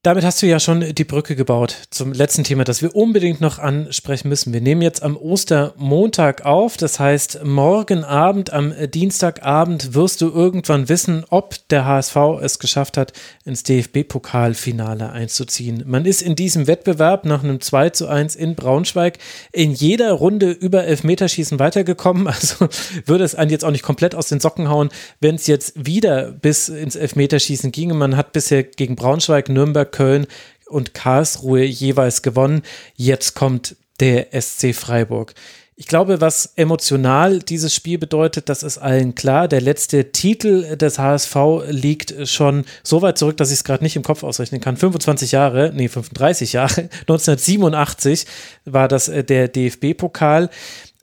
Damit 0.06 0.24
hast 0.24 0.40
du 0.40 0.46
ja 0.46 0.60
schon 0.60 0.94
die 0.94 1.02
Brücke 1.02 1.34
gebaut 1.34 1.74
zum 1.90 2.12
letzten 2.12 2.44
Thema, 2.44 2.62
das 2.62 2.80
wir 2.80 2.94
unbedingt 2.94 3.40
noch 3.40 3.58
ansprechen 3.58 4.28
müssen. 4.28 4.52
Wir 4.52 4.60
nehmen 4.60 4.80
jetzt 4.80 5.02
am 5.02 5.16
Ostermontag 5.16 6.46
auf, 6.46 6.76
das 6.76 7.00
heißt, 7.00 7.40
morgen 7.42 8.04
Abend, 8.04 8.52
am 8.52 8.72
Dienstagabend 8.94 9.94
wirst 9.94 10.20
du 10.20 10.30
irgendwann 10.30 10.88
wissen, 10.88 11.24
ob 11.30 11.56
der 11.70 11.86
HSV 11.86 12.16
es 12.40 12.60
geschafft 12.60 12.96
hat, 12.96 13.14
ins 13.44 13.64
DFB-Pokalfinale 13.64 15.10
einzuziehen. 15.10 15.82
Man 15.86 16.04
ist 16.04 16.22
in 16.22 16.36
diesem 16.36 16.68
Wettbewerb 16.68 17.24
nach 17.24 17.42
einem 17.42 17.60
2 17.60 17.90
zu 17.90 18.06
1 18.06 18.36
in 18.36 18.54
Braunschweig 18.54 19.18
in 19.50 19.72
jeder 19.72 20.12
Runde 20.12 20.52
über 20.52 20.84
Elfmeterschießen 20.84 21.58
weitergekommen. 21.58 22.28
Also 22.36 22.68
würde 23.06 23.24
es 23.24 23.34
einen 23.34 23.50
jetzt 23.50 23.64
auch 23.64 23.70
nicht 23.72 23.82
komplett 23.82 24.14
aus 24.14 24.28
den 24.28 24.38
Socken 24.38 24.68
hauen, 24.68 24.90
wenn 25.20 25.34
es 25.34 25.48
jetzt 25.48 25.72
wieder 25.74 26.30
bis 26.30 26.68
ins 26.68 26.94
Elfmeterschießen 26.94 27.72
ginge. 27.72 27.94
Man 27.94 28.16
hat 28.16 28.32
bisher 28.32 28.62
gegen 28.62 28.94
Braunschweig, 28.94 29.48
Nürnberg, 29.48 29.95
Köln 29.96 30.26
und 30.66 30.92
Karlsruhe 30.92 31.64
jeweils 31.64 32.20
gewonnen. 32.20 32.62
Jetzt 32.96 33.34
kommt 33.34 33.76
der 34.00 34.28
SC 34.38 34.74
Freiburg. 34.74 35.34
Ich 35.78 35.86
glaube, 35.86 36.22
was 36.22 36.52
emotional 36.56 37.38
dieses 37.40 37.74
Spiel 37.74 37.98
bedeutet, 37.98 38.48
das 38.48 38.62
ist 38.62 38.78
allen 38.78 39.14
klar. 39.14 39.46
Der 39.46 39.60
letzte 39.60 40.10
Titel 40.10 40.76
des 40.76 40.98
HSV 40.98 41.36
liegt 41.68 42.28
schon 42.28 42.64
so 42.82 43.02
weit 43.02 43.18
zurück, 43.18 43.36
dass 43.36 43.50
ich 43.50 43.58
es 43.58 43.64
gerade 43.64 43.84
nicht 43.84 43.96
im 43.96 44.02
Kopf 44.02 44.22
ausrechnen 44.22 44.62
kann. 44.62 44.78
25 44.78 45.32
Jahre, 45.32 45.72
nee, 45.74 45.88
35 45.88 46.54
Jahre. 46.54 46.80
1987 47.02 48.26
war 48.64 48.88
das 48.88 49.08
äh, 49.08 49.22
der 49.22 49.48
DFB-Pokal. 49.48 50.48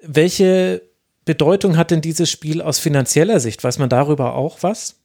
Welche 0.02 0.82
Bedeutung 1.26 1.78
hat 1.78 1.92
denn 1.92 2.02
dieses 2.02 2.30
Spiel 2.30 2.62
aus 2.62 2.80
finanzieller 2.80 3.40
Sicht? 3.40 3.64
Weiß 3.64 3.78
man 3.78 3.90
darüber 3.90 4.34
auch 4.36 4.58
was? 4.62 5.03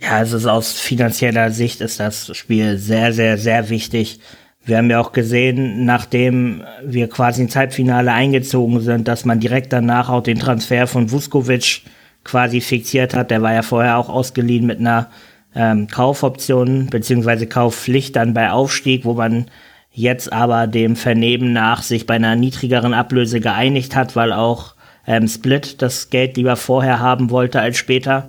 Ja, 0.00 0.16
also 0.16 0.50
aus 0.50 0.80
finanzieller 0.80 1.50
Sicht 1.50 1.80
ist 1.80 2.00
das 2.00 2.36
Spiel 2.36 2.76
sehr, 2.76 3.12
sehr, 3.12 3.38
sehr 3.38 3.68
wichtig, 3.68 4.20
wir 4.64 4.76
haben 4.76 4.90
ja 4.90 5.00
auch 5.00 5.12
gesehen, 5.12 5.84
nachdem 5.84 6.62
wir 6.84 7.08
quasi 7.08 7.42
ins 7.42 7.56
Halbfinale 7.56 8.12
eingezogen 8.12 8.80
sind, 8.80 9.08
dass 9.08 9.24
man 9.24 9.40
direkt 9.40 9.72
danach 9.72 10.08
auch 10.08 10.22
den 10.22 10.38
Transfer 10.38 10.86
von 10.86 11.10
Vuskovic 11.10 11.82
quasi 12.22 12.60
fixiert 12.60 13.14
hat. 13.14 13.32
Der 13.32 13.42
war 13.42 13.52
ja 13.52 13.62
vorher 13.62 13.98
auch 13.98 14.08
ausgeliehen 14.08 14.66
mit 14.66 14.78
einer 14.78 15.08
ähm, 15.56 15.88
Kaufoption 15.88 16.86
beziehungsweise 16.86 17.48
Kaufpflicht 17.48 18.14
dann 18.14 18.34
bei 18.34 18.52
Aufstieg, 18.52 19.04
wo 19.04 19.14
man 19.14 19.46
jetzt 19.90 20.32
aber 20.32 20.68
dem 20.68 20.94
Vernehmen 20.94 21.52
nach 21.52 21.82
sich 21.82 22.06
bei 22.06 22.14
einer 22.14 22.36
niedrigeren 22.36 22.94
Ablöse 22.94 23.40
geeinigt 23.40 23.96
hat, 23.96 24.14
weil 24.14 24.32
auch 24.32 24.76
ähm, 25.08 25.26
Split 25.26 25.82
das 25.82 26.08
Geld 26.08 26.36
lieber 26.36 26.54
vorher 26.54 27.00
haben 27.00 27.30
wollte 27.30 27.60
als 27.60 27.78
später. 27.78 28.28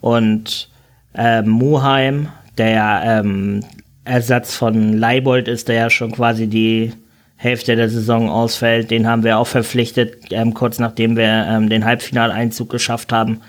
Und 0.00 0.68
ähm, 1.14 1.48
Muheim, 1.48 2.28
der 2.58 3.02
ähm, 3.04 3.60
Ersatz 4.04 4.54
von 4.54 4.92
Leibold 4.92 5.48
ist, 5.48 5.68
der 5.68 5.76
ja 5.76 5.90
schon 5.90 6.12
quasi 6.12 6.46
die 6.46 6.92
Hälfte 7.36 7.76
der 7.76 7.88
Saison 7.88 8.30
ausfällt, 8.30 8.90
den 8.90 9.06
haben 9.06 9.24
wir 9.24 9.38
auch 9.38 9.46
verpflichtet, 9.46 10.26
ähm, 10.30 10.54
kurz 10.54 10.78
nachdem 10.78 11.16
wir 11.16 11.46
ähm, 11.48 11.68
den 11.68 11.84
Halbfinaleinzug 11.84 12.70
geschafft 12.70 13.12
haben. 13.12 13.40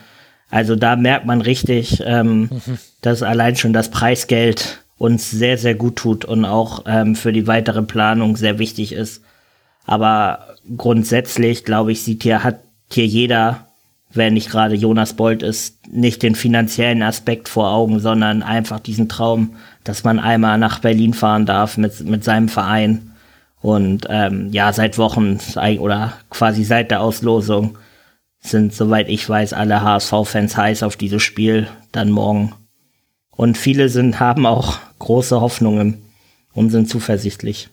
Also 0.49 0.75
da 0.75 0.95
merkt 0.95 1.25
man 1.25 1.41
richtig, 1.41 2.03
ähm, 2.05 2.49
mhm. 2.51 2.77
dass 3.01 3.23
allein 3.23 3.55
schon 3.55 3.73
das 3.73 3.89
Preisgeld 3.89 4.83
uns 4.97 5.29
sehr, 5.29 5.57
sehr 5.57 5.75
gut 5.75 5.97
tut 5.97 6.25
und 6.25 6.45
auch 6.45 6.83
ähm, 6.87 7.15
für 7.15 7.33
die 7.33 7.47
weitere 7.47 7.81
Planung 7.83 8.37
sehr 8.37 8.59
wichtig 8.59 8.93
ist. 8.93 9.21
Aber 9.85 10.55
grundsätzlich, 10.77 11.65
glaube 11.65 11.91
ich, 11.91 12.01
sieht 12.01 12.23
hier, 12.23 12.43
hat 12.43 12.59
hier 12.91 13.05
jeder, 13.05 13.67
wenn 14.15 14.33
nicht 14.33 14.49
gerade 14.49 14.75
Jonas 14.75 15.13
Bolt 15.13 15.43
ist, 15.43 15.87
nicht 15.91 16.23
den 16.23 16.35
finanziellen 16.35 17.03
Aspekt 17.03 17.49
vor 17.49 17.71
Augen, 17.71 17.99
sondern 17.99 18.43
einfach 18.43 18.79
diesen 18.79 19.09
Traum, 19.09 19.55
dass 19.83 20.03
man 20.03 20.19
einmal 20.19 20.57
nach 20.57 20.79
Berlin 20.79 21.13
fahren 21.13 21.45
darf 21.45 21.77
mit, 21.77 22.03
mit 22.05 22.23
seinem 22.23 22.49
Verein. 22.49 23.11
Und 23.61 24.07
ähm, 24.09 24.49
ja, 24.51 24.71
seit 24.73 24.97
Wochen 24.97 25.39
oder 25.79 26.13
quasi 26.29 26.63
seit 26.63 26.91
der 26.91 27.01
Auslosung 27.01 27.77
sind, 28.39 28.73
soweit 28.73 29.09
ich 29.09 29.27
weiß, 29.27 29.53
alle 29.53 29.81
HSV-Fans 29.81 30.55
heiß 30.55 30.83
auf 30.83 30.97
dieses 30.97 31.23
Spiel 31.23 31.67
dann 31.91 32.11
morgen. 32.11 32.53
Und 33.31 33.57
viele 33.57 33.89
sind, 33.89 34.19
haben 34.19 34.45
auch 34.45 34.77
große 34.99 35.41
Hoffnungen 35.41 35.97
und 36.53 36.69
sind 36.69 36.89
zuversichtlich. 36.89 37.69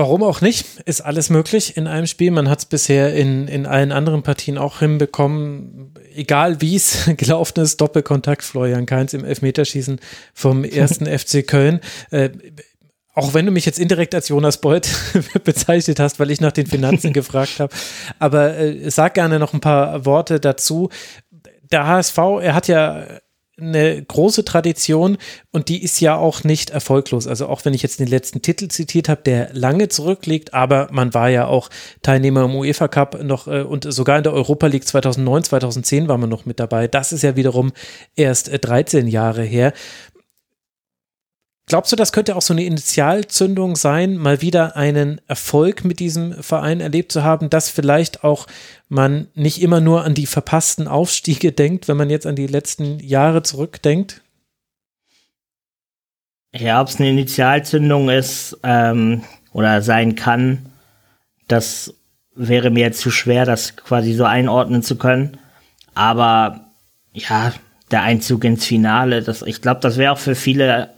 Warum 0.00 0.22
auch 0.22 0.40
nicht? 0.40 0.80
Ist 0.86 1.02
alles 1.02 1.28
möglich 1.28 1.76
in 1.76 1.86
einem 1.86 2.06
Spiel. 2.06 2.30
Man 2.30 2.48
hat 2.48 2.60
es 2.60 2.64
bisher 2.64 3.12
in, 3.12 3.48
in 3.48 3.66
allen 3.66 3.92
anderen 3.92 4.22
Partien 4.22 4.56
auch 4.56 4.78
hinbekommen. 4.78 5.92
Egal 6.14 6.62
wie 6.62 6.74
es 6.74 7.10
gelaufen 7.18 7.60
ist, 7.60 7.82
Doppelkontakt 7.82 8.42
Florian 8.42 8.86
Kainz 8.86 9.12
im 9.12 9.26
Elfmeterschießen 9.26 10.00
vom 10.32 10.64
ersten 10.64 11.04
FC 11.04 11.46
Köln. 11.46 11.80
Äh, 12.10 12.30
auch 13.12 13.34
wenn 13.34 13.44
du 13.44 13.52
mich 13.52 13.66
jetzt 13.66 13.78
indirekt 13.78 14.14
als 14.14 14.28
Jonas 14.28 14.62
Beuth 14.62 14.88
bezeichnet 15.44 16.00
hast, 16.00 16.18
weil 16.18 16.30
ich 16.30 16.40
nach 16.40 16.52
den 16.52 16.66
Finanzen 16.66 17.12
gefragt 17.12 17.60
habe. 17.60 17.74
Aber 18.18 18.56
äh, 18.56 18.90
sag 18.90 19.12
gerne 19.12 19.38
noch 19.38 19.52
ein 19.52 19.60
paar 19.60 20.06
Worte 20.06 20.40
dazu. 20.40 20.88
Der 21.70 21.86
HSV, 21.86 22.16
er 22.40 22.54
hat 22.54 22.68
ja 22.68 23.04
eine 23.60 24.02
große 24.02 24.44
Tradition 24.44 25.18
und 25.50 25.68
die 25.68 25.82
ist 25.82 26.00
ja 26.00 26.16
auch 26.16 26.44
nicht 26.44 26.70
erfolglos. 26.70 27.26
Also 27.26 27.46
auch 27.46 27.64
wenn 27.64 27.74
ich 27.74 27.82
jetzt 27.82 28.00
den 28.00 28.08
letzten 28.08 28.42
Titel 28.42 28.68
zitiert 28.68 29.08
habe, 29.08 29.22
der 29.22 29.50
lange 29.52 29.88
zurückliegt, 29.88 30.54
aber 30.54 30.88
man 30.90 31.14
war 31.14 31.28
ja 31.28 31.46
auch 31.46 31.70
Teilnehmer 32.02 32.44
im 32.44 32.54
UEFA 32.54 32.88
Cup 32.88 33.22
noch 33.22 33.46
äh, 33.46 33.62
und 33.62 33.90
sogar 33.92 34.18
in 34.18 34.24
der 34.24 34.32
Europa 34.32 34.66
League 34.66 34.86
2009, 34.86 35.44
2010 35.44 36.08
war 36.08 36.18
man 36.18 36.30
noch 36.30 36.46
mit 36.46 36.60
dabei. 36.60 36.88
Das 36.88 37.12
ist 37.12 37.22
ja 37.22 37.36
wiederum 37.36 37.72
erst 38.16 38.48
äh, 38.48 38.58
13 38.58 39.06
Jahre 39.08 39.42
her. 39.42 39.72
Glaubst 41.70 41.92
du, 41.92 41.96
das 41.96 42.10
könnte 42.10 42.34
auch 42.34 42.42
so 42.42 42.52
eine 42.52 42.64
Initialzündung 42.64 43.76
sein, 43.76 44.16
mal 44.16 44.42
wieder 44.42 44.74
einen 44.74 45.20
Erfolg 45.28 45.84
mit 45.84 46.00
diesem 46.00 46.42
Verein 46.42 46.80
erlebt 46.80 47.12
zu 47.12 47.22
haben, 47.22 47.48
dass 47.48 47.70
vielleicht 47.70 48.24
auch 48.24 48.48
man 48.88 49.28
nicht 49.36 49.62
immer 49.62 49.80
nur 49.80 50.02
an 50.02 50.14
die 50.14 50.26
verpassten 50.26 50.88
Aufstiege 50.88 51.52
denkt, 51.52 51.86
wenn 51.86 51.96
man 51.96 52.10
jetzt 52.10 52.26
an 52.26 52.34
die 52.34 52.48
letzten 52.48 52.98
Jahre 52.98 53.44
zurückdenkt? 53.44 54.20
Ja, 56.52 56.80
ob 56.80 56.88
es 56.88 56.96
eine 56.96 57.10
Initialzündung 57.10 58.10
ist 58.10 58.58
ähm, 58.64 59.22
oder 59.52 59.80
sein 59.80 60.16
kann, 60.16 60.72
das 61.46 61.94
wäre 62.34 62.70
mir 62.70 62.80
jetzt 62.80 62.98
zu 62.98 63.12
schwer, 63.12 63.44
das 63.44 63.76
quasi 63.76 64.14
so 64.14 64.24
einordnen 64.24 64.82
zu 64.82 64.96
können. 64.96 65.38
Aber 65.94 66.72
ja, 67.12 67.52
der 67.92 68.02
Einzug 68.02 68.42
ins 68.42 68.66
Finale, 68.66 69.22
das, 69.22 69.42
ich 69.42 69.62
glaube, 69.62 69.78
das 69.82 69.98
wäre 69.98 70.10
auch 70.10 70.18
für 70.18 70.34
viele 70.34 70.90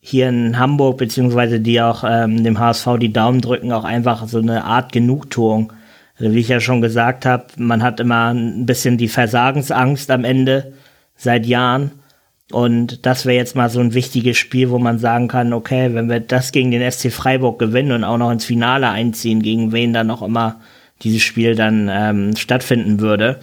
hier 0.00 0.28
in 0.28 0.58
Hamburg, 0.58 0.98
beziehungsweise 0.98 1.60
die 1.60 1.80
auch 1.80 2.04
ähm, 2.06 2.42
dem 2.42 2.58
HSV 2.58 2.98
die 2.98 3.12
Daumen 3.12 3.40
drücken, 3.40 3.72
auch 3.72 3.84
einfach 3.84 4.26
so 4.26 4.38
eine 4.38 4.64
Art 4.64 4.92
Genugtuung. 4.92 5.72
Also 6.18 6.34
wie 6.34 6.40
ich 6.40 6.48
ja 6.48 6.60
schon 6.60 6.80
gesagt 6.80 7.26
habe, 7.26 7.46
man 7.56 7.82
hat 7.82 8.00
immer 8.00 8.32
ein 8.32 8.66
bisschen 8.66 8.98
die 8.98 9.08
Versagensangst 9.08 10.10
am 10.10 10.24
Ende 10.24 10.72
seit 11.16 11.46
Jahren. 11.46 11.92
Und 12.50 13.06
das 13.06 13.26
wäre 13.26 13.36
jetzt 13.36 13.54
mal 13.54 13.70
so 13.70 13.80
ein 13.80 13.94
wichtiges 13.94 14.36
Spiel, 14.36 14.70
wo 14.70 14.78
man 14.78 14.98
sagen 14.98 15.28
kann, 15.28 15.52
okay, 15.52 15.94
wenn 15.94 16.08
wir 16.08 16.20
das 16.20 16.50
gegen 16.50 16.70
den 16.70 16.90
SC 16.90 17.12
Freiburg 17.12 17.58
gewinnen 17.58 17.92
und 17.92 18.04
auch 18.04 18.18
noch 18.18 18.30
ins 18.30 18.44
Finale 18.44 18.88
einziehen, 18.88 19.40
gegen 19.42 19.72
wen 19.72 19.92
dann 19.92 20.08
noch 20.08 20.22
immer 20.22 20.60
dieses 21.02 21.22
Spiel 21.22 21.54
dann 21.54 21.88
ähm, 21.90 22.36
stattfinden 22.36 23.00
würde, 23.00 23.40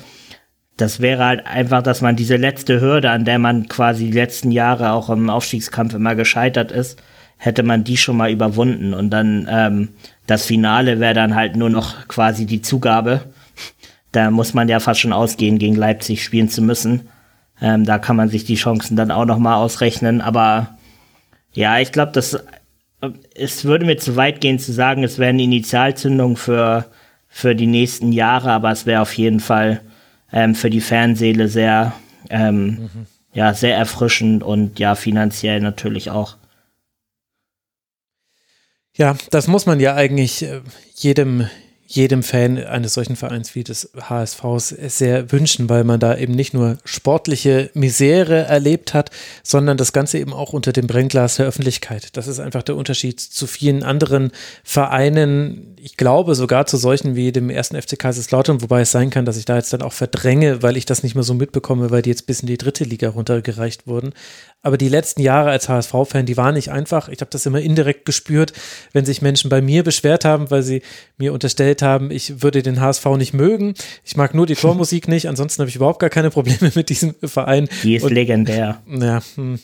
das 0.77 0.99
wäre 0.99 1.25
halt 1.25 1.47
einfach, 1.47 1.81
dass 1.81 2.01
man 2.01 2.15
diese 2.15 2.37
letzte 2.37 2.79
Hürde, 2.79 3.09
an 3.09 3.25
der 3.25 3.39
man 3.39 3.67
quasi 3.67 4.05
die 4.05 4.17
letzten 4.17 4.51
Jahre 4.51 4.91
auch 4.91 5.09
im 5.09 5.29
Aufstiegskampf 5.29 5.95
immer 5.95 6.15
gescheitert 6.15 6.71
ist, 6.71 7.01
hätte 7.37 7.63
man 7.63 7.83
die 7.83 7.97
schon 7.97 8.15
mal 8.15 8.31
überwunden. 8.31 8.93
Und 8.93 9.09
dann 9.09 9.47
ähm, 9.49 9.89
das 10.27 10.45
Finale 10.45 10.99
wäre 10.99 11.15
dann 11.15 11.35
halt 11.35 11.55
nur 11.55 11.69
noch 11.69 12.07
quasi 12.07 12.45
die 12.45 12.61
Zugabe. 12.61 13.21
Da 14.11 14.29
muss 14.31 14.53
man 14.53 14.69
ja 14.69 14.79
fast 14.79 14.99
schon 14.99 15.13
ausgehen, 15.13 15.57
gegen 15.57 15.75
Leipzig 15.75 16.23
spielen 16.23 16.49
zu 16.49 16.61
müssen. 16.61 17.09
Ähm, 17.59 17.83
da 17.83 17.97
kann 17.97 18.15
man 18.15 18.29
sich 18.29 18.45
die 18.45 18.55
Chancen 18.55 18.95
dann 18.95 19.11
auch 19.11 19.25
noch 19.25 19.39
mal 19.39 19.55
ausrechnen. 19.55 20.21
Aber 20.21 20.77
ja, 21.53 21.79
ich 21.79 21.91
glaube, 21.91 22.11
das 22.11 22.37
es 23.35 23.65
würde 23.65 23.85
mir 23.85 23.97
zu 23.97 24.15
weit 24.15 24.41
gehen 24.41 24.57
zu 24.59 24.73
sagen, 24.73 25.03
es 25.03 25.19
wäre 25.19 25.29
eine 25.29 25.43
Initialzündung 25.43 26.37
für 26.37 26.85
für 27.29 27.55
die 27.55 27.67
nächsten 27.67 28.11
Jahre, 28.11 28.51
aber 28.51 28.71
es 28.71 28.85
wäre 28.85 29.01
auf 29.01 29.13
jeden 29.13 29.39
Fall 29.39 29.81
ähm, 30.31 30.55
für 30.55 30.69
die 30.69 30.81
Fanseele 30.81 31.47
sehr, 31.47 31.93
ähm, 32.29 32.65
mhm. 32.65 32.89
ja, 33.33 33.53
sehr 33.53 33.75
erfrischend 33.75 34.43
und 34.43 34.79
ja, 34.79 34.95
finanziell 34.95 35.59
natürlich 35.61 36.09
auch. 36.09 36.37
Ja, 38.97 39.15
das 39.29 39.47
muss 39.47 39.67
man 39.67 39.79
ja 39.79 39.93
eigentlich 39.93 40.41
äh, 40.43 40.61
jedem, 40.95 41.47
jedem 41.85 42.23
Fan 42.23 42.57
eines 42.57 42.95
solchen 42.95 43.15
Vereins 43.15 43.53
wie 43.53 43.63
des 43.63 43.91
HSVs 43.95 44.69
sehr 44.69 45.31
wünschen, 45.31 45.69
weil 45.69 45.83
man 45.83 45.99
da 45.99 46.17
eben 46.17 46.33
nicht 46.33 46.55
nur 46.55 46.79
sportliche 46.83 47.69
Misere 47.75 48.45
erlebt 48.45 48.95
hat, 48.95 49.11
sondern 49.43 49.77
das 49.77 49.93
Ganze 49.93 50.17
eben 50.17 50.33
auch 50.33 50.51
unter 50.51 50.73
dem 50.73 50.87
Brennglas 50.87 51.35
der 51.35 51.45
Öffentlichkeit. 51.45 52.17
Das 52.17 52.27
ist 52.27 52.39
einfach 52.39 52.63
der 52.63 52.75
Unterschied 52.75 53.21
zu 53.21 53.45
vielen 53.45 53.83
anderen 53.83 54.31
Vereinen, 54.63 55.76
ich 55.79 55.97
glaube 55.97 56.35
sogar 56.35 56.65
zu 56.65 56.77
solchen 56.77 57.15
wie 57.15 57.31
dem 57.31 57.49
ersten 57.49 57.79
FC 57.81 57.97
Kaiserslautern, 57.97 58.61
wobei 58.61 58.81
es 58.81 58.91
sein 58.91 59.09
kann, 59.09 59.25
dass 59.25 59.37
ich 59.37 59.45
da 59.45 59.55
jetzt 59.55 59.73
dann 59.73 59.81
auch 59.81 59.93
verdränge, 59.93 60.63
weil 60.63 60.77
ich 60.77 60.85
das 60.85 61.03
nicht 61.03 61.15
mehr 61.15 61.23
so 61.23 61.33
mitbekomme, 61.33 61.91
weil 61.91 62.01
die 62.01 62.09
jetzt 62.09 62.27
bis 62.27 62.41
in 62.41 62.47
die 62.47 62.57
dritte 62.57 62.83
Liga 62.83 63.09
runtergereicht 63.09 63.87
wurden. 63.87 64.13
Aber 64.61 64.77
die 64.77 64.89
letzten 64.89 65.21
Jahre 65.21 65.49
als 65.49 65.69
HSV-Fan, 65.69 66.25
die 66.25 66.37
waren 66.37 66.55
nicht 66.55 66.71
einfach. 66.71 67.09
Ich 67.09 67.21
habe 67.21 67.31
das 67.31 67.45
immer 67.45 67.61
indirekt 67.61 68.05
gespürt, 68.05 68.53
wenn 68.91 69.05
sich 69.05 69.21
Menschen 69.21 69.49
bei 69.49 69.61
mir 69.61 69.83
beschwert 69.83 70.25
haben, 70.25 70.51
weil 70.51 70.63
sie 70.63 70.81
mir 71.17 71.31
unterstellt 71.31 71.81
haben, 71.81 72.11
ich 72.11 72.41
würde 72.41 72.63
den 72.63 72.81
HSV 72.81 73.05
nicht 73.17 73.33
mögen. 73.33 73.75
Ich 74.03 74.17
mag 74.17 74.33
nur 74.33 74.45
die 74.45 74.55
Tormusik 74.55 75.07
nicht, 75.07 75.27
ansonsten 75.27 75.61
habe 75.61 75.69
ich 75.69 75.75
überhaupt 75.75 75.99
gar 75.99 76.09
keine 76.09 76.29
Probleme 76.29 76.71
mit 76.75 76.89
diesem 76.89 77.15
Verein. 77.23 77.69
Die 77.83 77.95
ist 77.95 78.03
Und, 78.03 78.13
legendär. 78.13 78.81
Ja, 78.87 79.21
hm. 79.35 79.59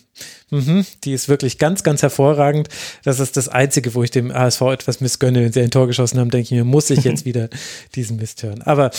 Mhm, 0.53 0.85
die 1.03 1.13
ist 1.13 1.29
wirklich 1.29 1.57
ganz, 1.57 1.81
ganz 1.81 2.03
hervorragend. 2.03 2.69
Das 3.03 3.19
ist 3.19 3.37
das 3.37 3.49
Einzige, 3.49 3.95
wo 3.95 4.03
ich 4.03 4.11
dem 4.11 4.31
HSV 4.31 4.61
etwas 4.61 5.01
missgönne. 5.01 5.43
Wenn 5.43 5.51
sie 5.51 5.61
ein 5.61 5.71
Tor 5.71 5.87
geschossen 5.87 6.19
haben, 6.19 6.29
denke 6.29 6.43
ich 6.43 6.51
mir, 6.51 6.63
muss 6.63 6.91
ich 6.91 7.03
jetzt 7.03 7.25
wieder 7.25 7.49
diesen 7.95 8.17
Mist 8.17 8.43
hören. 8.43 8.61
Aber 8.61 8.91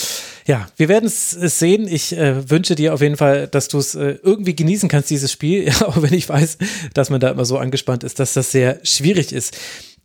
ja, 0.45 0.67
wir 0.75 0.89
werden 0.89 1.05
es 1.05 1.31
sehen. 1.31 1.87
Ich 1.87 2.15
äh, 2.17 2.49
wünsche 2.49 2.75
dir 2.75 2.93
auf 2.93 3.01
jeden 3.01 3.15
Fall, 3.15 3.47
dass 3.47 3.69
du 3.69 3.77
es 3.77 3.95
äh, 3.95 4.17
irgendwie 4.21 4.53
genießen 4.53 4.89
kannst, 4.89 5.09
dieses 5.09 5.31
Spiel. 5.31 5.65
Ja, 5.65 5.81
auch 5.87 6.01
wenn 6.01 6.13
ich 6.13 6.27
weiß, 6.27 6.57
dass 6.93 7.09
man 7.09 7.21
da 7.21 7.29
immer 7.29 7.45
so 7.45 7.57
angespannt 7.57 8.03
ist, 8.03 8.19
dass 8.19 8.33
das 8.33 8.51
sehr 8.51 8.79
schwierig 8.83 9.31
ist 9.31 9.55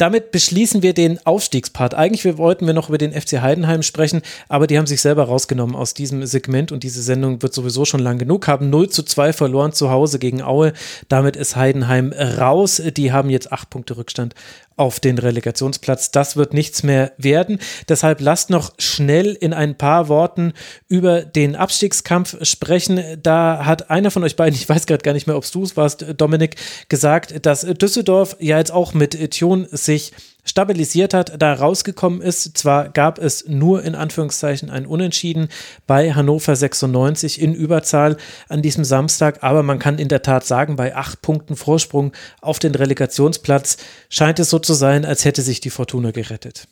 damit 0.01 0.31
beschließen 0.31 0.83
wir 0.83 0.95
den 0.95 1.25
Aufstiegspart. 1.27 1.95
Eigentlich 1.95 2.39
wollten 2.39 2.67
wir 2.67 2.73
noch 2.73 2.89
über 2.89 2.99
den 2.99 3.13
FC 3.13 3.41
Heidenheim 3.41 3.83
sprechen, 3.83 4.23
aber 4.49 4.67
die 4.67 4.79
haben 4.79 4.87
sich 4.87 5.01
selber 5.01 5.25
rausgenommen 5.25 5.77
aus 5.77 5.93
diesem 5.93 6.25
Segment 6.25 6.73
und 6.73 6.83
diese 6.83 7.03
Sendung 7.03 7.43
wird 7.43 7.53
sowieso 7.53 7.85
schon 7.85 8.01
lang 8.01 8.19
genug. 8.19 8.49
Haben 8.49 8.71
0 8.71 8.89
zu 8.89 9.03
2 9.03 9.33
verloren 9.33 9.73
zu 9.73 9.91
Hause 9.91 10.19
gegen 10.19 10.43
Aue. 10.43 10.73
Damit 11.09 11.37
ist 11.37 11.57
Heidenheim 11.57 12.13
raus. 12.13 12.81
Die 12.97 13.13
haben 13.13 13.29
jetzt 13.29 13.53
acht 13.53 13.69
Punkte 13.69 13.97
Rückstand 13.97 14.35
auf 14.77 14.99
den 15.01 15.19
Relegationsplatz. 15.19 16.11
Das 16.11 16.37
wird 16.37 16.55
nichts 16.55 16.83
mehr 16.83 17.13
werden. 17.19 17.59
Deshalb 17.89 18.21
lasst 18.21 18.51
noch 18.51 18.73
schnell 18.79 19.35
in 19.35 19.53
ein 19.53 19.77
paar 19.77 20.09
Worten 20.09 20.55
über 20.89 21.23
den 21.23 21.55
Abstiegskampf 21.55 22.37
sprechen. 22.47 23.03
Da 23.23 23.67
hat 23.67 23.91
einer 23.91 24.11
von 24.11 24.25
euch 24.25 24.37
beiden, 24.37 24.55
ich 24.55 24.69
weiß 24.69 24.87
gerade 24.87 25.03
gar 25.03 25.13
nicht 25.13 25.27
mehr, 25.27 25.37
ob 25.37 25.51
du 25.51 25.63
es 25.63 25.77
warst, 25.77 26.07
Dominik, 26.17 26.57
gesagt, 26.89 27.45
dass 27.45 27.63
Düsseldorf 27.63 28.37
ja 28.41 28.59
jetzt 28.59 28.73
auch 28.73 28.95
mit 28.95 29.39
Tune 29.39 29.69
sich 29.71 30.13
stabilisiert 30.45 31.15
hat, 31.15 31.41
da 31.41 31.55
rausgekommen 31.55 32.21
ist. 32.21 32.57
Zwar 32.57 32.89
gab 32.89 33.19
es 33.19 33.47
nur 33.49 33.83
in 33.83 33.95
Anführungszeichen 33.95 34.71
ein 34.71 34.87
Unentschieden 34.87 35.49
bei 35.87 36.12
Hannover 36.12 36.57
96 36.57 37.41
in 37.41 37.55
Überzahl 37.55 38.17
an 38.49 38.62
diesem 38.62 38.85
Samstag, 38.85 39.43
aber 39.43 39.62
man 39.62 39.79
kann 39.79 39.99
in 39.99 40.09
der 40.09 40.23
Tat 40.23 40.45
sagen, 40.45 40.77
bei 40.77 40.95
acht 40.97 41.23
Punkten 41.23 41.57
Vorsprung 41.57 42.12
auf 42.41 42.59
den 42.59 42.75
Relegationsplatz 42.75 43.79
scheint 44.09 44.39
es 44.39 44.51
so 44.51 44.59
zu 44.59 44.75
sein, 44.75 45.05
als 45.05 45.25
hätte 45.25 45.43
sich 45.43 45.61
die 45.61 45.71
Fortuna 45.71 46.11
gerettet. 46.11 46.69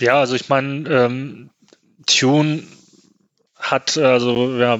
Ja, 0.00 0.20
also 0.20 0.34
ich 0.34 0.48
meine, 0.48 0.88
ähm, 0.88 1.50
Tune 2.06 2.62
hat 3.56 3.98
also 3.98 4.56
ja 4.56 4.78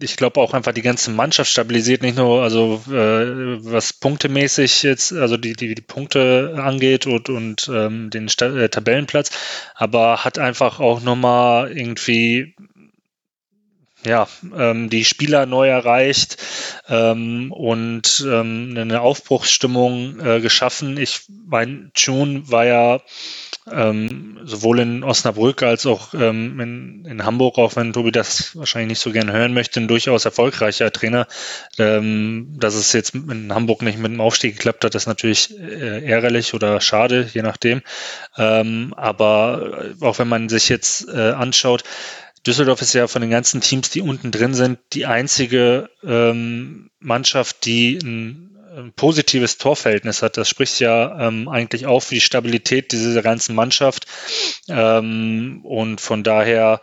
ich 0.00 0.16
glaube 0.16 0.40
auch 0.40 0.54
einfach 0.54 0.72
die 0.72 0.82
ganze 0.82 1.10
Mannschaft 1.10 1.50
stabilisiert, 1.50 2.02
nicht 2.02 2.16
nur 2.16 2.42
also 2.42 2.82
äh, 2.88 3.64
was 3.64 3.92
punktemäßig 3.92 4.82
jetzt, 4.82 5.12
also 5.12 5.36
die, 5.36 5.54
die, 5.54 5.74
die 5.74 5.82
Punkte 5.82 6.54
angeht 6.62 7.06
und, 7.06 7.28
und 7.28 7.70
ähm, 7.72 8.10
den 8.10 8.28
Sta 8.28 8.46
äh, 8.46 8.68
Tabellenplatz, 8.68 9.30
aber 9.74 10.24
hat 10.24 10.38
einfach 10.38 10.80
auch 10.80 11.00
nochmal 11.00 11.70
irgendwie 11.76 12.54
ja, 14.04 14.26
ähm, 14.56 14.88
die 14.88 15.04
Spieler 15.04 15.46
neu 15.46 15.68
erreicht 15.68 16.38
ähm, 16.88 17.52
und 17.52 18.24
ähm, 18.26 18.74
eine 18.76 19.02
Aufbruchsstimmung 19.02 20.20
äh, 20.20 20.40
geschaffen. 20.40 20.96
Ich 20.96 21.22
mein, 21.28 21.92
June 21.94 22.50
war 22.50 22.64
ja 22.64 23.00
ähm, 23.72 24.38
sowohl 24.44 24.80
in 24.80 25.04
Osnabrück 25.04 25.62
als 25.62 25.86
auch 25.86 26.14
ähm, 26.14 26.60
in, 26.60 27.04
in, 27.04 27.24
Hamburg, 27.24 27.58
auch 27.58 27.76
wenn 27.76 27.92
Tobi 27.92 28.12
das 28.12 28.56
wahrscheinlich 28.56 28.90
nicht 28.90 29.00
so 29.00 29.12
gerne 29.12 29.32
hören 29.32 29.54
möchte, 29.54 29.80
ein 29.80 29.88
durchaus 29.88 30.24
erfolgreicher 30.24 30.92
Trainer. 30.92 31.26
Ähm, 31.78 32.54
dass 32.58 32.74
es 32.74 32.92
jetzt 32.92 33.14
in 33.14 33.52
Hamburg 33.54 33.82
nicht 33.82 33.98
mit 33.98 34.12
dem 34.12 34.20
Aufstieg 34.20 34.56
geklappt 34.56 34.84
hat, 34.84 34.94
ist 34.94 35.06
natürlich 35.06 35.58
äh, 35.58 36.04
ärgerlich 36.04 36.54
oder 36.54 36.80
schade, 36.80 37.28
je 37.32 37.42
nachdem. 37.42 37.82
Ähm, 38.36 38.94
aber 38.96 39.92
auch 40.00 40.18
wenn 40.18 40.28
man 40.28 40.48
sich 40.48 40.68
jetzt 40.68 41.08
äh, 41.08 41.30
anschaut, 41.30 41.84
Düsseldorf 42.46 42.80
ist 42.80 42.94
ja 42.94 43.06
von 43.06 43.20
den 43.20 43.30
ganzen 43.30 43.60
Teams, 43.60 43.90
die 43.90 44.00
unten 44.00 44.30
drin 44.30 44.54
sind, 44.54 44.78
die 44.94 45.04
einzige 45.04 45.90
ähm, 46.02 46.90
Mannschaft, 46.98 47.66
die 47.66 47.98
ein 48.02 48.49
positives 48.96 49.58
Torverhältnis 49.58 50.22
hat. 50.22 50.36
Das 50.36 50.48
spricht 50.48 50.80
ja 50.80 51.28
ähm, 51.28 51.48
eigentlich 51.48 51.86
auch 51.86 52.00
für 52.00 52.14
die 52.14 52.20
Stabilität 52.20 52.92
dieser 52.92 53.22
ganzen 53.22 53.54
Mannschaft. 53.54 54.06
Ähm, 54.68 55.60
und 55.64 56.00
von 56.00 56.22
daher 56.22 56.80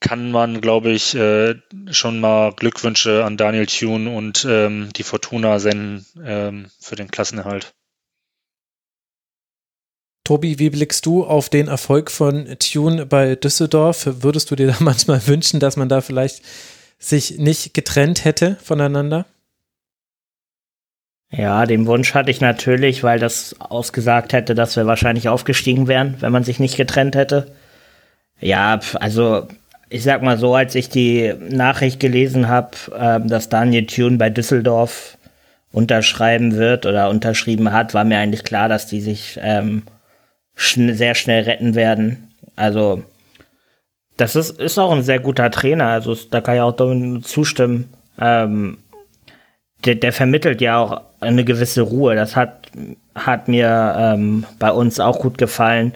kann 0.00 0.30
man, 0.30 0.60
glaube 0.60 0.90
ich, 0.90 1.14
äh, 1.14 1.54
schon 1.90 2.20
mal 2.20 2.52
Glückwünsche 2.52 3.24
an 3.24 3.36
Daniel 3.36 3.66
Thune 3.66 4.14
und 4.14 4.46
ähm, 4.48 4.90
die 4.94 5.02
Fortuna 5.02 5.58
senden 5.58 6.04
ähm, 6.22 6.66
für 6.78 6.96
den 6.96 7.10
Klassenerhalt. 7.10 7.74
Tobi, 10.24 10.58
wie 10.58 10.70
blickst 10.70 11.04
du 11.04 11.24
auf 11.24 11.50
den 11.50 11.68
Erfolg 11.68 12.10
von 12.10 12.56
Tune 12.58 13.04
bei 13.06 13.34
Düsseldorf? 13.34 14.06
Würdest 14.06 14.50
du 14.50 14.56
dir 14.56 14.68
da 14.68 14.76
manchmal 14.80 15.26
wünschen, 15.26 15.60
dass 15.60 15.76
man 15.76 15.88
da 15.88 16.00
vielleicht 16.00 16.42
sich 16.98 17.38
nicht 17.38 17.74
getrennt 17.74 18.24
hätte 18.24 18.56
voneinander? 18.62 19.26
Ja, 21.36 21.66
den 21.66 21.86
Wunsch 21.86 22.14
hatte 22.14 22.30
ich 22.30 22.40
natürlich, 22.40 23.02
weil 23.02 23.18
das 23.18 23.56
ausgesagt 23.58 24.32
hätte, 24.32 24.54
dass 24.54 24.76
wir 24.76 24.86
wahrscheinlich 24.86 25.28
aufgestiegen 25.28 25.88
wären, 25.88 26.16
wenn 26.20 26.32
man 26.32 26.44
sich 26.44 26.60
nicht 26.60 26.76
getrennt 26.76 27.16
hätte. 27.16 27.48
Ja, 28.40 28.78
also 29.00 29.48
ich 29.88 30.04
sag 30.04 30.22
mal 30.22 30.38
so, 30.38 30.54
als 30.54 30.74
ich 30.74 30.88
die 30.88 31.34
Nachricht 31.50 31.98
gelesen 31.98 32.48
habe, 32.48 32.70
äh, 32.96 33.20
dass 33.26 33.48
Daniel 33.48 33.86
Thune 33.86 34.16
bei 34.16 34.30
Düsseldorf 34.30 35.18
unterschreiben 35.72 36.56
wird 36.56 36.86
oder 36.86 37.10
unterschrieben 37.10 37.72
hat, 37.72 37.94
war 37.94 38.04
mir 38.04 38.18
eigentlich 38.18 38.44
klar, 38.44 38.68
dass 38.68 38.86
die 38.86 39.00
sich 39.00 39.38
ähm, 39.42 39.82
schn 40.54 40.94
sehr 40.94 41.16
schnell 41.16 41.44
retten 41.44 41.74
werden. 41.74 42.32
Also 42.54 43.02
das 44.16 44.36
ist, 44.36 44.60
ist 44.60 44.78
auch 44.78 44.92
ein 44.92 45.02
sehr 45.02 45.18
guter 45.18 45.50
Trainer, 45.50 45.88
also 45.88 46.14
da 46.30 46.40
kann 46.40 46.54
ich 46.54 46.60
auch 46.60 46.76
zustimmen. 47.22 47.92
Ähm, 48.20 48.78
der, 49.84 49.96
der 49.96 50.12
vermittelt 50.12 50.60
ja 50.60 50.78
auch 50.78 51.02
eine 51.24 51.44
gewisse 51.44 51.82
Ruhe. 51.82 52.14
Das 52.14 52.36
hat, 52.36 52.70
hat 53.14 53.48
mir 53.48 53.94
ähm, 53.98 54.44
bei 54.58 54.70
uns 54.70 55.00
auch 55.00 55.18
gut 55.20 55.38
gefallen, 55.38 55.92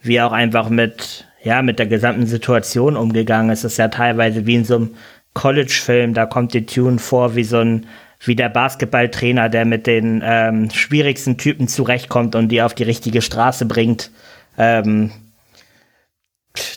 wie 0.00 0.20
auch 0.20 0.32
einfach 0.32 0.68
mit, 0.68 1.26
ja, 1.42 1.62
mit 1.62 1.78
der 1.78 1.86
gesamten 1.86 2.26
Situation 2.26 2.96
umgegangen 2.96 3.50
ist. 3.50 3.64
Es 3.64 3.72
ist 3.72 3.78
ja 3.78 3.88
teilweise 3.88 4.46
wie 4.46 4.56
in 4.56 4.64
so 4.64 4.76
einem 4.76 4.90
College-Film, 5.34 6.14
da 6.14 6.26
kommt 6.26 6.54
die 6.54 6.66
Tune 6.66 6.98
vor 6.98 7.34
wie 7.36 7.44
so 7.44 7.58
ein, 7.58 7.86
wie 8.20 8.36
der 8.36 8.48
Basketballtrainer, 8.48 9.48
der 9.48 9.64
mit 9.64 9.86
den 9.86 10.22
ähm, 10.24 10.70
schwierigsten 10.70 11.38
Typen 11.38 11.68
zurechtkommt 11.68 12.34
und 12.34 12.48
die 12.48 12.62
auf 12.62 12.74
die 12.74 12.84
richtige 12.84 13.22
Straße 13.22 13.66
bringt. 13.66 14.10
Ähm, 14.58 15.10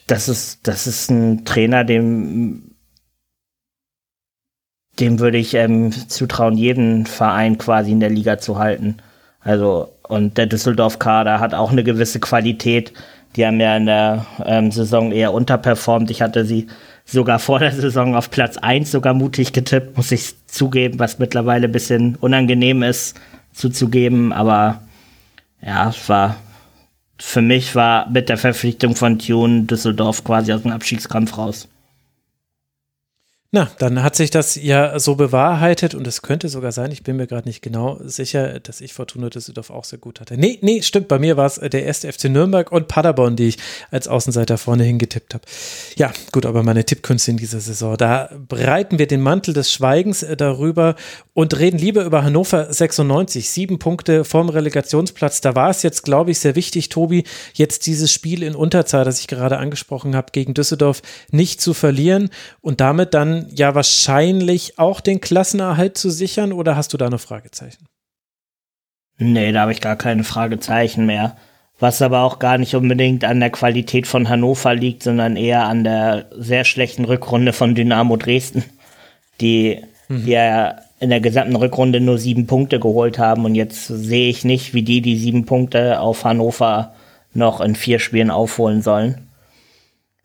das 0.08 0.30
ist, 0.30 0.68
das 0.68 0.88
ist 0.88 1.12
ein 1.12 1.46
Trainer, 1.46 1.84
dem 1.84 2.75
dem 5.00 5.20
würde 5.20 5.38
ich 5.38 5.54
ähm, 5.54 5.92
zutrauen, 5.92 6.58
jeden 6.58 7.06
Verein 7.06 7.58
quasi 7.58 7.92
in 7.92 8.00
der 8.00 8.10
Liga 8.10 8.38
zu 8.38 8.58
halten. 8.58 8.98
Also, 9.42 9.90
und 10.08 10.38
der 10.38 10.48
Düsseldorf-Kader 10.48 11.40
hat 11.40 11.54
auch 11.54 11.72
eine 11.72 11.84
gewisse 11.84 12.20
Qualität. 12.20 12.94
Die 13.36 13.46
haben 13.46 13.60
ja 13.60 13.76
in 13.76 13.86
der 13.86 14.26
ähm, 14.46 14.72
Saison 14.72 15.12
eher 15.12 15.34
unterperformt. 15.34 16.10
Ich 16.12 16.22
hatte 16.22 16.46
sie 16.46 16.68
sogar 17.06 17.40
vor 17.40 17.60
der 17.60 17.72
Saison 17.72 18.16
auf 18.16 18.32
Platz 18.32 18.58
1 18.58 18.92
sogar 18.92 19.14
mutig 19.14 19.54
getippt, 19.54 19.98
muss 19.98 20.12
ich 20.12 20.34
zugeben, 20.48 21.00
was 21.00 21.20
mittlerweile 21.20 21.68
ein 21.68 21.72
bisschen 21.72 22.16
unangenehm 22.16 22.82
ist 22.84 23.20
zuzugeben. 23.54 24.32
Aber 24.34 24.82
ja, 25.62 25.90
es 25.90 26.10
war 26.10 26.38
für 27.18 27.42
mich 27.42 27.76
war 27.76 28.10
mit 28.10 28.30
der 28.30 28.38
Verpflichtung 28.38 28.96
von 28.96 29.20
Tune 29.20 29.64
Düsseldorf 29.64 30.24
quasi 30.24 30.52
aus 30.54 30.64
dem 30.64 30.72
Abstiegskampf 30.72 31.38
raus. 31.38 31.68
Na, 33.56 33.72
dann 33.78 34.04
hat 34.04 34.18
sich 34.18 34.32
das 34.32 34.56
ja 34.56 35.00
so 35.00 35.16
bewahrheitet 35.16 35.96
und 35.96 36.06
es 36.08 36.22
könnte 36.22 36.50
sogar 36.50 36.74
sein, 36.74 36.92
ich 36.92 37.04
bin 37.04 37.16
mir 37.16 37.26
gerade 37.26 37.48
nicht 37.48 37.62
genau 37.62 37.98
sicher, 38.04 38.60
dass 38.60 38.82
ich 38.82 38.92
Fortuna 38.94 39.30
Düsseldorf 39.30 39.70
auch 39.70 39.86
sehr 39.86 39.98
gut 39.98 40.20
hatte. 40.20 40.36
Nee, 40.36 40.60
nee, 40.62 40.82
stimmt, 40.82 41.08
bei 41.08 41.20
mir 41.20 41.38
war 41.38 41.46
es 41.46 41.56
der 41.56 41.86
erste 41.86 42.12
FC 42.12 42.26
Nürnberg 42.26 42.70
und 42.74 42.90
Paderborn, 42.90 43.38
die 43.38 43.48
ich 43.48 43.58
als 43.92 44.10
Außenseiter 44.10 44.58
vorne 44.58 44.84
hingetippt 44.84 45.36
habe. 45.36 45.46
Ja, 45.96 46.12
gut, 46.34 46.46
aber 46.46 46.64
meine 46.64 46.84
Tippkünste 46.84 47.32
in 47.32 47.38
dieser 47.38 47.62
Saison, 47.62 47.96
da 47.96 48.30
breiten 48.46 49.00
wir 49.00 49.08
den 49.08 49.22
Mantel 49.22 49.54
des 49.54 49.72
Schweigens 49.72 50.22
äh, 50.22 50.36
darüber 50.36 50.96
und 51.34 51.58
reden 51.58 51.78
lieber 51.78 52.04
über 52.04 52.26
Hannover 52.26 52.74
96, 52.74 53.50
sieben 53.50 53.80
Punkte 53.80 54.26
vorm 54.26 54.50
Relegationsplatz. 54.50 55.40
Da 55.40 55.56
war 55.56 55.70
es 55.70 55.82
jetzt, 55.82 56.04
glaube 56.04 56.32
ich, 56.32 56.40
sehr 56.40 56.56
wichtig, 56.56 56.90
Tobi, 56.90 57.24
jetzt 57.54 57.86
dieses 57.88 58.12
Spiel 58.12 58.44
in 58.44 58.54
Unterzahl, 58.54 59.06
das 59.06 59.22
ich 59.22 59.28
gerade 59.28 59.60
angesprochen 59.60 60.14
habe, 60.14 60.34
gegen 60.34 60.54
Düsseldorf 60.54 61.02
nicht 61.32 61.62
zu 61.62 61.74
verlieren 61.74 62.30
und 62.60 62.82
damit 62.82 63.14
dann 63.14 63.45
ja 63.54 63.76
wahrscheinlich 63.76 64.80
auch 64.80 65.02
den 65.02 65.22
Klassenerhalt 65.22 65.98
zu 65.98 66.10
sichern 66.10 66.54
oder 66.54 66.76
hast 66.76 66.94
du 66.94 66.98
da 66.98 67.10
noch 67.10 67.20
Fragezeichen? 67.20 67.86
Nee, 69.18 69.52
da 69.52 69.62
habe 69.62 69.72
ich 69.72 69.82
gar 69.82 69.96
keine 69.96 70.24
Fragezeichen 70.24 71.06
mehr. 71.06 71.38
Was 71.80 72.02
aber 72.02 72.22
auch 72.22 72.40
gar 72.40 72.58
nicht 72.58 72.76
unbedingt 72.76 73.26
an 73.26 73.42
der 73.42 73.50
Qualität 73.50 74.08
von 74.08 74.30
Hannover 74.30 74.76
liegt, 74.76 75.04
sondern 75.04 75.36
eher 75.36 75.66
an 75.66 75.84
der 75.84 76.30
sehr 76.32 76.64
schlechten 76.64 77.04
Rückrunde 77.04 77.52
von 77.52 77.76
Dynamo 77.76 78.16
Dresden, 78.16 78.64
die, 79.42 79.82
mhm. 80.08 80.26
ja 80.26 80.76
in 81.00 81.10
der 81.10 81.20
gesamten 81.20 81.56
Rückrunde 81.56 82.00
nur 82.00 82.18
sieben 82.18 82.48
Punkte 82.48 82.80
geholt 82.80 83.20
haben. 83.20 83.46
Und 83.46 83.56
jetzt 83.56 83.88
sehe 83.88 84.30
ich 84.30 84.46
nicht, 84.46 84.74
wie 84.74 84.84
die 84.84 85.02
die 85.02 85.18
sieben 85.18 85.46
Punkte 85.46 86.00
auf 86.00 86.24
Hannover 86.24 86.94
noch 87.34 87.60
in 87.60 87.76
vier 87.76 88.00
Spielen 88.00 88.32
aufholen 88.32 88.82
sollen. 88.82 89.25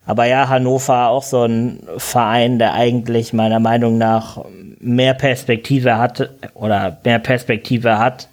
Aber 0.05 0.25
ja, 0.25 0.49
Hannover 0.49 1.09
auch 1.09 1.23
so 1.23 1.43
ein 1.43 1.87
Verein, 1.97 2.59
der 2.59 2.73
eigentlich 2.73 3.33
meiner 3.33 3.59
Meinung 3.59 3.97
nach 3.97 4.43
mehr 4.79 5.13
Perspektive 5.13 5.97
hat 5.97 6.31
oder 6.53 6.99
mehr 7.03 7.19
Perspektive 7.19 7.99
hat 7.99 8.27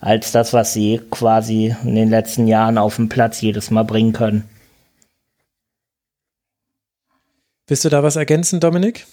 als 0.00 0.32
das, 0.32 0.52
was 0.52 0.72
sie 0.72 1.00
quasi 1.10 1.74
in 1.82 1.94
den 1.94 2.10
letzten 2.10 2.46
Jahren 2.46 2.78
auf 2.78 2.96
dem 2.96 3.08
Platz 3.08 3.40
jedes 3.40 3.70
Mal 3.70 3.84
bringen 3.84 4.12
können. 4.12 4.48
Willst 7.66 7.84
du 7.84 7.88
da 7.88 8.02
was 8.02 8.16
ergänzen, 8.16 8.60
Dominik? 8.60 9.06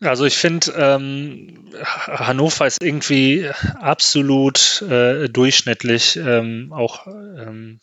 Also 0.00 0.24
ich 0.24 0.36
finde, 0.36 0.72
ähm, 0.76 1.68
Hannover 1.84 2.66
ist 2.66 2.82
irgendwie 2.82 3.48
absolut 3.78 4.82
äh, 4.82 5.28
durchschnittlich, 5.28 6.16
ähm, 6.16 6.72
auch 6.72 7.06
ähm, 7.06 7.78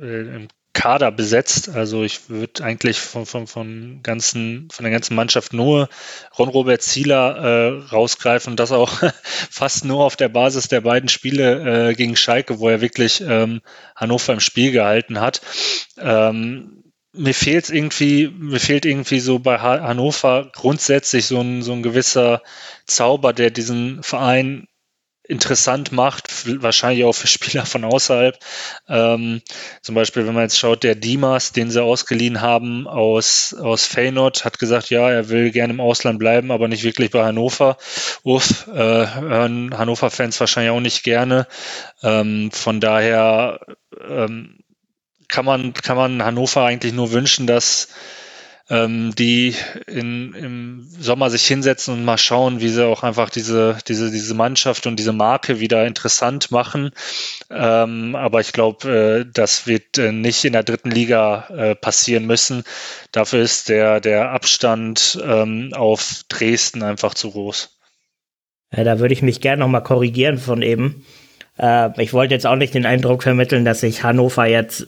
äh, 0.00 0.36
im 0.36 0.48
Kader 0.74 1.12
besetzt. 1.12 1.70
Also 1.70 2.02
ich 2.02 2.28
würde 2.28 2.64
eigentlich 2.64 2.98
von, 2.98 3.26
von, 3.26 3.46
von, 3.46 4.00
ganzen, 4.02 4.68
von 4.70 4.82
der 4.82 4.92
ganzen 4.92 5.14
Mannschaft 5.14 5.52
nur 5.52 5.88
Ron-Robert 6.36 6.82
Zieler 6.82 7.36
äh, 7.36 7.88
rausgreifen 7.88 8.52
und 8.52 8.60
das 8.60 8.72
auch 8.72 9.00
fast 9.50 9.84
nur 9.84 10.04
auf 10.04 10.16
der 10.16 10.28
Basis 10.28 10.68
der 10.68 10.80
beiden 10.80 11.08
Spiele 11.08 11.90
äh, 11.90 11.94
gegen 11.94 12.16
Schalke, 12.16 12.58
wo 12.58 12.68
er 12.68 12.80
wirklich 12.80 13.22
ähm, 13.26 13.60
Hannover 13.94 14.32
im 14.32 14.40
Spiel 14.40 14.72
gehalten 14.72 15.20
hat. 15.20 15.40
Ähm, 15.96 16.82
mir 17.12 17.34
fehlt 17.34 17.70
irgendwie, 17.70 18.28
mir 18.36 18.58
fehlt 18.58 18.84
irgendwie 18.84 19.20
so 19.20 19.38
bei 19.38 19.58
Hannover 19.58 20.50
grundsätzlich 20.52 21.26
so 21.26 21.40
ein, 21.40 21.62
so 21.62 21.72
ein 21.72 21.84
gewisser 21.84 22.42
Zauber, 22.86 23.32
der 23.32 23.50
diesen 23.50 24.02
Verein 24.02 24.66
interessant 25.26 25.90
macht, 25.90 26.28
wahrscheinlich 26.62 27.04
auch 27.04 27.14
für 27.14 27.26
Spieler 27.26 27.64
von 27.64 27.84
außerhalb. 27.84 28.38
Ähm, 28.88 29.40
zum 29.80 29.94
Beispiel, 29.94 30.26
wenn 30.26 30.34
man 30.34 30.42
jetzt 30.42 30.58
schaut, 30.58 30.82
der 30.82 30.94
Dimas, 30.94 31.52
den 31.52 31.70
sie 31.70 31.82
ausgeliehen 31.82 32.40
haben 32.42 32.86
aus, 32.86 33.54
aus 33.54 33.86
Feyenoord, 33.86 34.44
hat 34.44 34.58
gesagt, 34.58 34.90
ja, 34.90 35.10
er 35.10 35.30
will 35.30 35.50
gerne 35.50 35.72
im 35.72 35.80
Ausland 35.80 36.18
bleiben, 36.18 36.50
aber 36.50 36.68
nicht 36.68 36.84
wirklich 36.84 37.10
bei 37.10 37.24
Hannover. 37.24 37.78
Uff, 38.22 38.68
äh, 38.68 38.74
hören 38.74 39.76
Hannover-Fans 39.76 40.38
wahrscheinlich 40.40 40.72
auch 40.72 40.80
nicht 40.80 41.02
gerne. 41.04 41.46
Ähm, 42.02 42.50
von 42.52 42.80
daher 42.80 43.60
ähm, 44.06 44.58
kann 45.28 45.46
man, 45.46 45.72
kann 45.72 45.96
man 45.96 46.22
Hannover 46.22 46.64
eigentlich 46.64 46.92
nur 46.92 47.12
wünschen, 47.12 47.46
dass 47.46 47.88
ähm, 48.70 49.14
die 49.14 49.54
in, 49.86 50.32
im 50.34 50.88
Sommer 50.88 51.28
sich 51.28 51.46
hinsetzen 51.46 51.94
und 51.94 52.04
mal 52.04 52.16
schauen, 52.16 52.60
wie 52.60 52.68
sie 52.68 52.86
auch 52.86 53.02
einfach 53.02 53.28
diese, 53.28 53.76
diese, 53.86 54.10
diese 54.10 54.34
Mannschaft 54.34 54.86
und 54.86 54.98
diese 54.98 55.12
Marke 55.12 55.60
wieder 55.60 55.86
interessant 55.86 56.50
machen. 56.50 56.90
Ähm, 57.50 58.16
aber 58.16 58.40
ich 58.40 58.52
glaube, 58.52 59.24
äh, 59.26 59.30
das 59.30 59.66
wird 59.66 59.98
äh, 59.98 60.12
nicht 60.12 60.44
in 60.44 60.54
der 60.54 60.62
dritten 60.62 60.90
Liga 60.90 61.48
äh, 61.48 61.74
passieren 61.74 62.26
müssen. 62.26 62.64
Dafür 63.12 63.42
ist 63.42 63.68
der, 63.68 64.00
der 64.00 64.30
Abstand 64.30 65.20
ähm, 65.22 65.72
auf 65.74 66.22
Dresden 66.28 66.82
einfach 66.82 67.12
zu 67.12 67.32
groß. 67.32 67.78
Ja, 68.74 68.82
da 68.82 68.98
würde 68.98 69.14
ich 69.14 69.22
mich 69.22 69.40
gerne 69.40 69.60
nochmal 69.60 69.82
korrigieren 69.82 70.38
von 70.38 70.62
eben. 70.62 71.04
Äh, 71.58 72.02
ich 72.02 72.14
wollte 72.14 72.32
jetzt 72.32 72.46
auch 72.46 72.56
nicht 72.56 72.72
den 72.72 72.86
Eindruck 72.86 73.22
vermitteln, 73.22 73.66
dass 73.66 73.80
sich 73.80 74.02
Hannover 74.02 74.46
jetzt 74.46 74.86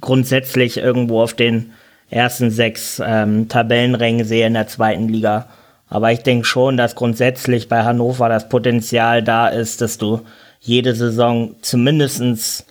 grundsätzlich 0.00 0.78
irgendwo 0.78 1.22
auf 1.22 1.34
den 1.34 1.72
ersten 2.10 2.50
sechs 2.50 3.02
ähm, 3.04 3.48
Tabellenrängen 3.48 4.26
sehe 4.26 4.46
in 4.46 4.54
der 4.54 4.68
zweiten 4.68 5.08
Liga. 5.08 5.46
Aber 5.88 6.12
ich 6.12 6.22
denke 6.22 6.44
schon, 6.44 6.76
dass 6.76 6.94
grundsätzlich 6.94 7.68
bei 7.68 7.84
Hannover 7.84 8.28
das 8.28 8.48
Potenzial 8.48 9.22
da 9.22 9.48
ist, 9.48 9.80
dass 9.80 9.98
du 9.98 10.20
jede 10.60 10.94
Saison 10.94 11.54
zumindestens 11.62 12.66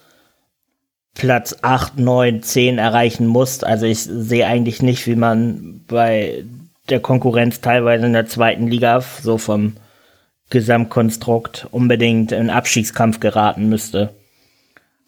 Platz 1.13 1.55
8, 1.61 1.97
9, 1.97 2.43
10 2.43 2.77
erreichen 2.77 3.25
musst. 3.25 3.65
Also 3.65 3.85
ich 3.85 4.01
sehe 4.01 4.45
eigentlich 4.45 4.81
nicht, 4.81 5.07
wie 5.07 5.15
man 5.15 5.81
bei 5.87 6.43
der 6.89 6.99
Konkurrenz 6.99 7.61
teilweise 7.61 8.05
in 8.05 8.13
der 8.13 8.27
zweiten 8.27 8.67
Liga 8.67 9.01
so 9.01 9.37
vom 9.37 9.77
Gesamtkonstrukt 10.49 11.67
unbedingt 11.71 12.31
in 12.31 12.49
Abstiegskampf 12.49 13.19
geraten 13.19 13.69
müsste. 13.69 14.13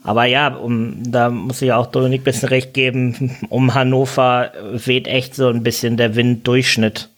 Aber 0.08 0.24
ja, 0.24 0.56
um, 0.56 1.04
da 1.04 1.30
muss 1.30 1.62
ich 1.62 1.74
auch 1.74 1.88
Dominik 1.88 2.22
ein 2.22 2.24
bisschen 2.24 2.48
recht 2.48 2.74
geben, 2.74 3.36
um 3.50 3.74
Hannover 3.74 4.54
weht 4.72 5.06
echt 5.06 5.36
so 5.36 5.50
ein 5.50 5.64
bisschen 5.64 5.98
der 5.98 6.16
Winddurchschnitt. 6.16 7.10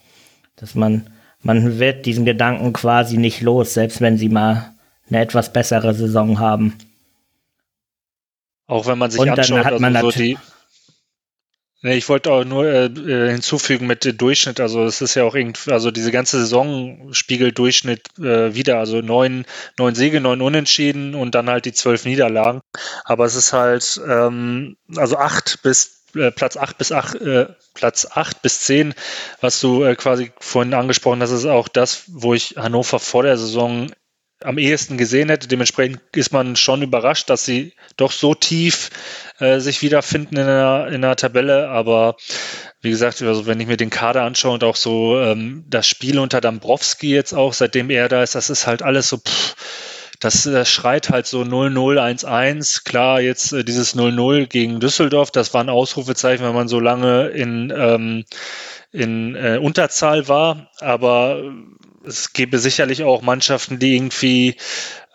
Dass 0.56 0.74
man, 0.74 1.06
man 1.44 1.78
wird 1.78 2.08
diesen 2.08 2.26
Gedanken 2.26 2.74
quasi 2.74 3.18
nicht 3.18 3.42
los, 3.42 3.76
selbst 3.76 4.02
wenn 4.02 4.18
sie 4.18 4.30
mal 4.30 4.72
eine 5.08 5.20
etwas 5.20 5.54
bessere 5.54 5.94
Saison 5.94 6.40
haben. 6.40 6.80
Auch 8.66 8.88
wenn 8.88 8.98
man 8.98 9.12
sich 9.12 9.22
Und 9.22 9.30
anschaut, 9.30 9.66
hat 9.66 9.80
man 9.80 9.96
also 9.96 10.10
so 10.10 10.20
die, 10.20 10.38
Nee, 11.82 11.96
ich 11.96 12.10
wollte 12.10 12.32
auch 12.32 12.44
nur 12.44 12.66
äh, 12.66 12.86
äh 12.88 13.32
hinzufügen 13.32 13.88
mit 13.88 14.06
äh, 14.06 14.14
Durchschnitt. 14.14 14.60
Also 14.60 14.84
es 14.84 15.00
ist 15.00 15.16
ja 15.16 15.24
auch 15.24 15.34
irgendwie, 15.34 15.72
also 15.72 15.92
diese 15.92 16.12
ganze 16.12 16.40
Saison 16.40 17.14
spiegelt 17.14 17.58
Durchschnitt 17.58 18.02
äh, 18.20 18.54
wieder. 18.54 18.80
Also 18.80 19.02
neun, 19.02 19.46
neun 19.78 19.96
Siege, 19.96 20.20
neun 20.20 20.42
Unentschieden 20.42 21.16
und 21.16 21.36
dann 21.36 21.50
halt 21.50 21.64
die 21.66 21.74
zwölf 21.74 22.04
Niederlagen. 22.04 22.62
Aber 23.06 23.26
es 23.26 23.36
ist 23.36 23.54
halt, 23.54 24.00
ähm, 24.06 24.76
also 24.96 25.18
acht 25.18 25.62
bis 25.64 26.00
äh, 26.16 26.32
Platz 26.32 26.58
acht 26.58 26.78
bis 26.78 26.92
acht, 26.92 27.16
äh, 27.16 27.48
Platz 27.76 28.08
acht 28.12 28.42
bis 28.42 28.62
zehn, 28.62 28.94
was 29.42 29.60
du 29.62 29.84
äh, 29.84 29.96
quasi 29.96 30.32
vorhin 30.40 30.74
angesprochen 30.74 31.22
hast, 31.22 31.32
ist 31.32 31.46
auch 31.46 31.68
das, 31.68 32.04
wo 32.08 32.34
ich 32.34 32.56
Hannover 32.58 33.00
vor 33.00 33.24
der 33.24 33.38
Saison 33.38 33.92
am 34.44 34.58
ehesten 34.58 34.98
gesehen 34.98 35.30
hätte. 35.30 35.48
Dementsprechend 35.48 36.00
ist 36.16 36.32
man 36.32 36.56
schon 36.56 36.82
überrascht, 36.82 37.30
dass 37.30 37.46
sie 37.46 37.74
doch 37.98 38.12
so 38.12 38.34
tief 38.34 38.90
äh, 39.40 39.60
sich 39.60 39.82
wiederfinden 39.82 40.38
in 40.38 40.46
der, 40.46 40.88
in 40.92 41.02
der 41.02 41.16
Tabelle. 41.16 41.70
Aber 41.70 42.16
wie 42.82 42.90
gesagt, 42.90 43.22
also 43.22 43.46
wenn 43.46 43.60
ich 43.60 43.68
mir 43.68 43.78
den 43.78 43.90
Kader 43.90 44.24
anschaue 44.24 44.54
und 44.54 44.64
auch 44.64 44.76
so 44.76 45.20
ähm, 45.20 45.66
das 45.68 45.88
Spiel 45.88 46.20
unter 46.20 46.42
Dambrowski 46.42 47.14
jetzt 47.14 47.34
auch, 47.34 47.54
seitdem 47.54 47.90
er 47.90 48.08
da 48.08 48.24
ist, 48.24 48.36
das 48.36 48.50
ist 48.50 48.68
halt 48.68 48.82
alles 48.82 49.10
so, 49.10 49.18
pff, 49.18 49.56
das, 50.20 50.44
das 50.44 50.70
schreit 50.70 51.10
halt 51.10 51.28
so 51.28 51.42
0-0, 51.42 52.26
1-1. 52.26 52.84
Klar, 52.84 53.22
jetzt 53.22 53.54
äh, 53.54 53.64
dieses 53.64 53.96
0-0 53.96 54.48
gegen 54.48 54.80
Düsseldorf, 54.80 55.32
das 55.32 55.54
war 55.54 55.62
ein 55.62 55.70
Ausrufezeichen, 55.70 56.46
wenn 56.46 56.56
man 56.56 56.68
so 56.68 56.80
lange 56.80 57.28
in, 57.28 57.74
ähm, 57.76 58.26
in 58.92 59.36
äh, 59.36 59.60
Unterzahl 59.62 60.28
war. 60.28 60.70
Aber 60.80 61.42
es 62.06 62.34
gäbe 62.34 62.60
sicherlich 62.60 63.04
auch 63.04 63.22
Mannschaften, 63.22 63.80
die 63.80 63.96
irgendwie 63.96 64.56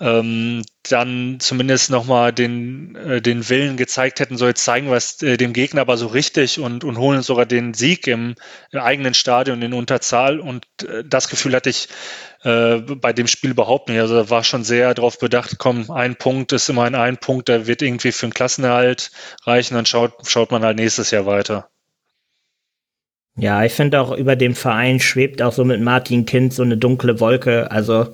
ähm, 0.01 0.63
dann 0.91 1.39
zumindest 1.41 1.91
nochmal 1.91 2.33
den, 2.33 2.97
äh, 2.97 3.23
den 3.23 3.49
Willen 3.49 3.77
gezeigt 3.77 4.21
hätten, 4.21 4.37
so 4.37 4.47
jetzt 4.47 4.65
zeigen 4.65 4.89
wir 4.89 4.97
es 4.97 5.23
äh, 5.23 5.37
dem 5.37 5.53
Gegner 5.53 5.83
aber 5.83 5.97
so 5.97 6.09
richtig 6.09 6.59
und, 6.59 6.85
und 6.85 6.99
holen 6.99 7.23
sogar 7.23 7.47
den 7.47 7.75
Sieg 7.75 8.07
im, 8.07 8.35
im 8.73 8.81
eigenen 8.81 9.15
Stadion 9.15 9.63
in 9.63 9.73
Unterzahl. 9.73 10.41
Und 10.41 10.67
äh, 10.83 11.05
das 11.05 11.29
Gefühl 11.29 11.55
hatte 11.55 11.71
ich 11.71 11.89
äh, 12.43 12.77
bei 12.77 13.13
dem 13.13 13.27
Spiel 13.27 13.51
überhaupt 13.51 13.89
nicht. 13.89 14.01
Also 14.01 14.31
war 14.31 14.45
schon 14.45 14.65
sehr 14.65 14.95
darauf 14.95 15.19
bedacht, 15.19 15.57
komm, 15.59 15.91
ein 15.91 16.17
Punkt 16.17 16.53
ist 16.53 16.69
immerhin 16.69 16.95
ein 16.95 17.17
Punkt, 17.19 17.49
der 17.49 17.67
wird 17.67 17.83
irgendwie 17.83 18.13
für 18.13 18.27
einen 18.27 18.35
Klassenerhalt 18.35 19.11
reichen, 19.45 19.75
dann 19.75 19.87
schaut, 19.87 20.13
schaut 20.27 20.51
man 20.51 20.65
halt 20.65 20.77
nächstes 20.77 21.11
Jahr 21.11 21.27
weiter. 21.27 21.71
Ja, 23.37 23.65
ich 23.65 23.73
finde 23.73 24.01
auch 24.01 24.17
über 24.17 24.37
dem 24.37 24.55
Verein 24.55 25.01
schwebt 25.01 25.43
auch 25.43 25.53
so 25.53 25.65
mit 25.65 25.81
Martin 25.81 26.25
Kind 26.25 26.53
so 26.53 26.63
eine 26.63 26.77
dunkle 26.77 27.19
Wolke. 27.21 27.71
Also 27.71 28.09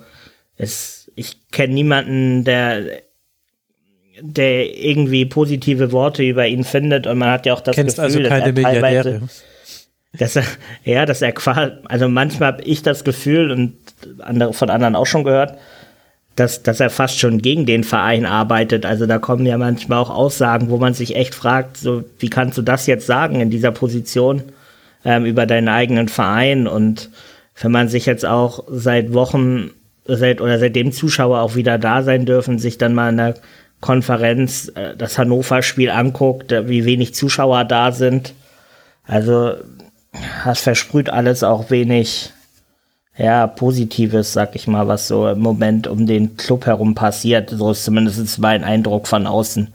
es, 0.56 1.10
ich 1.14 1.50
kenne 1.50 1.74
niemanden, 1.74 2.44
der 2.44 3.02
der 4.22 4.78
irgendwie 4.78 5.24
positive 5.24 5.92
Worte 5.92 6.22
über 6.22 6.46
ihn 6.46 6.64
findet 6.64 7.06
und 7.06 7.18
man 7.18 7.30
hat 7.30 7.46
ja 7.46 7.54
auch 7.54 7.60
das 7.60 7.74
Kennst 7.76 7.96
Gefühl, 7.96 8.26
also 8.26 8.28
keine 8.28 8.52
dass 8.52 8.64
er 8.64 8.72
teilweise, 8.72 9.20
dass 10.12 10.36
er, 10.36 10.44
ja, 10.84 11.06
dass 11.06 11.22
er 11.22 11.32
quasi, 11.32 11.72
also 11.84 12.08
manchmal 12.08 12.52
habe 12.52 12.62
ich 12.62 12.82
das 12.82 13.04
Gefühl 13.04 13.50
und 13.50 13.76
andere, 14.18 14.52
von 14.52 14.68
anderen 14.68 14.94
auch 14.94 15.06
schon 15.06 15.24
gehört, 15.24 15.58
dass, 16.36 16.62
dass 16.62 16.80
er 16.80 16.90
fast 16.90 17.18
schon 17.18 17.42
gegen 17.42 17.66
den 17.66 17.84
Verein 17.84 18.26
arbeitet. 18.26 18.86
Also 18.86 19.06
da 19.06 19.18
kommen 19.18 19.46
ja 19.46 19.58
manchmal 19.58 19.98
auch 19.98 20.10
Aussagen, 20.10 20.70
wo 20.70 20.78
man 20.78 20.94
sich 20.94 21.16
echt 21.16 21.34
fragt, 21.34 21.76
so, 21.76 22.04
wie 22.18 22.30
kannst 22.30 22.58
du 22.58 22.62
das 22.62 22.86
jetzt 22.86 23.06
sagen 23.06 23.40
in 23.40 23.50
dieser 23.50 23.72
Position? 23.72 24.44
Ähm, 25.04 25.24
über 25.24 25.46
deinen 25.46 25.68
eigenen 25.68 26.08
Verein. 26.08 26.66
Und 26.66 27.10
wenn 27.60 27.72
man 27.72 27.88
sich 27.88 28.06
jetzt 28.06 28.26
auch 28.26 28.64
seit 28.68 29.12
Wochen 29.12 29.70
seit 30.06 30.40
oder 30.40 30.58
seitdem 30.58 30.92
Zuschauer 30.92 31.40
auch 31.40 31.54
wieder 31.54 31.78
da 31.78 32.02
sein 32.02 32.26
dürfen, 32.26 32.58
sich 32.58 32.78
dann 32.78 32.94
mal 32.94 33.10
in 33.10 33.16
der 33.16 33.34
Konferenz 33.80 34.70
äh, 34.74 34.96
das 34.96 35.18
Hannover-Spiel 35.18 35.90
anguckt, 35.90 36.52
äh, 36.52 36.68
wie 36.68 36.84
wenig 36.84 37.14
Zuschauer 37.14 37.64
da 37.64 37.92
sind. 37.92 38.34
Also 39.06 39.54
das 40.44 40.60
versprüht 40.60 41.10
alles 41.10 41.42
auch 41.42 41.70
wenig 41.70 42.32
ja, 43.16 43.46
Positives, 43.46 44.32
sag 44.32 44.56
ich 44.56 44.66
mal, 44.66 44.88
was 44.88 45.08
so 45.08 45.28
im 45.28 45.40
Moment 45.40 45.86
um 45.86 46.06
den 46.06 46.36
Club 46.36 46.66
herum 46.66 46.94
passiert. 46.94 47.50
So 47.50 47.70
ist 47.70 47.84
zumindest 47.84 48.38
mein 48.38 48.64
Eindruck 48.64 49.06
von 49.06 49.26
außen. 49.26 49.74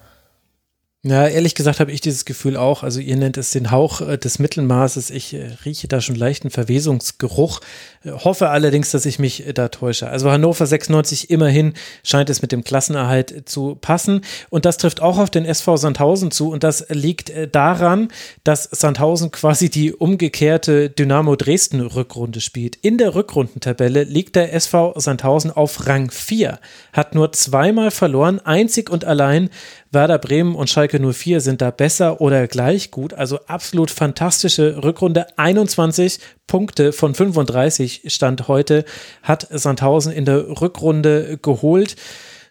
Ja, 1.08 1.28
ehrlich 1.28 1.54
gesagt 1.54 1.80
habe 1.80 1.92
ich 1.92 2.02
dieses 2.02 2.26
Gefühl 2.26 2.58
auch. 2.58 2.82
Also 2.82 3.00
ihr 3.00 3.16
nennt 3.16 3.38
es 3.38 3.52
den 3.52 3.70
Hauch 3.70 4.02
äh, 4.02 4.18
des 4.18 4.40
Mittelmaßes. 4.40 5.12
Ich 5.12 5.36
äh, 5.36 5.52
rieche 5.64 5.88
da 5.88 6.02
schon 6.02 6.16
leichten 6.16 6.50
Verwesungsgeruch. 6.50 7.62
Äh, 8.04 8.10
hoffe 8.10 8.50
allerdings, 8.50 8.90
dass 8.90 9.06
ich 9.06 9.20
mich 9.20 9.44
da 9.54 9.68
täusche. 9.68 10.10
Also 10.10 10.32
Hannover 10.32 10.66
96 10.66 11.30
immerhin 11.30 11.76
scheint 12.04 12.32
es 12.32 12.42
mit 12.42 12.52
dem 12.52 12.64
Klassenerhalt 12.64 13.48
zu 13.48 13.76
passen. 13.76 14.22
Und 14.50 14.66
das 14.66 14.78
trifft 14.78 15.00
auch 15.00 15.20
auf 15.20 15.30
den 15.30 15.46
SV 15.46 15.78
Sandhausen 15.78 16.32
zu. 16.32 16.50
Und 16.50 16.64
das 16.64 16.88
liegt 16.90 17.32
daran, 17.52 18.08
dass 18.44 18.64
Sandhausen 18.64 19.30
quasi 19.30 19.70
die 19.70 19.94
umgekehrte 19.94 20.90
Dynamo 20.90 21.36
Dresden 21.36 21.82
Rückrunde 21.82 22.42
spielt. 22.42 22.78
In 22.78 22.98
der 22.98 23.14
Rückrundentabelle 23.14 24.06
liegt 24.06 24.36
der 24.36 24.56
SV 24.56 24.96
Sandhausen 24.98 25.52
auf 25.52 25.86
Rang 25.86 26.10
4, 26.10 26.58
hat 26.94 27.14
nur 27.14 27.32
zweimal 27.32 27.92
verloren, 27.92 28.40
einzig 28.40 28.90
und 28.90 29.06
allein 29.06 29.52
Werder 29.96 30.20
Bremen 30.20 30.54
und 30.54 30.70
Schalke 30.70 31.00
04 31.00 31.42
sind 31.42 31.62
da 31.62 31.72
besser 31.72 32.22
oder 32.22 32.48
gleich 32.48 32.92
gut. 32.92 33.16
Also 33.16 33.40
absolut 33.48 33.90
fantastische 33.90 34.84
Rückrunde. 34.84 35.26
21 35.38 36.20
Punkte 36.46 36.94
von 36.94 37.16
35 37.16 38.04
Stand 38.08 38.48
heute 38.48 38.86
hat 39.24 39.48
Sandhausen 39.50 40.12
in 40.12 40.26
der 40.26 40.62
Rückrunde 40.62 41.40
geholt. 41.42 41.96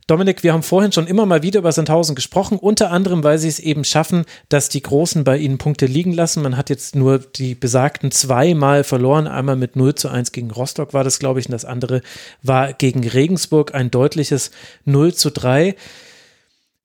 Dominik, 0.06 0.42
wir 0.42 0.52
haben 0.52 0.62
vorhin 0.62 0.92
schon 0.92 1.06
immer 1.06 1.24
mal 1.24 1.42
wieder 1.42 1.60
über 1.60 1.72
Sandhausen 1.72 2.14
gesprochen, 2.14 2.58
unter 2.58 2.90
anderem, 2.90 3.24
weil 3.24 3.38
sie 3.38 3.48
es 3.48 3.58
eben 3.58 3.84
schaffen, 3.84 4.24
dass 4.48 4.68
die 4.68 4.82
Großen 4.82 5.24
bei 5.24 5.38
ihnen 5.38 5.56
Punkte 5.56 5.86
liegen 5.86 6.12
lassen. 6.12 6.42
Man 6.42 6.56
hat 6.56 6.68
jetzt 6.68 6.94
nur 6.94 7.18
die 7.18 7.54
besagten 7.54 8.10
zweimal 8.10 8.84
verloren. 8.84 9.26
Einmal 9.26 9.56
mit 9.56 9.76
0 9.76 9.94
zu 9.94 10.08
1 10.08 10.32
gegen 10.32 10.50
Rostock 10.50 10.92
war 10.92 11.04
das, 11.04 11.18
glaube 11.18 11.40
ich, 11.40 11.46
und 11.46 11.52
das 11.52 11.64
andere 11.64 12.02
war 12.42 12.72
gegen 12.72 13.06
Regensburg 13.06 13.74
ein 13.74 13.90
deutliches 13.90 14.50
0 14.84 15.14
zu 15.14 15.30
3. 15.30 15.74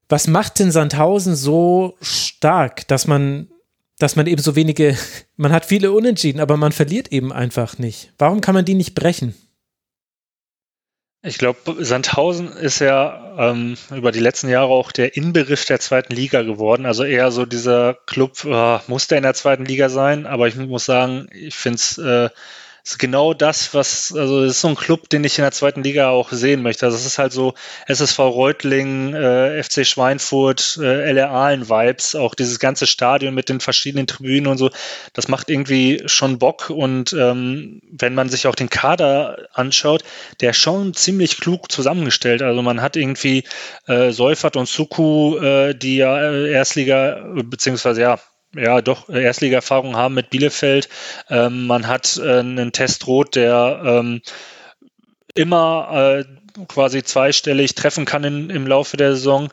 Was 0.09 0.27
macht 0.27 0.57
denn 0.57 0.71
Sandhausen 0.71 1.35
so 1.35 1.95
stark, 2.01 2.87
dass 2.87 3.05
man, 3.05 3.47
dass 3.99 4.15
man 4.15 4.25
eben 4.25 4.41
so 4.41 4.55
wenige, 4.55 4.97
man 5.37 5.53
hat 5.53 5.65
viele 5.65 5.91
Unentschieden, 5.91 6.41
aber 6.41 6.57
man 6.57 6.71
verliert 6.71 7.11
eben 7.13 7.31
einfach 7.31 7.77
nicht? 7.77 8.11
Warum 8.17 8.41
kann 8.41 8.55
man 8.55 8.65
die 8.65 8.73
nicht 8.73 8.95
brechen? 8.95 9.35
Ich 11.21 11.37
glaube, 11.37 11.83
Sandhausen 11.83 12.49
ist 12.53 12.79
ja 12.79 13.51
ähm, 13.51 13.75
über 13.93 14.13
die 14.13 14.21
letzten 14.21 14.47
Jahre 14.47 14.69
auch 14.69 14.93
der 14.93 15.17
Inbegriff 15.17 15.65
der 15.65 15.81
zweiten 15.81 16.15
Liga 16.15 16.43
geworden. 16.43 16.85
Also 16.85 17.03
eher 17.03 17.29
so 17.31 17.45
dieser 17.45 17.95
Club, 18.05 18.45
äh, 18.45 18.79
muss 18.87 19.07
der 19.07 19.17
in 19.17 19.23
der 19.23 19.33
zweiten 19.33 19.65
Liga 19.65 19.89
sein, 19.89 20.25
aber 20.25 20.47
ich 20.47 20.55
muss 20.55 20.85
sagen, 20.85 21.27
ich 21.33 21.55
finde 21.55 21.75
es 21.75 21.97
äh, 21.97 22.29
ist 22.83 22.99
genau 22.99 23.33
das, 23.33 23.73
was, 23.73 24.13
also 24.15 24.43
es 24.43 24.51
ist 24.51 24.61
so 24.61 24.69
ein 24.69 24.75
Club, 24.75 25.09
den 25.09 25.23
ich 25.23 25.37
in 25.37 25.43
der 25.43 25.51
zweiten 25.51 25.83
Liga 25.83 26.09
auch 26.09 26.31
sehen 26.31 26.61
möchte. 26.61 26.85
Also 26.85 26.97
es 26.97 27.05
ist 27.05 27.19
halt 27.19 27.31
so 27.31 27.53
SSV 27.87 28.19
Reutling, 28.19 29.13
äh, 29.13 29.61
FC 29.61 29.85
Schweinfurt, 29.85 30.79
äh, 30.81 31.11
LR 31.11 31.31
Aalen-Vibes, 31.31 32.15
auch 32.15 32.35
dieses 32.35 32.59
ganze 32.59 32.87
Stadion 32.87 33.33
mit 33.33 33.49
den 33.49 33.59
verschiedenen 33.59 34.07
Tribünen 34.07 34.47
und 34.47 34.57
so, 34.57 34.69
das 35.13 35.27
macht 35.27 35.49
irgendwie 35.49 36.03
schon 36.05 36.39
Bock 36.39 36.69
und 36.69 37.13
ähm, 37.13 37.81
wenn 37.91 38.15
man 38.15 38.29
sich 38.29 38.47
auch 38.47 38.55
den 38.55 38.69
Kader 38.69 39.47
anschaut, 39.53 40.03
der 40.41 40.51
ist 40.51 40.57
schon 40.57 40.93
ziemlich 40.93 41.39
klug 41.39 41.71
zusammengestellt. 41.71 42.41
Also 42.41 42.61
man 42.61 42.81
hat 42.81 42.95
irgendwie 42.95 43.43
äh, 43.87 44.11
Seufert 44.11 44.55
und 44.55 44.67
Suku, 44.67 45.37
äh, 45.37 45.75
die 45.75 45.97
ja 45.97 46.17
äh, 46.19 46.51
Erstliga, 46.51 47.23
beziehungsweise 47.43 48.01
ja, 48.01 48.19
ja, 48.55 48.81
doch 48.81 49.09
Erstliga-Erfahrung 49.09 49.95
haben 49.95 50.15
mit 50.15 50.29
Bielefeld. 50.29 50.89
Ähm, 51.29 51.67
man 51.67 51.87
hat 51.87 52.17
äh, 52.17 52.39
einen 52.39 52.71
Testrot, 52.71 53.35
der 53.35 53.81
ähm, 53.85 54.21
immer 55.35 56.19
äh, 56.19 56.38
quasi 56.67 57.03
zweistellig 57.03 57.75
treffen 57.75 58.05
kann 58.05 58.23
in, 58.23 58.49
im 58.49 58.67
Laufe 58.67 58.97
der 58.97 59.15
Saison. 59.15 59.49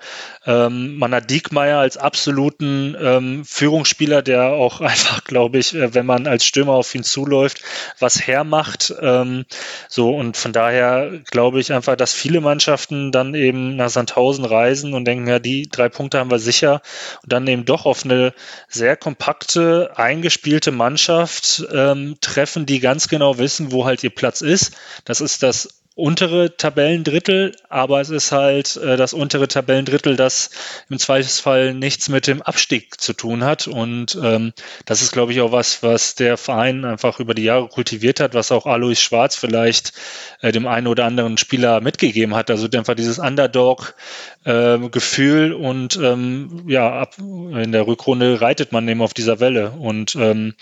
Ähm, 0.47 0.97
man 0.97 1.14
hat 1.14 1.31
Diekmeyer 1.31 1.78
als 1.78 1.97
absoluten 1.97 2.97
ähm, 3.01 3.44
Führungsspieler, 3.44 4.23
der 4.23 4.52
auch 4.52 4.81
einfach, 4.81 5.24
glaube 5.24 5.59
ich, 5.59 5.74
äh, 5.74 5.94
wenn 5.94 6.06
man 6.06 6.27
als 6.27 6.44
Stürmer 6.44 6.73
auf 6.73 6.94
ihn 6.94 7.05
zuläuft, 7.05 7.62
was 7.98 8.27
hermacht. 8.27 8.94
Ähm, 9.01 9.44
so 9.89 10.14
und 10.14 10.36
von 10.36 10.52
daher 10.52 11.20
glaube 11.31 11.60
ich 11.60 11.73
einfach, 11.73 11.97
dass 11.97 12.12
viele 12.12 12.40
Mannschaften 12.40 13.12
dann 13.12 13.35
eben 13.35 13.77
nach 13.77 13.90
Sandhausen 13.90 14.44
reisen 14.44 14.94
und 14.94 15.05
denken, 15.05 15.28
ja, 15.28 15.39
die 15.39 15.68
drei 15.68 15.89
Punkte 15.89 16.18
haben 16.18 16.31
wir 16.31 16.39
sicher 16.39 16.82
und 17.23 17.32
dann 17.32 17.47
eben 17.47 17.64
doch 17.64 17.86
auf 17.86 18.05
eine 18.05 18.32
sehr 18.68 18.97
kompakte, 18.97 19.93
eingespielte 19.97 20.73
Mannschaft 20.73 21.64
ähm, 21.73 22.16
treffen, 22.20 22.66
die 22.66 22.81
ganz 22.81 23.09
genau 23.09 23.39
wissen, 23.39 23.73
wo 23.73 23.85
halt 23.85 24.02
ihr 24.05 24.14
Platz 24.14 24.40
ist. 24.40 24.73
Das 25.05 25.20
ist 25.20 25.43
das 25.43 25.68
untere 25.97 26.56
Tabellendrittel, 26.59 27.56
aber 27.70 28.02
es 28.02 28.10
ist 28.10 28.31
halt 28.31 28.77
äh, 28.77 28.98
das 28.98 29.14
untere 29.14 29.48
Tabellendrittel, 29.48 30.14
das 30.14 30.51
im 30.90 30.98
Zweifelsfall 30.98 31.73
nichts 31.73 32.10
mit 32.10 32.27
dem 32.27 32.43
Abstieg 32.43 33.01
zu 33.01 33.14
tun 33.14 33.44
hat. 33.44 33.66
Und 33.66 34.18
ähm, 34.23 34.52
das 34.85 35.01
ist, 35.01 35.12
glaube 35.12 35.32
ich, 35.32 35.40
auch 35.40 35.52
was, 35.52 35.82
was 35.82 36.14
der 36.14 36.36
Verein 36.36 36.85
einfach 36.85 37.18
über 37.18 37.32
die 37.32 37.44
Jahre 37.44 37.68
kultiviert 37.68 38.20
hat, 38.20 38.35
was 38.35 38.52
auch 38.52 38.66
Alois 38.66 38.97
Schwarz 38.97 39.36
vielleicht 39.36 39.94
äh, 40.43 40.52
dem 40.52 40.66
einen 40.66 40.86
oder 40.86 41.06
anderen 41.06 41.39
Spieler 41.39 41.81
mitgegeben 41.81 42.35
hat. 42.35 42.51
Also 42.51 42.68
einfach 42.77 42.94
dieses 42.94 43.18
Underdog-Gefühl 43.18 45.52
äh, 45.52 45.55
und 45.55 45.97
ähm, 45.97 46.64
ja, 46.66 46.93
ab, 46.93 47.14
in 47.16 47.73
der 47.73 47.86
Rückrunde 47.86 48.43
reitet 48.43 48.70
man 48.70 48.86
eben 48.86 49.01
auf 49.01 49.14
dieser 49.14 49.40
Welle. 49.40 49.70
Und 49.70 50.14
ähm, 50.16 50.52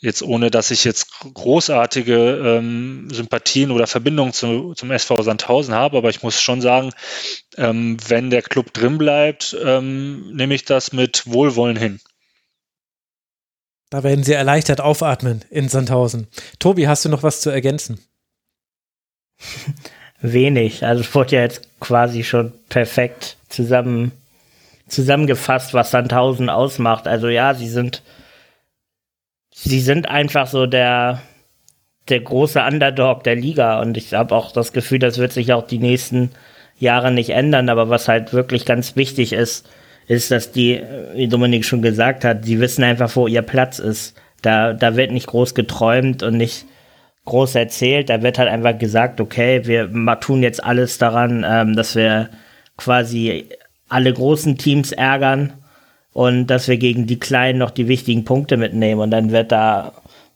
jetzt 0.00 0.22
ohne, 0.22 0.50
dass 0.50 0.70
ich 0.70 0.84
jetzt 0.84 1.08
großartige 1.34 2.58
ähm, 2.58 3.08
Sympathien 3.10 3.70
oder 3.70 3.86
Verbindungen 3.86 4.32
zu, 4.32 4.74
zum 4.74 4.90
SV 4.90 5.22
Sandhausen 5.22 5.74
habe, 5.74 5.98
aber 5.98 6.08
ich 6.10 6.22
muss 6.22 6.40
schon 6.40 6.60
sagen, 6.60 6.92
ähm, 7.56 7.96
wenn 8.06 8.30
der 8.30 8.42
Club 8.42 8.72
drin 8.72 8.98
bleibt, 8.98 9.56
ähm, 9.64 10.34
nehme 10.34 10.54
ich 10.54 10.64
das 10.64 10.92
mit 10.92 11.24
Wohlwollen 11.26 11.76
hin. 11.76 12.00
Da 13.90 14.02
werden 14.02 14.22
Sie 14.22 14.34
erleichtert 14.34 14.80
aufatmen 14.80 15.44
in 15.50 15.68
Sandhausen. 15.68 16.28
Tobi, 16.58 16.86
hast 16.86 17.04
du 17.04 17.08
noch 17.08 17.22
was 17.22 17.40
zu 17.40 17.50
ergänzen? 17.50 17.98
Wenig. 20.20 20.84
Also 20.84 21.00
es 21.02 21.14
wurde 21.14 21.36
ja 21.36 21.42
jetzt 21.42 21.68
quasi 21.80 22.22
schon 22.22 22.52
perfekt 22.68 23.36
zusammen, 23.48 24.12
zusammengefasst, 24.88 25.74
was 25.74 25.90
Sandhausen 25.90 26.50
ausmacht. 26.50 27.08
Also 27.08 27.28
ja, 27.28 27.54
sie 27.54 27.68
sind 27.68 28.02
sie 29.64 29.80
sind 29.80 30.08
einfach 30.08 30.46
so 30.46 30.66
der, 30.66 31.22
der 32.08 32.20
große 32.20 32.62
Underdog 32.62 33.24
der 33.24 33.34
Liga 33.34 33.80
und 33.80 33.96
ich 33.96 34.14
habe 34.14 34.34
auch 34.34 34.52
das 34.52 34.72
Gefühl, 34.72 35.00
das 35.00 35.18
wird 35.18 35.32
sich 35.32 35.52
auch 35.52 35.66
die 35.66 35.78
nächsten 35.80 36.30
Jahre 36.78 37.10
nicht 37.10 37.30
ändern, 37.30 37.68
aber 37.68 37.88
was 37.90 38.06
halt 38.06 38.32
wirklich 38.32 38.64
ganz 38.64 38.94
wichtig 38.94 39.32
ist, 39.32 39.68
ist, 40.06 40.30
dass 40.30 40.52
die, 40.52 40.80
wie 41.14 41.28
Dominik 41.28 41.64
schon 41.64 41.82
gesagt 41.82 42.24
hat, 42.24 42.46
die 42.46 42.60
wissen 42.60 42.84
einfach, 42.84 43.14
wo 43.16 43.26
ihr 43.26 43.42
Platz 43.42 43.78
ist. 43.78 44.16
Da, 44.42 44.72
da 44.72 44.96
wird 44.96 45.10
nicht 45.10 45.26
groß 45.26 45.54
geträumt 45.54 46.22
und 46.22 46.36
nicht 46.36 46.64
groß 47.24 47.56
erzählt, 47.56 48.08
da 48.08 48.22
wird 48.22 48.38
halt 48.38 48.48
einfach 48.48 48.78
gesagt, 48.78 49.20
okay, 49.20 49.66
wir 49.66 50.20
tun 50.20 50.42
jetzt 50.42 50.62
alles 50.62 50.96
daran, 50.96 51.44
ähm, 51.46 51.74
dass 51.74 51.96
wir 51.96 52.30
quasi 52.76 53.48
alle 53.88 54.12
großen 54.12 54.56
Teams 54.56 54.92
ärgern 54.92 55.52
und 56.12 56.46
dass 56.46 56.68
wir 56.68 56.76
gegen 56.76 57.06
die 57.06 57.20
Kleinen 57.20 57.58
noch 57.58 57.70
die 57.70 57.88
wichtigen 57.88 58.24
Punkte 58.24 58.56
mitnehmen. 58.56 59.00
Und 59.00 59.10
dann 59.10 59.30
wird 59.30 59.52
da, 59.52 59.92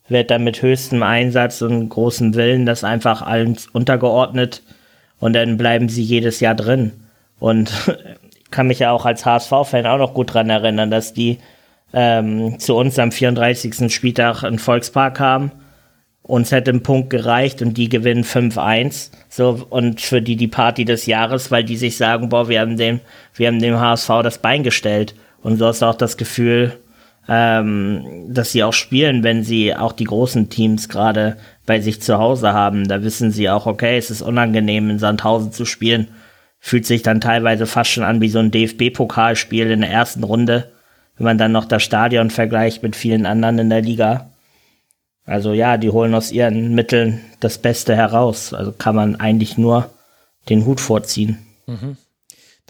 wird 0.09 0.31
da 0.31 0.39
mit 0.39 0.63
höchstem 0.63 1.03
Einsatz 1.03 1.63
und 1.63 1.89
großem 1.89 2.35
Willen 2.35 2.67
das 2.67 2.85
einfach 2.85 3.23
allen 3.23 3.57
untergeordnet 3.73 4.63
und 5.19 5.35
dann 5.35 5.57
bleiben 5.57 5.89
sie 5.89 6.03
jedes 6.03 6.41
Jahr 6.41 6.55
drin. 6.55 6.93
Und 7.39 7.73
kann 8.51 8.67
mich 8.67 8.81
ja 8.81 8.91
auch 8.91 9.07
als 9.07 9.25
HSV-Fan 9.25 9.87
auch 9.87 9.99
noch 9.99 10.15
gut 10.15 10.35
dran 10.35 10.51
erinnern, 10.51 10.91
dass 10.91 11.15
die 11.15 11.39
ähm, 11.93 12.59
zu 12.59 12.77
uns 12.77 12.99
am 12.99 13.13
34. 13.13 13.93
Spieltag 13.93 14.43
in 14.43 14.59
Volkspark 14.59 15.17
kamen. 15.17 15.53
Uns 16.23 16.53
hätte 16.53 16.71
ein 16.71 16.83
Punkt 16.83 17.11
gereicht 17.11 17.63
und 17.63 17.77
die 17.77 17.89
gewinnen 17.89 18.25
5-1. 18.25 19.11
So, 19.29 19.67
und 19.71 20.01
für 20.01 20.23
die 20.23 20.37
die 20.37 20.49
Party 20.49 20.85
des 20.85 21.07
Jahres, 21.07 21.51
weil 21.51 21.65
die 21.65 21.77
sich 21.77 21.97
sagen, 21.97 22.29
boah, 22.29 22.49
wir 22.49 22.61
haben 22.61 22.77
dem, 22.77 23.01
wir 23.35 23.49
haben 23.49 23.59
dem 23.59 23.79
HSV 23.79 24.09
das 24.23 24.39
Bein 24.39 24.63
gestellt. 24.63 25.15
Und 25.43 25.61
du 25.61 25.67
hast 25.67 25.83
auch 25.83 25.95
das 25.95 26.17
Gefühl, 26.17 26.79
ähm, 27.29 28.27
dass 28.29 28.53
sie 28.53 28.65
auch 28.65 28.73
spielen, 28.73 29.23
wenn 29.23 29.45
sie 29.45 29.75
auch 29.75 29.93
die 29.93 30.05
großen 30.05 30.49
Teams 30.51 30.89
gerade 30.89 31.37
bei 31.67 31.81
sich 31.81 32.03
zu 32.03 32.19
Hause 32.19 32.53
haben. 32.53 32.89
Da 32.89 33.03
wissen 33.03 33.31
sie 33.31 33.49
auch, 33.49 33.67
okay, 33.67 33.97
es 33.97 34.11
ist 34.11 34.23
unangenehm, 34.23 34.91
in 34.91 34.99
Sandhausen 34.99 35.53
zu 35.53 35.65
spielen. 35.65 36.09
Fühlt 36.59 36.87
sich 36.87 37.03
dann 37.03 37.21
teilweise 37.21 37.67
fast 37.67 37.91
schon 37.91 38.05
an 38.05 38.21
wie 38.21 38.29
so 38.29 38.39
ein 38.39 38.51
DFB-Pokalspiel 38.51 39.71
in 39.71 39.81
der 39.81 39.91
ersten 39.91 40.25
Runde, 40.25 40.71
wenn 41.17 41.25
man 41.25 41.39
dann 41.39 41.53
noch 41.53 41.65
das 41.65 41.83
Stadion 41.83 42.31
vergleicht 42.31 42.83
mit 42.83 42.97
vielen 42.97 43.27
anderen 43.27 43.59
in 43.59 43.71
der 43.71 43.83
Liga. 43.83 44.31
Also 45.25 45.53
ja, 45.53 45.77
die 45.77 45.91
holen 45.91 46.15
aus 46.15 46.33
ihren 46.33 46.75
Mitteln 46.75 47.21
das 47.41 47.59
Beste 47.59 47.95
heraus. 47.95 48.53
Also 48.53 48.73
kann 48.73 48.97
man 48.97 49.17
eigentlich 49.17 49.59
nur 49.59 49.91
den 50.49 50.67
Hut 50.67 50.81
vorziehen. 50.81 51.39
Mhm. 51.67 51.97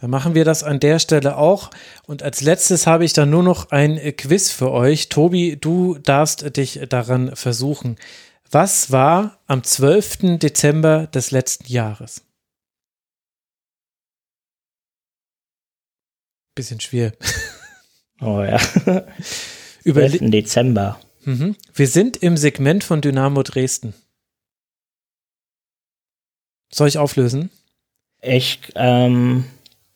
Dann 0.03 0.11
machen 0.11 0.35
wir 0.35 0.45
das 0.45 0.65
an 0.65 0.81
der 0.81 0.99
Stelle 0.99 1.37
auch. 1.37 1.70
Und 2.09 2.24
als 2.24 2.41
letztes 2.41 2.89
habe 2.89 3.05
ich 3.05 3.12
dann 3.12 3.31
nur 3.31 3.45
noch 3.45 3.70
ein 3.70 3.99
Quiz 4.16 4.51
für 4.51 4.73
euch. 4.73 5.09
Tobi, 5.09 5.57
du 5.57 5.97
darfst 5.97 6.57
dich 6.57 6.81
daran 6.89 7.37
versuchen. 7.37 7.95
Was 8.51 8.91
war 8.91 9.39
am 9.47 9.62
12. 9.62 10.41
Dezember 10.41 11.07
des 11.07 11.31
letzten 11.31 11.70
Jahres? 11.70 12.24
Bisschen 16.55 16.81
schwer. 16.81 17.12
Oh 18.24 18.41
ja. 18.41 18.61
Über 19.83 20.09
12. 20.09 20.31
Dezember. 20.31 21.01
Mhm. 21.24 21.57
Wir 21.74 21.89
sind 21.89 22.16
im 22.19 22.37
Segment 22.37 22.85
von 22.85 23.01
Dynamo 23.01 23.43
Dresden. 23.43 23.95
Soll 26.73 26.87
ich 26.87 26.99
auflösen? 26.99 27.51
Ich, 28.20 28.61
ähm, 28.77 29.45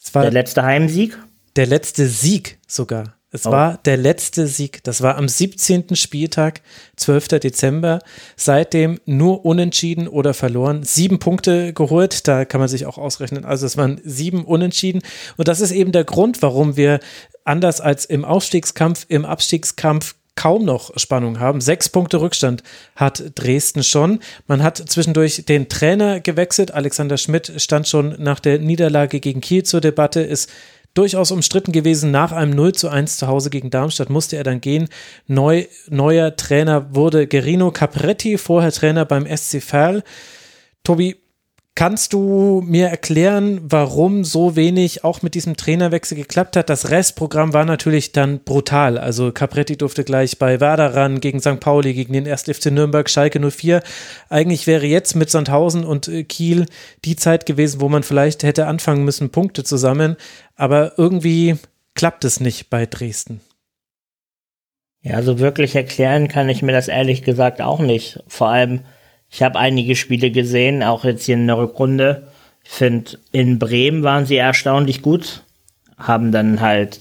es 0.06 0.14
war 0.14 0.22
der 0.22 0.32
letzte 0.32 0.62
Heimsieg? 0.62 1.18
Der 1.56 1.66
letzte 1.66 2.06
Sieg 2.06 2.58
sogar. 2.68 3.16
Es 3.32 3.44
oh. 3.44 3.50
war 3.50 3.78
der 3.84 3.96
letzte 3.96 4.46
Sieg. 4.46 4.84
Das 4.84 5.02
war 5.02 5.16
am 5.16 5.28
17. 5.28 5.96
Spieltag, 5.96 6.60
12. 6.94 7.28
Dezember. 7.40 7.98
Seitdem 8.36 9.00
nur 9.04 9.44
unentschieden 9.44 10.06
oder 10.06 10.32
verloren. 10.32 10.84
Sieben 10.84 11.18
Punkte 11.18 11.72
geholt. 11.72 12.28
Da 12.28 12.44
kann 12.44 12.60
man 12.60 12.68
sich 12.68 12.86
auch 12.86 12.98
ausrechnen. 12.98 13.44
Also 13.44 13.66
es 13.66 13.76
waren 13.76 14.00
sieben 14.04 14.44
Unentschieden. 14.44 15.02
Und 15.36 15.48
das 15.48 15.60
ist 15.60 15.72
eben 15.72 15.90
der 15.90 16.04
Grund, 16.04 16.40
warum 16.40 16.76
wir 16.76 17.00
anders 17.44 17.80
als 17.80 18.04
im 18.04 18.24
Aufstiegskampf, 18.24 19.06
im 19.08 19.24
Abstiegskampf 19.24 20.14
kaum 20.36 20.64
noch 20.64 20.96
Spannung 20.96 21.40
haben. 21.40 21.60
Sechs 21.60 21.88
Punkte 21.88 22.20
Rückstand 22.20 22.62
hat 22.94 23.32
Dresden 23.34 23.82
schon. 23.82 24.20
Man 24.46 24.62
hat 24.62 24.76
zwischendurch 24.76 25.44
den 25.46 25.68
Trainer 25.68 26.20
gewechselt. 26.20 26.72
Alexander 26.72 27.16
Schmidt 27.16 27.52
stand 27.56 27.88
schon 27.88 28.14
nach 28.18 28.38
der 28.38 28.58
Niederlage 28.58 29.18
gegen 29.18 29.40
Kiel 29.40 29.64
zur 29.64 29.80
Debatte, 29.80 30.20
ist 30.20 30.50
durchaus 30.94 31.30
umstritten 31.30 31.72
gewesen. 31.72 32.10
Nach 32.10 32.32
einem 32.32 32.52
0 32.52 32.72
zu 32.72 32.88
1 32.88 33.16
zu 33.16 33.26
Hause 33.26 33.50
gegen 33.50 33.70
Darmstadt 33.70 34.10
musste 34.10 34.36
er 34.36 34.44
dann 34.44 34.60
gehen. 34.60 34.88
Neu, 35.26 35.66
neuer 35.88 36.36
Trainer 36.36 36.94
wurde 36.94 37.26
Gerino 37.26 37.70
Capretti, 37.70 38.38
vorher 38.38 38.72
Trainer 38.72 39.04
beim 39.04 39.26
SC 39.26 39.62
Verl. 39.62 40.02
Tobi, 40.84 41.16
Kannst 41.76 42.14
du 42.14 42.64
mir 42.66 42.86
erklären, 42.86 43.60
warum 43.62 44.24
so 44.24 44.56
wenig 44.56 45.04
auch 45.04 45.20
mit 45.20 45.34
diesem 45.34 45.58
Trainerwechsel 45.58 46.16
geklappt 46.16 46.56
hat? 46.56 46.70
Das 46.70 46.88
Restprogramm 46.90 47.52
war 47.52 47.66
natürlich 47.66 48.12
dann 48.12 48.40
brutal. 48.40 48.96
Also 48.96 49.30
Capretti 49.30 49.76
durfte 49.76 50.02
gleich 50.02 50.38
bei 50.38 50.58
Werder 50.58 50.94
ran, 50.94 51.20
gegen 51.20 51.38
St. 51.38 51.60
Pauli, 51.60 51.92
gegen 51.92 52.14
den 52.14 52.26
1. 52.26 52.44
FC 52.44 52.70
Nürnberg, 52.72 53.10
Schalke 53.10 53.50
04. 53.50 53.82
Eigentlich 54.30 54.66
wäre 54.66 54.86
jetzt 54.86 55.16
mit 55.16 55.28
Sandhausen 55.28 55.84
und 55.84 56.08
äh, 56.08 56.24
Kiel 56.24 56.64
die 57.04 57.14
Zeit 57.14 57.44
gewesen, 57.44 57.82
wo 57.82 57.90
man 57.90 58.04
vielleicht 58.04 58.42
hätte 58.42 58.68
anfangen 58.68 59.04
müssen, 59.04 59.28
Punkte 59.28 59.62
zu 59.62 59.76
sammeln. 59.76 60.16
Aber 60.54 60.94
irgendwie 60.96 61.56
klappt 61.94 62.24
es 62.24 62.40
nicht 62.40 62.70
bei 62.70 62.86
Dresden. 62.86 63.42
Ja, 65.02 65.20
so 65.20 65.40
wirklich 65.40 65.76
erklären 65.76 66.28
kann 66.28 66.48
ich 66.48 66.62
mir 66.62 66.72
das 66.72 66.88
ehrlich 66.88 67.22
gesagt 67.22 67.60
auch 67.60 67.80
nicht. 67.80 68.24
Vor 68.28 68.48
allem, 68.48 68.80
ich 69.30 69.42
habe 69.42 69.58
einige 69.58 69.96
Spiele 69.96 70.30
gesehen, 70.30 70.82
auch 70.82 71.04
jetzt 71.04 71.24
hier 71.24 71.34
in 71.34 71.46
der 71.46 71.58
Rückrunde. 71.58 72.28
Ich 72.64 72.70
finde, 72.70 73.18
in 73.32 73.58
Bremen 73.58 74.02
waren 74.02 74.26
sie 74.26 74.36
erstaunlich 74.36 75.02
gut, 75.02 75.42
haben 75.98 76.32
dann 76.32 76.60
halt 76.60 77.00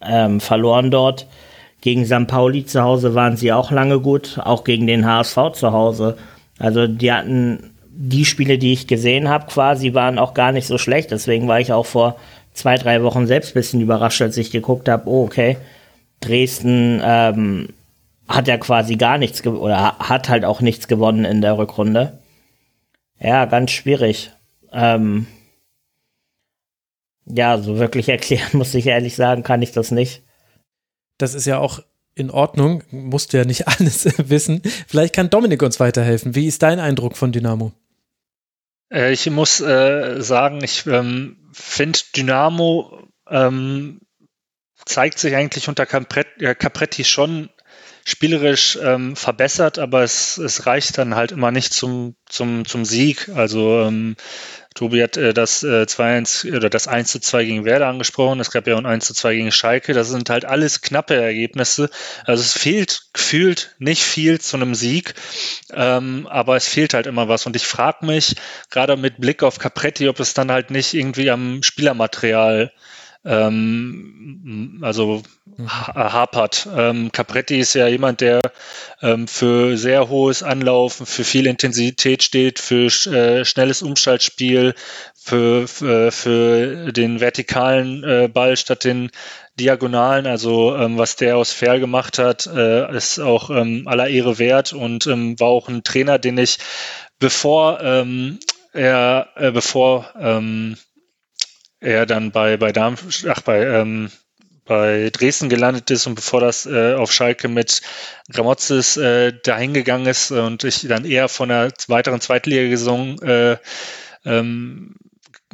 ähm, 0.00 0.40
verloren 0.40 0.90
dort. 0.90 1.26
Gegen 1.80 2.04
St. 2.04 2.26
Pauli 2.26 2.66
zu 2.66 2.82
Hause 2.82 3.14
waren 3.14 3.36
sie 3.36 3.52
auch 3.52 3.70
lange 3.70 4.00
gut, 4.00 4.38
auch 4.42 4.64
gegen 4.64 4.86
den 4.86 5.06
HSV 5.06 5.52
zu 5.54 5.72
Hause. 5.72 6.18
Also 6.58 6.86
die 6.86 7.12
hatten 7.12 7.70
die 7.88 8.24
Spiele, 8.24 8.58
die 8.58 8.72
ich 8.72 8.86
gesehen 8.86 9.28
habe, 9.28 9.46
quasi 9.46 9.94
waren 9.94 10.18
auch 10.18 10.34
gar 10.34 10.52
nicht 10.52 10.66
so 10.66 10.78
schlecht. 10.78 11.10
Deswegen 11.10 11.48
war 11.48 11.60
ich 11.60 11.72
auch 11.72 11.86
vor 11.86 12.16
zwei, 12.52 12.76
drei 12.76 13.02
Wochen 13.02 13.26
selbst 13.26 13.50
ein 13.50 13.54
bisschen 13.54 13.80
überrascht, 13.80 14.22
als 14.22 14.36
ich 14.36 14.50
geguckt 14.50 14.88
habe, 14.88 15.08
oh, 15.08 15.24
okay, 15.24 15.56
Dresden 16.20 17.00
ähm, 17.02 17.68
hat 18.30 18.48
ja 18.48 18.58
quasi 18.58 18.96
gar 18.96 19.18
nichts 19.18 19.44
oder 19.46 19.98
hat 19.98 20.28
halt 20.28 20.44
auch 20.44 20.60
nichts 20.60 20.88
gewonnen 20.88 21.24
in 21.24 21.40
der 21.40 21.58
Rückrunde. 21.58 22.20
Ja, 23.18 23.44
ganz 23.44 23.72
schwierig. 23.72 24.32
Ähm, 24.72 25.26
ja, 27.26 27.58
so 27.58 27.78
wirklich 27.78 28.08
erklären, 28.08 28.50
muss 28.52 28.74
ich 28.74 28.86
ehrlich 28.86 29.16
sagen, 29.16 29.42
kann 29.42 29.62
ich 29.62 29.72
das 29.72 29.90
nicht. 29.90 30.22
Das 31.18 31.34
ist 31.34 31.46
ja 31.46 31.58
auch 31.58 31.80
in 32.14 32.30
Ordnung, 32.30 32.82
musst 32.90 33.32
du 33.32 33.38
ja 33.38 33.44
nicht 33.44 33.68
alles 33.80 34.06
wissen. 34.28 34.62
Vielleicht 34.86 35.14
kann 35.14 35.30
Dominik 35.30 35.62
uns 35.62 35.80
weiterhelfen. 35.80 36.34
Wie 36.34 36.46
ist 36.46 36.62
dein 36.62 36.78
Eindruck 36.78 37.16
von 37.16 37.32
Dynamo? 37.32 37.72
Äh, 38.92 39.12
ich 39.12 39.28
muss 39.28 39.60
äh, 39.60 40.20
sagen, 40.20 40.62
ich 40.62 40.86
ähm, 40.86 41.36
finde 41.52 41.98
Dynamo 42.16 43.08
ähm, 43.28 44.00
zeigt 44.84 45.18
sich 45.18 45.34
eigentlich 45.34 45.68
unter 45.68 45.86
Capretti 45.86 47.04
schon 47.04 47.50
spielerisch 48.10 48.78
ähm, 48.82 49.16
verbessert, 49.16 49.78
aber 49.78 50.02
es, 50.02 50.36
es 50.38 50.66
reicht 50.66 50.98
dann 50.98 51.14
halt 51.14 51.32
immer 51.32 51.50
nicht 51.50 51.72
zum, 51.72 52.16
zum, 52.26 52.64
zum 52.64 52.84
Sieg. 52.84 53.28
Also 53.34 53.82
ähm, 53.82 54.16
Tobi 54.74 55.02
hat 55.02 55.16
äh, 55.16 55.34
das 55.34 55.62
äh, 55.62 55.82
2-1 55.82 56.56
oder 56.56 56.70
das 56.70 56.86
1 56.86 57.10
zu 57.10 57.20
2 57.20 57.44
gegen 57.44 57.64
Werder 57.64 57.88
angesprochen. 57.88 58.40
Es 58.40 58.50
gab 58.50 58.66
ja 58.66 58.74
auch 58.74 58.78
ein 58.78 58.86
1 58.86 59.06
zu 59.06 59.14
2 59.14 59.34
gegen 59.34 59.52
Schalke. 59.52 59.92
Das 59.92 60.08
sind 60.08 60.30
halt 60.30 60.44
alles 60.44 60.80
knappe 60.80 61.14
Ergebnisse. 61.14 61.90
Also 62.24 62.42
es 62.42 62.52
fehlt 62.52 63.08
gefühlt 63.12 63.74
nicht 63.78 64.02
viel 64.02 64.40
zu 64.40 64.56
einem 64.56 64.74
Sieg, 64.74 65.14
ähm, 65.72 66.26
aber 66.28 66.56
es 66.56 66.68
fehlt 66.68 66.94
halt 66.94 67.06
immer 67.06 67.28
was. 67.28 67.46
Und 67.46 67.56
ich 67.56 67.66
frage 67.66 68.06
mich, 68.06 68.36
gerade 68.70 68.96
mit 68.96 69.20
Blick 69.20 69.42
auf 69.42 69.58
Capretti, 69.58 70.08
ob 70.08 70.20
es 70.20 70.34
dann 70.34 70.52
halt 70.52 70.70
nicht 70.70 70.94
irgendwie 70.94 71.30
am 71.30 71.62
Spielermaterial 71.62 72.72
ähm, 73.24 74.78
also 74.82 75.22
hapert. 75.66 76.68
Ähm, 76.74 77.12
Capretti 77.12 77.58
ist 77.58 77.74
ja 77.74 77.86
jemand, 77.86 78.20
der 78.20 78.40
ähm, 79.02 79.28
für 79.28 79.76
sehr 79.76 80.08
hohes 80.08 80.42
Anlaufen, 80.42 81.06
für 81.06 81.24
viel 81.24 81.46
Intensität 81.46 82.22
steht, 82.22 82.58
für 82.58 82.86
äh, 82.86 83.44
schnelles 83.44 83.82
Umschaltspiel, 83.82 84.74
für, 85.14 85.68
für, 85.68 86.12
für 86.12 86.92
den 86.92 87.20
vertikalen 87.20 88.04
äh, 88.04 88.28
Ball 88.32 88.56
statt 88.56 88.84
den 88.84 89.10
Diagonalen. 89.58 90.26
Also 90.26 90.74
ähm, 90.76 90.96
was 90.96 91.16
der 91.16 91.36
aus 91.36 91.52
Fair 91.52 91.78
gemacht 91.78 92.18
hat, 92.18 92.46
äh, 92.46 92.96
ist 92.96 93.18
auch 93.18 93.50
ähm, 93.50 93.86
aller 93.86 94.08
Ehre 94.08 94.38
wert 94.38 94.72
und 94.72 95.06
ähm, 95.06 95.38
war 95.38 95.48
auch 95.48 95.68
ein 95.68 95.84
Trainer, 95.84 96.18
den 96.18 96.38
ich 96.38 96.58
bevor 97.18 97.80
ähm, 97.82 98.38
er, 98.72 99.28
äh, 99.36 99.50
bevor 99.50 100.10
ähm, 100.18 100.76
er 101.80 102.06
dann 102.06 102.30
bei, 102.30 102.56
bei 102.56 102.72
Darmstadt, 102.72 103.38
ach, 103.38 103.40
bei, 103.42 103.64
ähm, 103.64 104.10
bei 104.64 105.10
Dresden 105.10 105.48
gelandet 105.48 105.90
ist 105.90 106.06
und 106.06 106.14
bevor 106.14 106.40
das 106.40 106.66
äh, 106.66 106.94
auf 106.94 107.12
Schalke 107.12 107.48
mit 107.48 107.82
Gramotzes 108.30 108.96
äh, 108.96 109.32
dahin 109.42 109.74
gegangen 109.74 110.06
ist 110.06 110.30
und 110.30 110.62
ich 110.62 110.86
dann 110.86 111.04
eher 111.04 111.28
von 111.28 111.50
einer 111.50 111.72
weiteren 111.88 112.20
Zweitligasaison 112.20 113.20
äh, 113.22 113.56
ähm, 114.24 114.94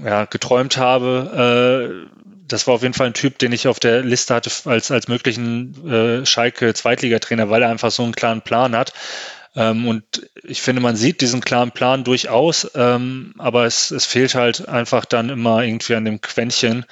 ja, 0.04 0.26
geträumt 0.26 0.76
habe. 0.76 2.10
Äh, 2.10 2.16
das 2.46 2.66
war 2.66 2.74
auf 2.74 2.82
jeden 2.82 2.94
Fall 2.94 3.08
ein 3.08 3.14
Typ, 3.14 3.38
den 3.38 3.52
ich 3.52 3.68
auf 3.68 3.80
der 3.80 4.02
Liste 4.02 4.34
hatte 4.34 4.50
als, 4.66 4.90
als 4.90 5.08
möglichen 5.08 5.88
äh, 5.90 6.26
Schalke 6.26 6.74
Zweitligatrainer, 6.74 7.50
weil 7.50 7.62
er 7.62 7.70
einfach 7.70 7.90
so 7.90 8.02
einen 8.02 8.14
klaren 8.14 8.42
Plan 8.42 8.76
hat. 8.76 8.92
Ähm, 9.56 9.88
und 9.88 10.30
ich 10.44 10.60
finde, 10.60 10.82
man 10.82 10.96
sieht 10.96 11.22
diesen 11.22 11.40
klaren 11.40 11.72
Plan 11.72 12.04
durchaus, 12.04 12.70
ähm, 12.74 13.34
aber 13.38 13.64
es, 13.64 13.90
es 13.90 14.04
fehlt 14.04 14.34
halt 14.34 14.68
einfach 14.68 15.06
dann 15.06 15.30
immer 15.30 15.62
irgendwie 15.62 15.94
an 15.94 16.04
dem 16.04 16.20
Quäntchen. 16.20 16.84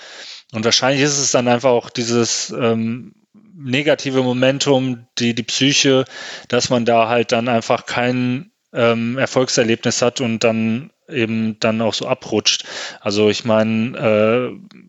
Und 0.52 0.64
wahrscheinlich 0.64 1.02
ist 1.02 1.18
es 1.18 1.30
dann 1.30 1.46
einfach 1.46 1.70
auch 1.70 1.90
dieses 1.90 2.50
ähm, 2.50 3.14
negative 3.54 4.22
Momentum, 4.22 5.06
die, 5.18 5.34
die 5.34 5.42
Psyche, 5.42 6.04
dass 6.48 6.70
man 6.70 6.84
da 6.84 7.08
halt 7.08 7.32
dann 7.32 7.48
einfach 7.48 7.86
kein 7.86 8.50
ähm, 8.72 9.18
Erfolgserlebnis 9.18 10.02
hat 10.02 10.20
und 10.20 10.42
dann 10.42 10.90
eben 11.08 11.58
dann 11.60 11.82
auch 11.82 11.94
so 11.94 12.08
abrutscht. 12.08 12.64
Also 13.00 13.28
ich 13.28 13.44
meine, 13.44 13.98
äh, 13.98 14.80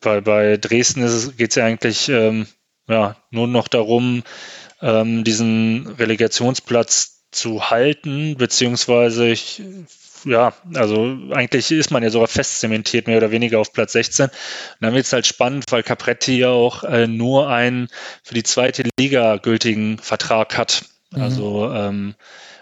bei, 0.00 0.20
bei 0.20 0.56
Dresden 0.56 1.02
geht 1.36 1.50
es 1.50 1.56
ja 1.56 1.64
eigentlich 1.64 2.08
ähm, 2.08 2.46
ja, 2.88 3.16
nur 3.30 3.46
noch 3.46 3.68
darum, 3.68 4.22
ähm, 4.82 5.24
diesen 5.24 5.86
Relegationsplatz 5.98 7.22
zu 7.30 7.70
halten, 7.70 8.36
beziehungsweise 8.36 9.28
ich, 9.28 9.62
ja, 10.24 10.52
also 10.74 11.16
eigentlich 11.30 11.70
ist 11.70 11.90
man 11.90 12.02
ja 12.02 12.10
sogar 12.10 12.28
fest 12.28 12.60
zementiert, 12.60 13.06
mehr 13.06 13.16
oder 13.16 13.30
weniger 13.30 13.58
auf 13.58 13.72
Platz 13.72 13.92
16. 13.92 14.26
Und 14.26 14.32
dann 14.80 14.94
wird 14.94 15.06
es 15.06 15.12
halt 15.12 15.26
spannend, 15.26 15.64
weil 15.70 15.82
Capretti 15.82 16.38
ja 16.38 16.50
auch 16.50 16.84
äh, 16.84 17.06
nur 17.06 17.48
einen 17.48 17.88
für 18.22 18.34
die 18.34 18.42
zweite 18.42 18.84
Liga 18.98 19.36
gültigen 19.36 19.98
Vertrag 19.98 20.58
hat. 20.58 20.84
Mhm. 21.10 21.22
Also 21.22 21.72
ähm, 21.72 22.14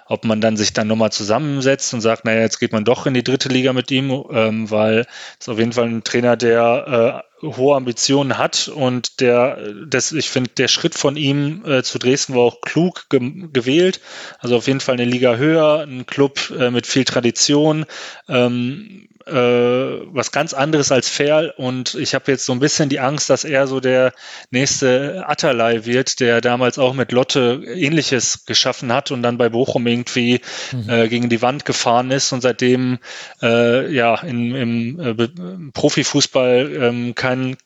ob 0.06 0.24
man 0.24 0.40
dann 0.40 0.56
sich 0.56 0.72
dann 0.72 0.88
nochmal 0.88 1.12
zusammensetzt 1.12 1.94
und 1.94 2.00
sagt, 2.00 2.24
naja, 2.24 2.40
jetzt 2.40 2.58
geht 2.58 2.72
man 2.72 2.84
doch 2.84 3.06
in 3.06 3.14
die 3.14 3.22
dritte 3.22 3.48
Liga 3.48 3.72
mit 3.72 3.92
ihm, 3.92 4.24
ähm, 4.32 4.68
weil 4.68 5.06
es 5.38 5.48
auf 5.48 5.58
jeden 5.58 5.72
Fall 5.72 5.86
ein 5.86 6.02
Trainer, 6.02 6.36
der 6.36 7.22
äh, 7.26 7.29
hohe 7.42 7.76
Ambitionen 7.76 8.38
hat 8.38 8.68
und 8.68 9.20
der, 9.20 9.58
das, 9.86 10.12
ich 10.12 10.30
finde, 10.30 10.50
der 10.56 10.68
Schritt 10.68 10.94
von 10.94 11.16
ihm 11.16 11.64
äh, 11.64 11.82
zu 11.82 11.98
Dresden 11.98 12.34
war 12.34 12.42
auch 12.42 12.60
klug 12.60 13.06
ge 13.08 13.48
gewählt. 13.52 14.00
Also 14.38 14.56
auf 14.56 14.66
jeden 14.66 14.80
Fall 14.80 14.94
eine 14.94 15.04
Liga 15.04 15.36
höher, 15.36 15.86
ein 15.86 16.06
Club 16.06 16.52
äh, 16.58 16.70
mit 16.70 16.86
viel 16.86 17.04
Tradition, 17.04 17.86
ähm, 18.28 19.08
äh, 19.30 20.06
was 20.12 20.32
ganz 20.32 20.52
anderes 20.52 20.92
als 20.92 21.08
Fair 21.08 21.54
und 21.56 21.94
ich 21.94 22.14
habe 22.14 22.30
jetzt 22.30 22.44
so 22.44 22.52
ein 22.52 22.58
bisschen 22.58 22.88
die 22.88 23.00
Angst, 23.00 23.30
dass 23.30 23.44
er 23.44 23.66
so 23.66 23.80
der 23.80 24.12
nächste 24.50 25.24
Atterlei 25.26 25.84
wird, 25.84 26.20
der 26.20 26.40
damals 26.40 26.78
auch 26.78 26.94
mit 26.94 27.12
Lotte 27.12 27.62
ähnliches 27.66 28.44
geschaffen 28.44 28.92
hat 28.92 29.10
und 29.10 29.22
dann 29.22 29.38
bei 29.38 29.48
Bochum 29.48 29.86
irgendwie 29.86 30.40
mhm. 30.72 30.88
äh, 30.88 31.08
gegen 31.08 31.28
die 31.28 31.42
Wand 31.42 31.64
gefahren 31.64 32.10
ist 32.10 32.32
und 32.32 32.40
seitdem 32.40 32.98
äh, 33.42 33.92
ja 33.92 34.16
in, 34.22 34.54
im 34.54 35.00
äh, 35.00 35.28
Profifußball 35.72 36.70
ähm, 36.80 37.14
kein 37.14 37.56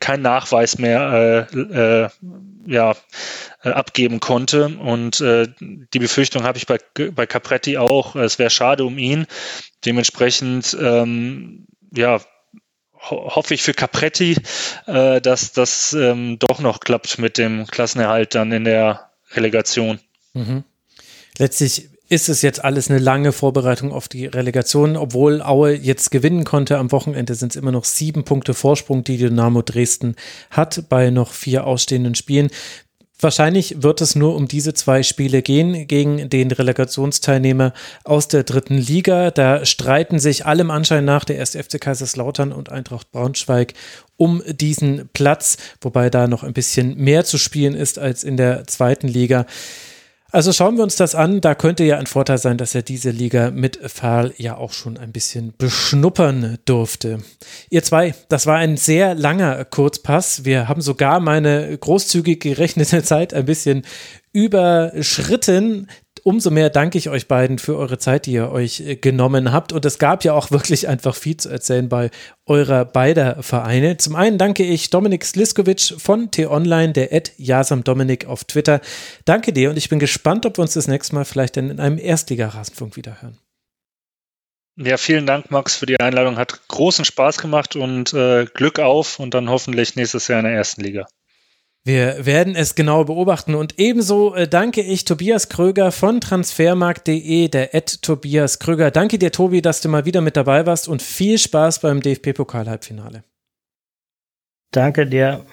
kein 0.00 0.22
Nachweis 0.22 0.78
mehr 0.78 1.46
äh, 1.52 1.58
äh, 1.58 2.08
ja, 2.66 2.94
äh, 3.62 3.70
abgeben 3.70 4.20
konnte. 4.20 4.68
Und 4.68 5.20
äh, 5.20 5.48
die 5.60 5.98
Befürchtung 5.98 6.42
habe 6.42 6.58
ich 6.58 6.66
bei, 6.66 6.78
bei 7.12 7.26
Capretti 7.26 7.78
auch. 7.78 8.16
Es 8.16 8.38
wäre 8.38 8.50
schade 8.50 8.84
um 8.84 8.98
ihn. 8.98 9.26
Dementsprechend, 9.84 10.76
ähm, 10.80 11.66
ja, 11.94 12.20
ho 13.10 13.34
hoffe 13.34 13.54
ich 13.54 13.62
für 13.62 13.74
Capretti, 13.74 14.36
äh, 14.86 15.20
dass 15.20 15.52
das 15.52 15.92
ähm, 15.92 16.38
doch 16.38 16.58
noch 16.58 16.80
klappt 16.80 17.18
mit 17.18 17.38
dem 17.38 17.66
Klassenerhalt 17.66 18.34
dann 18.34 18.52
in 18.52 18.64
der 18.64 19.10
Relegation. 19.32 20.00
Mhm. 20.34 20.64
Letztlich 21.38 21.88
ist 22.08 22.28
es 22.28 22.42
jetzt 22.42 22.64
alles 22.64 22.90
eine 22.90 22.98
lange 22.98 23.32
Vorbereitung 23.32 23.92
auf 23.92 24.08
die 24.08 24.26
Relegation. 24.26 24.96
Obwohl 24.96 25.42
Aue 25.42 25.74
jetzt 25.74 26.10
gewinnen 26.10 26.44
konnte 26.44 26.78
am 26.78 26.90
Wochenende, 26.90 27.34
sind 27.34 27.52
es 27.52 27.56
immer 27.56 27.72
noch 27.72 27.84
sieben 27.84 28.24
Punkte 28.24 28.54
Vorsprung, 28.54 29.04
die 29.04 29.18
Dynamo 29.18 29.62
Dresden 29.62 30.16
hat 30.50 30.84
bei 30.88 31.10
noch 31.10 31.32
vier 31.32 31.66
ausstehenden 31.66 32.14
Spielen. 32.14 32.48
Wahrscheinlich 33.20 33.82
wird 33.82 34.00
es 34.00 34.14
nur 34.14 34.36
um 34.36 34.46
diese 34.46 34.74
zwei 34.74 35.02
Spiele 35.02 35.42
gehen 35.42 35.88
gegen 35.88 36.30
den 36.30 36.52
Relegationsteilnehmer 36.52 37.72
aus 38.04 38.28
der 38.28 38.44
dritten 38.44 38.78
Liga. 38.78 39.32
Da 39.32 39.66
streiten 39.66 40.20
sich 40.20 40.46
allem 40.46 40.70
Anschein 40.70 41.04
nach 41.04 41.24
der 41.24 41.40
1. 41.40 41.56
FC 41.56 41.80
Kaiserslautern 41.80 42.52
und 42.52 42.70
Eintracht 42.70 43.10
Braunschweig 43.10 43.74
um 44.16 44.40
diesen 44.46 45.08
Platz, 45.12 45.56
wobei 45.80 46.10
da 46.10 46.28
noch 46.28 46.44
ein 46.44 46.52
bisschen 46.52 46.96
mehr 46.96 47.24
zu 47.24 47.38
spielen 47.38 47.74
ist 47.74 47.98
als 47.98 48.22
in 48.22 48.36
der 48.36 48.68
zweiten 48.68 49.08
Liga. 49.08 49.46
Also 50.30 50.52
schauen 50.52 50.76
wir 50.76 50.82
uns 50.82 50.96
das 50.96 51.14
an. 51.14 51.40
Da 51.40 51.54
könnte 51.54 51.84
ja 51.84 51.96
ein 51.96 52.06
Vorteil 52.06 52.36
sein, 52.36 52.58
dass 52.58 52.74
er 52.74 52.82
diese 52.82 53.10
Liga 53.10 53.50
mit 53.50 53.78
Fahl 53.90 54.34
ja 54.36 54.58
auch 54.58 54.72
schon 54.72 54.98
ein 54.98 55.10
bisschen 55.10 55.54
beschnuppern 55.56 56.58
durfte. 56.66 57.20
Ihr 57.70 57.82
zwei, 57.82 58.14
das 58.28 58.44
war 58.44 58.56
ein 58.56 58.76
sehr 58.76 59.14
langer 59.14 59.64
Kurzpass. 59.64 60.44
Wir 60.44 60.68
haben 60.68 60.82
sogar 60.82 61.20
meine 61.20 61.78
großzügig 61.78 62.40
gerechnete 62.40 63.02
Zeit 63.02 63.32
ein 63.32 63.46
bisschen 63.46 63.86
überschritten 64.34 65.88
umso 66.28 66.50
mehr 66.50 66.68
danke 66.68 66.98
ich 66.98 67.08
euch 67.08 67.26
beiden 67.26 67.58
für 67.58 67.78
eure 67.78 67.96
Zeit, 67.96 68.26
die 68.26 68.32
ihr 68.32 68.50
euch 68.50 68.80
äh, 68.80 68.96
genommen 68.96 69.50
habt. 69.50 69.72
Und 69.72 69.86
es 69.86 69.98
gab 69.98 70.24
ja 70.24 70.34
auch 70.34 70.50
wirklich 70.52 70.86
einfach 70.86 71.14
viel 71.14 71.38
zu 71.38 71.48
erzählen 71.48 71.88
bei 71.88 72.10
eurer 72.44 72.84
beider 72.84 73.42
Vereine. 73.42 73.96
Zum 73.96 74.14
einen 74.14 74.36
danke 74.36 74.62
ich 74.62 74.90
Dominik 74.90 75.24
Sliskovic 75.24 75.94
von 75.96 76.30
T-Online, 76.30 76.92
der 76.92 77.14
Ed 77.14 77.32
Jasam 77.38 77.82
Dominik 77.82 78.26
auf 78.26 78.44
Twitter. 78.44 78.82
Danke 79.24 79.54
dir 79.54 79.70
und 79.70 79.78
ich 79.78 79.88
bin 79.88 79.98
gespannt, 79.98 80.44
ob 80.44 80.58
wir 80.58 80.62
uns 80.62 80.74
das 80.74 80.86
nächste 80.86 81.14
Mal 81.14 81.24
vielleicht 81.24 81.56
in 81.56 81.80
einem 81.80 81.96
Erstliga-Rasenfunk 81.96 82.96
wieder 82.96 83.22
hören. 83.22 83.38
Ja, 84.76 84.98
vielen 84.98 85.24
Dank, 85.24 85.50
Max, 85.50 85.76
für 85.76 85.86
die 85.86 85.98
Einladung. 85.98 86.36
Hat 86.36 86.68
großen 86.68 87.06
Spaß 87.06 87.38
gemacht 87.38 87.74
und 87.74 88.12
äh, 88.12 88.44
Glück 88.44 88.78
auf 88.78 89.18
und 89.18 89.32
dann 89.32 89.48
hoffentlich 89.48 89.96
nächstes 89.96 90.28
Jahr 90.28 90.40
in 90.40 90.44
der 90.44 90.54
ersten 90.54 90.82
Liga. 90.82 91.06
Wir 91.88 92.26
werden 92.26 92.54
es 92.54 92.74
genau 92.74 93.04
beobachten 93.04 93.54
und 93.54 93.78
ebenso 93.78 94.34
äh, 94.34 94.46
danke 94.46 94.82
ich 94.82 95.06
Tobias 95.06 95.48
Kröger 95.48 95.90
von 95.90 96.20
transfermarkt.de, 96.20 97.48
der 97.48 97.74
Ed 97.74 98.02
Tobias 98.02 98.58
Kröger. 98.58 98.90
Danke 98.90 99.18
dir, 99.18 99.32
Tobi, 99.32 99.62
dass 99.62 99.80
du 99.80 99.88
mal 99.88 100.04
wieder 100.04 100.20
mit 100.20 100.36
dabei 100.36 100.66
warst 100.66 100.86
und 100.86 101.00
viel 101.00 101.38
Spaß 101.38 101.78
beim 101.78 102.02
DFB-Pokal-Halbfinale. 102.02 103.24
Danke 104.70 105.06
dir. 105.06 105.46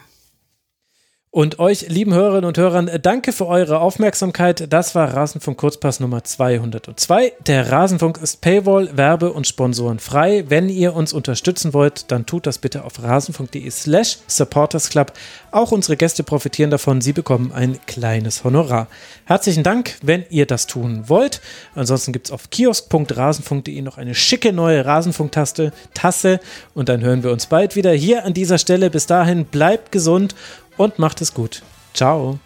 Und 1.36 1.60
euch, 1.60 1.90
lieben 1.90 2.14
Hörerinnen 2.14 2.46
und 2.46 2.58
Hörern, 2.58 2.90
danke 3.02 3.34
für 3.34 3.46
eure 3.46 3.82
Aufmerksamkeit. 3.82 4.72
Das 4.72 4.96
war 4.96 5.14
Rasenfunk 5.14 5.58
Kurzpass 5.58 6.00
Nummer 6.00 6.24
202. 6.24 7.34
Der 7.46 7.74
Rasenfunk 7.74 8.20
ist 8.20 8.40
Paywall, 8.40 8.96
Werbe 8.96 9.34
und 9.34 9.46
Sponsoren 9.46 10.00
frei. 10.00 10.46
Wenn 10.48 10.70
ihr 10.70 10.96
uns 10.96 11.12
unterstützen 11.12 11.74
wollt, 11.74 12.10
dann 12.10 12.26
tut 12.26 12.48
das 12.48 12.60
bitte 12.60 12.86
auf 12.86 13.04
rasenfunk.de 13.04 13.70
slash 13.70 14.20
supportersclub. 14.28 15.12
Auch 15.52 15.74
unsere 15.74 15.98
Gäste 15.98 16.24
profitieren 16.24 16.72
davon. 16.72 17.02
Sie 17.02 17.12
bekommen 17.12 17.52
ein 17.52 17.80
kleines 17.86 18.46
Honorar. 18.46 18.88
Herzlichen 19.26 19.64
Dank, 19.64 19.98
wenn 20.02 20.24
ihr 20.30 20.46
das 20.46 20.68
tun 20.68 21.10
wollt. 21.10 21.42
Ansonsten 21.74 22.14
gibt 22.14 22.28
es 22.28 22.32
auf 22.32 22.50
kiosk.rasenfunk.de 22.50 23.82
noch 23.82 23.98
eine 23.98 24.16
schicke 24.16 24.54
neue 24.54 24.86
Rasenfunk-Taste, 24.86 25.74
Tasse. 25.94 26.40
Und 26.74 26.88
dann 26.88 27.02
hören 27.02 27.24
wir 27.24 27.32
uns 27.34 27.48
bald 27.48 27.76
wieder 27.76 27.92
hier 27.92 28.24
an 28.24 28.34
dieser 28.34 28.58
Stelle. 28.58 28.90
Bis 28.90 29.06
dahin, 29.06 29.44
bleibt 29.44 29.92
gesund 29.92 30.34
und 30.78 31.00
macht 31.00 31.22
es 31.22 31.34
gut. 31.34 31.64
Ciao. 31.94 32.40